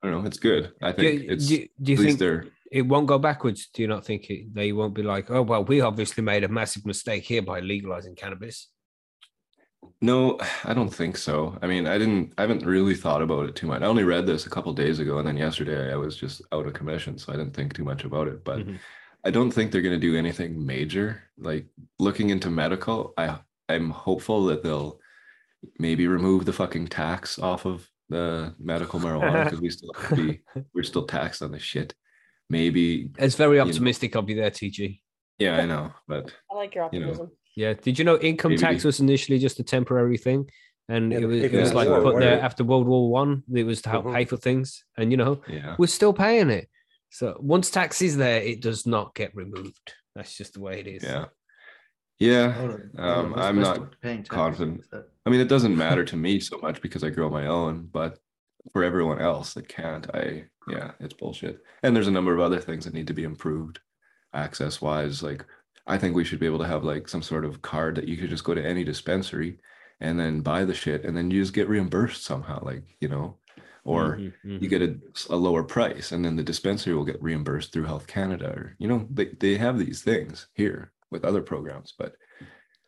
I 0.03 0.09
don't 0.09 0.22
know. 0.22 0.26
It's 0.26 0.38
good. 0.38 0.72
I 0.80 0.93
think 0.93 1.22
you- 1.24 1.30
it's 1.32 1.47
do, 1.47 1.57
do 1.82 1.93
you 1.93 1.99
at 1.99 2.01
least 2.01 2.03
think 2.03 2.18
they're 2.18 2.47
it 2.70 2.82
won't 2.82 3.06
go 3.06 3.18
backwards. 3.18 3.68
Do 3.72 3.82
you 3.82 3.88
not 3.88 4.04
think 4.04 4.30
it, 4.30 4.54
they 4.54 4.72
won't 4.72 4.94
be 4.94 5.02
like, 5.02 5.30
oh 5.30 5.42
well, 5.42 5.64
we 5.64 5.80
obviously 5.80 6.22
made 6.22 6.44
a 6.44 6.48
massive 6.48 6.86
mistake 6.86 7.24
here 7.24 7.42
by 7.42 7.60
legalizing 7.60 8.14
cannabis? 8.14 8.68
No, 10.02 10.38
I 10.64 10.72
don't 10.74 10.92
think 10.94 11.16
so. 11.16 11.58
I 11.62 11.66
mean, 11.66 11.86
I 11.86 11.98
didn't, 11.98 12.32
I 12.38 12.42
haven't 12.42 12.64
really 12.64 12.94
thought 12.94 13.22
about 13.22 13.48
it 13.48 13.56
too 13.56 13.66
much. 13.66 13.82
I 13.82 13.86
only 13.86 14.04
read 14.04 14.26
this 14.26 14.46
a 14.46 14.50
couple 14.50 14.72
days 14.72 14.98
ago, 14.98 15.18
and 15.18 15.26
then 15.26 15.36
yesterday 15.36 15.92
I 15.92 15.96
was 15.96 16.16
just 16.16 16.42
out 16.52 16.66
of 16.66 16.74
commission, 16.74 17.18
so 17.18 17.32
I 17.32 17.36
didn't 17.36 17.54
think 17.54 17.74
too 17.74 17.84
much 17.84 18.04
about 18.04 18.28
it. 18.28 18.44
But 18.44 18.60
Mhm. 18.60 18.78
I 19.24 19.30
don't 19.30 19.50
think 19.50 19.70
they're 19.70 19.82
going 19.82 20.00
to 20.00 20.06
do 20.06 20.16
anything 20.16 20.64
major. 20.64 21.22
Like 21.38 21.66
looking 21.98 22.30
into 22.30 22.50
medical, 22.50 23.12
I 23.18 23.38
I'm 23.68 23.90
hopeful 23.90 24.46
that 24.46 24.62
they'll 24.62 24.98
maybe 25.78 26.06
remove 26.08 26.44
the 26.44 26.52
fucking 26.52 26.88
tax 26.88 27.38
off 27.38 27.66
of 27.66 27.88
the 28.08 28.54
medical 28.58 28.98
marijuana 28.98 29.44
because 29.44 29.60
we 29.60 29.70
still 29.70 29.92
have 29.94 30.08
to 30.08 30.16
be, 30.16 30.40
we're 30.74 30.82
still 30.82 31.04
taxed 31.06 31.42
on 31.42 31.52
the 31.52 31.58
shit. 31.58 31.94
Maybe, 32.51 33.11
It's 33.18 33.36
very 33.36 33.57
know. 33.59 33.62
optimistic 33.64 34.16
of 34.16 34.28
you 34.28 34.36
there, 34.36 34.51
TG. 34.51 35.01
yeah, 35.38 35.57
I 35.59 35.66
know, 35.66 35.92
but 36.09 36.32
I 36.51 36.57
like 36.57 36.74
your 36.74 36.90
You 36.92 37.01
know, 37.01 37.07
optimism. 37.11 37.30
Yeah. 37.57 37.74
Did 37.74 37.98
you 37.98 38.05
know 38.05 38.18
income 38.18 38.57
tax 38.57 38.84
was 38.84 39.01
initially 39.01 39.38
just 39.38 39.61
a 39.61 39.62
temporary 39.62 40.18
thing? 40.18 40.51
And 40.88 41.12
Yeah, 41.12 41.18
it 41.20 41.24
was, 41.26 41.42
it 41.44 41.53
was 41.53 41.72
like 41.74 41.88
put 41.88 42.18
there 42.18 42.36
were- 42.36 42.42
after 42.42 42.64
World 42.64 42.86
War 42.88 43.09
One. 43.11 43.44
It 43.55 43.64
was 43.64 43.80
to 43.82 43.88
help 43.90 44.05
Mhm. 44.07 44.14
pay 44.14 44.24
for 44.24 44.36
things. 44.36 44.84
And 44.98 45.12
you 45.12 45.16
know, 45.16 45.40
yeah, 45.48 45.76
we're 45.78 45.86
still 45.86 46.12
paying 46.12 46.51
it. 46.51 46.68
So 47.11 47.36
once 47.40 47.70
tax 47.70 48.03
is 48.03 48.16
there, 48.16 48.42
it 48.42 48.61
does 48.61 48.86
not 48.86 49.14
get 49.14 49.34
removed. 49.34 49.92
That's 50.16 50.36
just 50.36 50.55
the 50.55 50.61
way 50.61 50.80
it 50.80 50.86
is. 50.88 51.03
yeah, 51.05 51.26
yeah. 52.18 52.46
Um, 52.46 52.53
hold 52.55 52.70
on, 52.70 53.30
we're 53.32 53.38
I'm 53.42 53.61
not 53.61 54.01
paying 54.01 54.18
taxes, 54.24 54.28
confident. 54.34 54.84
I 55.26 55.30
mean, 55.30 55.40
it 55.40 55.48
doesn't 55.48 55.76
matter 55.76 56.05
to 56.05 56.16
me 56.16 56.40
so 56.40 56.59
much 56.59 56.82
because 56.82 57.05
I 57.05 57.11
grow 57.11 57.30
my 57.30 57.46
own, 57.46 57.88
but 57.92 58.18
for 58.72 58.84
everyone 58.84 59.20
else 59.20 59.54
that 59.54 59.68
can't, 59.68 60.08
I 60.14 60.50
yeah, 60.66 60.92
it's 61.00 61.14
bullshit. 61.14 61.62
And 61.82 61.94
there's 61.96 62.08
a 62.08 62.12
number 62.12 62.32
of 62.34 62.40
other 62.40 62.61
things 62.61 62.84
that 62.84 62.94
need 62.94 63.06
to 63.08 63.14
be 63.14 63.24
improved, 63.24 63.80
access 64.34 64.80
wise. 64.80 65.22
Like, 65.22 65.44
I 65.86 65.98
think 65.98 66.14
we 66.14 66.24
should 66.24 66.40
be 66.40 66.46
able 66.46 66.58
to 66.61 66.66
have 66.66 66.84
like 66.84 67.08
some 67.08 67.22
sort 67.22 67.44
of 67.44 67.62
card 67.62 67.96
that 67.96 68.08
you 68.08 68.16
could 68.16 68.30
just 68.30 68.44
go 68.44 68.54
to 68.54 68.64
any 68.64 68.84
dispensary 68.84 69.58
and 70.00 70.18
then 70.18 70.40
buy 70.42 70.64
the 70.64 70.74
shit, 70.74 71.04
and 71.04 71.16
then 71.16 71.30
you 71.30 71.42
just 71.42 71.54
get 71.54 71.68
reimbursed 71.68 72.24
somehow, 72.24 72.62
like 72.64 72.96
you 73.00 73.08
know, 73.08 73.38
or 73.84 74.22
Mhm, 74.22 74.34
mhm. 74.44 74.61
you 74.61 74.68
get 74.68 74.82
a, 74.82 74.98
a 75.30 75.36
lower 75.36 75.64
price, 75.64 76.12
and 76.12 76.24
then 76.24 76.36
the 76.36 76.42
dispensary 76.44 76.94
will 76.94 77.04
get 77.04 77.22
reimbursed 77.22 77.72
through 77.72 77.84
Health 77.84 78.06
Canada, 78.06 78.50
or 78.50 78.76
you 78.78 78.88
know, 78.88 79.06
they 79.11 79.26
they 79.40 79.56
have 79.56 79.78
these 79.78 80.02
things 80.02 80.48
here 80.54 80.92
with 81.11 81.24
other 81.24 81.42
programs, 81.42 81.92
but 81.98 82.14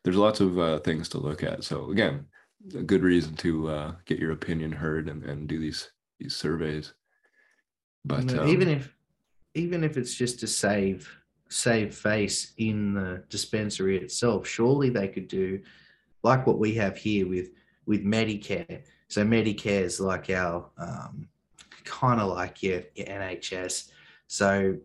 there's 0.05 0.16
lots 0.16 0.41
of 0.41 0.59
uh, 0.59 0.79
things 0.81 1.09
to 1.11 1.18
look 1.18 1.43
at. 1.43 1.64
So 1.64 1.91
again, 1.91 2.27
a 2.75 2.83
good 2.83 3.03
reason 3.03 3.35
to 3.37 3.69
uh, 3.69 3.93
get 4.05 4.19
your 4.19 4.33
opinion 4.33 4.73
heard 4.73 5.09
and, 5.09 5.25
and 5.25 5.49
do 5.49 5.59
these 5.59 5.91
these 6.19 6.37
surveys. 6.37 6.95
But 8.05 8.37
um, 8.39 8.49
even 8.49 8.69
if 8.69 8.95
even 9.55 9.85
if 9.85 9.97
it's 9.97 10.15
just 10.15 10.41
to 10.41 10.47
save 10.47 11.11
save 11.49 11.95
face 11.95 12.53
in 12.57 12.95
the 12.95 13.23
dispensary 13.29 13.99
itself, 13.99 14.47
surely 14.47 14.89
they 14.89 15.09
could 15.09 15.29
do 15.29 15.61
like 16.23 16.47
what 16.47 16.59
we 16.59 16.75
have 16.75 16.97
here 16.97 17.29
with 17.29 17.51
with 17.87 18.05
Medicare. 18.05 18.83
So 19.09 19.25
Medicare 19.25 19.83
is 19.83 20.01
like 20.01 20.31
our 20.31 20.71
um, 20.79 21.29
kind 21.85 22.21
of 22.21 22.29
like 22.29 22.63
your, 22.63 22.83
your 22.95 23.07
NHS. 23.07 23.91
So 24.29 24.77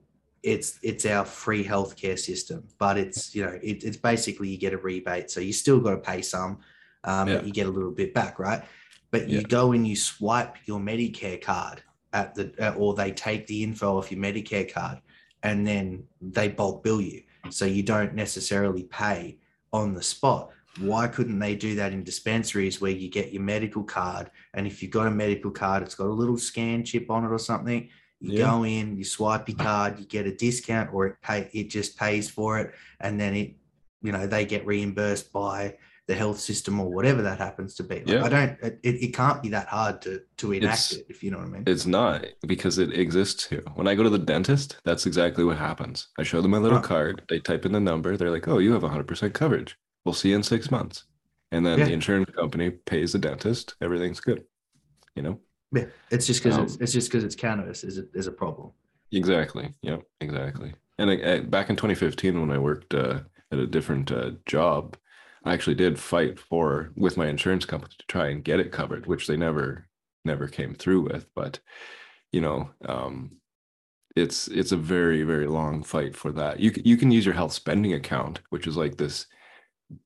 it's 0.43 0.79
it's 0.81 1.05
our 1.05 1.25
free 1.25 1.63
healthcare 1.63 2.19
system, 2.19 2.67
but 2.77 2.97
it's 2.97 3.33
you 3.33 3.45
know 3.45 3.57
it, 3.61 3.83
it's 3.83 3.97
basically 3.97 4.49
you 4.49 4.57
get 4.57 4.73
a 4.73 4.77
rebate, 4.77 5.31
so 5.31 5.39
you 5.39 5.53
still 5.53 5.79
got 5.79 5.91
to 5.91 5.97
pay 5.97 6.21
some, 6.21 6.59
um, 7.07 7.27
Yeah. 7.29 7.41
you 7.41 7.51
get 7.51 7.65
a 7.65 7.71
little 7.71 7.91
bit 7.91 8.13
back, 8.13 8.37
right? 8.37 8.61
But 9.09 9.29
you 9.29 9.39
Yeah. 9.39 9.47
go 9.47 9.71
and 9.71 9.87
you 9.87 9.95
swipe 9.95 10.55
your 10.65 10.79
Medicare 10.79 11.41
card 11.41 11.81
at 12.13 12.35
the 12.35 12.73
or 12.75 12.93
they 12.93 13.11
take 13.11 13.47
the 13.47 13.63
info 13.63 13.97
off 13.97 14.11
your 14.11 14.19
Medicare 14.21 14.71
card 14.71 14.99
and 15.43 15.65
then 15.65 16.03
they 16.21 16.47
bulk 16.49 16.83
bill 16.83 17.01
you, 17.01 17.23
so 17.49 17.65
you 17.65 17.83
don't 17.83 18.13
necessarily 18.13 18.83
pay 18.83 19.37
on 19.71 19.93
the 19.93 20.03
spot. 20.03 20.51
Why 20.79 21.07
couldn't 21.07 21.39
they 21.39 21.55
do 21.55 21.75
that 21.75 21.91
in 21.93 22.03
dispensaries 22.03 22.79
where 22.81 22.91
you 22.91 23.09
get 23.09 23.33
your 23.33 23.41
medical 23.41 23.83
card 23.83 24.29
and 24.53 24.67
if 24.67 24.81
you've 24.83 24.91
got 24.91 25.07
a 25.07 25.11
medical 25.11 25.51
card, 25.51 25.83
it's 25.83 25.95
got 25.95 26.07
a 26.07 26.13
little 26.21 26.37
scan 26.37 26.83
chip 26.83 27.09
on 27.09 27.23
it 27.25 27.31
or 27.31 27.39
something. 27.39 27.89
You 28.19 28.31
Yeah. 28.33 28.47
go 28.47 28.63
in, 28.63 28.97
you 28.97 29.03
swipe 29.03 29.47
your 29.47 29.57
card, 29.57 29.99
you 29.99 30.05
get 30.05 30.25
a 30.27 30.35
discount, 30.35 30.93
or 30.93 31.07
it 31.07 31.15
pay 31.21 31.49
it 31.53 31.69
just 31.69 31.97
pays 31.97 32.29
for 32.29 32.59
it, 32.59 32.73
and 32.99 33.19
then 33.19 33.35
it, 33.35 33.55
you 34.01 34.11
know, 34.11 34.25
they 34.27 34.45
get 34.45 34.65
reimbursed 34.65 35.31
by 35.31 35.77
the 36.07 36.15
health 36.15 36.39
system 36.39 36.79
or 36.79 36.87
whatever 36.89 37.21
that 37.21 37.37
happens 37.37 37.75
to 37.75 37.83
be. 37.83 37.95
Like, 37.95 38.07
Yeah. 38.07 38.23
I 38.23 38.29
don't. 38.29 38.57
It, 38.61 38.79
it 38.83 39.13
can't 39.13 39.41
be 39.43 39.49
that 39.49 39.67
hard 39.67 40.01
to 40.03 40.21
to 40.37 40.53
enact 40.53 40.91
It's- 40.91 40.93
it, 40.93 41.05
if 41.09 41.21
you 41.23 41.31
know 41.31 41.37
what 41.39 41.47
I 41.47 41.49
mean. 41.49 41.63
it's 41.67 41.85
not 41.85 42.25
because 42.47 42.77
it 42.77 42.93
exists 42.97 43.45
here. 43.45 43.63
When 43.75 43.87
I 43.87 43.95
go 43.95 44.03
to 44.03 44.09
the 44.09 44.17
dentist, 44.17 44.77
that's 44.85 45.05
exactly 45.05 45.43
what 45.43 45.57
happens. 45.57 46.07
I 46.17 46.23
show 46.23 46.41
them 46.41 46.51
my 46.51 46.59
little 46.59 46.79
Huh. 46.79 46.87
card, 46.87 47.23
they 47.29 47.39
type 47.39 47.65
in 47.65 47.73
the 47.73 47.79
number, 47.81 48.15
they're 48.15 48.31
like, 48.31 48.47
"Oh, 48.47 48.59
you 48.59 48.71
have 48.73 48.83
100% 48.83 49.33
coverage. 49.33 49.77
We'll 50.05 50.13
see 50.13 50.29
you 50.29 50.35
in 50.37 50.43
six 50.43 50.71
months." 50.71 51.03
And 51.51 51.65
then 51.65 51.79
Yeah. 51.79 51.85
the 51.85 51.93
insurance 51.93 52.29
company 52.31 52.71
pays 52.71 53.11
the 53.13 53.19
dentist. 53.19 53.75
Everything's 53.81 54.19
good. 54.21 54.43
You 55.15 55.23
know. 55.23 55.39
Yeah, 55.73 55.85
it's 56.09 56.25
just 56.25 56.41
because 56.41 56.57
Um, 56.57 56.63
it's, 56.65 56.75
it's 56.77 56.93
just 56.93 57.09
because 57.09 57.25
it's 57.25 57.35
cannabis 57.35 57.83
is 57.83 57.97
a, 57.97 58.03
is 58.13 58.27
a 58.27 58.31
problem. 58.31 58.71
Exactly. 59.11 59.73
Yep. 59.81 60.03
Exactly. 60.21 60.73
And 60.99 61.09
I, 61.11 61.33
I- 61.33 61.39
back 61.41 61.69
in 61.69 61.75
2015, 61.75 62.39
when 62.39 62.51
I 62.51 62.57
worked 62.57 62.93
uh, 62.93 63.19
at 63.51 63.59
a 63.59 63.67
different 63.67 64.11
uh, 64.11 64.31
job, 64.45 64.95
I 65.47 65.53
actually 65.53 65.75
did 65.75 65.97
fight 65.97 66.39
for 66.39 66.91
with 66.97 67.15
my 67.15 67.27
insurance 67.27 67.65
company 67.65 67.93
to 67.97 68.05
try 68.07 68.27
and 68.27 68.43
get 68.43 68.59
it 68.59 68.71
covered, 68.71 69.05
which 69.05 69.27
they 69.27 69.37
never 69.37 69.87
never 70.25 70.47
came 70.47 70.75
through 70.75 71.01
with. 71.01 71.25
But 71.33 71.59
you 72.31 72.41
know, 72.41 72.69
um, 72.85 73.37
it's 74.15 74.49
it's 74.49 74.73
a 74.73 74.77
very 74.77 75.23
very 75.23 75.47
long 75.47 75.83
fight 75.83 76.15
for 76.17 76.31
that. 76.33 76.59
You 76.59 76.73
you 76.83 76.97
can 76.97 77.11
use 77.11 77.25
your 77.25 77.35
health 77.35 77.53
spending 77.53 77.93
account, 77.93 78.41
which 78.49 78.67
is 78.67 78.75
like 78.75 78.97
this. 78.97 79.25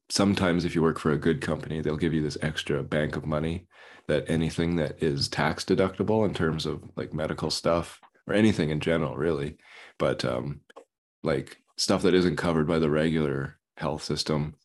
Sometimes, 0.09 0.63
if 0.63 0.75
you 0.75 0.81
work 0.83 0.99
for 0.99 1.11
a 1.11 1.17
good 1.17 1.41
company, 1.41 1.81
they'll 1.81 1.97
give 1.97 2.13
you 2.13 2.21
this 2.21 2.37
extra 2.43 2.83
bank 2.83 3.15
of 3.15 3.25
money 3.25 3.67
that 4.07 4.29
anything 4.29 4.75
that 4.75 5.01
is 5.01 5.27
tax 5.27 5.63
deductible 5.65 6.23
in 6.25 6.35
terms 6.35 6.67
of 6.67 6.83
like 6.95 7.13
medical 7.13 7.49
stuff 7.49 7.99
or 8.27 8.35
anything 8.35 8.69
in 8.69 8.79
general, 8.79 9.15
really. 9.15 9.57
But 9.97 10.23
um, 10.23 10.61
like 11.23 11.57
stuff 11.77 12.03
that 12.03 12.13
isn't 12.13 12.35
covered 12.35 12.67
by 12.67 12.77
the 12.77 12.91
regular 12.91 13.57
health 13.77 14.03
system, 14.03 14.55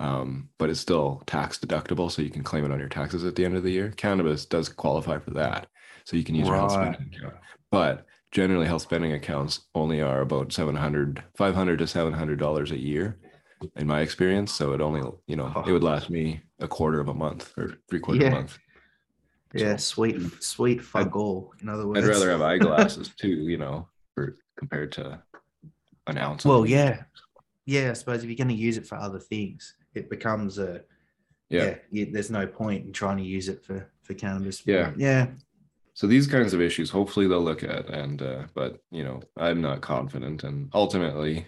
um, 0.00 0.48
but 0.58 0.70
it's 0.70 0.80
still 0.80 1.22
tax 1.26 1.58
deductible, 1.58 2.10
so 2.10 2.22
you 2.22 2.30
can 2.30 2.42
claim 2.42 2.64
it 2.64 2.70
on 2.72 2.78
your 2.78 2.88
taxes 2.88 3.24
at 3.24 3.34
the 3.36 3.44
end 3.44 3.56
of 3.56 3.62
the 3.62 3.70
year. 3.70 3.90
Cannabis 3.96 4.44
does 4.46 4.68
qualify 4.68 5.18
for 5.18 5.30
that, 5.32 5.66
so 6.04 6.16
you 6.16 6.24
can 6.24 6.34
use 6.34 6.46
your 6.46 6.56
health 6.56 6.72
spending 6.72 7.12
account. 7.16 7.34
But 7.70 8.06
generally, 8.30 8.66
health 8.66 8.82
spending 8.82 9.12
accounts 9.12 9.66
only 9.74 10.00
are 10.02 10.20
about 10.20 10.52
700 10.52 11.22
500 11.36 11.78
to 11.78 11.86
700 11.86 12.38
dollars 12.38 12.70
a 12.72 12.78
year 12.78 13.18
in 13.76 13.86
my 13.86 14.00
experience 14.00 14.52
so 14.52 14.72
it 14.72 14.80
only 14.82 15.00
you 15.26 15.36
know 15.36 15.50
it 15.66 15.72
would 15.72 15.82
last 15.84 16.10
me 16.10 16.42
a 16.60 16.68
quarter 16.68 17.00
of 17.00 17.08
a 17.08 17.14
month 17.14 17.50
or 17.56 17.78
three 17.88 17.98
quarters 18.00 18.24
of 18.24 18.32
a 18.32 18.36
month 18.36 18.58
Yeah, 19.54 19.76
So- 19.76 19.94
sweet, 19.94 20.42
sweet 20.42 20.82
fuck 20.82 21.14
all. 21.16 21.54
In 21.62 21.68
other 21.68 21.86
words, 21.86 22.00
I'd 22.04 22.08
rather 22.10 22.30
have 22.30 22.42
eyeglasses 22.42 23.10
too, 23.16 23.28
you 23.28 23.56
know, 23.56 23.88
for 24.14 24.36
compared 24.58 24.90
to 24.92 25.22
an 26.08 26.18
ounce. 26.18 26.44
Well, 26.44 26.66
yeah, 26.66 27.04
yeah. 27.64 27.90
I 27.90 27.92
suppose 27.94 28.22
if 28.22 28.28
you're 28.28 28.36
going 28.36 28.48
to 28.48 28.54
use 28.54 28.76
it 28.76 28.86
for 28.86 28.96
other 28.98 29.20
things, 29.20 29.74
it 29.94 30.10
becomes 30.10 30.58
a 30.58 30.82
yeah. 31.50 31.64
yeah. 31.64 31.74
you, 31.90 32.06
there's 32.12 32.30
no 32.30 32.46
point 32.46 32.86
in 32.86 32.92
trying 32.92 33.18
to 33.18 33.22
use 33.22 33.48
it 33.48 33.64
for 33.64 33.90
for 34.02 34.14
cannabis. 34.14 34.62
Yeah. 34.66 34.92
yeah. 34.96 35.26
So 35.94 36.06
these 36.06 36.26
kinds 36.26 36.52
of 36.52 36.60
issues, 36.60 36.90
hopefully 36.90 37.28
they'll 37.28 37.40
look 37.40 37.62
at, 37.62 37.88
and 37.88 38.20
uh, 38.20 38.42
but 38.54 38.80
you 38.90 39.04
know, 39.04 39.22
I'm 39.36 39.60
not 39.60 39.80
confident, 39.80 40.42
and 40.42 40.68
ultimately, 40.74 41.46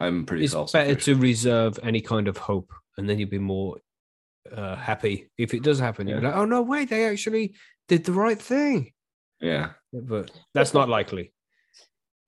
I'm 0.00 0.24
pretty 0.24 0.44
It's 0.44 0.54
better 0.54 0.68
self-sufficient. 0.68 1.02
to 1.02 1.22
reserve 1.22 1.78
any 1.82 2.00
kind 2.00 2.28
of 2.28 2.38
hope, 2.38 2.72
and 2.96 3.08
then 3.08 3.18
you'll 3.18 3.28
be 3.28 3.38
more 3.38 3.76
uh, 4.50 4.76
happy 4.76 5.30
if 5.36 5.52
it 5.52 5.62
does 5.62 5.78
happen. 5.78 6.08
you're 6.08 6.20
like, 6.20 6.34
"Oh 6.34 6.46
no, 6.46 6.62
way 6.62 6.86
They 6.86 7.04
actually 7.06 7.54
did 7.88 8.04
the 8.04 8.12
right 8.12 8.40
thing." 8.40 8.92
Yeah, 9.40 9.72
but 9.92 10.30
that's 10.54 10.72
not 10.72 10.88
likely. 10.88 11.34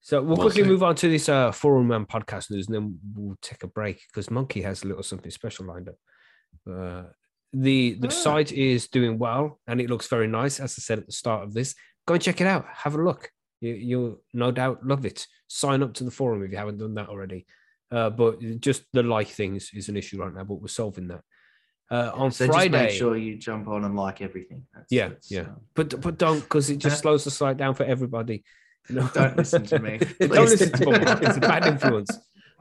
So 0.01 0.21
we'll 0.21 0.37
We'll 0.37 0.45
quickly 0.47 0.63
see. 0.63 0.69
move 0.69 0.83
on 0.83 0.95
to 0.95 1.09
this 1.09 1.27
uh, 1.27 1.51
forum 1.51 1.91
and 1.91 2.07
podcast 2.07 2.49
news, 2.51 2.67
and 2.67 2.75
then 2.75 2.99
we'll 3.15 3.37
take 3.41 3.63
a 3.63 3.67
break 3.67 4.01
because 4.07 4.31
Monkey 4.31 4.61
has 4.61 4.83
a 4.83 4.87
little 4.87 5.03
something 5.03 5.31
special 5.31 5.65
lined 5.65 5.89
up. 5.89 5.95
Uh, 6.69 7.03
the 7.53 7.95
the 7.99 8.07
Ah. 8.07 8.11
site 8.11 8.51
is 8.51 8.87
doing 8.87 9.17
well, 9.17 9.59
and 9.67 9.81
it 9.81 9.89
looks 9.89 10.07
very 10.07 10.27
nice. 10.27 10.59
As 10.59 10.75
I 10.77 10.81
said 10.81 10.99
at 10.99 11.05
the 11.07 11.11
start 11.11 11.43
of 11.43 11.53
this, 11.53 11.75
go 12.05 12.13
and 12.13 12.23
check 12.23 12.39
it 12.41 12.47
out. 12.47 12.65
Have 12.71 12.95
a 12.95 13.03
look. 13.03 13.31
You, 13.61 13.73
you'll 13.73 14.21
no 14.33 14.51
doubt 14.51 14.85
love 14.85 15.05
it. 15.05 15.25
Sign 15.47 15.81
up 15.83 15.93
to 15.95 16.03
the 16.03 16.11
forum 16.11 16.43
if 16.43 16.51
you 16.51 16.57
haven't 16.57 16.77
done 16.77 16.93
that 16.95 17.09
already. 17.09 17.45
Uh, 17.91 18.09
but 18.09 18.39
just 18.59 18.83
the 18.93 19.01
like 19.03 19.29
things 19.29 19.71
is 19.73 19.89
an 19.89 19.95
issue 19.97 20.21
right 20.21 20.33
now, 20.33 20.43
but 20.43 20.55
we're 20.61 20.67
solving 20.67 21.07
that. 21.07 21.21
Uh, 21.89 22.11
on 22.13 22.31
so 22.31 22.45
Friday, 22.47 22.69
just 22.69 22.91
make 22.93 22.99
sure 22.99 23.15
you 23.17 23.37
jump 23.37 23.67
on 23.69 23.85
and 23.85 23.95
like 23.95 24.21
everything. 24.21 24.63
That's, 24.73 24.91
Yeah, 24.91 25.07
that's, 25.09 25.31
yeah. 25.31 25.41
um, 25.41 25.61
but 25.73 25.99
but 26.01 26.17
don't 26.17 26.41
because 26.41 26.69
it 26.69 26.77
just 26.79 26.99
slows 27.01 27.23
the 27.23 27.31
site 27.31 27.57
down 27.57 27.75
for 27.75 27.83
everybody. 27.85 28.43
Know? 28.89 29.07
Don't 29.13 29.37
listen 29.37 29.63
to 29.65 29.79
me. 29.79 29.97
don't 30.19 30.31
listen 30.31 30.71
to 30.71 30.85
Bob. 30.85 31.23
It's 31.23 31.37
a 31.37 31.41
bad 31.41 31.65
influence. 31.65 32.17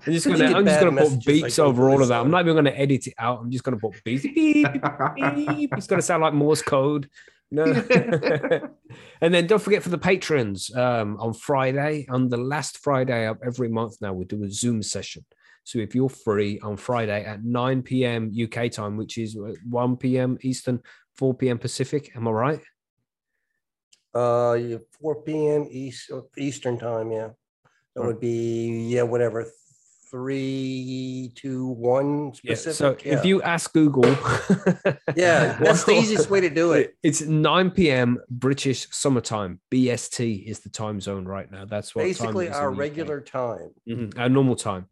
I'm 0.06 0.12
just 0.12 0.26
gonna 0.26 0.44
I'm 0.46 0.64
just 0.64 0.80
gonna 0.80 1.00
put 1.00 1.12
beeps 1.20 1.42
like 1.42 1.58
over 1.58 1.88
all 1.88 2.02
of 2.02 2.08
that. 2.08 2.20
I'm 2.20 2.30
not 2.30 2.42
even 2.42 2.56
gonna 2.56 2.70
edit 2.70 3.06
it 3.06 3.14
out. 3.18 3.40
I'm 3.40 3.50
just 3.50 3.64
gonna 3.64 3.78
put 3.78 3.92
beeps. 4.04 4.22
Beep, 4.22 4.72
beep, 4.72 5.46
beep. 5.46 5.72
It's 5.76 5.86
gonna 5.86 6.02
sound 6.02 6.22
like 6.22 6.34
Morse 6.34 6.62
code. 6.62 7.08
No. 7.50 7.64
and 9.20 9.32
then 9.34 9.46
don't 9.46 9.62
forget 9.62 9.82
for 9.82 9.88
the 9.88 9.98
patrons 9.98 10.74
um, 10.74 11.16
on 11.18 11.32
Friday, 11.32 12.06
on 12.10 12.28
the 12.28 12.36
last 12.36 12.78
Friday 12.78 13.26
of 13.26 13.38
every 13.44 13.68
month 13.68 13.96
now, 14.00 14.12
we 14.12 14.24
do 14.24 14.42
a 14.44 14.50
Zoom 14.50 14.82
session. 14.82 15.24
So 15.64 15.78
if 15.78 15.94
you're 15.94 16.08
free 16.08 16.60
on 16.60 16.76
Friday 16.76 17.24
at 17.24 17.44
9 17.44 17.82
p.m. 17.82 18.32
UK 18.40 18.70
time, 18.70 18.96
which 18.96 19.18
is 19.18 19.36
uh, 19.36 19.52
1 19.68 19.96
p.m. 19.96 20.38
Eastern, 20.42 20.80
4 21.16 21.34
p.m. 21.34 21.58
Pacific, 21.58 22.14
am 22.14 22.28
I 22.28 22.30
right? 22.30 22.60
Uh, 24.16 24.54
yeah, 24.54 24.78
four 24.98 25.22
PM 25.22 25.68
East, 25.70 26.10
Eastern 26.38 26.78
time, 26.78 27.12
yeah. 27.12 27.28
That 27.94 28.02
would 28.02 28.18
be, 28.20 28.88
yeah, 28.88 29.02
whatever, 29.02 29.46
three, 30.10 31.32
two, 31.34 31.66
one 31.66 32.32
Yeah. 32.42 32.54
So 32.54 32.94
specific. 32.94 33.06
if 33.06 33.24
you 33.26 33.42
ask 33.42 33.72
Google, 33.74 34.04
Yeah, 35.16 35.56
that's 35.60 35.84
the 35.84 35.92
easiest 36.00 36.30
way 36.30 36.40
to 36.40 36.48
do 36.48 36.72
it. 36.72 36.94
It's 37.02 37.20
9 37.20 37.70
p.m. 37.72 38.18
British 38.30 38.88
summertime. 38.90 39.60
BST 39.70 40.46
is 40.46 40.60
the 40.60 40.70
time 40.70 41.00
zone 41.00 41.26
right 41.26 41.50
now. 41.50 41.66
That's 41.66 41.94
what 41.94 42.02
Basically 42.04 42.48
our 42.48 42.68
the 42.68 42.72
UK. 42.72 42.78
regular 42.78 43.20
time. 43.20 43.70
Mhm, 43.86 44.18
our 44.18 44.28
normal 44.30 44.56
time. 44.56 44.86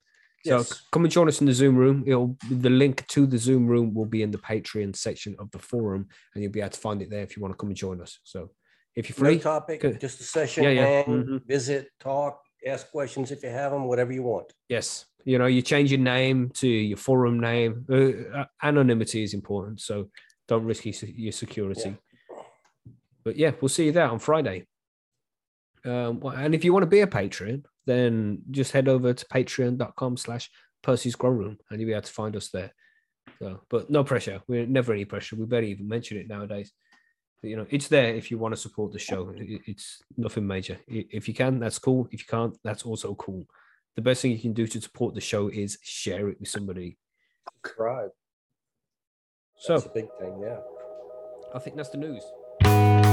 So 0.44 0.58
Yes. 0.58 0.82
come 0.92 1.04
and 1.04 1.12
join 1.12 1.28
us 1.28 1.40
in 1.40 1.46
the 1.46 1.54
Zoom 1.54 1.76
room. 1.76 2.04
It'll 2.06 2.36
the 2.50 2.68
link 2.70 3.06
to 3.08 3.26
the 3.26 3.38
Zoom 3.38 3.66
room 3.66 3.94
will 3.94 4.04
be 4.16 4.22
in 4.22 4.30
the 4.30 4.38
Patreon 4.38 4.94
section 4.94 5.34
of 5.38 5.50
the 5.50 5.58
forum, 5.58 6.08
and 6.34 6.42
you'll 6.42 6.52
be 6.52 6.60
able 6.60 6.70
to 6.70 6.80
find 6.80 7.00
it 7.00 7.08
there 7.08 7.22
if 7.22 7.34
you 7.36 7.42
want 7.42 7.52
to 7.54 7.58
come 7.58 7.70
and 7.70 7.76
join 7.76 8.00
us. 8.02 8.18
So 8.24 8.50
if 8.97 9.09
you're 9.09 9.18
No 9.24 9.30
free, 9.32 9.38
topic, 9.40 9.80
Good. 9.80 10.01
just 10.01 10.20
a 10.20 10.24
session, 10.24 10.64
Yeah, 10.64 10.70
yeah, 10.70 11.03
mhm. 11.05 11.45
visit, 11.47 11.88
talk, 12.01 12.40
ask 12.66 12.90
questions 12.90 13.30
if 13.30 13.42
you 13.42 13.51
have 13.51 13.72
them, 13.72 13.84
whatever 13.86 14.12
you 14.12 14.22
want. 14.22 14.53
yes, 14.68 15.07
you 15.24 15.38
know 15.38 15.47
you 15.47 15.62
change 15.62 15.90
your 15.90 16.01
name 16.01 16.51
to 16.51 16.68
your 16.68 16.97
forum 16.99 17.40
name. 17.40 17.84
Uh, 17.90 18.38
uh, 18.38 18.45
anonymity 18.62 19.22
is 19.22 19.32
important, 19.34 19.80
so 19.80 20.11
don't 20.49 20.64
risk 20.64 20.84
your, 20.84 20.92
se- 20.92 21.14
your 21.16 21.32
security. 21.32 21.97
But 23.24 23.36
yeah, 23.36 23.53
we'll 23.61 23.70
see 23.70 23.86
you 23.86 23.92
there 23.92 24.09
on 24.09 24.18
Friday. 24.18 24.66
Um, 25.84 26.22
and 26.34 26.55
if 26.55 26.64
you 26.64 26.72
want 26.72 26.82
to 26.82 26.88
be 26.90 27.01
a 27.01 27.07
patron, 27.07 27.64
then 27.86 28.42
just 28.51 28.72
head 28.72 28.88
over 28.88 29.12
to 29.14 29.26
patreon.com 29.26 30.16
slash 30.18 30.51
Percy's 30.82 31.14
Grow 31.14 31.30
Room 31.30 31.59
and 31.70 31.80
you'll 31.80 31.88
be 31.88 31.92
able 31.92 32.03
to 32.03 32.12
find 32.12 32.36
us 32.36 32.51
there. 32.51 32.72
So, 33.38 33.62
but 33.70 33.88
no 33.90 34.05
pressure. 34.05 34.42
We're 34.47 34.66
never 34.66 34.92
any 34.92 35.05
pressure. 35.07 35.36
We 35.36 35.47
barely 35.47 35.70
even 35.70 35.88
mention 35.88 36.18
it 36.18 36.28
nowadays. 36.28 36.72
You 37.45 37.57
know, 37.57 37.66
it's 37.70 37.88
there 37.88 38.14
if 38.14 38.30
you 38.30 38.38
want 38.38 38.55
to 38.55 38.61
support 38.61 38.92
the 38.92 38.99
show. 38.99 39.32
It's 39.36 40.03
nothing 40.16 40.47
major. 40.47 40.78
If 40.88 41.28
you 41.28 41.34
can, 41.34 41.59
that's 41.59 41.78
cool. 41.78 42.09
If 42.11 42.20
you 42.20 42.26
can't, 42.26 42.57
that's 42.64 42.84
also 42.84 43.14
cool. 43.14 43.47
The 43.97 44.03
best 44.03 44.22
thing 44.22 44.32
you 44.32 44.38
can 44.38 44.55
do 44.55 44.66
to 44.66 44.80
support 44.80 45.14
the 45.14 45.20
show 45.20 45.49
is 45.49 45.78
share 45.82 46.28
it 46.28 46.40
with 46.40 46.49
somebody. 46.49 46.97
Subscribe. 47.62 48.11
So 49.57 49.74
That's 49.74 49.86
a 49.86 49.90
big 49.90 50.09
thing, 50.18 50.40
yeah. 50.42 50.59
I 51.55 51.59
think 51.59 51.76
that's 51.76 51.90
the 51.90 51.99
news. 51.99 53.03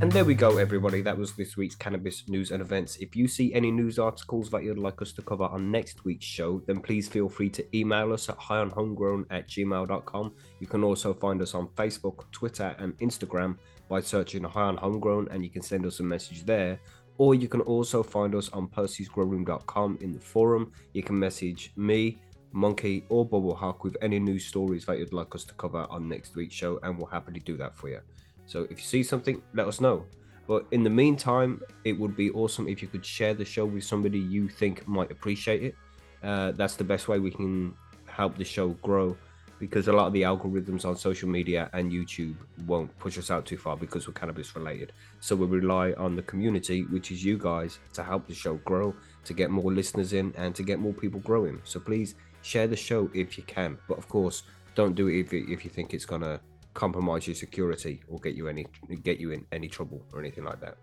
And 0.00 0.12
there 0.12 0.24
we 0.24 0.36
go, 0.36 0.58
everybody. 0.58 1.02
That 1.02 1.18
was 1.18 1.32
this 1.32 1.56
week's 1.56 1.74
cannabis 1.74 2.28
news 2.28 2.52
and 2.52 2.62
events. 2.62 2.98
If 2.98 3.16
you 3.16 3.26
see 3.26 3.52
any 3.52 3.72
news 3.72 3.98
articles 3.98 4.48
that 4.50 4.62
you'd 4.62 4.78
like 4.78 5.02
us 5.02 5.10
to 5.14 5.22
cover 5.22 5.42
on 5.42 5.72
next 5.72 6.04
week's 6.04 6.24
show, 6.24 6.62
then 6.68 6.78
please 6.78 7.08
feel 7.08 7.28
free 7.28 7.50
to 7.50 7.76
email 7.76 8.12
us 8.12 8.28
at 8.28 8.38
highonhomegrown 8.38 9.26
at 9.30 9.48
gmail.com. 9.48 10.32
You 10.60 10.66
can 10.68 10.84
also 10.84 11.12
find 11.12 11.42
us 11.42 11.52
on 11.52 11.66
Facebook, 11.76 12.30
Twitter, 12.30 12.76
and 12.78 12.96
Instagram 12.98 13.58
by 13.88 14.00
searching 14.00 14.44
High 14.44 14.68
on 14.68 14.76
Homegrown, 14.76 15.28
and 15.32 15.42
you 15.42 15.50
can 15.50 15.62
send 15.62 15.84
us 15.84 15.98
a 15.98 16.04
message 16.04 16.46
there. 16.46 16.78
Or 17.16 17.34
you 17.34 17.48
can 17.48 17.62
also 17.62 18.04
find 18.04 18.36
us 18.36 18.50
on 18.50 18.68
percysgrowroom.com 18.68 19.98
in 20.00 20.12
the 20.12 20.20
forum. 20.20 20.70
You 20.92 21.02
can 21.02 21.18
message 21.18 21.72
me, 21.74 22.18
Monkey, 22.52 23.04
or 23.08 23.26
Bubble 23.26 23.56
Hawk 23.56 23.82
with 23.82 23.96
any 24.00 24.20
news 24.20 24.46
stories 24.46 24.86
that 24.86 24.98
you'd 24.98 25.12
like 25.12 25.34
us 25.34 25.42
to 25.46 25.54
cover 25.54 25.88
on 25.90 26.08
next 26.08 26.36
week's 26.36 26.54
show, 26.54 26.78
and 26.84 26.96
we'll 26.96 27.08
happily 27.08 27.40
do 27.40 27.56
that 27.56 27.76
for 27.76 27.88
you. 27.88 28.00
So 28.48 28.62
if 28.64 28.78
you 28.78 28.84
see 28.84 29.02
something, 29.02 29.40
let 29.54 29.68
us 29.68 29.80
know. 29.80 30.04
But 30.48 30.66
in 30.72 30.82
the 30.82 30.90
meantime, 30.90 31.60
it 31.84 31.92
would 31.92 32.16
be 32.16 32.30
awesome 32.30 32.66
if 32.66 32.80
you 32.80 32.88
could 32.88 33.04
share 33.04 33.34
the 33.34 33.44
show 33.44 33.66
with 33.66 33.84
somebody 33.84 34.18
you 34.18 34.48
think 34.48 34.88
might 34.88 35.10
appreciate 35.12 35.62
it. 35.62 35.74
Uh, 36.22 36.52
that's 36.52 36.74
the 36.74 36.84
best 36.84 37.06
way 37.06 37.18
we 37.18 37.30
can 37.30 37.74
help 38.06 38.36
the 38.36 38.44
show 38.44 38.70
grow 38.82 39.16
because 39.58 39.88
a 39.88 39.92
lot 39.92 40.06
of 40.06 40.12
the 40.12 40.22
algorithms 40.22 40.84
on 40.86 40.96
social 40.96 41.28
media 41.28 41.68
and 41.74 41.92
YouTube 41.92 42.36
won't 42.66 42.96
push 42.98 43.18
us 43.18 43.30
out 43.30 43.44
too 43.44 43.58
far 43.58 43.76
because 43.76 44.06
we're 44.06 44.14
cannabis 44.14 44.56
related. 44.56 44.92
So 45.20 45.36
we 45.36 45.46
rely 45.46 45.92
on 45.92 46.16
the 46.16 46.22
community, 46.22 46.84
which 46.84 47.10
is 47.10 47.22
you 47.22 47.36
guys, 47.36 47.78
to 47.92 48.02
help 48.02 48.26
the 48.26 48.34
show 48.34 48.54
grow, 48.64 48.94
to 49.24 49.34
get 49.34 49.50
more 49.50 49.70
listeners 49.70 50.14
in, 50.14 50.32
and 50.36 50.54
to 50.54 50.62
get 50.62 50.78
more 50.78 50.94
people 50.94 51.20
growing. 51.20 51.60
So 51.64 51.80
please 51.80 52.14
share 52.42 52.66
the 52.66 52.76
show 52.76 53.10
if 53.12 53.36
you 53.36 53.44
can. 53.44 53.76
But 53.88 53.98
of 53.98 54.08
course, 54.08 54.44
don't 54.74 54.94
do 54.94 55.08
it 55.08 55.20
if, 55.20 55.32
if 55.32 55.64
you 55.64 55.70
think 55.70 55.92
it's 55.92 56.06
gonna 56.06 56.40
compromise 56.78 57.26
your 57.26 57.34
security 57.34 58.00
or 58.08 58.20
get 58.20 58.34
you 58.34 58.46
any 58.46 58.64
get 59.02 59.18
you 59.18 59.32
in 59.32 59.44
any 59.50 59.68
trouble 59.68 60.00
or 60.12 60.20
anything 60.20 60.44
like 60.44 60.60
that. 60.60 60.76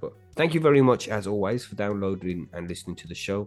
But 0.00 0.12
thank 0.36 0.54
you 0.54 0.60
very 0.60 0.80
much 0.80 1.08
as 1.08 1.26
always 1.26 1.66
for 1.66 1.74
downloading 1.74 2.48
and 2.54 2.66
listening 2.66 2.96
to 2.96 3.06
the 3.06 3.14
show. 3.14 3.46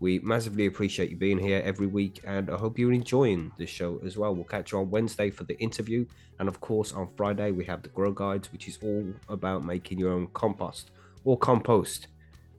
We 0.00 0.18
massively 0.18 0.66
appreciate 0.66 1.08
you 1.08 1.16
being 1.16 1.38
here 1.38 1.62
every 1.64 1.86
week, 1.86 2.20
and 2.24 2.50
I 2.50 2.56
hope 2.56 2.78
you're 2.78 2.92
enjoying 2.92 3.52
the 3.56 3.66
show 3.66 3.98
as 4.04 4.18
well. 4.18 4.34
We'll 4.34 4.44
catch 4.56 4.72
you 4.72 4.78
on 4.78 4.90
Wednesday 4.90 5.30
for 5.30 5.44
the 5.44 5.58
interview, 5.58 6.04
and 6.38 6.48
of 6.48 6.60
course, 6.60 6.92
on 6.92 7.08
Friday, 7.16 7.50
we 7.52 7.64
have 7.64 7.82
the 7.82 7.88
Grow 7.88 8.12
Guides, 8.12 8.52
which 8.52 8.68
is 8.68 8.78
all 8.82 9.06
about 9.28 9.64
making 9.64 9.98
your 9.98 10.12
own 10.12 10.26
compost 10.34 10.90
or 11.24 11.38
compost, 11.38 12.08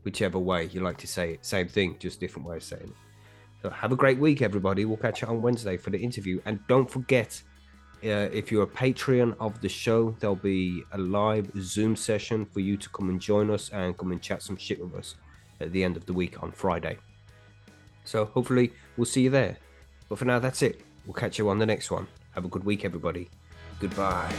whichever 0.04 0.40
way 0.40 0.66
you 0.74 0.80
like 0.80 0.98
to 0.98 1.08
say 1.08 1.34
it. 1.34 1.46
Same 1.46 1.68
thing, 1.68 1.98
just 2.00 2.20
different 2.20 2.48
way 2.48 2.56
of 2.56 2.64
saying 2.64 2.92
it. 2.96 3.62
So, 3.62 3.70
have 3.70 3.92
a 3.92 3.96
great 3.96 4.18
week, 4.18 4.42
everybody. 4.42 4.86
We'll 4.86 4.98
catch 4.98 5.22
you 5.22 5.28
on 5.28 5.44
Wednesday 5.44 5.78
for 5.78 5.92
the 5.92 6.00
interview, 6.00 6.42
and 6.46 6.60
don't 6.68 6.90
forget 6.90 7.44
uh, 8.04 8.30
if 8.32 8.52
you're 8.52 8.64
a 8.64 8.68
Patreon 8.68 9.36
of 9.40 9.60
the 9.62 9.70
show, 9.70 10.16
there'll 10.20 10.36
be 10.36 10.84
a 10.92 10.98
live 10.98 11.52
Zoom 11.60 11.96
session 11.96 12.46
for 12.46 12.60
you 12.60 12.78
to 12.78 12.90
come 12.90 13.10
and 13.10 13.20
join 13.20 13.50
us 13.50 13.70
and 13.70 13.98
come 13.98 14.12
and 14.12 14.22
chat 14.22 14.42
some 14.42 14.58
shit 14.58 14.80
with 14.80 14.94
us 14.96 15.16
at 15.60 15.72
the 15.72 15.84
end 15.84 15.98
of 15.98 16.06
the 16.06 16.14
week 16.14 16.42
on 16.44 16.52
Friday. 16.52 16.98
So 18.04 18.26
hopefully 18.26 18.72
we'll 18.96 19.06
see 19.06 19.22
you 19.22 19.30
there. 19.30 19.58
But 20.10 20.20
for 20.20 20.26
now, 20.26 20.40
that's 20.40 20.62
it. 20.62 20.82
We'll 21.06 21.14
catch 21.14 21.38
you 21.38 21.50
on 21.50 21.60
the 21.60 21.66
next 21.66 21.92
one. 21.92 22.08
Have 22.32 22.46
a 22.46 22.50
good 22.50 22.64
week, 22.64 22.86
everybody. 22.86 23.30
Goodbye. 23.80 24.34